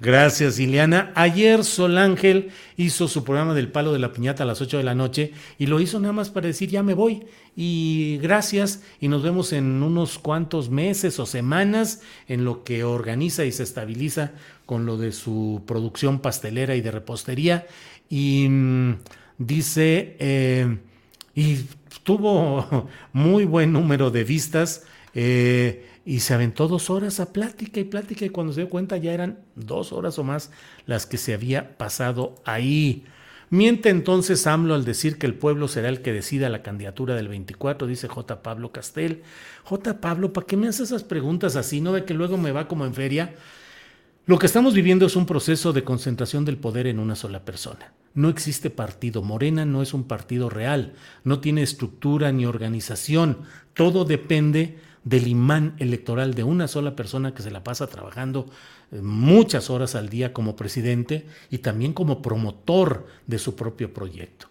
Gracias, 0.00 0.58
Ileana. 0.58 1.12
Ayer 1.14 1.64
Sol 1.64 1.96
Ángel 1.98 2.50
hizo 2.76 3.06
su 3.08 3.24
programa 3.24 3.54
del 3.54 3.70
palo 3.70 3.92
de 3.92 3.98
la 3.98 4.12
piñata 4.12 4.42
a 4.42 4.46
las 4.46 4.60
8 4.60 4.78
de 4.78 4.84
la 4.84 4.94
noche 4.94 5.32
y 5.58 5.66
lo 5.66 5.80
hizo 5.80 6.00
nada 6.00 6.12
más 6.12 6.30
para 6.30 6.48
decir 6.48 6.68
ya 6.68 6.82
me 6.82 6.94
voy. 6.94 7.24
Y 7.56 8.18
gracias 8.20 8.82
y 9.00 9.08
nos 9.08 9.22
vemos 9.22 9.52
en 9.52 9.82
unos 9.82 10.18
cuantos 10.18 10.70
meses 10.70 11.20
o 11.20 11.26
semanas 11.26 12.02
en 12.26 12.44
lo 12.44 12.64
que 12.64 12.82
organiza 12.82 13.44
y 13.44 13.52
se 13.52 13.62
estabiliza 13.62 14.32
con 14.66 14.86
lo 14.86 14.96
de 14.96 15.12
su 15.12 15.62
producción 15.66 16.18
pastelera 16.18 16.74
y 16.74 16.80
de 16.80 16.90
repostería. 16.90 17.66
Y 18.10 18.48
mm, 18.48 18.98
dice, 19.38 20.16
eh, 20.18 20.78
y 21.34 21.58
tuvo 22.02 22.88
muy 23.12 23.44
buen 23.44 23.72
número 23.72 24.10
de 24.10 24.24
vistas. 24.24 24.84
Eh, 25.14 25.86
y 26.04 26.20
se 26.20 26.34
aventó 26.34 26.68
dos 26.68 26.90
horas 26.90 27.20
a 27.20 27.32
plática 27.32 27.80
y 27.80 27.84
plática 27.84 28.24
y 28.24 28.30
cuando 28.30 28.52
se 28.52 28.60
dio 28.60 28.70
cuenta 28.70 28.96
ya 28.96 29.12
eran 29.12 29.38
dos 29.56 29.92
horas 29.92 30.18
o 30.18 30.24
más 30.24 30.50
las 30.86 31.06
que 31.06 31.16
se 31.16 31.34
había 31.34 31.78
pasado 31.78 32.34
ahí. 32.44 33.04
Miente 33.50 33.88
entonces 33.88 34.46
AMLO 34.46 34.74
al 34.74 34.84
decir 34.84 35.18
que 35.18 35.26
el 35.26 35.34
pueblo 35.34 35.68
será 35.68 35.88
el 35.88 36.02
que 36.02 36.12
decida 36.12 36.48
la 36.48 36.62
candidatura 36.62 37.14
del 37.14 37.28
24, 37.28 37.86
dice 37.86 38.08
J. 38.08 38.42
Pablo 38.42 38.72
Castel. 38.72 39.22
J. 39.64 40.00
Pablo, 40.00 40.32
¿para 40.32 40.46
qué 40.46 40.56
me 40.56 40.68
haces 40.68 40.88
esas 40.88 41.04
preguntas 41.04 41.56
así? 41.56 41.80
¿No 41.80 41.92
ve 41.92 42.04
que 42.04 42.14
luego 42.14 42.36
me 42.36 42.52
va 42.52 42.68
como 42.68 42.84
en 42.84 42.94
feria? 42.94 43.34
Lo 44.26 44.38
que 44.38 44.46
estamos 44.46 44.74
viviendo 44.74 45.06
es 45.06 45.16
un 45.16 45.26
proceso 45.26 45.72
de 45.72 45.84
concentración 45.84 46.44
del 46.44 46.56
poder 46.56 46.86
en 46.86 46.98
una 46.98 47.14
sola 47.14 47.44
persona. 47.44 47.92
No 48.14 48.28
existe 48.28 48.70
partido. 48.70 49.22
Morena 49.22 49.66
no 49.66 49.82
es 49.82 49.92
un 49.92 50.04
partido 50.04 50.48
real. 50.48 50.94
No 51.24 51.40
tiene 51.40 51.62
estructura 51.62 52.32
ni 52.32 52.46
organización. 52.46 53.40
Todo 53.74 54.04
depende 54.04 54.78
del 55.04 55.28
imán 55.28 55.74
electoral 55.78 56.34
de 56.34 56.44
una 56.44 56.66
sola 56.66 56.96
persona 56.96 57.34
que 57.34 57.42
se 57.42 57.50
la 57.50 57.62
pasa 57.62 57.86
trabajando 57.86 58.50
eh, 58.90 59.00
muchas 59.00 59.70
horas 59.70 59.94
al 59.94 60.08
día 60.08 60.32
como 60.32 60.56
presidente 60.56 61.26
y 61.50 61.58
también 61.58 61.92
como 61.92 62.22
promotor 62.22 63.06
de 63.26 63.38
su 63.38 63.54
propio 63.54 63.92
proyecto. 63.92 64.48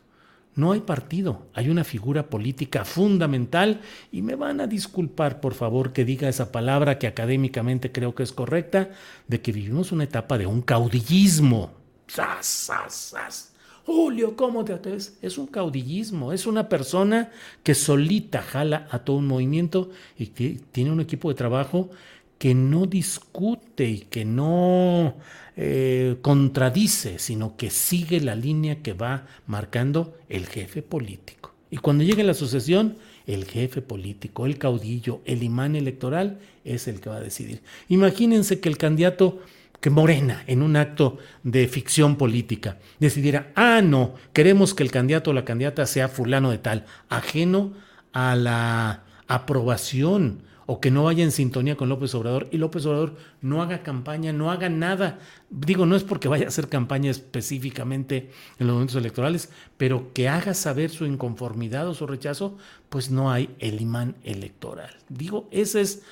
No 0.55 0.71
hay 0.71 0.81
partido, 0.81 1.47
hay 1.55 1.69
una 1.69 1.83
figura 1.83 2.29
política 2.29 2.85
fundamental 2.85 3.81
y 4.11 4.21
me 4.21 4.35
van 4.35 4.61
a 4.61 4.67
disculpar 4.67 5.41
por 5.41 5.55
favor 5.55 5.93
que 5.93 6.05
diga 6.05 6.29
esa 6.29 6.51
palabra 6.51 6.99
que 6.99 7.07
académicamente 7.07 7.91
creo 7.91 8.13
que 8.13 8.21
es 8.21 8.31
correcta, 8.31 8.91
de 9.27 9.41
que 9.41 9.51
vivimos 9.51 9.91
una 9.91 10.03
etapa 10.03 10.37
de 10.37 10.45
un 10.45 10.61
caudillismo. 10.61 11.73
¡Sas, 12.07 13.52
Julio, 13.85 14.37
¿cómo 14.37 14.63
te 14.63 14.73
atreves? 14.73 15.17
Es 15.21 15.37
un 15.37 15.47
caudillismo, 15.47 16.31
es 16.31 16.47
una 16.47 16.69
persona 16.69 17.31
que 17.63 17.75
solita 17.75 18.41
jala 18.41 18.87
a 18.91 18.99
todo 18.99 19.17
un 19.17 19.27
movimiento 19.27 19.91
y 20.17 20.27
que 20.27 20.57
tiene 20.71 20.91
un 20.91 21.01
equipo 21.01 21.29
de 21.29 21.35
trabajo 21.35 21.89
que 22.37 22.55
no 22.55 22.85
discute 22.85 23.85
y 23.89 23.99
que 23.99 24.23
no 24.23 25.15
eh, 25.57 26.17
contradice, 26.21 27.19
sino 27.19 27.57
que 27.57 27.69
sigue 27.69 28.21
la 28.21 28.35
línea 28.35 28.81
que 28.81 28.93
va 28.93 29.27
marcando 29.47 30.17
el 30.29 30.45
jefe 30.47 30.81
político. 30.81 31.53
Y 31.69 31.77
cuando 31.77 32.03
llegue 32.03 32.23
la 32.23 32.33
sucesión, 32.33 32.95
el 33.27 33.45
jefe 33.45 33.81
político, 33.81 34.45
el 34.45 34.57
caudillo, 34.57 35.21
el 35.25 35.43
imán 35.43 35.75
electoral 35.75 36.39
es 36.63 36.87
el 36.87 37.01
que 37.01 37.09
va 37.09 37.17
a 37.17 37.21
decidir. 37.21 37.61
Imagínense 37.89 38.59
que 38.59 38.69
el 38.69 38.77
candidato 38.77 39.39
que 39.83 39.89
Morena, 39.89 40.45
en 40.47 40.61
un 40.61 40.77
acto 40.77 41.17
de 41.43 41.67
ficción 41.67 42.15
política, 42.15 42.77
decidiera, 43.01 43.51
ah, 43.53 43.81
no, 43.83 44.13
queremos 44.31 44.73
que 44.73 44.81
el 44.81 44.91
candidato 44.91 45.31
o 45.31 45.33
la 45.33 45.43
candidata 45.43 45.85
sea 45.85 46.07
fulano 46.07 46.51
de 46.51 46.57
tal, 46.57 46.85
ajeno 47.09 47.73
a 48.13 48.37
la 48.37 49.03
aprobación 49.27 50.43
o 50.67 50.79
que 50.79 50.89
no 50.89 51.03
vaya 51.03 51.25
en 51.25 51.33
sintonía 51.33 51.75
con 51.75 51.89
López 51.89 52.15
Obrador 52.15 52.47
y 52.49 52.59
López 52.59 52.85
Obrador 52.85 53.17
no 53.41 53.61
haga 53.61 53.83
campaña, 53.83 54.31
no 54.31 54.51
haga 54.51 54.69
nada. 54.69 55.19
Digo, 55.49 55.85
no 55.85 55.97
es 55.97 56.05
porque 56.05 56.29
vaya 56.29 56.45
a 56.45 56.47
hacer 56.47 56.69
campaña 56.69 57.11
específicamente 57.11 58.31
en 58.59 58.67
los 58.67 58.75
momentos 58.75 58.95
electorales, 58.95 59.49
pero 59.75 60.13
que 60.13 60.29
haga 60.29 60.53
saber 60.53 60.91
su 60.91 61.05
inconformidad 61.05 61.89
o 61.89 61.93
su 61.93 62.07
rechazo, 62.07 62.57
pues 62.87 63.11
no 63.11 63.33
hay 63.33 63.53
el 63.59 63.81
imán 63.81 64.15
electoral. 64.23 64.95
Digo, 65.09 65.49
ese 65.51 65.81
es 65.81 66.03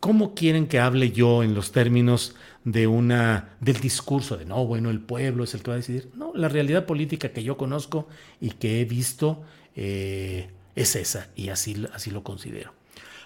¿Cómo 0.00 0.34
quieren 0.34 0.68
que 0.68 0.78
hable 0.78 1.10
yo 1.10 1.42
en 1.42 1.54
los 1.54 1.72
términos 1.72 2.36
de 2.64 2.86
una 2.86 3.56
del 3.60 3.80
discurso 3.80 4.36
de 4.36 4.44
no, 4.44 4.64
bueno, 4.64 4.90
el 4.90 5.00
pueblo 5.00 5.42
es 5.44 5.54
el 5.54 5.62
que 5.62 5.70
va 5.70 5.74
a 5.74 5.78
decidir? 5.78 6.10
No, 6.14 6.32
la 6.34 6.48
realidad 6.48 6.86
política 6.86 7.30
que 7.30 7.42
yo 7.42 7.56
conozco 7.56 8.06
y 8.40 8.50
que 8.50 8.80
he 8.80 8.84
visto 8.84 9.42
eh, 9.74 10.50
es 10.76 10.94
esa 10.94 11.28
y 11.34 11.48
así, 11.48 11.84
así 11.92 12.10
lo 12.10 12.22
considero. 12.22 12.72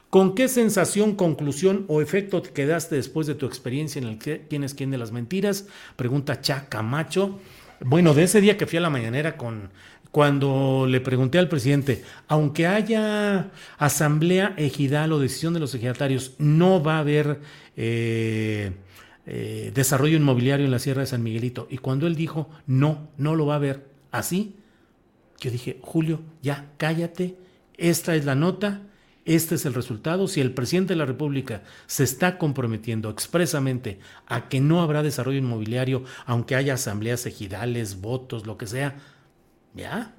¿Con 0.09 0.35
qué 0.35 0.49
sensación, 0.49 1.15
conclusión 1.15 1.85
o 1.89 2.03
efecto 2.03 2.43
te 2.43 2.51
quedaste 2.51 2.97
después 2.97 3.27
de 3.27 3.35
tu 3.35 3.47
experiencia 3.47 4.01
en 4.01 4.09
el 4.09 4.19
que 4.19 4.47
quién 4.49 4.62
es 4.62 4.74
quién 4.74 4.90
de 4.90 4.99
las 4.99 5.12
mentiras? 5.12 5.66
Pregunta 5.97 6.40
Cha 6.40 6.69
Camacho. 6.69 7.39
Bueno, 7.81 8.15
de 8.15 8.24
ese 8.24 8.40
día 8.40 8.57
que 8.57 8.66
fui 8.66 8.78
a 8.78 8.82
la 8.82 8.90
mañanera 8.90 9.36
con 9.36 9.70
cuando 10.12 10.86
le 10.86 11.01
pregunté 11.01 11.39
al 11.39 11.48
presidente, 11.48 12.05
aunque 12.28 12.66
haya 12.66 13.51
asamblea 13.78 14.55
ejidal 14.59 15.10
o 15.12 15.18
decisión 15.18 15.55
de 15.55 15.60
los 15.60 15.74
ejidatarios, 15.74 16.34
no 16.39 16.82
va 16.82 16.97
a 16.97 17.01
haber 17.01 17.40
eh, 17.78 18.72
eh, 19.24 19.72
desarrollo 19.74 20.18
inmobiliario 20.18 20.66
en 20.66 20.70
la 20.70 20.78
Sierra 20.78 21.01
de 21.01 21.06
San 21.06 21.22
Miguelito. 21.22 21.66
Y 21.70 21.78
cuando 21.78 22.06
él 22.06 22.14
dijo, 22.14 22.51
no, 22.66 23.09
no 23.16 23.34
lo 23.34 23.47
va 23.47 23.55
a 23.55 23.56
haber 23.56 23.86
así, 24.10 24.56
yo 25.40 25.51
dije, 25.51 25.78
Julio, 25.80 26.20
ya 26.43 26.72
cállate, 26.76 27.39
esta 27.78 28.14
es 28.14 28.26
la 28.26 28.34
nota, 28.34 28.82
este 29.24 29.55
es 29.55 29.64
el 29.64 29.72
resultado. 29.72 30.28
Si 30.28 30.43
el 30.43 30.52
presidente 30.52 30.93
de 30.93 30.98
la 30.98 31.06
República 31.06 31.62
se 31.86 32.05
está 32.05 32.36
comprometiendo 32.36 33.09
expresamente 33.09 33.98
a 34.26 34.51
que 34.51 34.60
no 34.60 34.82
habrá 34.82 35.02
desarrollo 35.02 35.39
inmobiliario, 35.39 36.05
aunque 36.26 36.55
haya 36.55 36.74
asambleas 36.74 37.24
ejidales, 37.24 38.02
votos, 38.02 38.47
lo 38.47 38.59
que 38.59 38.66
sea, 38.66 38.97
¿Ya? 39.74 40.15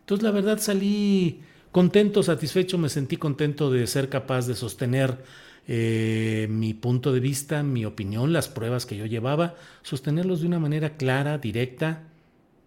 Entonces 0.00 0.24
la 0.24 0.30
verdad 0.30 0.58
salí 0.58 1.42
contento, 1.70 2.22
satisfecho, 2.22 2.78
me 2.78 2.88
sentí 2.88 3.16
contento 3.16 3.70
de 3.70 3.86
ser 3.86 4.08
capaz 4.08 4.46
de 4.46 4.54
sostener 4.54 5.18
eh, 5.66 6.46
mi 6.50 6.72
punto 6.72 7.12
de 7.12 7.20
vista, 7.20 7.62
mi 7.62 7.84
opinión, 7.84 8.32
las 8.32 8.48
pruebas 8.48 8.86
que 8.86 8.96
yo 8.96 9.04
llevaba, 9.04 9.54
sostenerlos 9.82 10.40
de 10.40 10.46
una 10.46 10.58
manera 10.58 10.96
clara, 10.96 11.36
directa, 11.36 12.04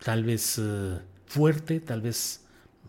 tal 0.04 0.24
vez 0.24 0.60
eh, 0.62 1.00
fuerte, 1.26 1.80
tal 1.80 2.02
vez 2.02 2.46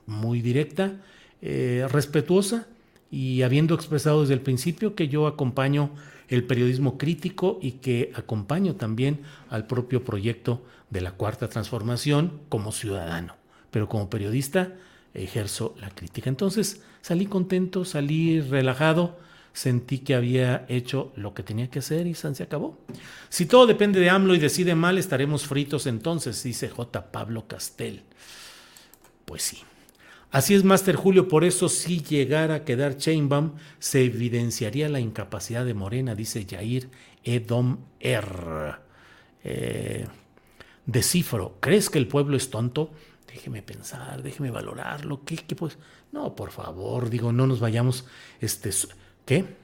muy 0.07 0.43
directa, 0.43 1.01
eh, 1.41 1.87
respetuosa 1.91 2.67
y 3.11 3.43
habiendo 3.43 3.75
expresado 3.75 4.21
desde 4.21 4.35
el 4.35 4.43
principio 4.43 4.95
que 4.95 5.09
yo 5.09 5.27
acompaño 5.27 5.91
el 6.29 6.45
periodismo 6.45 6.99
crítico 6.99 7.59
y 7.63 7.73
que 7.73 8.13
acompaño 8.15 8.77
también 8.77 9.21
al 9.49 9.67
propio 9.67 10.05
proyecto 10.05 10.63
de 10.93 11.01
la 11.01 11.13
cuarta 11.13 11.49
transformación 11.49 12.43
como 12.49 12.71
ciudadano. 12.71 13.35
pero 13.71 13.89
como 13.89 14.11
periodista 14.11 14.75
ejerzo 15.15 15.75
la 15.81 15.89
crítica. 15.89 16.29
Entonces 16.29 16.83
salí 17.01 17.25
contento, 17.25 17.87
salí 17.87 18.43
relajado, 18.43 19.19
sentí 19.55 20.01
que 20.01 20.15
había 20.15 20.67
hecho 20.69 21.11
lo 21.17 21.33
que 21.33 21.43
tenía 21.43 21.71
que 21.71 21.79
hacer 21.79 22.07
y 22.07 22.13
se 22.13 22.43
acabó. 22.43 22.77
Si 23.31 23.47
todo 23.47 23.67
depende 23.67 23.99
de 23.99 24.11
AMLO 24.11 24.35
y 24.35 24.39
decide 24.39 24.75
mal, 24.75 24.99
estaremos 24.99 25.47
fritos 25.47 25.87
entonces, 25.87 26.43
dice 26.43 26.69
J. 26.69 27.11
Pablo 27.11 27.47
Castel. 27.47 28.03
Pues 29.25 29.43
sí. 29.43 29.59
Así 30.31 30.55
es, 30.55 30.65
Master 30.65 30.97
Julio, 30.97 31.29
por 31.29 31.43
eso 31.43 31.71
si 31.71 32.03
llegara 32.03 32.57
a 32.57 32.65
quedar 32.65 32.99
Chainbaum, 32.99 33.53
se 33.79 34.05
evidenciaría 34.05 34.91
la 34.91 35.01
incapacidad 35.01 35.65
de 35.65 35.73
Morena, 35.73 36.15
dice 36.15 36.47
Jair 36.49 36.91
Edom 37.25 37.79
R. 38.01 38.75
Eh, 39.45 40.07
descifro, 40.87 41.57
¿crees 41.61 41.91
que 41.91 41.99
el 41.99 42.09
pueblo 42.09 42.37
es 42.37 42.51
tonto? 42.51 42.91
Déjeme 43.27 43.63
pensar, 43.63 44.23
déjeme 44.23 44.51
valorarlo. 44.51 45.25
¿Qué, 45.25 45.37
qué 45.37 45.57
pues? 45.57 45.79
No, 46.11 46.35
por 46.35 46.51
favor, 46.51 47.09
digo, 47.09 47.33
no 47.33 47.47
nos 47.47 47.61
vayamos. 47.61 48.07
Este, 48.41 48.71
¿Qué? 49.25 49.62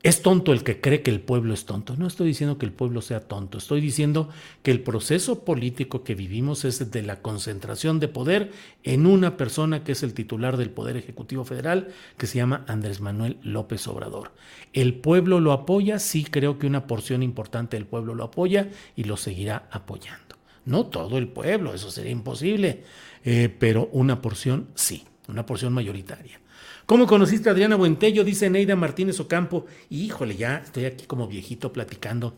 ¿Es 0.00 0.22
tonto 0.22 0.52
el 0.52 0.62
que 0.62 0.80
cree 0.80 1.02
que 1.02 1.10
el 1.10 1.20
pueblo 1.20 1.52
es 1.52 1.64
tonto? 1.64 1.96
No 1.96 2.06
estoy 2.06 2.28
diciendo 2.28 2.56
que 2.56 2.66
el 2.66 2.72
pueblo 2.72 3.02
sea 3.02 3.18
tonto, 3.18 3.58
estoy 3.58 3.80
diciendo 3.80 4.28
que 4.62 4.70
el 4.70 4.80
proceso 4.80 5.44
político 5.44 6.04
que 6.04 6.14
vivimos 6.14 6.64
es 6.64 6.92
de 6.92 7.02
la 7.02 7.20
concentración 7.20 7.98
de 7.98 8.06
poder 8.06 8.52
en 8.84 9.06
una 9.06 9.36
persona 9.36 9.82
que 9.82 9.90
es 9.92 10.04
el 10.04 10.14
titular 10.14 10.56
del 10.56 10.70
Poder 10.70 10.96
Ejecutivo 10.96 11.44
Federal, 11.44 11.88
que 12.16 12.28
se 12.28 12.36
llama 12.36 12.64
Andrés 12.68 13.00
Manuel 13.00 13.38
López 13.42 13.88
Obrador. 13.88 14.30
¿El 14.72 14.94
pueblo 14.94 15.40
lo 15.40 15.50
apoya? 15.50 15.98
Sí, 15.98 16.24
creo 16.24 16.60
que 16.60 16.68
una 16.68 16.86
porción 16.86 17.24
importante 17.24 17.76
del 17.76 17.86
pueblo 17.86 18.14
lo 18.14 18.22
apoya 18.22 18.70
y 18.94 19.02
lo 19.02 19.16
seguirá 19.16 19.68
apoyando. 19.72 20.36
No 20.64 20.86
todo 20.86 21.18
el 21.18 21.26
pueblo, 21.26 21.74
eso 21.74 21.90
sería 21.90 22.12
imposible, 22.12 22.84
eh, 23.24 23.48
pero 23.48 23.88
una 23.90 24.22
porción 24.22 24.68
sí, 24.76 25.04
una 25.26 25.44
porción 25.44 25.72
mayoritaria. 25.72 26.40
¿Cómo 26.88 27.06
conociste 27.06 27.50
a 27.50 27.52
Adriana 27.52 27.76
Buentello? 27.76 28.24
Dice 28.24 28.48
Neida 28.48 28.74
Martínez 28.74 29.20
Ocampo. 29.20 29.66
Híjole, 29.90 30.36
ya 30.36 30.56
estoy 30.64 30.86
aquí 30.86 31.04
como 31.04 31.28
viejito 31.28 31.70
platicando. 31.70 32.34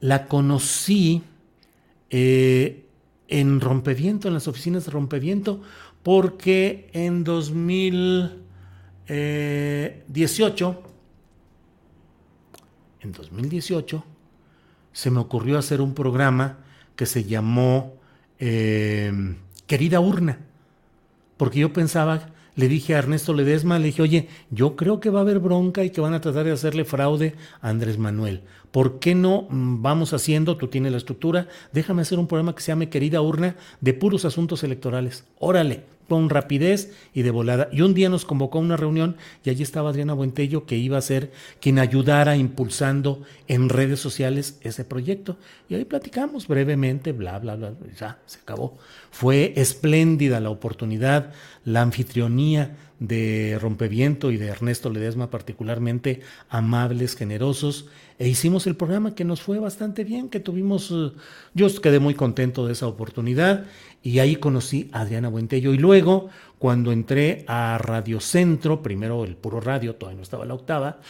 La 0.00 0.26
conocí 0.28 1.22
eh, 2.08 2.86
en 3.28 3.60
Rompeviento, 3.60 4.28
en 4.28 4.32
las 4.32 4.48
oficinas 4.48 4.86
de 4.86 4.92
Rompeviento, 4.92 5.60
porque 6.02 6.88
en 6.94 7.22
2018, 7.22 8.38
eh, 9.08 10.02
en 13.00 13.12
2018, 13.12 14.04
se 14.94 15.10
me 15.10 15.20
ocurrió 15.20 15.58
hacer 15.58 15.82
un 15.82 15.92
programa 15.92 16.60
que 16.96 17.04
se 17.04 17.24
llamó 17.24 18.00
eh, 18.38 19.12
Querida 19.66 20.00
Urna, 20.00 20.38
porque 21.36 21.58
yo 21.58 21.74
pensaba 21.74 22.39
le 22.56 22.68
dije 22.68 22.94
a 22.94 22.98
Ernesto 22.98 23.34
Ledesma, 23.34 23.78
le 23.78 23.86
dije, 23.86 24.02
oye, 24.02 24.28
yo 24.50 24.76
creo 24.76 25.00
que 25.00 25.10
va 25.10 25.20
a 25.20 25.22
haber 25.22 25.38
bronca 25.38 25.84
y 25.84 25.90
que 25.90 26.00
van 26.00 26.14
a 26.14 26.20
tratar 26.20 26.44
de 26.44 26.52
hacerle 26.52 26.84
fraude 26.84 27.34
a 27.60 27.68
Andrés 27.68 27.98
Manuel. 27.98 28.42
¿Por 28.70 28.98
qué 28.98 29.14
no 29.14 29.46
mm, 29.48 29.82
vamos 29.82 30.12
haciendo, 30.12 30.56
tú 30.56 30.68
tienes 30.68 30.92
la 30.92 30.98
estructura, 30.98 31.48
déjame 31.72 32.02
hacer 32.02 32.18
un 32.18 32.26
programa 32.26 32.54
que 32.54 32.62
se 32.62 32.72
llame 32.72 32.88
Querida 32.88 33.20
Urna 33.20 33.56
de 33.80 33.94
puros 33.94 34.24
asuntos 34.24 34.62
electorales? 34.62 35.24
Órale, 35.38 35.84
con 36.10 36.28
rapidez 36.28 36.92
y 37.14 37.22
de 37.22 37.30
volada. 37.30 37.68
Y 37.70 37.82
un 37.82 37.94
día 37.94 38.08
nos 38.08 38.24
convocó 38.24 38.58
a 38.58 38.62
una 38.62 38.76
reunión 38.76 39.16
y 39.44 39.50
allí 39.50 39.62
estaba 39.62 39.90
Adriana 39.90 40.12
Buentello 40.12 40.66
que 40.66 40.76
iba 40.76 40.98
a 40.98 41.02
ser 41.02 41.30
quien 41.60 41.78
ayudara 41.78 42.36
impulsando 42.36 43.22
en 43.46 43.68
redes 43.68 44.00
sociales 44.00 44.58
ese 44.62 44.84
proyecto. 44.84 45.36
Y 45.68 45.76
ahí 45.76 45.84
platicamos 45.84 46.48
brevemente, 46.48 47.12
bla, 47.12 47.38
bla, 47.38 47.54
bla, 47.54 47.74
ya 47.96 48.18
se 48.26 48.40
acabó. 48.40 48.76
Fue 49.12 49.52
espléndida 49.54 50.40
la 50.40 50.50
oportunidad, 50.50 51.32
la 51.64 51.82
anfitrionía 51.82 52.76
de 52.98 53.56
Rompeviento 53.60 54.32
y 54.32 54.36
de 54.36 54.48
Ernesto 54.48 54.90
Ledesma 54.90 55.30
particularmente 55.30 56.22
amables, 56.48 57.14
generosos, 57.14 57.86
e 58.20 58.28
hicimos 58.28 58.66
el 58.66 58.76
programa 58.76 59.14
que 59.14 59.24
nos 59.24 59.40
fue 59.40 59.58
bastante 59.58 60.04
bien, 60.04 60.28
que 60.28 60.40
tuvimos, 60.40 60.90
eh, 60.90 61.10
yo 61.54 61.80
quedé 61.80 62.00
muy 62.00 62.12
contento 62.12 62.66
de 62.66 62.74
esa 62.74 62.86
oportunidad 62.86 63.64
y 64.02 64.18
ahí 64.18 64.36
conocí 64.36 64.90
a 64.92 65.00
Adriana 65.00 65.30
Buentello. 65.30 65.72
Y 65.72 65.78
luego 65.78 66.28
cuando 66.58 66.92
entré 66.92 67.46
a 67.48 67.78
Radio 67.78 68.20
Centro, 68.20 68.82
primero 68.82 69.24
el 69.24 69.36
puro 69.36 69.58
radio, 69.58 69.94
todavía 69.94 70.18
no 70.18 70.22
estaba 70.22 70.44
la 70.44 70.52
octava, 70.52 71.00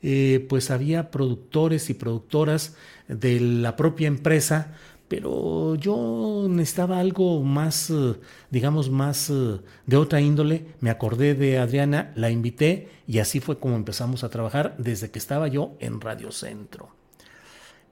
eh, 0.00 0.46
pues 0.48 0.70
había 0.70 1.10
productores 1.10 1.90
y 1.90 1.94
productoras 1.94 2.76
de 3.08 3.40
la 3.40 3.74
propia 3.74 4.06
empresa 4.06 4.76
pero 5.10 5.74
yo 5.74 6.46
necesitaba 6.48 7.00
algo 7.00 7.42
más, 7.42 7.90
eh, 7.90 8.14
digamos, 8.48 8.90
más 8.90 9.28
eh, 9.28 9.58
de 9.84 9.96
otra 9.96 10.20
índole. 10.20 10.66
Me 10.78 10.88
acordé 10.88 11.34
de 11.34 11.58
Adriana, 11.58 12.12
la 12.14 12.30
invité 12.30 12.88
y 13.08 13.18
así 13.18 13.40
fue 13.40 13.58
como 13.58 13.74
empezamos 13.74 14.22
a 14.22 14.28
trabajar 14.28 14.76
desde 14.78 15.10
que 15.10 15.18
estaba 15.18 15.48
yo 15.48 15.74
en 15.80 16.00
Radio 16.00 16.30
Centro. 16.30 16.90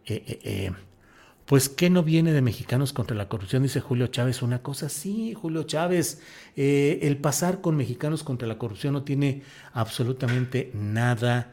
Eh, 0.06 0.70
pues, 1.44 1.68
¿qué 1.68 1.90
no 1.90 2.04
viene 2.04 2.32
de 2.32 2.40
Mexicanos 2.40 2.92
contra 2.92 3.16
la 3.16 3.28
corrupción? 3.28 3.64
Dice 3.64 3.80
Julio 3.80 4.06
Chávez. 4.06 4.40
Una 4.40 4.62
cosa, 4.62 4.88
sí, 4.88 5.34
Julio 5.34 5.64
Chávez, 5.64 6.22
el 6.54 7.16
pasar 7.16 7.60
con 7.60 7.76
Mexicanos 7.76 8.22
contra 8.22 8.46
la 8.46 8.58
corrupción 8.58 8.92
no 8.92 9.02
tiene 9.02 9.42
absolutamente 9.72 10.70
nada. 10.72 11.50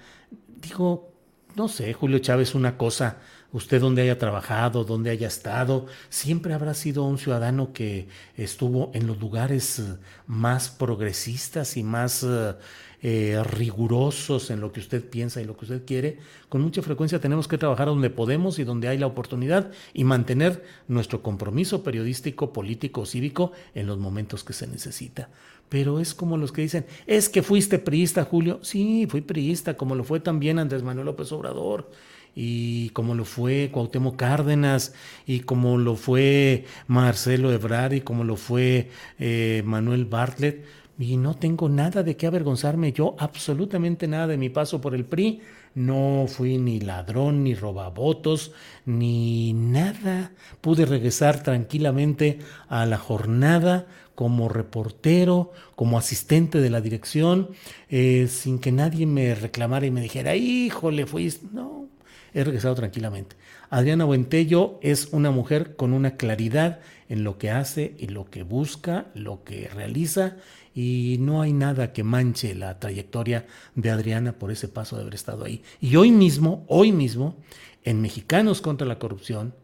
Digo, 0.62 1.12
no 1.56 1.70
sé, 1.70 1.92
Julio 1.94 2.20
Chávez, 2.20 2.54
una 2.54 2.78
cosa 2.78 3.18
usted 3.56 3.80
donde 3.80 4.02
haya 4.02 4.20
trabajado, 4.20 4.84
donde 4.84 5.10
haya 5.10 5.28
estado, 5.28 5.86
siempre 6.10 6.54
habrá 6.54 6.74
sido 6.74 7.06
un 7.06 7.18
ciudadano 7.18 7.72
que 7.72 8.10
estuvo 8.36 8.92
en 8.94 9.08
los 9.08 9.18
lugares 9.18 9.80
eh, 9.80 9.96
más 10.28 10.68
progresistas 10.68 11.78
y 11.78 11.84
más 11.84 12.24
eh, 12.24 12.54
eh, 13.02 13.42
rigurosos 13.46 14.50
en 14.50 14.60
lo 14.60 14.74
que 14.74 14.82
usted 14.82 15.10
piensa 15.10 15.42
y 15.42 15.46
lo 15.46 15.56
que 15.56 15.64
usted 15.64 15.86
quiere. 15.86 16.18
Con 16.50 16.64
mucha 16.64 16.82
frecuencia 16.82 17.22
tenemos 17.22 17.48
que 17.48 17.58
trabajar 17.58 17.88
donde 17.88 18.10
podemos 18.10 18.60
y 18.60 18.66
donde 18.66 18.90
hay 18.90 18.98
la 18.98 19.08
oportunidad 19.08 19.72
y 19.94 20.04
mantener 20.04 20.66
nuestro 20.90 21.24
compromiso 21.24 21.82
periodístico, 21.82 22.52
político, 22.52 23.06
cívico 23.06 23.54
en 23.74 23.88
los 23.88 23.98
momentos 23.98 24.44
que 24.44 24.52
se 24.52 24.68
necesita. 24.68 25.30
Pero 25.70 26.02
es 26.02 26.14
como 26.14 26.36
los 26.36 26.52
que 26.52 26.62
dicen, 26.62 26.86
es 27.08 27.30
que 27.30 27.42
fuiste 27.42 27.80
priista, 27.80 28.26
Julio. 28.26 28.60
Sí, 28.64 29.08
fui 29.10 29.22
priista, 29.22 29.78
como 29.78 29.96
lo 29.96 30.04
fue 30.04 30.20
también 30.20 30.60
Andrés 30.60 30.84
Manuel 30.84 31.06
López 31.06 31.32
Obrador 31.32 31.90
y 32.36 32.90
como 32.90 33.16
lo 33.16 33.24
fue 33.26 33.70
Cuauhtémoc 33.72 34.18
Cárdenas 34.18 34.94
y 35.26 35.40
como 35.42 35.78
lo 35.78 35.96
fue 35.96 36.66
Marcelo 36.88 37.52
Ebrard 37.52 37.94
y 37.94 38.02
como 38.02 38.24
lo 38.26 38.36
fue 38.36 38.90
eh, 39.18 39.64
Manuel 39.66 40.06
Bartlett. 40.06 40.66
Y 40.98 41.18
no 41.18 41.36
tengo 41.36 41.68
nada 41.68 42.04
de 42.04 42.16
qué 42.16 42.28
avergonzarme 42.28 42.94
yo, 42.94 43.16
absolutamente 43.20 44.08
nada 44.08 44.28
de 44.28 44.38
mi 44.38 44.50
paso 44.50 44.80
por 44.80 44.96
el 44.96 45.04
PRI. 45.04 45.42
No 45.74 46.26
fui 46.30 46.58
ni 46.58 46.80
ladrón, 46.80 47.44
ni 47.44 47.54
robavotos, 47.54 48.54
ni 48.86 49.52
nada. 49.54 50.32
Pude 50.62 50.86
regresar 50.86 51.44
tranquilamente 51.44 52.40
a 52.70 52.86
la 52.86 52.98
jornada 52.98 53.88
como 54.16 54.48
reportero, 54.48 55.52
como 55.76 55.98
asistente 55.98 56.62
de 56.62 56.70
la 56.70 56.80
dirección, 56.80 57.50
eh, 57.90 58.28
sin 58.30 58.60
que 58.60 58.72
nadie 58.72 59.06
me 59.06 59.36
reclamara 59.36 59.86
y 59.86 59.92
me 59.92 60.00
dijera, 60.00 60.36
híjole, 60.38 61.06
fuiste. 61.06 61.48
No, 61.52 61.90
he 62.36 62.44
regresado 62.44 62.76
tranquilamente. 62.76 63.38
Adriana 63.70 64.04
Buentello 64.04 64.78
es 64.82 65.08
una 65.14 65.32
mujer 65.32 65.76
con 65.78 65.94
una 65.94 66.18
claridad 66.18 66.82
en 67.08 67.24
lo 67.24 67.38
que 67.38 67.50
hace 67.50 67.96
y 67.98 68.08
lo 68.08 68.26
que 68.26 68.44
busca, 68.44 69.08
lo 69.16 69.44
que 69.46 69.70
realiza, 69.70 70.36
y 70.76 71.16
no 71.22 71.42
hay 71.42 71.54
nada 71.54 71.94
que 71.94 72.04
manche 72.04 72.54
la 72.54 72.78
trayectoria 72.78 73.46
de 73.76 73.90
Adriana 73.90 74.34
por 74.34 74.52
ese 74.52 74.68
paso 74.68 74.98
de 74.98 75.04
haber 75.04 75.16
estado 75.16 75.46
ahí. 75.46 75.64
Y 75.80 75.96
hoy 75.96 76.12
mismo, 76.12 76.66
hoy 76.68 76.92
mismo, 76.92 77.38
en 77.86 78.02
Mexicanos 78.02 78.62
contra 78.62 78.86
la 78.86 79.00
Corrupción, 79.00 79.56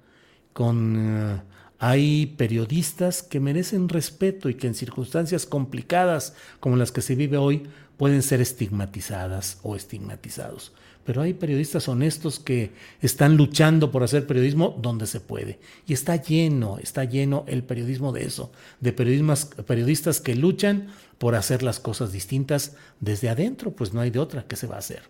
con... 0.54 0.96
Eh, 0.98 1.42
hay 1.84 2.28
periodistas 2.38 3.24
que 3.24 3.40
merecen 3.40 3.90
respeto 3.90 4.50
y 4.50 4.54
que 4.54 4.68
en 4.68 4.76
circunstancias 4.76 5.48
complicadas 5.48 6.36
como 6.60 6.76
las 6.76 6.92
que 6.92 7.02
se 7.02 7.16
vive 7.16 7.38
hoy 7.38 7.64
pueden 7.98 8.22
ser 8.22 8.40
estigmatizadas 8.40 9.58
o 9.64 9.76
estigmatizados 9.76 10.74
pero 11.06 11.22
hay 11.22 11.34
periodistas 11.34 11.88
honestos 11.88 12.40
que 12.40 12.72
están 13.02 13.38
luchando 13.38 13.92
por 13.92 14.04
hacer 14.04 14.28
periodismo 14.28 14.78
donde 14.82 15.08
se 15.08 15.20
puede. 15.20 15.60
Y 15.88 15.94
está 15.94 16.16
lleno, 16.16 16.78
está 16.80 17.04
lleno 17.04 17.44
el 17.48 17.64
periodismo 17.64 18.12
de 18.12 18.26
eso, 18.26 18.52
de 18.80 18.94
periodistas 18.94 20.22
que 20.22 20.36
luchan 20.36 20.88
por 21.18 21.36
hacer 21.36 21.64
las 21.64 21.80
cosas 21.80 22.12
distintas 22.12 22.76
desde 23.00 23.30
adentro, 23.30 23.72
pues 23.72 23.94
no 23.94 24.02
hay 24.02 24.10
de 24.10 24.20
otra 24.20 24.46
que 24.48 24.56
se 24.56 24.68
va 24.68 24.76
a 24.76 24.80
hacer. 24.80 25.04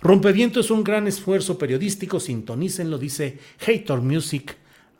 Rompeviento 0.00 0.60
es 0.60 0.70
un 0.70 0.82
gran 0.82 1.06
esfuerzo 1.06 1.58
periodístico, 1.58 2.18
sintonícenlo, 2.18 2.98
dice 2.98 3.38
Hater 3.58 4.00
Music 4.00 4.56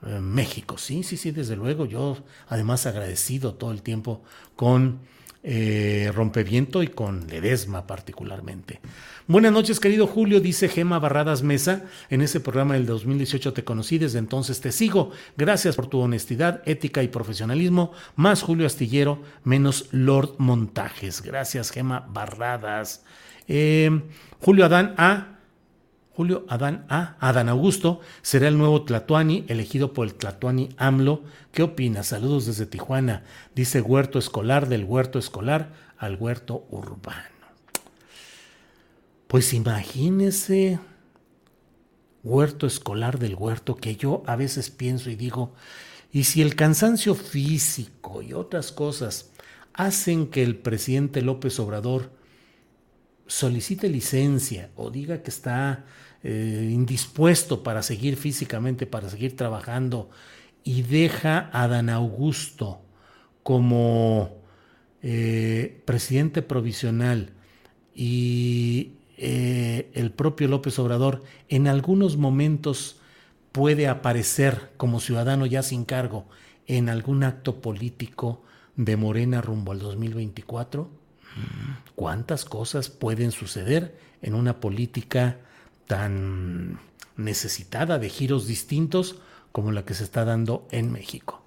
eh, 0.06 0.20
México. 0.20 0.78
Sí, 0.78 1.02
sí, 1.02 1.16
sí, 1.16 1.30
desde 1.30 1.56
luego, 1.56 1.86
yo 1.86 2.18
además 2.48 2.86
agradecido 2.86 3.54
todo 3.54 3.72
el 3.72 3.82
tiempo 3.82 4.22
con 4.56 5.00
eh, 5.44 6.12
Rompeviento 6.14 6.82
y 6.82 6.88
con 6.88 7.26
Ledesma 7.26 7.86
particularmente. 7.86 8.80
Buenas 9.26 9.52
noches, 9.52 9.80
querido 9.80 10.06
Julio, 10.06 10.40
dice 10.40 10.68
Gema 10.68 10.98
Barradas 10.98 11.42
Mesa. 11.42 11.84
En 12.10 12.22
ese 12.22 12.40
programa 12.40 12.74
del 12.74 12.86
2018 12.86 13.52
te 13.52 13.64
conocí, 13.64 13.98
desde 13.98 14.18
entonces 14.18 14.60
te 14.60 14.72
sigo. 14.72 15.10
Gracias 15.36 15.76
por 15.76 15.86
tu 15.86 16.00
honestidad, 16.00 16.62
ética 16.66 17.02
y 17.02 17.08
profesionalismo. 17.08 17.92
Más 18.14 18.42
Julio 18.42 18.66
Astillero, 18.66 19.22
menos 19.44 19.88
Lord 19.90 20.34
Montajes. 20.38 21.22
Gracias, 21.22 21.70
Gema 21.70 22.06
Barradas. 22.08 23.04
Eh, 23.48 24.02
Julio 24.40 24.64
Adán 24.64 24.94
A. 24.96 25.31
Julio 26.14 26.44
Adán 26.48 26.84
A. 26.90 27.16
Adán 27.20 27.48
Augusto 27.48 28.00
será 28.20 28.48
el 28.48 28.58
nuevo 28.58 28.82
Tlatuani 28.82 29.46
elegido 29.48 29.94
por 29.94 30.06
el 30.06 30.14
Tlatuani 30.14 30.68
AMLO. 30.76 31.22
¿Qué 31.52 31.62
opinas? 31.62 32.08
Saludos 32.08 32.44
desde 32.44 32.66
Tijuana. 32.66 33.24
Dice 33.54 33.80
huerto 33.80 34.18
escolar 34.18 34.68
del 34.68 34.84
huerto 34.84 35.18
escolar 35.18 35.72
al 35.96 36.16
huerto 36.16 36.66
urbano. 36.70 37.32
Pues 39.26 39.54
imagínese 39.54 40.78
huerto 42.22 42.66
escolar 42.66 43.18
del 43.18 43.34
huerto 43.34 43.76
que 43.76 43.96
yo 43.96 44.22
a 44.26 44.36
veces 44.36 44.68
pienso 44.68 45.08
y 45.08 45.16
digo, 45.16 45.54
y 46.12 46.24
si 46.24 46.42
el 46.42 46.54
cansancio 46.54 47.14
físico 47.14 48.20
y 48.20 48.34
otras 48.34 48.70
cosas 48.70 49.30
hacen 49.72 50.26
que 50.26 50.42
el 50.42 50.56
presidente 50.56 51.22
López 51.22 51.58
Obrador 51.58 52.10
solicite 53.32 53.88
licencia 53.88 54.70
o 54.76 54.90
diga 54.90 55.22
que 55.22 55.30
está 55.30 55.86
eh, 56.22 56.68
indispuesto 56.70 57.62
para 57.62 57.82
seguir 57.82 58.16
físicamente, 58.16 58.86
para 58.86 59.08
seguir 59.08 59.36
trabajando, 59.36 60.10
y 60.64 60.82
deja 60.82 61.48
a 61.52 61.66
Dan 61.66 61.88
Augusto 61.88 62.82
como 63.42 64.36
eh, 65.02 65.82
presidente 65.86 66.42
provisional 66.42 67.30
y 67.94 68.92
eh, 69.16 69.90
el 69.94 70.12
propio 70.12 70.46
López 70.46 70.78
Obrador 70.78 71.22
en 71.48 71.68
algunos 71.68 72.18
momentos 72.18 73.00
puede 73.50 73.88
aparecer 73.88 74.72
como 74.76 75.00
ciudadano 75.00 75.46
ya 75.46 75.62
sin 75.62 75.84
cargo 75.84 76.26
en 76.66 76.90
algún 76.90 77.24
acto 77.24 77.60
político 77.60 78.42
de 78.76 78.96
Morena 78.96 79.40
rumbo 79.40 79.72
al 79.72 79.78
2024? 79.78 81.01
¿Cuántas 81.94 82.44
cosas 82.44 82.88
pueden 82.88 83.32
suceder 83.32 83.96
en 84.22 84.34
una 84.34 84.60
política 84.60 85.38
tan 85.86 86.78
necesitada 87.16 87.98
de 87.98 88.08
giros 88.08 88.46
distintos 88.46 89.16
como 89.52 89.72
la 89.72 89.84
que 89.84 89.94
se 89.94 90.04
está 90.04 90.24
dando 90.24 90.66
en 90.70 90.90
México? 90.92 91.42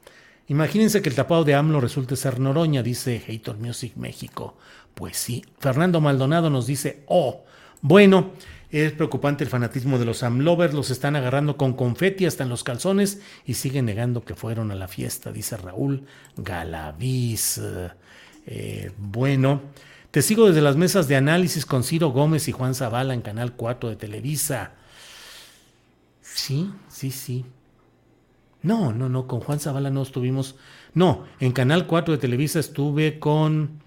Imagínense 0.48 1.02
que 1.02 1.10
el 1.10 1.16
tapado 1.16 1.44
de 1.44 1.56
AMLO 1.56 1.82
resulte 1.82 2.16
ser 2.16 2.40
Noroña, 2.40 2.84
dice 2.84 3.20
Hater 3.20 3.56
Music 3.56 3.94
México. 3.95 4.56
Pues 4.94 5.18
sí. 5.18 5.44
Fernando 5.60 5.99
Maldonado 6.02 6.52
nos 6.52 6.68
dice, 6.68 7.03
oh, 7.07 7.44
bueno, 7.82 8.32
es 8.70 8.91
preocupante 8.91 9.44
el 9.44 9.49
fanatismo 9.49 9.98
de 9.98 10.06
los 10.06 10.22
AMLovers, 10.22 10.74
los 10.74 10.91
están 10.91 11.16
agarrando 11.16 11.57
con 11.57 11.74
confeti 11.74 12.26
hasta 12.26 12.44
en 12.44 12.49
los 12.49 12.64
calzones 12.64 13.22
y 13.45 13.56
siguen 13.56 13.86
negando 13.86 14.24
que 14.24 14.36
fueron 14.36 14.72
a 14.72 14.76
la 14.76 14.88
fiesta, 14.88 15.32
dice 15.32 15.57
Raúl 15.57 16.06
Galaviz. 16.38 17.60
Eh, 18.45 18.91
bueno, 18.97 19.61
te 20.11 20.22
sigo 20.22 20.47
desde 20.47 20.61
las 20.61 20.76
mesas 20.76 21.07
de 21.07 21.15
análisis 21.15 21.65
con 21.65 21.84
Ciro 21.84 22.09
Gómez 22.09 22.47
y 22.47 22.51
Juan 22.51 22.76
Zavala 22.76 23.13
en 23.13 23.22
Canal 23.22 23.53
4 23.53 23.89
de 23.89 23.95
Televisa. 23.95 24.72
Sí, 26.22 26.72
sí, 26.89 27.11
sí. 27.11 27.45
No, 28.61 28.93
no, 28.93 29.09
no, 29.09 29.27
con 29.27 29.41
Juan 29.41 29.59
Zavala 29.59 29.89
no 29.89 30.01
estuvimos. 30.01 30.55
No, 30.93 31.26
en 31.39 31.51
Canal 31.51 31.88
4 31.88 32.13
de 32.13 32.17
Televisa 32.19 32.59
estuve 32.59 33.19
con 33.19 33.84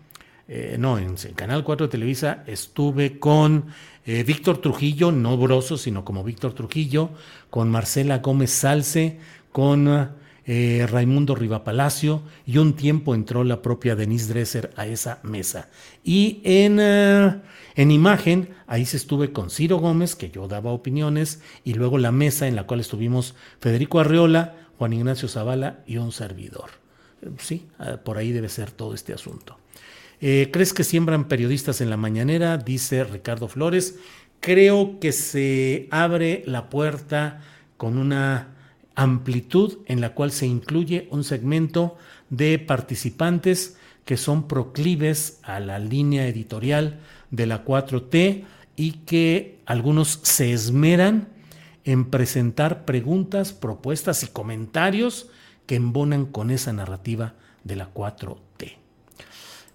eh, 0.49 0.77
no, 0.79 0.97
en, 0.97 1.17
Canal 1.35 1.63
4 1.63 1.87
de 1.87 1.91
Televisa 1.91 2.43
estuve 2.47 3.19
con 3.19 3.67
eh, 4.07 4.25
Víctor 4.25 4.59
Trujillo, 4.59 5.13
no 5.13 5.37
Broso, 5.37 5.77
sino 5.77 6.07
como 6.07 6.25
Víctor 6.25 6.55
Trujillo, 6.55 7.11
con 7.51 7.71
Marcela 7.71 8.19
Gómez 8.19 8.51
Salce, 8.51 9.19
con 9.53 10.11
eh, 10.49 10.87
Raimundo 10.91 11.37
Rivapalacio 11.37 12.23
y 12.45 12.59
un 12.59 12.73
tiempo 12.73 13.15
entró 13.15 13.45
la 13.45 13.63
propia 13.63 13.95
Denise 13.95 14.33
Dresser 14.33 14.73
a 14.77 14.87
esa 14.87 15.21
mesa. 15.23 15.69
Y 16.03 16.41
en, 16.43 16.81
en 16.81 17.91
imagen, 17.91 18.49
ahí 18.67 18.87
se 18.87 18.97
estuve 18.97 19.33
con 19.33 19.51
Ciro 19.51 19.77
Gómez, 19.77 20.17
que 20.17 20.31
yo 20.31 20.49
daba 20.49 20.73
opiniones, 20.73 21.41
y 21.65 21.75
luego 21.75 21.99
la 21.99 22.11
mesa 22.11 22.49
en 22.49 22.57
la 22.57 22.67
cual 22.67 22.81
estuvimos 22.81 23.37
Federico 23.61 24.01
Arreola, 24.01 24.57
Juan 24.79 24.95
Ignacio 24.95 25.29
Zavala 25.29 25.85
y 25.87 25.99
un 25.99 26.11
servidor. 26.11 26.71
Sí, 27.39 27.67
por 28.05 28.17
ahí 28.19 28.33
debe 28.33 28.49
ser 28.49 28.71
todo 28.71 28.95
este 28.95 29.13
asunto. 29.13 29.59
Eh, 30.21 30.51
¿Crees 30.53 30.73
que 30.73 30.85
siembran 30.85 31.29
periodistas 31.29 31.81
en 31.81 31.91
la 31.91 31.97
mañanera? 31.97 32.59
Dice 32.59 33.05
Ricardo 33.05 33.49
Flores. 33.49 33.97
Creo 34.41 34.99
que 35.01 35.13
se 35.13 35.89
abre 35.91 36.43
la 36.47 36.71
puerta 36.71 37.41
con 37.77 37.99
una 37.99 38.55
amplitud 38.99 39.79
en 39.87 40.01
la 40.01 40.13
cual 40.13 40.33
se 40.33 40.47
incluye 40.47 41.07
un 41.13 41.23
segmento 41.23 41.97
de 42.31 42.59
participantes 42.59 43.77
que 44.05 44.17
son 44.17 44.49
proclives 44.49 45.39
a 45.45 45.61
la 45.61 45.79
línea 45.79 46.27
editorial 46.27 46.99
de 47.31 47.47
la 47.47 47.65
4T 47.65 48.45
y 48.75 48.93
que 49.07 49.61
algunos 49.67 50.19
se 50.23 50.53
esmeran 50.53 51.29
en 51.85 52.11
presentar 52.11 52.85
preguntas, 52.85 53.53
propuestas 53.53 54.25
y 54.25 54.27
comentarios 54.27 55.31
que 55.67 55.77
embonan 55.77 56.27
con 56.27 56.51
esa 56.51 56.73
narrativa 56.73 57.35
de 57.63 57.77
la 57.77 57.95
4T. 57.95 58.79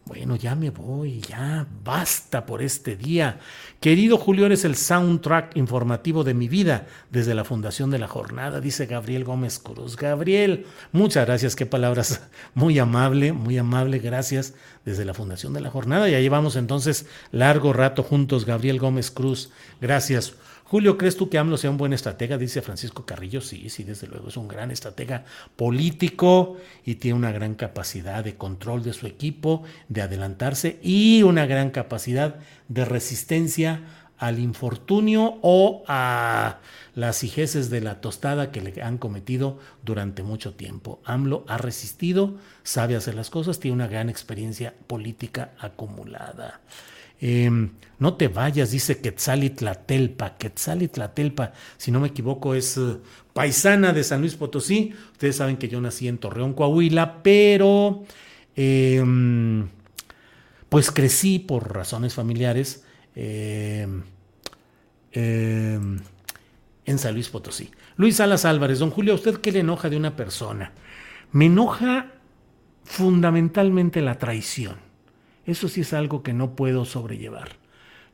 Bueno, 0.05 0.35
ya 0.35 0.53
me 0.53 0.69
voy, 0.69 1.21
ya 1.21 1.65
basta 1.81 2.45
por 2.45 2.61
este 2.61 2.97
día. 2.97 3.39
Querido 3.79 4.17
Julio, 4.17 4.45
eres 4.45 4.65
el 4.65 4.75
soundtrack 4.75 5.55
informativo 5.55 6.25
de 6.25 6.33
mi 6.33 6.49
vida 6.49 6.87
desde 7.09 7.33
la 7.33 7.45
fundación 7.45 7.89
de 7.89 7.99
la 7.99 8.09
jornada, 8.09 8.59
dice 8.59 8.85
Gabriel 8.85 9.23
Gómez 9.23 9.59
Cruz. 9.59 9.95
Gabriel, 9.95 10.65
muchas 10.91 11.25
gracias, 11.25 11.55
qué 11.55 11.65
palabras 11.65 12.21
muy 12.53 12.79
amable, 12.79 13.31
muy 13.31 13.57
amable, 13.57 13.99
gracias 13.99 14.55
desde 14.83 15.05
la 15.05 15.13
fundación 15.13 15.53
de 15.53 15.61
la 15.61 15.69
jornada. 15.69 16.09
Ya 16.09 16.19
llevamos 16.19 16.57
entonces 16.57 17.05
largo 17.31 17.71
rato 17.71 18.03
juntos, 18.03 18.45
Gabriel 18.45 18.79
Gómez 18.79 19.09
Cruz, 19.09 19.51
gracias. 19.79 20.33
Julio, 20.73 20.97
¿crees 20.97 21.15
tú 21.15 21.29
que 21.29 21.37
AMLO 21.37 21.55
sea 21.57 21.69
un 21.69 21.77
buen 21.77 21.93
estratega? 21.93 22.35
Dice 22.35 22.63
Francisco 22.63 23.05
Carrillo. 23.05 23.41
Sí, 23.41 23.69
sí, 23.69 23.83
desde 23.83 24.07
luego, 24.07 24.29
es 24.29 24.37
un 24.37 24.47
gran 24.47 24.71
estratega 24.71 25.23
político 25.55 26.57
y 26.83 26.95
tiene 26.95 27.15
una 27.15 27.31
gran 27.31 27.53
capacidad 27.53 28.23
de 28.23 28.37
control 28.37 28.81
de 28.81 28.93
su 28.93 29.05
equipo, 29.05 29.61
de 29.87 30.01
adelantarse 30.01 30.79
y 30.81 31.21
una 31.21 31.45
gran 31.45 31.69
capacidad 31.69 32.37
de 32.69 32.85
resistencia 32.85 33.83
al 34.17 34.39
infortunio 34.39 35.37
o 35.43 35.83
a 35.87 36.57
las 36.95 37.23
hijeces 37.23 37.69
de 37.69 37.81
la 37.81 38.01
tostada 38.01 38.49
que 38.49 38.61
le 38.61 38.81
han 38.81 38.97
cometido 38.97 39.59
durante 39.83 40.23
mucho 40.23 40.55
tiempo. 40.55 41.01
AMLO 41.05 41.45
ha 41.47 41.59
resistido, 41.59 42.37
sabe 42.63 42.95
hacer 42.95 43.13
las 43.13 43.29
cosas, 43.29 43.59
tiene 43.59 43.75
una 43.75 43.87
gran 43.87 44.09
experiencia 44.09 44.73
política 44.87 45.51
acumulada. 45.59 46.61
Em, 47.25 47.69
no 47.99 48.15
te 48.15 48.27
vayas, 48.27 48.71
dice 48.71 48.99
Quetzalitlatelpa. 48.99 50.35
Quetzalitlatelpa, 50.35 51.53
si 51.77 51.89
no 51.89 52.01
me 52.01 52.09
equivoco, 52.09 52.53
es 52.53 52.75
eh, 52.75 52.97
paisana 53.31 53.93
de 53.93 54.03
San 54.03 54.19
Luis 54.19 54.35
Potosí. 54.35 54.93
Ustedes 55.13 55.37
saben 55.37 55.55
que 55.55 55.69
yo 55.69 55.79
nací 55.79 56.09
en 56.09 56.17
Torreón, 56.17 56.53
Coahuila, 56.53 57.23
pero 57.23 58.03
em, 58.57 59.69
pues 60.67 60.91
crecí 60.91 61.39
por 61.39 61.73
razones 61.73 62.13
familiares 62.13 62.83
em, 63.15 64.03
en 65.13 66.01
San 66.97 67.13
Luis 67.13 67.29
Potosí. 67.29 67.71
Luis 67.95 68.17
Salas 68.17 68.43
Álvarez, 68.43 68.79
don 68.79 68.89
Julio, 68.89 69.13
¿a 69.13 69.15
usted 69.15 69.37
qué 69.37 69.53
le 69.53 69.59
enoja 69.61 69.89
de 69.89 69.95
una 69.95 70.17
persona? 70.17 70.73
Me 71.31 71.45
enoja 71.45 72.11
fundamentalmente 72.83 74.01
la 74.01 74.19
traición. 74.19 74.82
Eso 75.45 75.67
sí 75.67 75.81
es 75.81 75.93
algo 75.93 76.23
que 76.23 76.33
no 76.33 76.55
puedo 76.55 76.85
sobrellevar. 76.85 77.49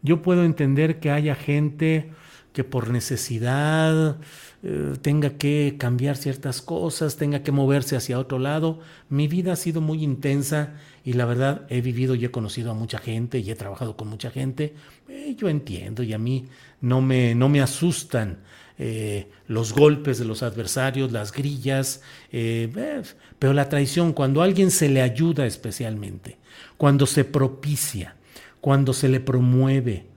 Yo 0.02 0.22
puedo 0.22 0.44
entender 0.44 1.00
que 1.00 1.12
haya 1.12 1.36
gente 1.36 2.12
que 2.54 2.64
por 2.64 2.90
necesidad 2.90 4.18
eh, 4.64 4.94
tenga 5.02 5.38
que 5.38 5.76
cambiar 5.78 6.18
ciertas 6.18 6.62
cosas, 6.62 7.18
tenga 7.18 7.44
que 7.44 7.52
moverse 7.52 7.96
hacia 7.96 8.20
otro 8.20 8.40
lado. 8.40 8.80
Mi 9.10 9.28
vida 9.28 9.54
ha 9.54 9.56
sido 9.56 9.82
muy 9.82 10.04
intensa 10.04 10.74
y 11.06 11.14
la 11.14 11.26
verdad 11.26 11.66
he 11.70 11.82
vivido 11.82 12.16
y 12.16 12.26
he 12.26 12.32
conocido 12.32 12.72
a 12.72 12.74
mucha 12.74 12.98
gente 12.98 13.40
y 13.40 13.52
he 13.52 13.56
trabajado 13.56 13.96
con 13.96 14.08
mucha 14.08 14.32
gente. 14.32 14.74
Eh, 15.08 15.36
yo 15.38 15.50
entiendo 15.50 16.02
y 16.04 16.14
a 16.14 16.18
mí 16.18 16.48
no 16.82 17.02
me, 17.02 17.36
no 17.36 17.50
me 17.50 17.62
asustan 17.62 18.40
eh, 18.80 19.28
los 19.48 19.74
golpes 19.74 20.18
de 20.18 20.26
los 20.26 20.42
adversarios, 20.42 21.12
las 21.12 21.32
grillas, 21.32 22.02
pero 22.32 23.54
la 23.54 23.70
traición, 23.70 24.14
cuando 24.14 24.42
alguien 24.42 24.72
se 24.72 24.90
le 24.90 25.02
ayuda 25.02 25.46
especialmente, 25.46 26.38
cuando 26.78 27.06
se 27.06 27.26
propicia, 27.26 28.16
cuando 28.62 28.94
se 28.94 29.10
le 29.10 29.20
promueve. 29.20 30.08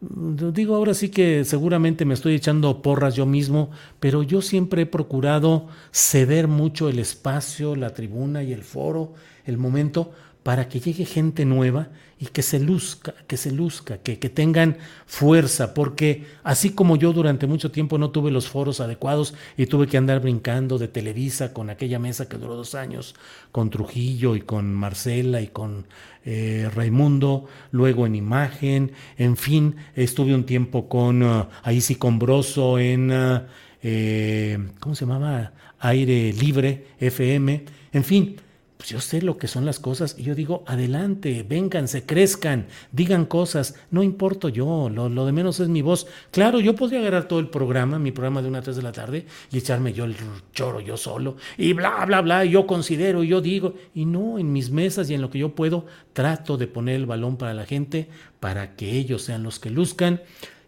Digo, 0.00 0.74
ahora 0.74 0.94
sí 0.94 1.10
que 1.10 1.44
seguramente 1.44 2.04
me 2.04 2.14
estoy 2.14 2.34
echando 2.34 2.82
porras 2.82 3.14
yo 3.14 3.24
mismo, 3.24 3.70
pero 4.00 4.22
yo 4.22 4.42
siempre 4.42 4.82
he 4.82 4.86
procurado 4.86 5.68
ceder 5.92 6.48
mucho 6.48 6.88
el 6.88 6.98
espacio, 6.98 7.76
la 7.76 7.94
tribuna 7.94 8.42
y 8.42 8.52
el 8.52 8.62
foro, 8.62 9.14
el 9.46 9.58
momento, 9.58 10.10
para 10.42 10.68
que 10.68 10.80
llegue 10.80 11.04
gente 11.04 11.44
nueva 11.44 11.90
y 12.22 12.26
que 12.26 12.42
se 12.42 12.60
luzca, 12.60 13.14
que 13.26 13.36
se 13.36 13.50
luzca, 13.50 13.98
que, 13.98 14.20
que, 14.20 14.28
tengan 14.28 14.76
fuerza, 15.06 15.74
porque 15.74 16.24
así 16.44 16.70
como 16.70 16.94
yo 16.94 17.12
durante 17.12 17.48
mucho 17.48 17.72
tiempo 17.72 17.98
no 17.98 18.10
tuve 18.10 18.30
los 18.30 18.48
foros 18.48 18.78
adecuados 18.80 19.34
y 19.56 19.66
tuve 19.66 19.88
que 19.88 19.96
andar 19.98 20.20
brincando 20.20 20.78
de 20.78 20.86
Televisa 20.86 21.52
con 21.52 21.68
aquella 21.68 21.98
mesa 21.98 22.28
que 22.28 22.38
duró 22.38 22.54
dos 22.54 22.76
años, 22.76 23.16
con 23.50 23.70
Trujillo 23.70 24.36
y 24.36 24.42
con 24.42 24.72
Marcela 24.72 25.40
y 25.40 25.48
con 25.48 25.88
eh, 26.24 26.70
Raimundo, 26.72 27.48
luego 27.72 28.06
en 28.06 28.14
Imagen, 28.14 28.92
en 29.18 29.36
fin, 29.36 29.74
estuve 29.96 30.32
un 30.32 30.44
tiempo 30.44 30.88
con, 30.88 31.24
uh, 31.24 31.48
ahí 31.64 31.80
sí 31.80 31.96
con 31.96 32.20
Broso 32.20 32.78
en, 32.78 33.10
uh, 33.10 33.40
eh, 33.82 34.58
¿cómo 34.78 34.94
se 34.94 35.06
llamaba? 35.06 35.54
Aire 35.80 36.32
Libre, 36.34 36.86
FM, 37.00 37.64
en 37.92 38.04
fin 38.04 38.36
pues 38.82 38.90
yo 38.90 39.00
sé 39.00 39.22
lo 39.22 39.38
que 39.38 39.46
son 39.46 39.64
las 39.64 39.78
cosas 39.78 40.16
y 40.18 40.24
yo 40.24 40.34
digo, 40.34 40.64
adelante, 40.66 41.46
vénganse, 41.48 42.04
crezcan, 42.04 42.66
digan 42.90 43.26
cosas, 43.26 43.76
no 43.92 44.02
importo 44.02 44.48
yo, 44.48 44.90
lo, 44.92 45.08
lo, 45.08 45.24
de 45.24 45.30
menos 45.30 45.60
es 45.60 45.68
mi 45.68 45.82
voz. 45.82 46.08
Claro, 46.32 46.58
yo 46.58 46.74
podría 46.74 46.98
agarrar 46.98 47.28
todo 47.28 47.38
el 47.38 47.46
programa, 47.46 48.00
mi 48.00 48.10
programa 48.10 48.42
de 48.42 48.48
una 48.48 48.58
a 48.58 48.62
tres 48.62 48.74
de 48.74 48.82
la 48.82 48.90
tarde, 48.90 49.24
y 49.52 49.58
echarme 49.58 49.92
yo 49.92 50.04
el 50.04 50.16
choro 50.52 50.80
yo 50.80 50.96
solo, 50.96 51.36
y 51.56 51.74
bla, 51.74 52.04
bla, 52.06 52.22
bla, 52.22 52.44
yo 52.44 52.66
considero, 52.66 53.22
yo 53.22 53.40
digo, 53.40 53.74
y 53.94 54.04
no, 54.04 54.40
en 54.40 54.52
mis 54.52 54.72
mesas 54.72 55.08
y 55.10 55.14
en 55.14 55.20
lo 55.20 55.30
que 55.30 55.38
yo 55.38 55.54
puedo, 55.54 55.86
trato 56.12 56.56
de 56.56 56.66
poner 56.66 56.96
el 56.96 57.06
balón 57.06 57.36
para 57.36 57.54
la 57.54 57.66
gente, 57.66 58.08
para 58.40 58.74
que 58.74 58.90
ellos 58.98 59.22
sean 59.22 59.44
los 59.44 59.60
que 59.60 59.70
luzcan. 59.70 60.22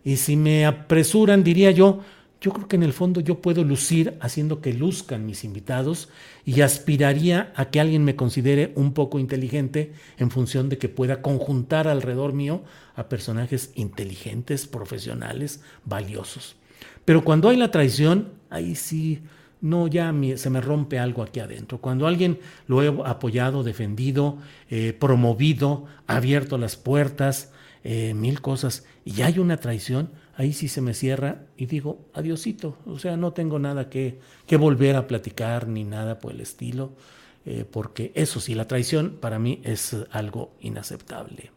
Y 0.04 0.18
si 0.18 0.36
me 0.36 0.66
apresuran, 0.66 1.42
diría 1.42 1.72
yo, 1.72 1.98
yo 2.44 2.52
creo 2.52 2.68
que 2.68 2.76
en 2.76 2.82
el 2.82 2.92
fondo 2.92 3.22
yo 3.22 3.40
puedo 3.40 3.64
lucir 3.64 4.18
haciendo 4.20 4.60
que 4.60 4.74
luzcan 4.74 5.24
mis 5.24 5.44
invitados 5.44 6.10
y 6.44 6.60
aspiraría 6.60 7.54
a 7.56 7.70
que 7.70 7.80
alguien 7.80 8.04
me 8.04 8.16
considere 8.16 8.74
un 8.74 8.92
poco 8.92 9.18
inteligente 9.18 9.94
en 10.18 10.30
función 10.30 10.68
de 10.68 10.76
que 10.76 10.90
pueda 10.90 11.22
conjuntar 11.22 11.88
alrededor 11.88 12.34
mío 12.34 12.62
a 12.96 13.08
personajes 13.08 13.72
inteligentes, 13.76 14.66
profesionales, 14.66 15.62
valiosos. 15.86 16.56
Pero 17.06 17.24
cuando 17.24 17.48
hay 17.48 17.56
la 17.56 17.70
traición, 17.70 18.32
ahí 18.50 18.74
sí, 18.74 19.22
no, 19.62 19.86
ya 19.86 20.14
se 20.36 20.50
me 20.50 20.60
rompe 20.60 20.98
algo 20.98 21.22
aquí 21.22 21.40
adentro. 21.40 21.78
Cuando 21.78 22.06
alguien 22.06 22.40
lo 22.66 22.82
he 22.82 23.08
apoyado, 23.08 23.62
defendido, 23.62 24.36
eh, 24.68 24.92
promovido, 24.92 25.86
abierto 26.06 26.58
las 26.58 26.76
puertas, 26.76 27.53
eh, 27.84 28.14
mil 28.14 28.40
cosas, 28.40 28.84
y 29.04 29.22
hay 29.22 29.38
una 29.38 29.58
traición, 29.58 30.10
ahí 30.36 30.52
sí 30.52 30.68
se 30.68 30.80
me 30.80 30.94
cierra 30.94 31.46
y 31.56 31.66
digo, 31.66 32.08
adiosito, 32.14 32.76
o 32.86 32.98
sea, 32.98 33.16
no 33.16 33.32
tengo 33.32 33.58
nada 33.58 33.88
que, 33.88 34.18
que 34.46 34.56
volver 34.56 34.96
a 34.96 35.06
platicar 35.06 35.68
ni 35.68 35.84
nada 35.84 36.18
por 36.18 36.32
el 36.32 36.40
estilo, 36.40 36.94
eh, 37.46 37.64
porque 37.70 38.10
eso 38.14 38.40
sí, 38.40 38.54
la 38.54 38.66
traición 38.66 39.18
para 39.20 39.38
mí 39.38 39.60
es 39.64 39.96
algo 40.10 40.56
inaceptable. 40.60 41.52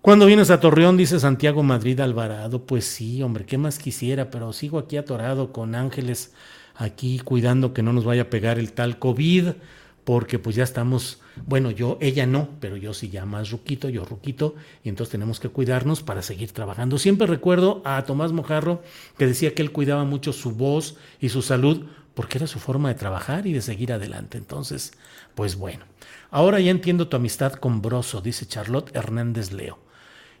Cuando 0.00 0.26
vienes 0.26 0.50
a 0.50 0.60
Torreón, 0.60 0.96
dice 0.96 1.18
Santiago 1.18 1.64
Madrid 1.64 1.98
Alvarado, 1.98 2.64
pues 2.64 2.84
sí, 2.84 3.24
hombre, 3.24 3.44
¿qué 3.44 3.58
más 3.58 3.80
quisiera? 3.80 4.30
Pero 4.30 4.52
sigo 4.52 4.78
aquí 4.78 4.96
atorado 4.96 5.52
con 5.52 5.74
ángeles, 5.74 6.32
aquí 6.76 7.18
cuidando 7.18 7.74
que 7.74 7.82
no 7.82 7.92
nos 7.92 8.04
vaya 8.04 8.22
a 8.22 8.30
pegar 8.30 8.60
el 8.60 8.72
tal 8.72 9.00
COVID 9.00 9.48
porque 10.04 10.38
pues 10.38 10.54
ya 10.54 10.62
estamos, 10.62 11.20
bueno, 11.44 11.70
yo, 11.70 11.98
ella 12.00 12.26
no, 12.26 12.48
pero 12.60 12.76
yo 12.76 12.94
sí 12.94 13.10
ya 13.10 13.26
más 13.26 13.50
ruquito, 13.50 13.88
yo 13.88 14.04
ruquito, 14.04 14.54
y 14.82 14.88
entonces 14.88 15.12
tenemos 15.12 15.40
que 15.40 15.48
cuidarnos 15.48 16.02
para 16.02 16.22
seguir 16.22 16.52
trabajando. 16.52 16.98
Siempre 16.98 17.26
recuerdo 17.26 17.82
a 17.84 18.02
Tomás 18.04 18.32
Mojarro 18.32 18.82
que 19.18 19.26
decía 19.26 19.54
que 19.54 19.62
él 19.62 19.72
cuidaba 19.72 20.04
mucho 20.04 20.32
su 20.32 20.52
voz 20.52 20.96
y 21.20 21.28
su 21.28 21.42
salud 21.42 21.86
porque 22.14 22.38
era 22.38 22.46
su 22.46 22.58
forma 22.58 22.88
de 22.88 22.94
trabajar 22.94 23.46
y 23.46 23.52
de 23.52 23.60
seguir 23.60 23.92
adelante. 23.92 24.38
Entonces, 24.38 24.92
pues 25.34 25.56
bueno, 25.56 25.84
ahora 26.30 26.60
ya 26.60 26.70
entiendo 26.70 27.08
tu 27.08 27.16
amistad 27.16 27.52
con 27.52 27.82
Broso, 27.82 28.22
dice 28.22 28.46
Charlotte 28.46 28.94
Hernández 28.94 29.52
Leo. 29.52 29.78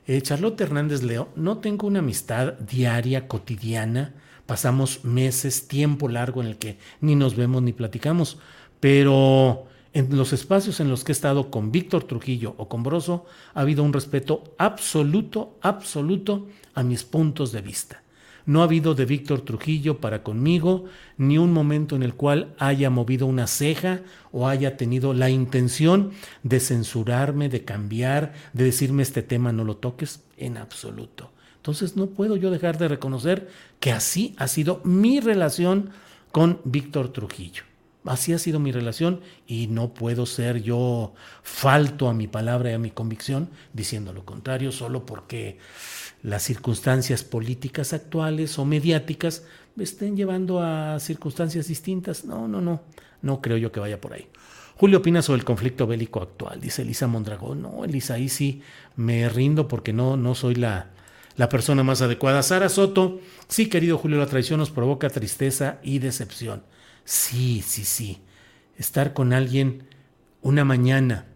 Eh, 0.06 0.22
Charlotte 0.22 0.60
Hernández 0.60 1.02
Leo, 1.02 1.28
no 1.36 1.58
tengo 1.58 1.86
una 1.86 1.98
amistad 1.98 2.54
diaria, 2.54 3.28
cotidiana, 3.28 4.14
pasamos 4.46 5.04
meses, 5.04 5.68
tiempo 5.68 6.08
largo 6.08 6.40
en 6.40 6.46
el 6.46 6.56
que 6.56 6.78
ni 7.00 7.16
nos 7.16 7.34
vemos 7.36 7.62
ni 7.62 7.72
platicamos 7.72 8.38
pero 8.80 9.66
en 9.96 10.14
los 10.14 10.34
espacios 10.34 10.78
en 10.80 10.90
los 10.90 11.04
que 11.04 11.12
he 11.12 11.14
estado 11.14 11.50
con 11.50 11.72
Víctor 11.72 12.04
Trujillo 12.04 12.54
o 12.58 12.68
con 12.68 12.82
Broso, 12.82 13.24
ha 13.54 13.62
habido 13.62 13.82
un 13.82 13.94
respeto 13.94 14.44
absoluto, 14.58 15.56
absoluto 15.62 16.48
a 16.74 16.82
mis 16.82 17.02
puntos 17.02 17.50
de 17.50 17.62
vista. 17.62 18.02
No 18.44 18.60
ha 18.60 18.64
habido 18.64 18.94
de 18.94 19.06
Víctor 19.06 19.40
Trujillo 19.40 19.98
para 19.98 20.22
conmigo 20.22 20.84
ni 21.16 21.38
un 21.38 21.50
momento 21.50 21.96
en 21.96 22.02
el 22.02 22.12
cual 22.12 22.54
haya 22.58 22.90
movido 22.90 23.26
una 23.26 23.46
ceja 23.46 24.02
o 24.32 24.46
haya 24.46 24.76
tenido 24.76 25.14
la 25.14 25.30
intención 25.30 26.10
de 26.42 26.60
censurarme, 26.60 27.48
de 27.48 27.64
cambiar, 27.64 28.34
de 28.52 28.64
decirme 28.64 29.02
este 29.02 29.22
tema 29.22 29.50
no 29.50 29.64
lo 29.64 29.78
toques, 29.78 30.24
en 30.36 30.58
absoluto. 30.58 31.30
Entonces 31.56 31.96
no 31.96 32.08
puedo 32.08 32.36
yo 32.36 32.50
dejar 32.50 32.76
de 32.76 32.88
reconocer 32.88 33.48
que 33.80 33.92
así 33.92 34.34
ha 34.36 34.46
sido 34.46 34.82
mi 34.84 35.20
relación 35.20 35.88
con 36.32 36.60
Víctor 36.64 37.14
Trujillo. 37.14 37.62
Así 38.06 38.32
ha 38.32 38.38
sido 38.38 38.60
mi 38.60 38.72
relación 38.72 39.20
y 39.46 39.66
no 39.66 39.94
puedo 39.94 40.26
ser 40.26 40.62
yo 40.62 41.14
falto 41.42 42.08
a 42.08 42.14
mi 42.14 42.26
palabra 42.26 42.70
y 42.70 42.74
a 42.74 42.78
mi 42.78 42.90
convicción 42.90 43.50
diciendo 43.72 44.12
lo 44.12 44.24
contrario 44.24 44.72
solo 44.72 45.04
porque 45.06 45.58
las 46.22 46.42
circunstancias 46.42 47.22
políticas 47.22 47.92
actuales 47.92 48.58
o 48.58 48.64
mediáticas 48.64 49.44
me 49.74 49.84
estén 49.84 50.16
llevando 50.16 50.60
a 50.60 50.98
circunstancias 50.98 51.68
distintas. 51.68 52.24
No, 52.24 52.48
no, 52.48 52.60
no, 52.60 52.80
no 53.22 53.40
creo 53.40 53.56
yo 53.56 53.70
que 53.70 53.80
vaya 53.80 54.00
por 54.00 54.14
ahí. 54.14 54.26
Julio 54.76 54.98
opina 54.98 55.22
sobre 55.22 55.38
el 55.38 55.44
conflicto 55.44 55.86
bélico 55.86 56.20
actual, 56.20 56.60
dice 56.60 56.82
Elisa 56.82 57.06
Mondragón. 57.06 57.62
No, 57.62 57.84
Elisa, 57.84 58.14
ahí 58.14 58.28
sí 58.28 58.62
me 58.94 59.28
rindo 59.28 59.68
porque 59.68 59.92
no, 59.92 60.16
no 60.16 60.34
soy 60.34 60.54
la, 60.54 60.90
la 61.36 61.48
persona 61.48 61.82
más 61.82 62.02
adecuada. 62.02 62.42
Sara 62.42 62.68
Soto, 62.68 63.20
sí, 63.48 63.68
querido 63.68 63.96
Julio, 63.96 64.18
la 64.18 64.26
traición 64.26 64.60
nos 64.60 64.70
provoca 64.70 65.08
tristeza 65.08 65.78
y 65.82 65.98
decepción. 65.98 66.62
Sí, 67.06 67.62
sí, 67.64 67.84
sí. 67.84 68.20
Estar 68.76 69.14
con 69.14 69.32
alguien 69.32 69.84
una 70.42 70.64
mañana 70.64 71.26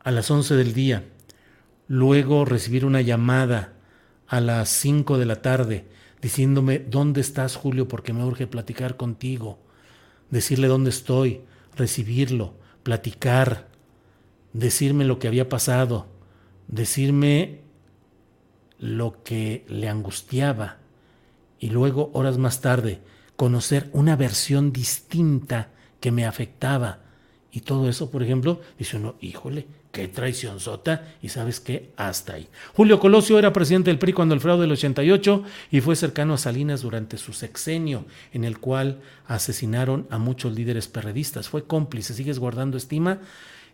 a 0.00 0.10
las 0.10 0.30
11 0.30 0.54
del 0.54 0.74
día, 0.74 1.04
luego 1.88 2.44
recibir 2.44 2.84
una 2.84 3.00
llamada 3.00 3.72
a 4.28 4.42
las 4.42 4.68
5 4.68 5.16
de 5.16 5.24
la 5.24 5.40
tarde 5.40 5.88
diciéndome, 6.20 6.78
¿dónde 6.78 7.22
estás 7.22 7.56
Julio? 7.56 7.88
Porque 7.88 8.12
me 8.12 8.22
urge 8.22 8.46
platicar 8.46 8.98
contigo. 8.98 9.58
Decirle 10.28 10.68
dónde 10.68 10.90
estoy, 10.90 11.40
recibirlo, 11.74 12.54
platicar, 12.82 13.68
decirme 14.52 15.06
lo 15.06 15.18
que 15.18 15.28
había 15.28 15.48
pasado, 15.48 16.06
decirme 16.68 17.62
lo 18.78 19.22
que 19.22 19.64
le 19.68 19.88
angustiaba 19.88 20.76
y 21.58 21.70
luego 21.70 22.10
horas 22.12 22.36
más 22.36 22.60
tarde 22.60 23.00
conocer 23.36 23.90
una 23.92 24.16
versión 24.16 24.72
distinta 24.72 25.70
que 26.00 26.10
me 26.12 26.26
afectaba. 26.26 27.00
Y 27.50 27.60
todo 27.60 27.88
eso, 27.88 28.10
por 28.10 28.22
ejemplo, 28.22 28.60
dice 28.78 28.96
uno, 28.96 29.14
híjole, 29.20 29.66
qué 29.94 30.08
traición 30.08 30.58
sota, 30.58 31.14
y 31.22 31.28
sabes 31.28 31.60
qué, 31.60 31.92
hasta 31.96 32.34
ahí. 32.34 32.48
Julio 32.74 32.98
Colosio 32.98 33.38
era 33.38 33.52
presidente 33.52 33.90
del 33.90 33.98
PRI 33.98 34.12
cuando 34.12 34.34
el 34.34 34.40
fraude 34.40 34.62
del 34.62 34.72
88 34.72 35.44
y 35.70 35.80
fue 35.80 35.94
cercano 35.94 36.34
a 36.34 36.38
Salinas 36.38 36.82
durante 36.82 37.16
su 37.16 37.32
sexenio, 37.32 38.04
en 38.32 38.44
el 38.44 38.58
cual 38.58 39.00
asesinaron 39.26 40.08
a 40.10 40.18
muchos 40.18 40.52
líderes 40.54 40.88
perredistas. 40.88 41.48
Fue 41.48 41.64
cómplice, 41.64 42.12
¿sigues 42.12 42.40
guardando 42.40 42.76
estima? 42.76 43.20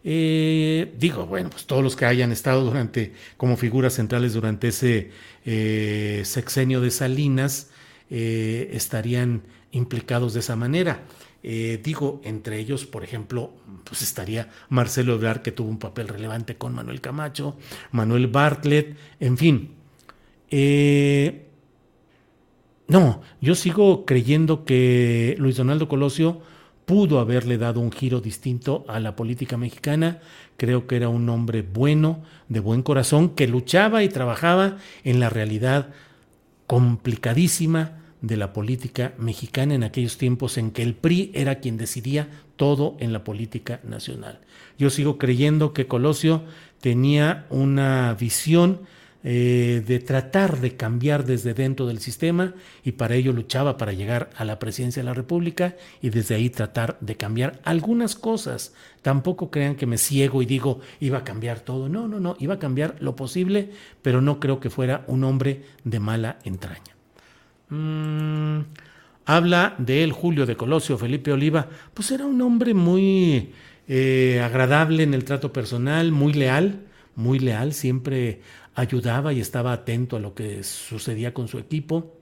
Eh, 0.05 0.95
digo, 0.99 1.27
bueno, 1.27 1.51
pues 1.51 1.67
todos 1.67 1.83
los 1.83 1.97
que 1.97 2.05
hayan 2.05 2.33
estado 2.33 2.65
durante, 2.65 3.15
como 3.39 3.57
figuras 3.57 3.95
centrales 3.95 4.35
durante 4.35 4.69
ese 4.69 5.11
eh, 5.45 6.23
sexenio 6.25 6.83
de 6.83 6.91
Salinas, 6.91 7.71
eh, 8.11 8.71
estarían 8.73 9.43
implicados 9.71 10.35
de 10.35 10.41
esa 10.41 10.57
manera. 10.57 11.05
Eh, 11.43 11.81
digo, 11.83 12.21
entre 12.25 12.59
ellos, 12.59 12.85
por 12.85 13.03
ejemplo, 13.05 13.53
pues 13.85 14.03
estaría 14.03 14.51
Marcelo 14.69 15.15
Ebrard, 15.15 15.43
que 15.43 15.53
tuvo 15.53 15.71
un 15.71 15.79
papel 15.79 16.09
relevante 16.09 16.57
con 16.57 16.75
Manuel 16.75 17.01
Camacho, 17.01 17.57
Manuel 17.93 18.27
Bartlett, 18.27 18.97
en 19.21 19.39
fin. 19.39 19.71
Eh, 20.51 21.47
no, 22.89 23.23
yo 23.41 23.55
sigo 23.55 24.05
creyendo 24.05 24.65
que 24.65 25.37
Luis 25.39 25.57
Donaldo 25.57 25.89
Colosio 25.89 26.43
pudo 26.85 27.21
haberle 27.21 27.57
dado 27.57 27.79
un 27.79 27.93
giro 27.93 28.21
distinto 28.21 28.85
a 28.89 28.99
la 28.99 29.15
política 29.15 29.57
mexicana. 29.57 30.19
Creo 30.57 30.89
que 30.89 30.97
era 30.97 31.09
un 31.09 31.29
hombre 31.29 31.63
bueno, 31.63 32.25
de 32.49 32.59
buen 32.59 32.83
corazón, 32.83 33.37
que 33.37 33.47
luchaba 33.47 34.03
y 34.03 34.09
trabajaba 34.09 34.79
en 35.05 35.21
la 35.21 35.31
realidad 35.31 35.91
complicadísima 36.67 38.00
de 38.23 38.37
la 38.37 38.53
política 38.53 39.15
mexicana 39.19 39.75
en 39.75 39.85
aquellos 39.85 40.19
tiempos 40.19 40.59
en 40.59 40.71
que 40.71 40.83
el 40.83 40.95
PRI 40.95 41.31
era 41.35 41.57
quien 41.57 41.77
decidía 41.77 42.29
todo 42.57 42.97
en 43.01 43.13
la 43.13 43.25
política 43.25 43.81
nacional. 43.85 44.41
Yo 44.79 44.91
sigo 44.91 45.19
creyendo 45.19 45.73
que 45.73 45.87
Colosio 45.87 46.43
tenía 46.81 47.47
una 47.51 48.15
visión 48.15 48.81
eh, 49.23 49.83
de 49.87 49.99
tratar 49.99 50.61
de 50.61 50.77
cambiar 50.77 51.27
desde 51.27 51.53
dentro 51.53 51.87
del 51.87 52.01
sistema 52.01 52.55
y 52.83 52.93
para 52.93 53.17
ello 53.17 53.35
luchaba 53.35 53.77
para 53.77 53.93
llegar 53.93 54.31
a 54.35 54.47
la 54.47 54.59
presidencia 54.59 55.03
de 55.03 55.07
la 55.07 55.13
República 55.13 55.77
y 56.01 56.09
desde 56.09 56.37
ahí 56.37 56.49
tratar 56.49 56.97
de 57.01 57.17
cambiar 57.17 57.61
algunas 57.65 58.15
cosas. 58.15 58.73
Tampoco 59.03 59.51
crean 59.51 59.77
que 59.77 59.85
me 59.85 59.99
ciego 59.99 60.41
y 60.41 60.47
digo 60.47 60.81
iba 61.01 61.19
a 61.19 61.25
cambiar 61.25 61.61
todo. 61.61 61.91
No, 61.91 62.09
no, 62.09 62.19
no, 62.19 62.35
iba 62.41 62.55
a 62.55 62.59
cambiar 62.59 62.97
lo 63.01 63.15
posible, 63.15 63.71
pero 64.01 64.23
no 64.23 64.41
creo 64.41 64.59
que 64.59 64.71
fuera 64.71 65.05
un 65.07 65.25
hombre 65.25 65.65
de 65.85 66.01
mala 66.01 66.39
entraña. 66.45 67.00
Mm, 67.71 68.61
habla 69.25 69.75
de 69.79 70.05
él 70.05 70.13
Julio 70.13 70.47
de 70.47 70.57
Colosio, 70.57 70.99
Felipe 70.99 71.33
Oliva, 71.33 71.69
pues 71.95 72.11
era 72.11 72.27
un 72.27 72.41
hombre 72.43 72.75
muy 72.75 73.53
eh, 73.89 74.41
agradable 74.45 75.03
en 75.05 75.15
el 75.15 75.25
trato 75.25 75.53
personal, 75.53 76.13
muy 76.13 76.33
leal, 76.33 76.87
muy 77.15 77.39
leal, 77.39 77.73
siempre 77.73 78.41
ayudaba 78.75 79.33
y 79.33 79.41
estaba 79.41 79.73
atento 79.73 80.17
a 80.17 80.21
lo 80.21 80.35
que 80.35 80.63
sucedía 80.65 81.35
con 81.35 81.49
su 81.49 81.59
equipo. 81.59 82.17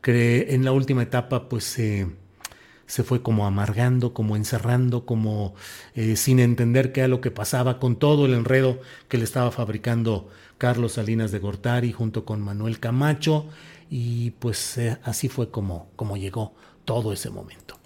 Que 0.00 0.54
en 0.54 0.64
la 0.64 0.72
última 0.72 1.02
etapa, 1.02 1.48
pues 1.48 1.64
se 1.64 3.04
fue 3.04 3.22
como 3.22 3.46
amargando, 3.46 4.12
como 4.14 4.36
encerrando, 4.36 5.06
como 5.06 5.54
eh, 5.94 6.16
sin 6.16 6.40
entender 6.40 6.92
qué 6.92 7.00
era 7.00 7.08
lo 7.08 7.20
que 7.20 7.30
pasaba 7.30 7.78
con 7.78 7.96
todo 7.96 8.26
el 8.26 8.34
enredo 8.34 8.80
que 9.08 9.18
le 9.18 9.24
estaba 9.24 9.50
fabricando 9.52 10.28
Carlos 10.58 10.92
Salinas 10.92 11.30
de 11.30 11.38
Gortari 11.38 11.92
junto 11.92 12.24
con 12.24 12.40
Manuel 12.40 12.80
Camacho. 12.80 13.48
Y 13.94 14.30
pues 14.30 14.78
eh, 14.78 14.96
así 15.04 15.28
fue 15.28 15.50
como, 15.50 15.90
como 15.96 16.16
llegó 16.16 16.54
todo 16.86 17.12
ese 17.12 17.28
momento. 17.28 17.78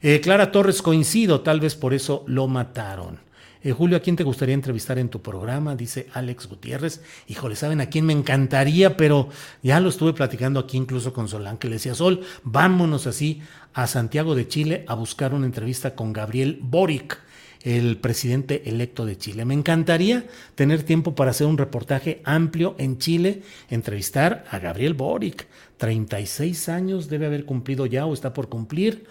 Eh, 0.00 0.20
Clara 0.20 0.52
Torres 0.52 0.80
coincido, 0.82 1.40
tal 1.40 1.58
vez 1.58 1.74
por 1.74 1.94
eso 1.94 2.22
lo 2.28 2.46
mataron. 2.46 3.18
Eh, 3.64 3.72
Julio, 3.72 3.96
¿a 3.96 4.00
quién 4.00 4.14
te 4.14 4.22
gustaría 4.22 4.54
entrevistar 4.54 5.00
en 5.00 5.08
tu 5.08 5.20
programa? 5.20 5.74
Dice 5.74 6.06
Alex 6.14 6.46
Gutiérrez. 6.46 7.02
Híjole, 7.26 7.56
¿saben 7.56 7.80
a 7.80 7.86
quién 7.86 8.06
me 8.06 8.12
encantaría? 8.12 8.96
Pero 8.96 9.30
ya 9.60 9.80
lo 9.80 9.88
estuve 9.88 10.12
platicando 10.12 10.60
aquí 10.60 10.76
incluso 10.76 11.12
con 11.12 11.26
Solán, 11.26 11.58
que 11.58 11.66
le 11.66 11.74
decía, 11.74 11.96
Sol, 11.96 12.20
vámonos 12.44 13.08
así 13.08 13.42
a 13.74 13.88
Santiago 13.88 14.36
de 14.36 14.46
Chile 14.46 14.84
a 14.86 14.94
buscar 14.94 15.34
una 15.34 15.46
entrevista 15.46 15.96
con 15.96 16.12
Gabriel 16.12 16.60
Boric 16.62 17.18
el 17.62 17.96
presidente 17.96 18.62
electo 18.66 19.04
de 19.06 19.16
Chile. 19.16 19.44
Me 19.44 19.54
encantaría 19.54 20.26
tener 20.54 20.82
tiempo 20.82 21.14
para 21.14 21.30
hacer 21.30 21.46
un 21.46 21.58
reportaje 21.58 22.20
amplio 22.24 22.74
en 22.78 22.98
Chile, 22.98 23.42
entrevistar 23.70 24.44
a 24.50 24.58
Gabriel 24.58 24.94
Boric, 24.94 25.46
36 25.78 26.68
años 26.68 27.08
debe 27.08 27.26
haber 27.26 27.44
cumplido 27.44 27.86
ya 27.86 28.04
o 28.06 28.14
está 28.14 28.34
por 28.34 28.48
cumplir, 28.48 29.04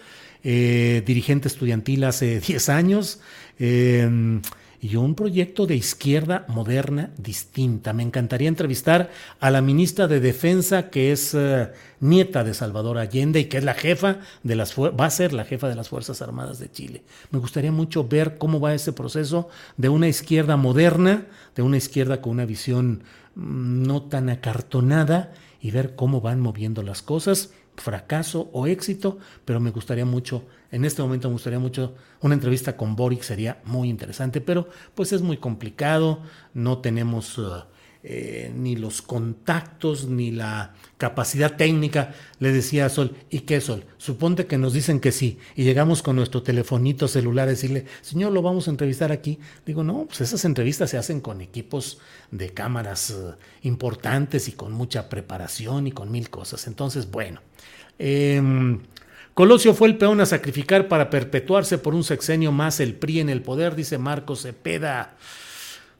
eh, 0.44 1.02
dirigente 1.04 1.48
estudiantil 1.48 2.04
hace 2.04 2.40
10 2.40 2.68
años. 2.68 3.20
Eh, 3.58 4.40
y 4.80 4.96
un 4.96 5.14
proyecto 5.14 5.66
de 5.66 5.76
izquierda 5.76 6.44
moderna 6.48 7.10
distinta. 7.18 7.92
Me 7.92 8.02
encantaría 8.02 8.48
entrevistar 8.48 9.10
a 9.40 9.50
la 9.50 9.60
ministra 9.60 10.06
de 10.06 10.20
Defensa, 10.20 10.90
que 10.90 11.10
es 11.12 11.34
eh, 11.34 11.72
nieta 12.00 12.44
de 12.44 12.54
Salvador 12.54 12.98
Allende 12.98 13.40
y 13.40 13.44
que 13.46 13.58
es 13.58 13.64
la 13.64 13.74
jefa 13.74 14.18
de 14.42 14.54
las 14.54 14.78
va 14.78 15.06
a 15.06 15.10
ser 15.10 15.32
la 15.32 15.44
jefa 15.44 15.68
de 15.68 15.74
las 15.74 15.88
Fuerzas 15.88 16.22
Armadas 16.22 16.58
de 16.58 16.70
Chile. 16.70 17.02
Me 17.30 17.38
gustaría 17.38 17.72
mucho 17.72 18.06
ver 18.06 18.38
cómo 18.38 18.60
va 18.60 18.74
ese 18.74 18.92
proceso 18.92 19.48
de 19.76 19.88
una 19.88 20.08
izquierda 20.08 20.56
moderna, 20.56 21.26
de 21.56 21.62
una 21.62 21.76
izquierda 21.76 22.20
con 22.20 22.32
una 22.32 22.46
visión 22.46 23.02
mm, 23.34 23.82
no 23.82 24.02
tan 24.02 24.28
acartonada 24.28 25.32
y 25.60 25.72
ver 25.72 25.96
cómo 25.96 26.20
van 26.20 26.40
moviendo 26.40 26.82
las 26.82 27.02
cosas 27.02 27.50
fracaso 27.78 28.50
o 28.52 28.66
éxito, 28.66 29.18
pero 29.44 29.60
me 29.60 29.70
gustaría 29.70 30.04
mucho, 30.04 30.44
en 30.70 30.84
este 30.84 31.02
momento 31.02 31.28
me 31.28 31.32
gustaría 31.32 31.58
mucho 31.58 31.94
una 32.20 32.34
entrevista 32.34 32.76
con 32.76 32.96
Boric, 32.96 33.22
sería 33.22 33.60
muy 33.64 33.88
interesante, 33.88 34.40
pero 34.40 34.68
pues 34.94 35.12
es 35.12 35.22
muy 35.22 35.38
complicado, 35.38 36.22
no 36.54 36.78
tenemos 36.78 37.38
uh, 37.38 37.62
eh, 38.04 38.52
ni 38.54 38.76
los 38.76 39.02
contactos 39.02 40.06
ni 40.06 40.30
la 40.30 40.74
capacidad 40.98 41.56
técnica. 41.56 42.14
Le 42.38 42.52
decía 42.52 42.88
Sol, 42.88 43.16
¿y 43.28 43.40
qué 43.40 43.60
Sol? 43.60 43.86
Suponte 43.96 44.46
que 44.46 44.56
nos 44.56 44.72
dicen 44.72 45.00
que 45.00 45.10
sí 45.10 45.38
y 45.56 45.64
llegamos 45.64 46.02
con 46.02 46.14
nuestro 46.14 46.42
telefonito 46.42 47.08
celular 47.08 47.48
a 47.48 47.50
decirle, 47.50 47.86
señor, 48.02 48.32
lo 48.32 48.40
vamos 48.40 48.68
a 48.68 48.70
entrevistar 48.70 49.10
aquí. 49.10 49.40
Digo, 49.66 49.82
no, 49.82 50.04
pues 50.06 50.20
esas 50.20 50.44
entrevistas 50.44 50.90
se 50.90 50.98
hacen 50.98 51.20
con 51.20 51.40
equipos 51.40 51.98
de 52.30 52.50
cámaras 52.50 53.10
uh, 53.10 53.34
importantes 53.62 54.48
y 54.48 54.52
con 54.52 54.72
mucha 54.72 55.08
preparación 55.08 55.88
y 55.88 55.92
con 55.92 56.12
mil 56.12 56.30
cosas. 56.30 56.66
Entonces, 56.68 57.10
bueno. 57.10 57.40
Em, 57.98 58.80
Colosio 59.38 59.72
fue 59.72 59.86
el 59.86 59.98
peón 59.98 60.20
a 60.20 60.26
sacrificar 60.26 60.88
para 60.88 61.10
perpetuarse 61.10 61.78
por 61.78 61.94
un 61.94 62.02
sexenio 62.02 62.50
más 62.50 62.80
el 62.80 62.96
PRI 62.96 63.20
en 63.20 63.28
el 63.28 63.40
poder, 63.40 63.76
dice 63.76 63.96
Marcos 63.96 64.42
Cepeda. 64.42 65.16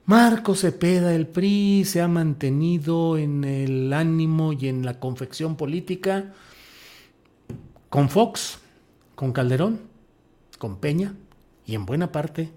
Marcos 0.07 0.63
Cepeda, 0.63 1.15
el 1.15 1.29
PRI 1.29 1.85
se 1.85 2.01
ha 2.01 2.09
mantenido 2.09 3.17
en 3.17 3.45
el 3.45 3.93
ánimo 3.93 4.53
y 4.55 4.67
en 4.67 4.85
la 4.85 4.99
confección 4.99 5.55
política 5.57 6.35
con 7.89 8.09
Fox, 8.09 8.59
con 9.15 9.33
Calderón, 9.33 9.83
con 10.59 10.81
Peña 10.81 11.15
y 11.65 11.77
en 11.77 11.87
buena 11.87 12.11
parte, 12.11 12.51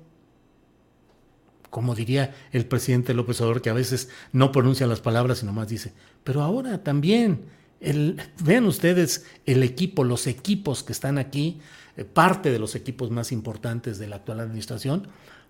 como 1.69 1.93
diría 1.93 2.33
el 2.53 2.65
presidente 2.65 3.13
López 3.13 3.39
Obrador, 3.41 3.61
que 3.61 3.69
a 3.69 3.73
veces 3.73 4.09
no 4.31 4.51
pronuncia 4.51 4.87
las 4.87 4.99
palabras 4.99 5.43
y 5.43 5.45
nomás 5.45 5.67
dice, 5.67 5.93
pero 6.23 6.41
ahora 6.41 6.83
también 6.83 7.60
vean 7.81 8.65
ustedes 8.65 9.25
el 9.45 9.63
equipo, 9.63 10.03
los 10.03 10.27
equipos 10.27 10.83
que 10.83 10.93
están 10.93 11.17
aquí, 11.17 11.59
eh, 11.97 12.05
parte 12.05 12.51
de 12.51 12.59
los 12.59 12.75
equipos 12.75 13.09
más 13.11 13.31
importantes 13.31 13.97
de 13.97 14.07
la 14.07 14.17
actual 14.17 14.39
administración, 14.39 15.07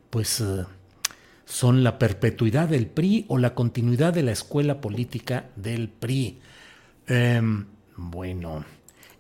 pues 0.10 0.42
eh, 0.42 0.66
son 1.46 1.84
la 1.84 2.00
perpetuidad 2.00 2.70
del 2.70 2.88
PRI 2.88 3.26
o 3.28 3.38
la 3.38 3.54
continuidad 3.54 4.14
de 4.14 4.24
la 4.24 4.32
escuela 4.32 4.80
política 4.82 5.50
del 5.56 5.90
PRI. 5.90 6.40
Em, 7.08 7.66
bueno. 7.98 8.64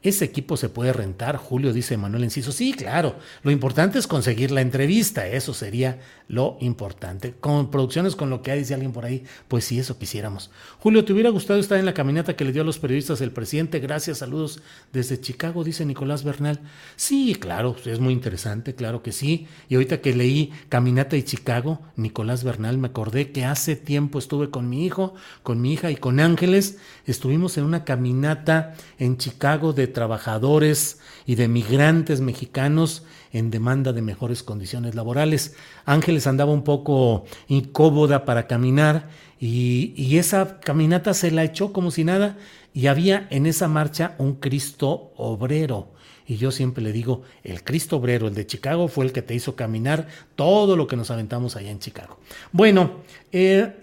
Ese 0.04 0.26
equipo 0.26 0.58
se 0.58 0.70
puede 0.70 0.94
rentar, 0.94 1.38
Julio, 1.38 1.74
dice 1.74 1.96
Manuel 1.96 2.24
Enciso. 2.24 2.52
Sí, 2.52 2.74
claro, 2.74 3.18
lo 3.44 3.52
importante 3.52 4.00
es 4.00 4.08
conseguir 4.08 4.50
la 4.50 4.62
entrevista, 4.62 5.28
eso 5.28 5.54
sería 5.54 6.00
lo 6.28 6.58
importante. 6.60 7.34
Con 7.40 7.70
producciones 7.70 8.16
con 8.16 8.32
lo 8.32 8.42
que 8.42 8.50
hay, 8.50 8.60
dice 8.60 8.74
alguien 8.74 8.94
por 8.94 9.06
ahí, 9.06 9.24
pues 9.48 9.66
sí, 9.66 9.78
eso 9.78 10.00
quisiéramos. 10.00 10.50
Julio, 10.80 11.06
¿te 11.06 11.14
hubiera 11.14 11.30
gustado 11.30 11.60
estar 11.60 11.78
en 11.78 11.86
la 11.86 11.94
caminata 11.94 12.36
que 12.36 12.46
le 12.46 12.52
dio 12.52 12.64
a 12.64 12.66
los 12.66 12.80
periodistas 12.80 13.22
el 13.22 13.32
presidente? 13.32 13.80
Gracias, 13.80 14.20
saludos 14.20 14.64
desde 14.92 15.22
Chicago, 15.22 15.64
dice 15.64 15.86
Nicolás 15.86 16.24
Bernal. 16.24 16.62
Sí, 16.96 17.36
claro, 17.36 17.76
es 17.86 18.00
muy 18.00 18.14
interesante, 18.14 18.74
claro 18.74 19.04
que 19.04 19.12
sí. 19.12 19.46
Y 19.70 19.76
ahorita 19.76 20.02
que 20.02 20.16
leí 20.16 20.52
Caminata 20.70 21.16
y 21.16 21.24
Chicago, 21.24 21.82
Nicolás 21.96 22.44
Bernal, 22.44 22.80
me 22.80 22.88
acordé 22.88 23.32
que 23.32 23.46
hace 23.46 23.76
tiempo 23.76 24.18
estuve 24.18 24.50
con 24.50 24.68
mi 24.68 24.84
hijo, 24.86 25.14
con 25.44 25.62
mi 25.62 25.74
hija 25.74 25.92
y 25.92 25.96
con 25.96 26.20
Ángeles, 26.20 26.80
estuvimos 27.06 27.58
en 27.58 27.66
una 27.66 27.84
caminata 27.84 28.74
en 28.98 29.18
Chicago 29.18 29.74
de 29.74 29.91
trabajadores 29.92 31.00
y 31.26 31.36
de 31.36 31.48
migrantes 31.48 32.20
mexicanos 32.20 33.04
en 33.32 33.52
demanda 33.52 33.94
de 33.94 34.02
mejores 34.02 34.44
condiciones 34.44 34.96
laborales. 34.96 35.56
Ángeles 35.86 36.28
andaba 36.28 36.52
un 36.52 36.64
poco 36.64 37.26
incómoda 37.48 38.26
para 38.26 38.48
caminar 38.48 39.10
y, 39.40 39.94
y, 39.96 40.18
esa 40.18 40.60
caminata 40.60 41.14
se 41.14 41.32
la 41.32 41.44
echó 41.44 41.74
como 41.74 41.92
si 41.92 42.04
nada 42.04 42.38
y 42.74 42.88
había 42.88 43.28
en 43.30 43.46
esa 43.46 43.68
marcha 43.68 44.16
un 44.18 44.36
Cristo 44.36 45.14
obrero. 45.18 45.90
Y 46.28 46.38
yo 46.38 46.52
siempre 46.52 46.84
le 46.84 46.94
digo, 46.94 47.24
el 47.44 47.64
Cristo 47.64 47.98
obrero, 47.98 48.28
el 48.28 48.34
de 48.34 48.46
Chicago, 48.46 48.88
fue 48.88 49.06
el 49.06 49.12
que 49.12 49.22
te 49.22 49.36
hizo 49.36 49.56
caminar 49.56 50.08
todo 50.36 50.78
lo 50.78 50.88
que 50.88 50.96
nos 50.96 51.12
aventamos 51.12 51.56
allá 51.56 51.72
en 51.72 51.80
Chicago. 51.80 52.20
Bueno, 52.52 53.02
eh, 53.32 53.74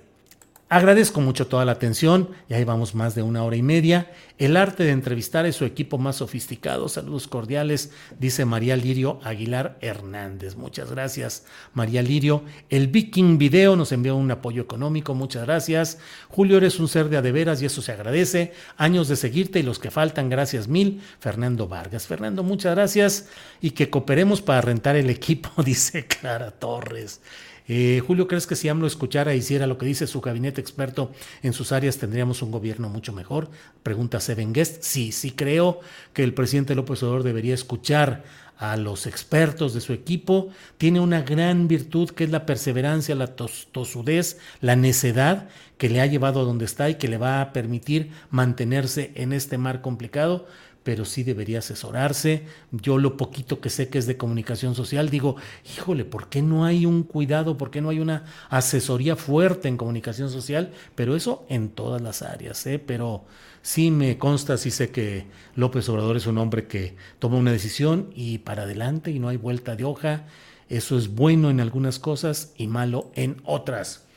Agradezco 0.70 1.22
mucho 1.22 1.46
toda 1.46 1.64
la 1.64 1.72
atención, 1.72 2.28
ya 2.46 2.58
llevamos 2.58 2.94
más 2.94 3.14
de 3.14 3.22
una 3.22 3.42
hora 3.42 3.56
y 3.56 3.62
media. 3.62 4.12
El 4.36 4.54
arte 4.54 4.84
de 4.84 4.90
entrevistar 4.90 5.46
es 5.46 5.56
su 5.56 5.64
equipo 5.64 5.96
más 5.96 6.16
sofisticado. 6.16 6.90
Saludos 6.90 7.26
cordiales, 7.26 7.90
dice 8.18 8.44
María 8.44 8.76
Lirio 8.76 9.18
Aguilar 9.24 9.78
Hernández. 9.80 10.56
Muchas 10.56 10.90
gracias, 10.90 11.46
María 11.72 12.02
Lirio. 12.02 12.42
El 12.68 12.88
Viking 12.88 13.38
Video 13.38 13.76
nos 13.76 13.92
envió 13.92 14.14
un 14.14 14.30
apoyo 14.30 14.60
económico, 14.60 15.14
muchas 15.14 15.44
gracias. 15.46 16.00
Julio, 16.28 16.58
eres 16.58 16.78
un 16.78 16.88
ser 16.88 17.08
de 17.08 17.16
adeveras 17.16 17.62
y 17.62 17.64
eso 17.64 17.80
se 17.80 17.92
agradece. 17.92 18.52
Años 18.76 19.08
de 19.08 19.16
seguirte 19.16 19.60
y 19.60 19.62
los 19.62 19.78
que 19.78 19.90
faltan, 19.90 20.28
gracias 20.28 20.68
mil. 20.68 21.00
Fernando 21.18 21.66
Vargas. 21.66 22.06
Fernando, 22.06 22.42
muchas 22.42 22.74
gracias 22.74 23.30
y 23.62 23.70
que 23.70 23.88
cooperemos 23.88 24.42
para 24.42 24.60
rentar 24.60 24.96
el 24.96 25.08
equipo, 25.08 25.50
dice 25.64 26.06
Clara 26.06 26.50
Torres. 26.50 27.22
Eh, 27.70 28.02
Julio, 28.04 28.26
¿crees 28.26 28.46
que 28.46 28.56
si 28.56 28.68
AMLO 28.68 28.86
escuchara 28.86 29.32
e 29.32 29.36
hiciera 29.36 29.66
lo 29.66 29.76
que 29.76 29.84
dice 29.84 30.06
su 30.06 30.22
gabinete 30.22 30.60
experto 30.60 31.12
en 31.42 31.52
sus 31.52 31.70
áreas, 31.70 31.98
tendríamos 31.98 32.40
un 32.40 32.50
gobierno 32.50 32.88
mucho 32.88 33.12
mejor? 33.12 33.50
Pregunta 33.82 34.20
Seven 34.20 34.54
Guest. 34.54 34.82
Sí, 34.82 35.12
sí 35.12 35.32
creo 35.32 35.80
que 36.14 36.24
el 36.24 36.32
presidente 36.32 36.74
López 36.74 37.02
Obrador 37.02 37.24
debería 37.24 37.52
escuchar 37.52 38.24
a 38.56 38.76
los 38.76 39.06
expertos 39.06 39.74
de 39.74 39.82
su 39.82 39.92
equipo. 39.92 40.48
Tiene 40.78 41.00
una 41.00 41.20
gran 41.20 41.68
virtud 41.68 42.10
que 42.10 42.24
es 42.24 42.30
la 42.30 42.46
perseverancia, 42.46 43.14
la 43.14 43.36
tosudez, 43.36 44.38
la 44.62 44.74
necedad 44.74 45.48
que 45.76 45.90
le 45.90 46.00
ha 46.00 46.06
llevado 46.06 46.40
a 46.40 46.44
donde 46.44 46.64
está 46.64 46.88
y 46.88 46.94
que 46.94 47.06
le 47.06 47.18
va 47.18 47.42
a 47.42 47.52
permitir 47.52 48.10
mantenerse 48.30 49.12
en 49.14 49.32
este 49.34 49.58
mar 49.58 49.82
complicado 49.82 50.46
pero 50.88 51.04
sí 51.04 51.22
debería 51.22 51.58
asesorarse. 51.58 52.44
Yo 52.70 52.96
lo 52.96 53.18
poquito 53.18 53.60
que 53.60 53.68
sé 53.68 53.90
que 53.90 53.98
es 53.98 54.06
de 54.06 54.16
comunicación 54.16 54.74
social, 54.74 55.10
digo, 55.10 55.36
híjole, 55.76 56.06
¿por 56.06 56.30
qué 56.30 56.40
no 56.40 56.64
hay 56.64 56.86
un 56.86 57.02
cuidado? 57.02 57.58
¿Por 57.58 57.70
qué 57.70 57.82
no 57.82 57.90
hay 57.90 58.00
una 58.00 58.24
asesoría 58.48 59.14
fuerte 59.14 59.68
en 59.68 59.76
comunicación 59.76 60.30
social? 60.30 60.72
Pero 60.94 61.14
eso 61.14 61.44
en 61.50 61.68
todas 61.68 62.00
las 62.00 62.22
áreas, 62.22 62.66
¿eh? 62.66 62.78
Pero 62.78 63.26
sí 63.60 63.90
me 63.90 64.16
consta, 64.16 64.56
sí 64.56 64.70
sé 64.70 64.88
que 64.90 65.26
López 65.56 65.86
Obrador 65.90 66.16
es 66.16 66.26
un 66.26 66.38
hombre 66.38 66.66
que 66.66 66.96
toma 67.18 67.36
una 67.36 67.52
decisión 67.52 68.08
y 68.14 68.38
para 68.38 68.62
adelante 68.62 69.10
y 69.10 69.18
no 69.18 69.28
hay 69.28 69.36
vuelta 69.36 69.76
de 69.76 69.84
hoja. 69.84 70.24
Eso 70.70 70.96
es 70.96 71.14
bueno 71.14 71.50
en 71.50 71.60
algunas 71.60 71.98
cosas 71.98 72.54
y 72.56 72.66
malo 72.66 73.10
en 73.14 73.42
otras. 73.44 74.07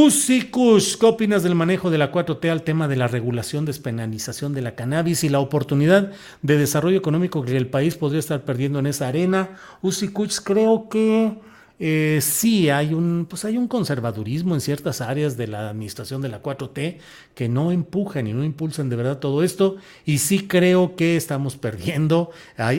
Usicus, 0.00 0.96
¿qué 0.96 1.06
opinas 1.06 1.42
del 1.42 1.56
manejo 1.56 1.90
de 1.90 1.98
la 1.98 2.12
4T 2.12 2.48
al 2.52 2.62
tema 2.62 2.86
de 2.86 2.94
la 2.94 3.08
regulación, 3.08 3.64
despenalización 3.64 4.54
de 4.54 4.62
la 4.62 4.76
cannabis 4.76 5.24
y 5.24 5.28
la 5.28 5.40
oportunidad 5.40 6.12
de 6.40 6.56
desarrollo 6.56 6.96
económico 6.96 7.42
que 7.42 7.56
el 7.56 7.66
país 7.66 7.96
podría 7.96 8.20
estar 8.20 8.44
perdiendo 8.44 8.78
en 8.78 8.86
esa 8.86 9.08
arena? 9.08 9.58
Usicus, 9.82 10.40
creo 10.40 10.88
que 10.88 11.40
eh, 11.80 12.20
sí 12.22 12.70
hay 12.70 12.94
un, 12.94 13.26
pues 13.28 13.44
hay 13.44 13.56
un 13.56 13.66
conservadurismo 13.66 14.54
en 14.54 14.60
ciertas 14.60 15.00
áreas 15.00 15.36
de 15.36 15.48
la 15.48 15.68
administración 15.68 16.22
de 16.22 16.28
la 16.28 16.44
4T 16.44 16.98
que 17.34 17.48
no 17.48 17.72
empujan 17.72 18.28
y 18.28 18.32
no 18.32 18.44
impulsan 18.44 18.90
de 18.90 18.94
verdad 18.94 19.18
todo 19.18 19.42
esto. 19.42 19.78
Y 20.04 20.18
sí 20.18 20.46
creo 20.46 20.94
que 20.94 21.16
estamos 21.16 21.56
perdiendo. 21.56 22.30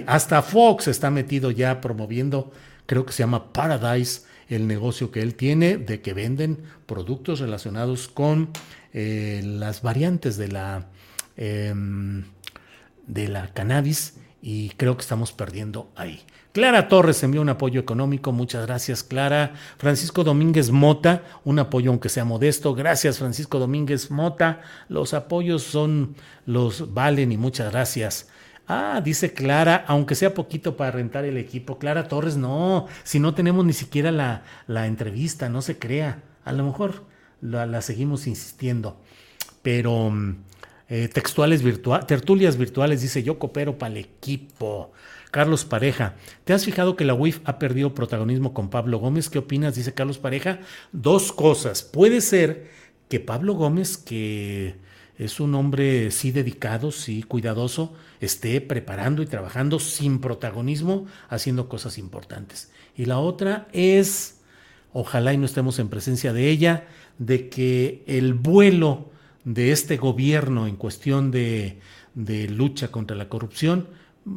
Hasta 0.08 0.41
Fox 0.41 0.88
está 0.88 1.12
metido 1.12 1.52
ya 1.52 1.82
promoviendo, 1.82 2.54
creo 2.86 3.06
que 3.06 3.12
se 3.12 3.24
llama 3.24 3.52
Paradise 3.52 4.28
el 4.49 4.67
negocio 4.67 5.11
que 5.11 5.21
él 5.21 5.35
tiene 5.35 5.77
de 5.77 6.01
que 6.01 6.13
venden 6.13 6.59
productos 6.85 7.39
relacionados 7.39 8.07
con 8.07 8.49
eh, 8.93 9.41
las 9.43 9.81
variantes 9.81 10.38
de 10.38 10.47
la, 10.47 10.88
em, 11.38 12.23
de 13.07 13.27
la 13.27 13.53
cannabis 13.53 14.15
y 14.41 14.69
creo 14.69 14.95
que 14.97 15.01
estamos 15.01 15.31
perdiendo 15.31 15.91
ahí. 15.95 16.21
Clara 16.51 16.88
Torres 16.88 17.21
envió 17.21 17.41
un 17.41 17.49
apoyo 17.49 17.80
económico, 17.80 18.31
muchas 18.31 18.65
gracias 18.65 19.03
Clara. 19.03 19.53
Francisco 19.77 20.23
Domínguez 20.23 20.71
Mota, 20.71 21.23
un 21.43 21.59
apoyo 21.59 21.91
aunque 21.91 22.09
sea 22.09 22.26
modesto, 22.26 22.73
gracias 22.73 23.19
Francisco 23.19 23.59
Domínguez 23.59 24.09
Mota. 24.09 24.61
Los 24.88 25.13
apoyos 25.13 25.61
son, 25.61 26.15
los 26.47 26.93
valen 26.95 27.31
y 27.31 27.38
muchas 27.38 27.71
gracias. 27.71 28.28
Ah, 28.72 29.02
dice 29.04 29.34
Clara, 29.34 29.84
aunque 29.88 30.14
sea 30.14 30.36
poquito 30.36 30.78
para 30.78 30.91
rentar 30.91 31.26
el 31.26 31.38
equipo. 31.38 31.80
Clara 31.80 32.08
Torres, 32.08 32.38
no, 32.38 32.86
si 33.04 33.20
no 33.20 33.34
tenemos 33.34 33.66
ni 33.66 33.74
siquiera 33.74 34.12
la, 34.12 34.44
la 34.68 34.86
entrevista, 34.86 35.50
no 35.50 35.64
se 35.64 35.80
crea. 35.80 36.22
A 36.46 36.54
lo 36.54 36.64
mejor 36.64 37.04
la, 37.41 37.82
seguimos 37.82 38.28
insistiendo. 38.28 39.02
Pero 39.64 40.12
mm, 40.12 40.36
eh, 40.88 41.10
textuales 41.12 41.64
virtuales, 41.64 42.06
tertulias 42.06 42.58
virtuales, 42.58 43.02
dice 43.02 43.24
yo 43.24 43.40
coopero 43.40 43.80
para 43.80 43.94
el 43.94 43.98
equipo. 43.98 44.91
Carlos 45.32 45.66
Pareja, 45.66 46.14
¿te 46.44 46.54
has 46.54 46.64
fijado 46.64 46.96
que 46.96 47.06
la 47.06 47.16
UIF 47.16 47.40
ha 47.46 47.58
perdido 47.58 47.96
protagonismo 47.96 48.54
con 48.54 48.70
Pablo 48.70 49.00
Gómez? 49.00 49.32
¿Qué 49.32 49.40
opinas? 49.40 49.74
Dice 49.74 49.96
Carlos 49.96 50.20
Pareja. 50.20 50.60
Dos 50.91 51.32
cosas. 51.32 51.82
Puede 51.82 52.22
ser 52.22 52.70
que 53.10 53.20
Pablo 53.20 53.56
Gómez, 53.56 53.98
que 53.98 54.76
es 55.20 55.41
un 55.41 55.54
hombre 55.54 56.12
sí 56.12 56.32
dedicado, 56.32 56.91
sí 56.91 57.24
cuidadoso, 57.24 57.94
esté 58.22 58.62
preparando 58.62 59.22
y 59.22 59.26
trabajando 59.26 59.78
sin 59.78 60.20
protagonismo, 60.20 61.08
haciendo 61.28 61.68
cosas 61.68 61.98
importantes. 61.98 62.72
Y 62.96 63.04
la 63.04 63.20
otra 63.20 63.68
es, 63.74 64.40
ojalá 64.94 65.34
y 65.34 65.38
no 65.38 65.46
estemos 65.46 65.78
en 65.78 65.90
presencia 65.90 66.32
de 66.32 66.50
ella, 66.50 66.88
de 67.18 67.50
que 67.50 68.02
el 68.08 68.34
vuelo 68.34 69.12
de 69.44 69.74
este 69.74 69.98
gobierno 69.98 70.68
en 70.68 70.78
cuestión 70.78 71.32
de, 71.32 71.82
de 72.16 72.48
lucha 72.48 72.88
contra 72.88 73.18
la 73.18 73.28
corrupción 73.28 73.90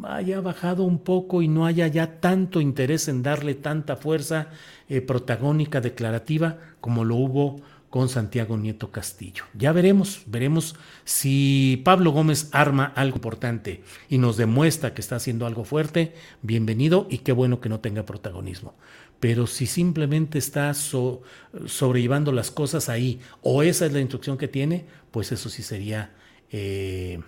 haya 0.05 0.41
bajado 0.41 0.85
un 0.85 0.99
poco 0.99 1.43
y 1.43 1.49
no 1.49 1.67
haya 1.67 1.87
ya 1.87 2.21
tanto 2.21 2.61
interés 2.61 3.09
en 3.09 3.23
darle 3.23 3.55
tanta 3.55 3.97
fuerza 3.97 4.49
eh, 4.89 5.01
protagónica, 5.01 5.81
declarativa, 5.81 6.59
como 6.81 7.05
lo 7.05 7.17
hubo 7.17 7.61
con 7.93 8.09
Santiago 8.09 8.57
Nieto 8.57 8.91
Castillo. 8.91 9.45
Ya 9.53 9.71
veremos, 9.71 10.23
veremos 10.25 10.77
si 11.05 11.83
Pablo 11.85 12.11
Gómez 12.11 12.49
arma 12.51 12.87
algo 12.97 13.17
importante 13.17 13.83
y 14.09 14.17
nos 14.17 14.39
demuestra 14.39 14.95
que 14.95 15.03
está 15.03 15.17
haciendo 15.17 15.45
algo 15.45 15.65
fuerte, 15.65 16.15
bienvenido 16.41 17.07
y 17.11 17.19
qué 17.19 17.33
bueno 17.33 17.61
que 17.61 17.69
no 17.69 17.81
tenga 17.81 18.07
protagonismo. 18.07 18.75
Pero 19.21 19.47
si 19.47 19.67
simplemente 19.67 20.39
está 20.39 20.73
sobrellevando 20.73 22.33
las 22.33 22.51
cosas 22.51 22.89
ahí 22.89 23.21
o 23.43 23.63
esa 23.63 23.85
es 23.85 23.93
la 23.93 24.01
instrucción 24.01 24.39
que 24.39 24.49
tiene, 24.49 24.87
pues 25.11 25.31
eso 25.31 25.51
sí 25.51 25.63
sería 25.63 26.15
eh, 26.51 27.21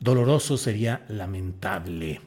doloroso, 0.00 0.56
sería 0.56 1.04
lamentable. 1.08 2.20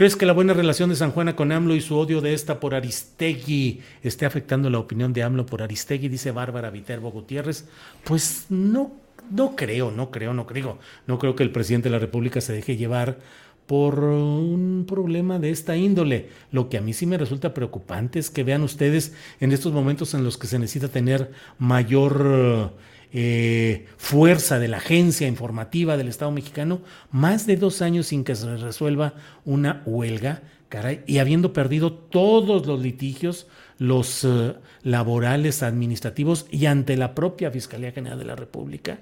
¿Crees 0.00 0.16
que 0.16 0.24
la 0.24 0.32
buena 0.32 0.54
relación 0.54 0.88
de 0.88 0.96
San 0.96 1.10
Juana 1.10 1.36
con 1.36 1.52
AMLO 1.52 1.74
y 1.74 1.82
su 1.82 1.94
odio 1.94 2.22
de 2.22 2.32
esta 2.32 2.58
por 2.58 2.74
Aristegui 2.74 3.82
esté 4.02 4.24
afectando 4.24 4.70
la 4.70 4.78
opinión 4.78 5.12
de 5.12 5.22
AMLO 5.22 5.44
por 5.44 5.60
Aristegui? 5.60 6.08
Dice 6.08 6.30
Bárbara 6.30 6.70
Viterbo 6.70 7.10
Gutiérrez. 7.10 7.66
Pues 8.02 8.46
no, 8.48 8.92
no 9.30 9.54
creo, 9.56 9.90
no 9.90 10.10
creo, 10.10 10.32
no 10.32 10.46
creo. 10.46 10.78
No 11.06 11.18
creo 11.18 11.36
que 11.36 11.42
el 11.42 11.52
presidente 11.52 11.90
de 11.90 11.92
la 11.92 11.98
República 11.98 12.40
se 12.40 12.54
deje 12.54 12.78
llevar 12.78 13.18
por 13.66 14.02
un 14.02 14.86
problema 14.88 15.38
de 15.38 15.50
esta 15.50 15.76
índole. 15.76 16.30
Lo 16.50 16.70
que 16.70 16.78
a 16.78 16.80
mí 16.80 16.94
sí 16.94 17.04
me 17.04 17.18
resulta 17.18 17.52
preocupante 17.52 18.18
es 18.18 18.30
que 18.30 18.42
vean 18.42 18.62
ustedes 18.62 19.12
en 19.38 19.52
estos 19.52 19.74
momentos 19.74 20.14
en 20.14 20.24
los 20.24 20.38
que 20.38 20.46
se 20.46 20.58
necesita 20.58 20.88
tener 20.88 21.30
mayor 21.58 22.72
eh, 23.12 23.86
fuerza 23.96 24.58
de 24.58 24.68
la 24.68 24.78
agencia 24.78 25.26
informativa 25.26 25.96
del 25.96 26.08
Estado 26.08 26.30
mexicano, 26.30 26.82
más 27.10 27.46
de 27.46 27.56
dos 27.56 27.82
años 27.82 28.06
sin 28.06 28.24
que 28.24 28.34
se 28.34 28.56
resuelva 28.56 29.14
una 29.44 29.82
huelga, 29.86 30.42
y 31.06 31.18
habiendo 31.18 31.52
perdido 31.52 31.92
todos 31.92 32.66
los 32.66 32.80
litigios, 32.80 33.48
los 33.78 34.24
eh, 34.24 34.54
laborales, 34.82 35.62
administrativos 35.62 36.46
y 36.50 36.66
ante 36.66 36.96
la 36.96 37.14
propia 37.14 37.50
Fiscalía 37.50 37.92
General 37.92 38.18
de 38.18 38.24
la 38.24 38.36
República, 38.36 39.00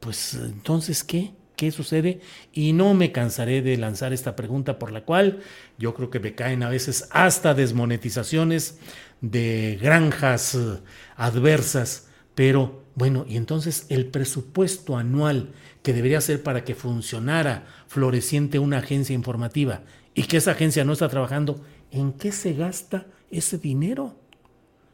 pues 0.00 0.34
entonces, 0.34 1.04
¿qué? 1.04 1.30
¿Qué 1.54 1.70
sucede? 1.70 2.20
Y 2.52 2.72
no 2.72 2.94
me 2.94 3.12
cansaré 3.12 3.62
de 3.62 3.76
lanzar 3.76 4.12
esta 4.12 4.34
pregunta 4.34 4.78
por 4.78 4.90
la 4.90 5.04
cual 5.04 5.40
yo 5.78 5.94
creo 5.94 6.10
que 6.10 6.18
me 6.18 6.34
caen 6.34 6.64
a 6.64 6.68
veces 6.68 7.06
hasta 7.12 7.54
desmonetizaciones 7.54 8.78
de 9.20 9.78
granjas 9.80 10.56
eh, 10.56 10.80
adversas, 11.14 12.08
pero 12.34 12.81
bueno, 12.94 13.24
y 13.28 13.36
entonces 13.36 13.86
el 13.88 14.06
presupuesto 14.06 14.96
anual 14.96 15.50
que 15.82 15.92
debería 15.92 16.20
ser 16.20 16.42
para 16.42 16.64
que 16.64 16.74
funcionara 16.74 17.66
floreciente 17.88 18.58
una 18.58 18.78
agencia 18.78 19.14
informativa 19.14 19.82
y 20.14 20.24
que 20.24 20.36
esa 20.36 20.52
agencia 20.52 20.84
no 20.84 20.92
está 20.92 21.08
trabajando, 21.08 21.64
¿en 21.90 22.12
qué 22.12 22.32
se 22.32 22.52
gasta 22.52 23.06
ese 23.30 23.56
dinero? 23.56 24.14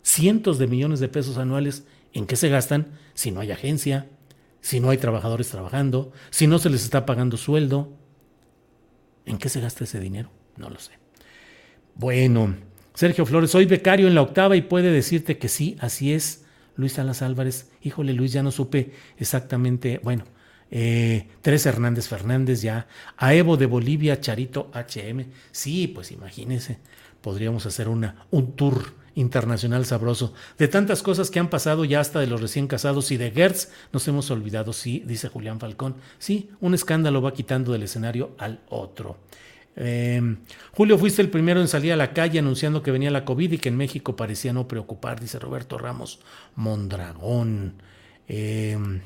Cientos 0.03 0.59
de 0.59 0.69
millones 0.69 1.01
de 1.01 1.09
pesos 1.09 1.39
anuales, 1.39 1.85
¿en 2.13 2.27
qué 2.27 2.37
se 2.37 2.49
gastan 2.49 2.87
si 3.15 3.33
no 3.33 3.41
hay 3.41 3.51
agencia, 3.51 4.07
si 4.61 4.79
no 4.79 4.91
hay 4.91 4.99
trabajadores 4.99 5.49
trabajando, 5.49 6.13
si 6.31 6.47
no 6.47 6.59
se 6.59 6.71
les 6.71 6.85
está 6.85 7.05
pagando 7.05 7.37
sueldo? 7.37 7.93
¿En 9.27 9.39
qué 9.39 9.49
se 9.49 9.61
gasta 9.61 9.85
ese 9.85 9.99
dinero? 9.99 10.31
No 10.57 10.71
lo 10.71 10.79
sé. 10.79 10.93
Bueno, 11.97 12.55
Sergio 12.95 13.27
Flores, 13.27 13.51
soy 13.51 13.67
becario 13.67 14.07
en 14.07 14.15
la 14.15 14.23
octava 14.23 14.57
y 14.57 14.63
puede 14.63 14.93
decirte 14.93 15.37
que 15.37 15.49
sí, 15.49 15.77
así 15.81 16.13
es 16.13 16.45
Luis 16.79 16.93
Salas 16.93 17.23
Álvarez, 17.23 17.71
híjole 17.83 18.13
Luis, 18.13 18.33
ya 18.33 18.43
no 18.43 18.53
supe 18.53 18.93
exactamente, 19.19 20.01
bueno, 20.03 20.25
eh, 20.71 21.27
Teresa 21.43 21.71
Hernández 21.71 22.07
Fernández 22.07 22.63
ya, 22.63 22.87
a 23.17 23.35
Evo 23.35 23.57
de 23.57 23.67
Bolivia, 23.67 24.21
Charito 24.21 24.71
HM, 24.73 25.27
sí, 25.51 25.89
pues 25.89 26.13
imagínense, 26.13 26.79
podríamos 27.21 27.67
hacer 27.67 27.89
una, 27.89 28.27
un 28.31 28.53
tour 28.53 28.95
internacional 29.17 29.85
sabroso. 29.87 30.33
De 30.57 30.69
tantas 30.69 31.03
cosas 31.03 31.33
que 31.33 31.41
han 31.41 31.51
pasado 31.51 31.85
ya 31.85 31.99
hasta 31.99 32.21
de 32.21 32.29
los 32.29 32.41
recién 32.41 32.69
casados 32.69 33.11
y 33.11 33.17
de 33.17 33.33
Gertz 33.33 33.71
nos 33.93 34.07
hemos 34.07 34.31
olvidado, 34.31 34.73
sí, 34.73 35.03
dice 35.05 35.29
Julián 35.29 35.59
Falcón. 35.59 35.97
Sí, 36.21 36.51
un 36.61 36.75
escándalo 36.75 37.21
va 37.21 37.33
quitando 37.33 37.73
del 37.73 37.83
escenario 37.83 38.37
al 38.39 38.61
otro. 38.69 39.19
Em, 39.81 40.39
Julio, 40.73 40.99
fuiste 40.99 41.23
el 41.23 41.31
primero 41.31 41.61
en 41.61 41.69
salir 41.69 41.93
a 41.93 41.97
la 41.97 42.13
calle 42.13 42.41
anunciando 42.41 42.83
que 42.83 42.91
venía 42.91 43.13
la 43.13 43.25
COVID 43.25 43.53
y 43.53 43.59
que 43.59 43.69
en 43.69 43.77
México 43.77 44.17
parecía 44.17 44.53
no 44.53 44.67
preocupar, 44.67 45.21
dice 45.21 45.39
Roberto 45.39 45.79
Ramos 45.79 46.19
Mondragón. 46.57 47.81
Em, 48.27 49.03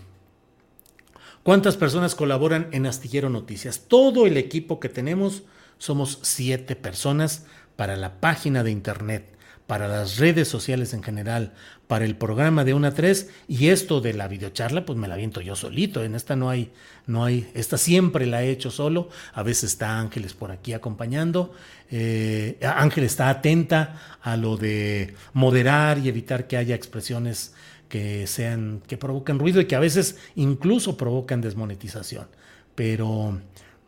¿Cuántas 1.43 1.77
personas 1.77 2.15
colaboran 2.15 2.69
en 2.73 2.87
Astillero 2.87 3.29
Noticias? 3.29 3.85
Todo 3.87 4.27
el 4.27 4.39
equipo 4.39 4.81
que 4.81 4.89
tenemos 4.89 5.43
somos 5.77 6.21
siete 6.23 6.75
personas 6.75 7.45
para 7.77 7.97
la 7.97 8.19
página 8.21 8.63
de 8.63 8.71
internet 8.71 9.33
para 9.67 9.89
las 9.89 10.19
redes 10.19 10.49
sociales 10.49 10.93
en 10.93 11.03
general, 11.03 11.55
para 11.93 12.07
el 12.07 12.17
programa 12.17 12.65
de 12.65 12.73
una 12.73 12.89
a 12.89 12.95
3 12.95 13.29
y 13.49 13.69
esto 13.69 14.01
de 14.01 14.15
la 14.15 14.27
videocharla, 14.27 14.87
pues 14.87 14.99
me 14.99 15.09
la 15.09 15.17
viento 15.17 15.43
yo 15.43 15.55
solito. 15.55 16.03
En 16.03 16.15
esta 16.15 16.37
no 16.37 16.49
hay, 16.49 16.71
no 17.07 17.23
hay, 17.23 17.51
esta 17.53 17.77
siempre 17.77 18.25
la 18.25 18.43
he 18.43 18.49
hecho 18.49 18.71
solo. 18.71 19.11
A 19.35 19.43
veces 19.43 19.73
está 19.73 19.99
Ángeles 19.99 20.33
por 20.33 20.53
aquí 20.53 20.73
acompañando. 20.73 21.53
Eh, 21.91 22.59
Ángel 22.63 23.05
está 23.05 23.29
atenta 23.29 24.01
a 24.23 24.39
lo 24.39 24.57
de 24.57 25.13
moderar 25.35 25.99
y 25.99 26.09
evitar 26.09 26.47
que 26.47 26.57
haya 26.57 26.75
expresiones 26.75 27.53
que 27.91 28.27
sean, 28.27 28.81
que 28.87 28.97
provocan 28.97 29.39
ruido 29.39 29.61
y 29.61 29.67
que 29.67 29.77
a 29.77 29.81
veces 29.81 30.17
incluso 30.35 30.97
provocan 30.97 31.43
desmonetización. 31.43 32.27
pero 32.75 33.39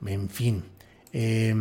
en 0.04 0.28
fin. 0.28 0.62
Eh, 1.14 1.54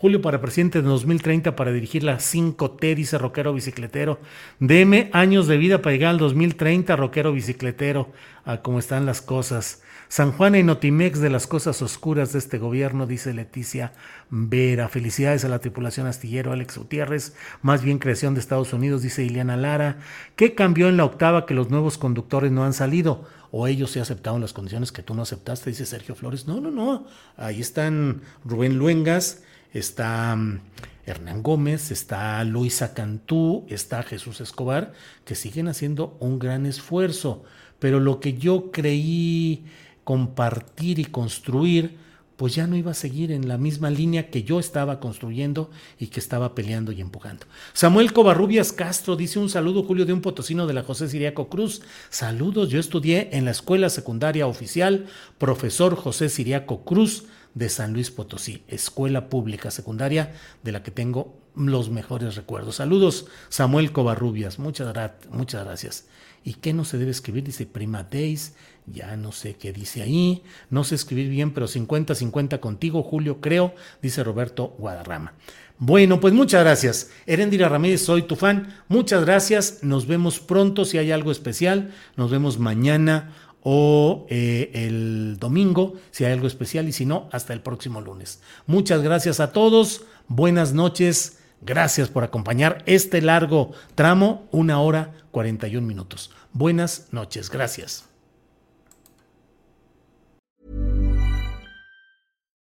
Julio 0.00 0.22
para 0.22 0.40
presidente 0.40 0.80
de 0.80 0.86
2030 0.86 1.56
para 1.56 1.72
dirigir 1.72 2.04
la 2.04 2.18
5T, 2.18 2.94
dice 2.94 3.18
Roquero 3.18 3.52
Bicicletero. 3.52 4.20
Deme 4.60 5.10
años 5.12 5.48
de 5.48 5.56
vida 5.56 5.82
para 5.82 5.92
llegar 5.92 6.10
al 6.10 6.18
2030, 6.18 6.94
Roquero 6.94 7.32
Bicicletero, 7.32 8.12
a 8.44 8.62
cómo 8.62 8.78
están 8.78 9.06
las 9.06 9.20
cosas. 9.20 9.82
San 10.06 10.30
Juan 10.30 10.54
y 10.54 10.62
Notimex 10.62 11.18
de 11.18 11.30
las 11.30 11.48
cosas 11.48 11.82
oscuras 11.82 12.32
de 12.32 12.38
este 12.38 12.58
gobierno, 12.58 13.08
dice 13.08 13.34
Leticia 13.34 13.92
Vera. 14.30 14.88
Felicidades 14.88 15.44
a 15.44 15.48
la 15.48 15.58
tripulación 15.58 16.06
astillero 16.06 16.52
Alex 16.52 16.78
Gutiérrez. 16.78 17.34
Más 17.60 17.82
bien 17.82 17.98
creación 17.98 18.34
de 18.34 18.40
Estados 18.40 18.72
Unidos, 18.72 19.02
dice 19.02 19.24
Ileana 19.24 19.56
Lara. 19.56 19.98
¿Qué 20.36 20.54
cambió 20.54 20.88
en 20.88 20.96
la 20.96 21.06
octava 21.06 21.44
que 21.44 21.54
los 21.54 21.70
nuevos 21.70 21.98
conductores 21.98 22.52
no 22.52 22.64
han 22.64 22.72
salido? 22.72 23.24
¿O 23.50 23.66
ellos 23.66 23.90
se 23.90 24.00
aceptaron 24.00 24.40
las 24.40 24.52
condiciones 24.52 24.92
que 24.92 25.02
tú 25.02 25.12
no 25.12 25.22
aceptaste? 25.22 25.70
Dice 25.70 25.86
Sergio 25.86 26.14
Flores. 26.14 26.46
No, 26.46 26.60
no, 26.60 26.70
no. 26.70 27.06
Ahí 27.36 27.60
están 27.60 28.22
Rubén 28.44 28.78
Luengas, 28.78 29.42
está 29.72 30.34
mm, 30.36 30.60
Hernán 31.06 31.42
Gómez, 31.42 31.90
está 31.90 32.42
Luisa 32.44 32.94
Cantú, 32.94 33.64
está 33.68 34.02
Jesús 34.02 34.40
Escobar, 34.40 34.92
que 35.24 35.34
siguen 35.34 35.68
haciendo 35.68 36.16
un 36.20 36.38
gran 36.38 36.66
esfuerzo. 36.66 37.44
Pero 37.78 38.00
lo 38.00 38.20
que 38.20 38.34
yo 38.34 38.70
creí 38.70 39.64
compartir 40.04 40.98
y 40.98 41.04
construir, 41.04 41.96
pues 42.36 42.54
ya 42.54 42.66
no 42.66 42.76
iba 42.76 42.92
a 42.92 42.94
seguir 42.94 43.32
en 43.32 43.48
la 43.48 43.58
misma 43.58 43.90
línea 43.90 44.30
que 44.30 44.42
yo 44.42 44.60
estaba 44.60 45.00
construyendo 45.00 45.70
y 45.98 46.06
que 46.06 46.20
estaba 46.20 46.54
peleando 46.54 46.92
y 46.92 47.00
empujando. 47.00 47.46
Samuel 47.72 48.12
Covarrubias 48.12 48.72
Castro 48.72 49.16
dice 49.16 49.38
un 49.38 49.48
saludo, 49.48 49.82
Julio, 49.82 50.06
de 50.06 50.12
un 50.12 50.20
potosino 50.20 50.66
de 50.66 50.74
la 50.74 50.82
José 50.82 51.08
Siriaco 51.08 51.48
Cruz. 51.48 51.82
Saludos, 52.10 52.68
yo 52.68 52.78
estudié 52.78 53.30
en 53.32 53.44
la 53.44 53.50
escuela 53.50 53.90
secundaria 53.90 54.46
oficial, 54.46 55.06
profesor 55.36 55.96
José 55.96 56.28
Siriaco 56.28 56.84
Cruz 56.84 57.24
de 57.58 57.68
San 57.68 57.92
Luis 57.92 58.12
Potosí, 58.12 58.62
escuela 58.68 59.28
pública 59.28 59.72
secundaria 59.72 60.32
de 60.62 60.70
la 60.70 60.84
que 60.84 60.92
tengo 60.92 61.36
los 61.56 61.90
mejores 61.90 62.36
recuerdos. 62.36 62.76
Saludos, 62.76 63.26
Samuel 63.48 63.90
Covarrubias, 63.90 64.60
muchas, 64.60 64.94
muchas 65.30 65.64
gracias. 65.64 66.06
¿Y 66.44 66.54
qué 66.54 66.72
no 66.72 66.84
se 66.84 66.98
debe 66.98 67.10
escribir? 67.10 67.42
Dice 67.42 67.66
prima 67.66 68.04
Days, 68.04 68.54
ya 68.86 69.16
no 69.16 69.32
sé 69.32 69.56
qué 69.56 69.72
dice 69.72 70.02
ahí, 70.02 70.44
no 70.70 70.84
sé 70.84 70.94
escribir 70.94 71.28
bien, 71.30 71.52
pero 71.52 71.66
50-50 71.66 72.60
contigo, 72.60 73.02
Julio, 73.02 73.40
creo, 73.40 73.74
dice 74.00 74.22
Roberto 74.22 74.76
Guadarrama. 74.78 75.34
Bueno, 75.80 76.20
pues 76.20 76.34
muchas 76.34 76.62
gracias. 76.62 77.10
Erendira 77.26 77.68
Ramírez, 77.68 78.02
soy 78.02 78.22
tu 78.22 78.36
fan. 78.36 78.74
Muchas 78.88 79.24
gracias. 79.24 79.78
Nos 79.82 80.06
vemos 80.06 80.40
pronto 80.40 80.84
si 80.84 80.98
hay 80.98 81.12
algo 81.12 81.30
especial. 81.30 81.92
Nos 82.16 82.32
vemos 82.32 82.58
mañana 82.58 83.32
o 83.62 84.26
eh, 84.28 84.70
el 84.74 85.36
domingo 85.38 85.94
si 86.10 86.24
hay 86.24 86.32
algo 86.32 86.46
especial 86.46 86.88
y 86.88 86.92
si 86.92 87.04
no, 87.04 87.28
hasta 87.32 87.52
el 87.52 87.60
próximo 87.60 88.00
lunes. 88.00 88.40
Muchas 88.66 89.02
gracias 89.02 89.40
a 89.40 89.52
todos. 89.52 90.02
Buenas 90.28 90.72
noches. 90.72 91.38
Gracias 91.60 92.08
por 92.08 92.22
acompañar 92.22 92.82
este 92.86 93.20
largo 93.20 93.72
tramo, 93.94 94.46
una 94.52 94.80
hora 94.80 95.12
41 95.32 95.86
minutos. 95.86 96.30
Buenas 96.52 97.08
noches. 97.12 97.50
Gracias. 97.50 98.04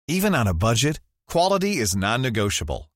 Even 0.08 0.36
on 0.36 0.48
a 0.48 0.54
budget, 0.54 1.00
quality 1.28 1.78
is 1.78 1.96
non-negotiable. 1.96 2.90